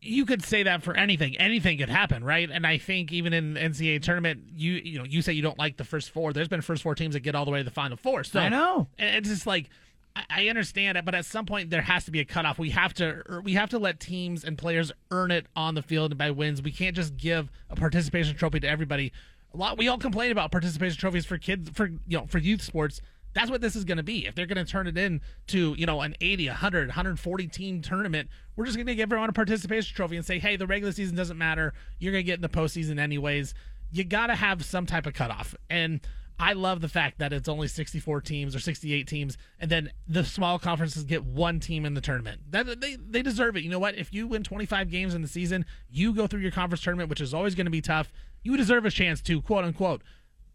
you 0.00 0.26
could 0.26 0.42
say 0.44 0.62
that 0.64 0.82
for 0.82 0.94
anything. 0.96 1.36
Anything 1.38 1.78
could 1.78 1.88
happen, 1.88 2.22
right? 2.24 2.50
And 2.50 2.66
I 2.66 2.76
think 2.78 3.12
even 3.12 3.32
in 3.32 3.54
the 3.54 3.60
NCAA 3.60 4.02
tournament, 4.02 4.42
you 4.54 4.72
you 4.74 4.98
know, 4.98 5.04
you 5.04 5.22
say 5.22 5.32
you 5.32 5.42
don't 5.42 5.58
like 5.58 5.76
the 5.76 5.84
first 5.84 6.10
four. 6.10 6.32
There's 6.32 6.48
been 6.48 6.60
first 6.62 6.82
four 6.82 6.94
teams 6.94 7.14
that 7.14 7.20
get 7.20 7.34
all 7.34 7.44
the 7.44 7.50
way 7.50 7.58
to 7.60 7.64
the 7.64 7.70
final 7.70 7.96
four. 7.96 8.24
So 8.24 8.40
I 8.40 8.48
know. 8.50 8.88
it's 8.98 9.28
just 9.28 9.46
like 9.46 9.70
I- 10.16 10.24
I 10.44 10.48
understand 10.48 10.96
it, 10.98 11.04
but 11.04 11.14
at 11.14 11.24
some 11.24 11.46
point 11.46 11.70
there 11.70 11.82
has 11.82 12.04
to 12.04 12.10
be 12.10 12.20
a 12.20 12.24
cutoff. 12.24 12.58
We 12.58 12.70
have 12.70 12.92
to 12.94 13.22
er, 13.28 13.40
we 13.42 13.54
have 13.54 13.70
to 13.70 13.78
let 13.78 13.98
teams 13.98 14.44
and 14.44 14.58
players 14.58 14.92
earn 15.10 15.30
it 15.30 15.46
on 15.56 15.74
the 15.74 15.82
field 15.82 16.16
by 16.18 16.30
wins. 16.30 16.60
We 16.62 16.70
can't 16.72 16.94
just 16.94 17.16
give 17.16 17.50
a 17.70 17.74
participation 17.76 18.36
trophy 18.36 18.60
to 18.60 18.68
everybody. 18.68 19.10
A 19.54 19.56
lot 19.56 19.78
we 19.78 19.88
all 19.88 19.98
complain 19.98 20.32
about 20.32 20.50
participation 20.50 20.98
trophies 20.98 21.24
for 21.24 21.38
kids 21.38 21.70
for 21.70 21.86
you 21.86 22.18
know 22.18 22.26
for 22.26 22.38
youth 22.38 22.60
sports. 22.60 23.00
That's 23.34 23.50
what 23.50 23.60
this 23.60 23.74
is 23.74 23.84
going 23.84 23.96
to 23.96 24.04
be. 24.04 24.26
If 24.26 24.34
they're 24.34 24.46
going 24.46 24.64
to 24.64 24.70
turn 24.70 24.86
it 24.86 24.96
in 24.96 25.20
to, 25.48 25.74
you 25.76 25.86
know, 25.86 26.02
an 26.02 26.14
80, 26.20 26.46
100, 26.46 26.86
140 26.86 27.48
team 27.48 27.82
tournament, 27.82 28.28
we're 28.54 28.64
just 28.64 28.76
going 28.76 28.86
to 28.86 28.94
give 28.94 29.08
everyone 29.08 29.28
a 29.28 29.32
participation 29.32 29.96
trophy 29.96 30.16
and 30.16 30.24
say, 30.24 30.38
hey, 30.38 30.54
the 30.54 30.68
regular 30.68 30.92
season 30.92 31.16
doesn't 31.16 31.36
matter. 31.36 31.74
You're 31.98 32.12
going 32.12 32.22
to 32.22 32.26
get 32.26 32.36
in 32.36 32.42
the 32.42 32.48
postseason 32.48 33.00
anyways. 33.00 33.52
You 33.90 34.04
got 34.04 34.28
to 34.28 34.36
have 34.36 34.64
some 34.64 34.86
type 34.86 35.04
of 35.04 35.14
cutoff. 35.14 35.56
And 35.68 36.00
I 36.38 36.52
love 36.52 36.80
the 36.80 36.88
fact 36.88 37.18
that 37.18 37.32
it's 37.32 37.48
only 37.48 37.68
64 37.68 38.20
teams 38.20 38.56
or 38.56 38.60
68 38.60 39.06
teams, 39.06 39.38
and 39.60 39.70
then 39.70 39.90
the 40.08 40.24
small 40.24 40.58
conferences 40.58 41.04
get 41.04 41.24
one 41.24 41.60
team 41.60 41.86
in 41.86 41.94
the 41.94 42.00
tournament. 42.00 42.40
That 42.50 42.80
they 42.80 42.96
they 42.96 43.22
deserve 43.22 43.56
it. 43.56 43.62
You 43.62 43.70
know 43.70 43.78
what? 43.78 43.94
If 43.96 44.12
you 44.12 44.26
win 44.26 44.42
25 44.42 44.90
games 44.90 45.14
in 45.14 45.22
the 45.22 45.28
season, 45.28 45.64
you 45.88 46.12
go 46.12 46.26
through 46.26 46.40
your 46.40 46.50
conference 46.50 46.82
tournament, 46.82 47.08
which 47.08 47.20
is 47.20 47.32
always 47.32 47.54
going 47.54 47.66
to 47.66 47.70
be 47.70 47.80
tough. 47.80 48.12
You 48.44 48.56
deserve 48.56 48.86
a 48.86 48.90
chance 48.90 49.20
to 49.22 49.42
quote 49.42 49.64
unquote 49.64 50.02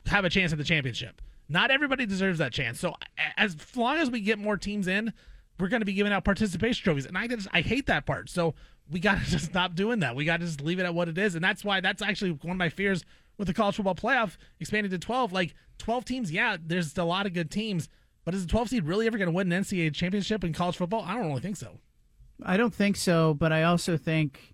have 0.06 0.24
a 0.24 0.30
chance 0.30 0.53
at 0.53 0.57
the 0.57 0.64
championship. 0.64 1.22
Not 1.49 1.72
everybody 1.72 2.06
deserves 2.06 2.40
that 2.40 2.53
chance. 2.53 2.80
So 2.80 2.94
as 3.36 3.57
long 3.76 3.98
as 3.98 4.10
we 4.10 4.22
get 4.22 4.40
more 4.40 4.56
teams 4.56 4.88
in, 4.88 5.11
we're 5.60 5.68
going 5.68 5.82
to 5.82 5.86
be 5.86 5.94
giving 5.94 6.14
out 6.14 6.24
participation 6.24 6.84
trophies, 6.84 7.06
and 7.06 7.18
I 7.18 7.28
just 7.28 7.48
I 7.52 7.61
hate 7.61 7.88
that 7.88 8.06
part. 8.06 8.30
So 8.30 8.56
we 8.90 8.99
got 8.99 9.20
to 9.20 9.26
just 9.30 9.45
stop 9.45 9.76
doing 9.76 9.99
that. 9.99 10.16
We 10.16 10.26
got 10.26 10.40
to 10.40 10.45
just 10.45 10.61
leave 10.61 10.80
it 10.80 10.86
at 10.86 10.94
what 10.94 11.10
it 11.10 11.18
is, 11.18 11.36
and 11.36 11.44
that's 11.44 11.66
why 11.66 11.82
that's 11.82 12.02
actually 12.02 12.32
one 12.32 12.52
of 12.52 12.57
my 12.57 12.70
fears 12.70 13.03
with 13.38 13.48
the 13.48 13.53
college 13.53 13.76
football 13.76 13.95
playoff 13.95 14.38
expanded 14.60 14.91
to 14.91 14.99
12. 14.99 15.34
Like 15.34 15.56
12 15.80 16.06
teams, 16.06 16.32
yeah, 16.32 16.57
there's 16.64 16.98
a 16.98 17.03
lot 17.03 17.26
of 17.26 17.34
good 17.34 17.49
teams, 17.52 17.90
but 18.26 18.34
is 18.34 18.45
the 18.45 18.52
12 18.52 18.70
seed 18.70 18.84
really 18.86 19.07
ever 19.07 19.18
going 19.18 19.28
to 19.28 19.34
win 19.34 19.52
an 19.52 19.64
NCAA 19.64 19.94
championship 19.94 20.44
in 20.44 20.53
college 20.53 20.78
football? 20.78 21.03
I 21.06 21.16
don't 21.16 21.28
really 21.28 21.41
think 21.41 21.57
so. 21.57 21.80
I 22.44 22.56
don't 22.56 22.74
think 22.74 22.95
so, 22.95 23.34
but 23.34 23.52
I 23.52 23.64
also 23.64 23.98
think 23.98 24.53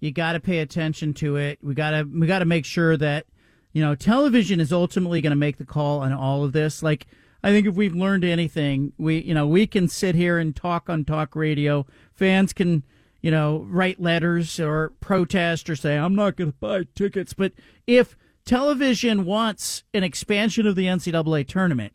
you 0.00 0.12
got 0.12 0.32
to 0.32 0.40
pay 0.40 0.58
attention 0.58 1.14
to 1.14 1.36
it. 1.36 1.58
We 1.62 1.74
got 1.74 1.90
to 1.90 2.04
we 2.04 2.26
got 2.26 2.40
to 2.40 2.44
make 2.44 2.64
sure 2.64 2.96
that 2.96 3.26
you 3.72 3.82
know 3.82 3.94
television 3.94 4.60
is 4.60 4.72
ultimately 4.72 5.20
going 5.20 5.30
to 5.30 5.36
make 5.36 5.58
the 5.58 5.64
call 5.64 6.00
on 6.00 6.12
all 6.12 6.44
of 6.44 6.52
this. 6.52 6.82
Like 6.82 7.06
I 7.42 7.50
think 7.50 7.66
if 7.66 7.74
we've 7.74 7.94
learned 7.94 8.24
anything, 8.24 8.92
we 8.98 9.18
you 9.22 9.34
know 9.34 9.46
we 9.46 9.66
can 9.66 9.88
sit 9.88 10.14
here 10.14 10.38
and 10.38 10.54
talk 10.54 10.88
on 10.88 11.04
talk 11.04 11.34
radio. 11.34 11.86
Fans 12.14 12.52
can 12.52 12.84
you 13.22 13.30
know 13.30 13.66
write 13.68 14.00
letters 14.00 14.60
or 14.60 14.92
protest 15.00 15.70
or 15.70 15.76
say 15.76 15.96
I'm 15.96 16.14
not 16.14 16.36
going 16.36 16.52
to 16.52 16.58
buy 16.58 16.84
tickets. 16.94 17.32
But 17.32 17.52
if 17.86 18.16
television 18.44 19.24
wants 19.24 19.84
an 19.94 20.04
expansion 20.04 20.66
of 20.66 20.76
the 20.76 20.86
NCAA 20.86 21.46
tournament, 21.48 21.94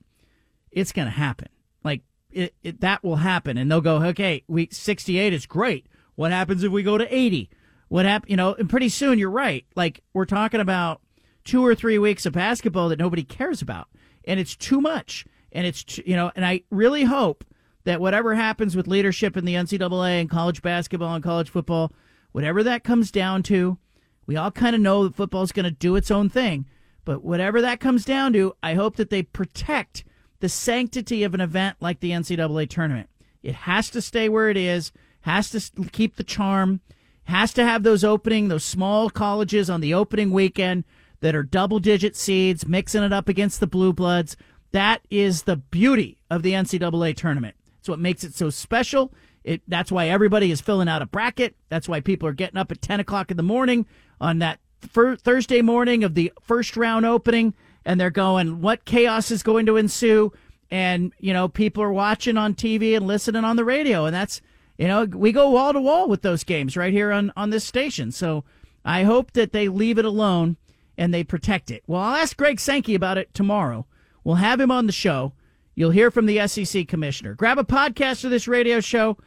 it's 0.72 0.92
going 0.92 1.08
to 1.08 1.14
happen. 1.14 1.50
Like 1.84 2.02
it, 2.32 2.56
it, 2.64 2.82
that 2.82 3.04
will 3.04 3.18
happen, 3.18 3.58
and 3.58 3.72
they'll 3.72 3.82
go, 3.82 4.04
okay, 4.04 4.44
week 4.48 4.74
68 4.74 5.34
is 5.34 5.46
great. 5.46 5.86
What 6.16 6.32
happens 6.32 6.64
if 6.64 6.72
we 6.72 6.84
go 6.84 6.98
to 6.98 7.16
80? 7.16 7.50
What 7.92 8.06
happened, 8.06 8.32
You 8.32 8.38
know, 8.38 8.54
and 8.54 8.70
pretty 8.70 8.88
soon 8.88 9.20
you're 9.20 9.30
right. 9.30 9.66
Like 9.76 10.02
we're 10.14 10.24
talking 10.24 10.62
about 10.62 11.02
two 11.44 11.66
or 11.66 11.76
three 11.76 12.00
weeks 12.00 12.26
of 12.26 12.32
basketball 12.32 12.88
that 12.88 13.00
nobody 13.00 13.22
cares 13.22 13.62
about, 13.62 13.90
and 14.24 14.40
it's 14.40 14.56
too 14.56 14.80
much. 14.80 15.26
And 15.52 15.68
it's 15.68 15.98
you 15.98 16.16
know, 16.16 16.32
and 16.34 16.46
I 16.46 16.62
really 16.70 17.04
hope 17.04 17.44
that 17.84 18.00
whatever 18.00 18.34
happens 18.34 18.78
with 18.78 18.88
leadership 18.88 19.36
in 19.36 19.44
the 19.44 19.56
NCAA 19.56 20.22
and 20.22 20.30
college 20.30 20.62
basketball 20.62 21.14
and 21.16 21.22
college 21.22 21.50
football, 21.50 21.92
whatever 22.32 22.64
that 22.64 22.86
comes 22.86 23.12
down 23.12 23.44
to, 23.44 23.78
we 24.26 24.38
all 24.38 24.52
kind 24.52 24.74
of 24.74 24.82
know 24.82 25.04
that 25.04 25.16
football's 25.16 25.52
going 25.52 25.66
to 25.66 25.70
do 25.70 25.98
its 25.98 26.10
own 26.10 26.30
thing. 26.30 26.68
But 27.04 27.26
whatever 27.26 27.60
that 27.60 27.82
comes 27.82 28.06
down 28.06 28.32
to, 28.32 28.56
I 28.64 28.76
hope 28.76 28.96
that 28.96 29.10
they 29.10 29.24
protect 29.24 30.06
the 30.40 30.48
sanctity 30.48 31.24
of 31.24 31.34
an 31.34 31.42
event 31.42 31.76
like 31.82 32.00
the 32.00 32.12
NCAA 32.12 32.70
tournament. 32.70 33.10
It 33.44 33.56
has 33.56 33.90
to 33.90 34.02
stay 34.02 34.30
where 34.30 34.50
it 34.50 34.56
is, 34.56 34.94
has 35.24 35.50
to 35.50 35.90
keep 35.92 36.16
the 36.16 36.24
charm, 36.24 36.80
has 37.26 37.54
to 37.54 37.64
have 37.64 37.84
those 37.84 38.04
opening, 38.04 38.48
those 38.48 38.64
small 38.64 39.10
colleges 39.10 39.70
on 39.70 39.82
the 39.82 39.94
opening 39.94 40.32
weekend 40.32 40.84
that 41.22 41.36
are 41.36 41.44
double 41.44 41.80
digit 41.80 42.16
seeds, 42.16 42.68
mixing 42.68 43.04
it 43.04 43.14
up 43.14 43.30
against 43.30 43.60
the 43.60 43.68
Blue 43.68 43.94
Bloods. 43.94 44.36
That 44.72 45.02
is 45.10 45.44
the 45.44 45.58
beauty 45.58 46.18
of 46.30 46.44
the 46.44 46.54
NCAA 46.54 47.16
tournament. 47.16 47.56
It's 47.80 47.90
what 47.90 48.00
makes 48.00 48.24
it 48.24 48.34
so 48.34 48.50
special. 48.50 49.14
It, 49.44 49.62
that's 49.68 49.92
why 49.92 50.08
everybody 50.08 50.52
is 50.52 50.62
filling 50.62 50.88
out 50.88 51.02
a 51.02 51.08
bracket. 51.08 51.56
That's 51.70 51.90
why 51.90 52.00
people 52.00 52.28
are 52.28 52.34
getting 52.34 52.58
up 52.58 52.72
at 52.72 52.82
10 52.82 53.00
o'clock 53.00 53.32
in 53.32 53.38
the 53.38 53.44
morning 53.44 53.86
on 54.20 54.40
that 54.40 54.60
fir- 54.80 55.16
Thursday 55.16 55.62
morning 55.62 56.04
of 56.04 56.16
the 56.16 56.32
first 56.42 56.78
round 56.78 57.06
opening, 57.06 57.54
and 57.86 58.00
they're 58.00 58.12
going, 58.12 58.62
what 58.62 58.86
chaos 58.86 59.32
is 59.32 59.42
going 59.42 59.66
to 59.66 59.78
ensue? 59.78 60.32
And, 60.70 61.12
you 61.20 61.34
know, 61.34 61.48
people 61.48 61.84
are 61.84 61.92
watching 61.92 62.38
on 62.38 62.54
TV 62.54 62.96
and 62.96 63.08
listening 63.08 63.44
on 63.44 63.56
the 63.56 63.66
radio. 63.66 64.06
And 64.06 64.16
that's, 64.16 64.42
you 64.82 64.88
know, 64.88 65.06
we 65.06 65.32
go 65.32 65.52
wall 65.52 65.74
to 65.74 65.80
wall 65.80 66.10
with 66.10 66.24
those 66.24 66.44
games 66.44 66.76
right 66.76 66.92
here 66.92 67.12
on, 67.12 67.32
on 67.38 67.52
this 67.52 67.64
station. 67.64 68.12
So 68.12 68.44
I 68.84 69.04
hope 69.04 69.34
that 69.34 69.52
they 69.52 69.68
leave 69.68 70.00
it 70.00 70.06
alone 70.06 70.58
and 70.98 71.14
they 71.14 71.24
protect 71.24 71.70
it. 71.70 71.84
Well, 71.86 72.02
I'll 72.02 72.16
ask 72.16 72.36
Greg 72.36 72.60
Sankey 72.60 72.96
about 72.96 73.20
it 73.20 73.32
tomorrow. 73.32 73.86
We'll 74.24 74.38
have 74.38 74.60
him 74.60 74.72
on 74.72 74.88
the 74.88 74.92
show. 74.92 75.34
You'll 75.76 75.92
hear 75.92 76.10
from 76.10 76.26
the 76.26 76.48
SEC 76.48 76.88
commissioner. 76.88 77.36
Grab 77.36 77.60
a 77.60 77.64
podcast 77.64 78.24
of 78.24 78.32
this 78.32 78.48
radio 78.48 78.80
show. 78.80 79.18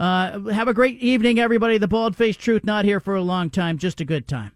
Uh, 0.00 0.48
have 0.48 0.68
a 0.68 0.74
great 0.74 0.98
evening, 1.00 1.38
everybody. 1.38 1.76
The 1.76 1.88
Bald 1.88 2.16
Faced 2.16 2.40
Truth 2.40 2.64
not 2.64 2.86
here 2.86 2.98
for 2.98 3.14
a 3.14 3.20
long 3.20 3.50
time, 3.50 3.76
just 3.76 4.00
a 4.00 4.06
good 4.06 4.26
time. 4.26 4.52